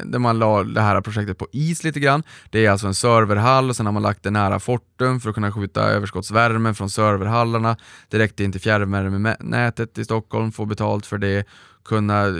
där 0.04 0.18
man 0.18 0.38
la 0.38 0.62
det 0.62 0.80
här 0.80 1.00
projektet 1.00 1.38
på 1.38 1.46
is 1.52 1.84
lite 1.84 2.00
grann. 2.00 2.22
Det 2.50 2.66
är 2.66 2.70
alltså 2.70 2.86
en 2.86 2.94
serverhall 2.94 3.70
och 3.70 3.76
sen 3.76 3.86
har 3.86 3.92
man 3.92 4.02
lagt 4.02 4.22
det 4.22 4.30
nära 4.30 4.58
Fortum 4.58 5.20
för 5.20 5.28
att 5.28 5.34
kunna 5.34 5.52
skjuta 5.52 5.80
överskottsvärmen 5.80 6.74
från 6.74 6.90
serverhallarna 6.90 7.76
direkt 8.08 8.40
in 8.40 8.52
till 8.52 8.60
fjärrvärmenätet 8.60 9.98
i 9.98 10.04
Stockholm, 10.04 10.52
få 10.52 10.64
betalt 10.64 11.06
för 11.06 11.18
det, 11.18 11.46
kunna 11.84 12.26
eh, 12.26 12.34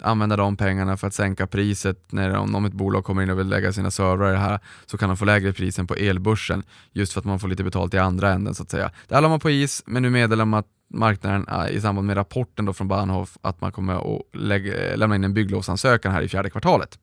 använda 0.00 0.36
de 0.36 0.56
pengarna 0.56 0.96
för 0.96 1.06
att 1.06 1.14
sänka 1.14 1.46
priset 1.46 2.12
när 2.12 2.36
om 2.36 2.64
ett 2.64 2.72
bolag 2.72 3.04
kommer 3.04 3.22
in 3.22 3.30
och 3.30 3.38
vill 3.38 3.48
lägga 3.48 3.72
sina 3.72 3.90
servrar 3.90 4.30
i 4.30 4.32
det 4.32 4.38
här 4.38 4.60
så 4.86 4.98
kan 4.98 5.08
de 5.08 5.16
få 5.16 5.24
lägre 5.24 5.52
priser 5.52 5.84
på 5.84 5.94
elbörsen 5.94 6.62
just 6.92 7.12
för 7.12 7.20
att 7.20 7.24
man 7.24 7.38
får 7.38 7.48
lite 7.48 7.64
betalt 7.64 7.94
i 7.94 7.98
andra 7.98 8.32
änden 8.32 8.54
så 8.54 8.62
att 8.62 8.70
säga. 8.70 8.90
Det 9.08 9.14
här 9.14 9.22
la 9.22 9.28
man 9.28 9.40
på 9.40 9.50
is 9.50 9.82
men 9.86 10.02
nu 10.02 10.10
meddelar 10.10 10.44
man 10.44 10.60
att 10.60 10.66
marknaden 10.98 11.70
i 11.70 11.80
samband 11.80 12.06
med 12.06 12.16
rapporten 12.16 12.64
då 12.64 12.72
från 12.72 12.88
Bahnhof 12.88 13.36
att 13.42 13.60
man 13.60 13.72
kommer 13.72 14.16
att 14.16 14.22
lägga, 14.32 14.96
lämna 14.96 15.16
in 15.16 15.24
en 15.24 15.34
bygglovsansökan 15.34 16.12
här 16.12 16.22
i 16.22 16.28
fjärde 16.28 16.50
kvartalet. 16.50 16.98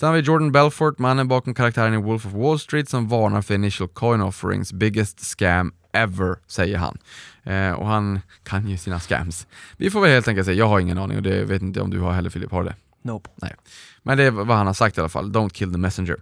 Sen 0.00 0.08
har 0.08 0.16
vi 0.16 0.20
Jordan 0.20 0.52
Belfort, 0.52 0.98
mannen 0.98 1.28
bakom 1.28 1.54
karaktären 1.54 1.94
i 1.94 1.96
Wolf 1.96 2.26
of 2.26 2.32
Wall 2.32 2.58
Street 2.58 2.88
som 2.88 3.08
varnar 3.08 3.42
för 3.42 3.54
initial 3.54 3.88
coin 3.88 4.20
offerings, 4.20 4.72
biggest 4.72 5.20
scam 5.20 5.72
ever, 5.92 6.36
säger 6.46 6.78
han. 6.78 6.98
Eh, 7.42 7.72
och 7.72 7.86
han 7.86 8.20
kan 8.42 8.68
ju 8.68 8.76
sina 8.76 9.00
scams. 9.00 9.46
Vi 9.76 9.90
får 9.90 10.00
väl 10.00 10.10
helt 10.10 10.28
enkelt 10.28 10.46
säga, 10.46 10.58
jag 10.58 10.68
har 10.68 10.80
ingen 10.80 10.98
aning 10.98 11.16
och 11.16 11.22
det 11.22 11.44
vet 11.44 11.62
inte 11.62 11.80
om 11.80 11.90
du 11.90 12.00
har 12.00 12.12
heller 12.12 12.30
Filip, 12.30 12.50
har 12.50 12.64
det? 12.64 12.74
Nope. 13.02 13.30
Nej. 13.36 13.54
Men 14.02 14.18
det 14.18 14.24
är 14.24 14.30
vad 14.30 14.56
han 14.56 14.66
har 14.66 14.74
sagt 14.74 14.98
i 14.98 15.00
alla 15.00 15.08
fall, 15.08 15.32
don't 15.32 15.50
kill 15.50 15.72
the 15.72 15.78
messenger. 15.78 16.16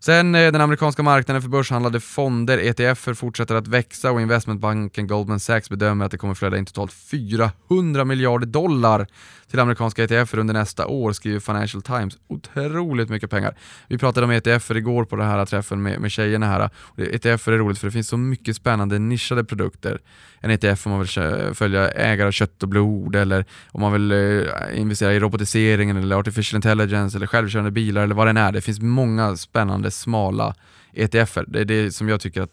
Sen 0.00 0.34
eh, 0.34 0.52
den 0.52 0.60
amerikanska 0.60 1.02
marknaden 1.02 1.42
för 1.42 1.48
börshandlade 1.48 2.00
fonder, 2.00 2.58
ETFer, 2.58 3.14
fortsätter 3.14 3.54
att 3.54 3.68
växa 3.68 4.12
och 4.12 4.20
investmentbanken 4.20 5.06
Goldman 5.06 5.40
Sachs 5.40 5.70
bedömer 5.70 6.04
att 6.04 6.10
det 6.10 6.18
kommer 6.18 6.34
flöda 6.34 6.58
in 6.58 6.66
totalt 6.66 6.92
400 6.92 8.04
miljarder 8.04 8.46
dollar 8.46 9.06
till 9.50 9.60
amerikanska 9.60 10.04
ETFer 10.04 10.38
under 10.38 10.54
nästa 10.54 10.86
år, 10.86 11.12
skriver 11.12 11.40
Financial 11.40 11.82
Times. 11.82 12.18
Otroligt 12.26 13.08
mycket 13.08 13.30
pengar. 13.30 13.56
Vi 13.88 13.98
pratade 13.98 14.24
om 14.24 14.30
ETFer 14.30 14.76
igår 14.76 15.04
på 15.04 15.16
den 15.16 15.26
här 15.26 15.46
träffen 15.46 15.82
med, 15.82 16.00
med 16.00 16.10
tjejerna 16.10 16.46
här. 16.46 16.70
ETFer 16.96 17.52
är 17.52 17.58
roligt 17.58 17.78
för 17.78 17.86
det 17.86 17.92
finns 17.92 18.08
så 18.08 18.16
mycket 18.16 18.56
spännande 18.56 18.98
nischade 18.98 19.44
produkter. 19.44 20.00
En 20.40 20.50
ETF 20.50 20.86
om 20.86 20.92
man 20.92 21.00
vill 21.00 21.54
följa 21.54 21.90
ägare 21.90 22.28
av 22.28 22.32
kött 22.32 22.62
och 22.62 22.68
blod 22.68 23.16
eller 23.16 23.44
om 23.70 23.80
man 23.80 23.92
vill 23.92 24.12
eh, 24.12 24.80
investera 24.80 25.14
i 25.14 25.20
robotiseringen 25.20 25.96
eller 25.96 26.16
artificial 26.16 26.56
intelligence 26.56 27.17
eller 27.18 27.26
självkörande 27.26 27.70
bilar 27.70 28.02
eller 28.02 28.14
vad 28.14 28.26
det 28.26 28.30
än 28.30 28.36
är. 28.36 28.52
Det 28.52 28.60
finns 28.60 28.80
många 28.80 29.36
spännande 29.36 29.90
smala 29.90 30.54
ETFer. 30.92 31.44
Det 31.48 31.60
är 31.60 31.64
det 31.64 31.92
som 31.92 32.08
jag 32.08 32.20
tycker 32.20 32.42
att 32.42 32.50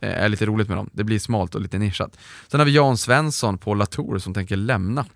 är 0.00 0.28
lite 0.28 0.46
roligt 0.46 0.68
med 0.68 0.76
dem. 0.76 0.90
Det 0.92 1.04
blir 1.04 1.18
smalt 1.18 1.54
och 1.54 1.60
lite 1.60 1.78
nischat. 1.78 2.18
Sen 2.48 2.60
har 2.60 2.64
vi 2.64 2.72
Jan 2.72 2.96
Svensson 2.96 3.58
på 3.58 3.74
Latour 3.74 4.18
som 4.18 4.34
tänker 4.34 4.56
lämna. 4.56 5.06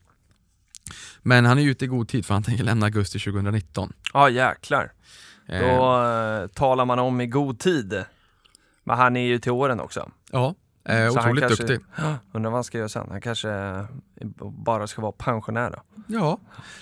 Men 1.22 1.44
han 1.44 1.58
är 1.58 1.62
ute 1.62 1.84
i 1.84 1.88
god 1.88 2.08
tid 2.08 2.26
för 2.26 2.34
han 2.34 2.42
tänker 2.42 2.64
lämna 2.64 2.86
augusti 2.86 3.18
2019. 3.18 3.92
Ja 4.12 4.30
jäklar. 4.30 4.92
Eh, 5.48 5.60
Då 5.60 6.02
eh, 6.04 6.46
talar 6.46 6.84
man 6.84 6.98
om 6.98 7.20
i 7.20 7.26
god 7.26 7.58
tid. 7.58 8.04
Men 8.84 8.96
han 8.98 9.16
är 9.16 9.26
ju 9.26 9.38
till 9.38 9.52
åren 9.52 9.80
också. 9.80 10.10
Ja, 10.32 10.54
eh, 10.88 11.08
Så 11.12 11.20
otroligt 11.20 11.44
kanske- 11.48 11.64
duktig. 11.66 11.86
Undrar 12.32 12.50
vad 12.50 12.56
han 12.56 12.64
ska 12.64 12.78
göra 12.78 12.88
sen. 12.88 13.06
Han 13.10 13.20
kanske 13.20 13.50
eh, 13.50 13.84
bara 14.40 14.86
ska 14.86 15.02
vara 15.02 15.12
pensionär 15.12 15.70
då. 15.70 15.82
Ja, 16.06 16.38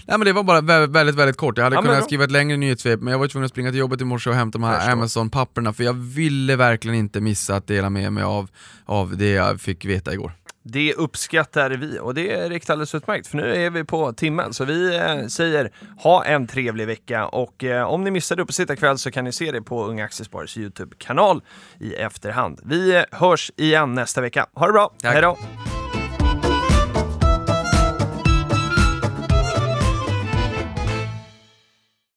Nej, 0.07 0.19
men 0.19 0.25
det 0.27 0.33
var 0.33 0.43
bara 0.43 0.61
vä- 0.61 0.93
väldigt, 0.93 1.15
väldigt 1.17 1.37
kort. 1.37 1.57
Jag 1.59 1.65
hade 1.65 1.77
Ja, 1.77 1.83
kunnat 1.83 2.05
skriva 2.05 2.25
ett 2.25 2.31
längre 2.31 2.57
nyhetssvep, 2.57 3.01
men 3.01 3.13
jag 3.13 3.19
var 3.19 3.29
tvungen 3.29 3.45
att 3.45 3.51
springa 3.51 3.71
till 3.71 3.79
jobbet 3.79 4.01
i 4.01 4.05
morse 4.05 4.31
och 4.31 4.37
hämta 4.37 4.59
de 4.59 4.65
här. 4.65 4.93
Amazon-papperna, 4.93 5.73
för 5.73 5.85
jag 5.85 5.93
ville 5.93 6.57
verkligen 6.57 6.97
inte 6.99 7.21
missa 7.21 7.57
att 7.57 7.67
dela 7.67 7.91
med 7.91 8.13
mig 8.13 8.25
av, 8.25 8.51
av 8.85 9.17
det 9.17 9.31
jag 9.31 9.61
fick 9.61 9.85
veta 9.85 10.13
igår. 10.13 10.33
Det 10.69 10.95
uppskattar 10.95 11.71
vi 11.71 11.99
och 11.99 12.15
det 12.15 12.33
är 12.33 12.49
riktigt 12.49 12.71
alldeles 12.71 12.95
utmärkt 12.95 13.27
för 13.27 13.37
nu 13.37 13.55
är 13.65 13.71
vi 13.71 13.85
på 13.85 14.13
timmen. 14.13 14.55
Så 14.55 14.65
vi 14.65 14.97
eh, 14.97 15.27
säger 15.27 15.71
ha 15.99 16.25
en 16.25 16.47
trevlig 16.47 16.87
vecka 16.87 17.27
och 17.27 17.65
eh, 17.65 17.83
om 17.83 18.05
ni 18.05 18.11
missade 18.11 18.43
uppesittarkväll 18.43 18.99
så 18.99 19.11
kan 19.11 19.25
ni 19.25 19.33
se 19.33 19.53
det 19.53 19.63
på 19.63 19.85
Unga 19.85 20.05
Aktiesparares 20.05 20.57
YouTube-kanal 20.57 21.43
i 21.81 21.95
efterhand. 21.95 22.61
Vi 22.65 22.97
eh, 22.97 23.03
hörs 23.11 23.51
igen 23.57 23.95
nästa 23.95 24.21
vecka. 24.21 24.47
Ha 24.53 24.67
det 24.67 24.73
bra, 24.73 24.93
hej 25.03 25.23
då! 25.23 25.39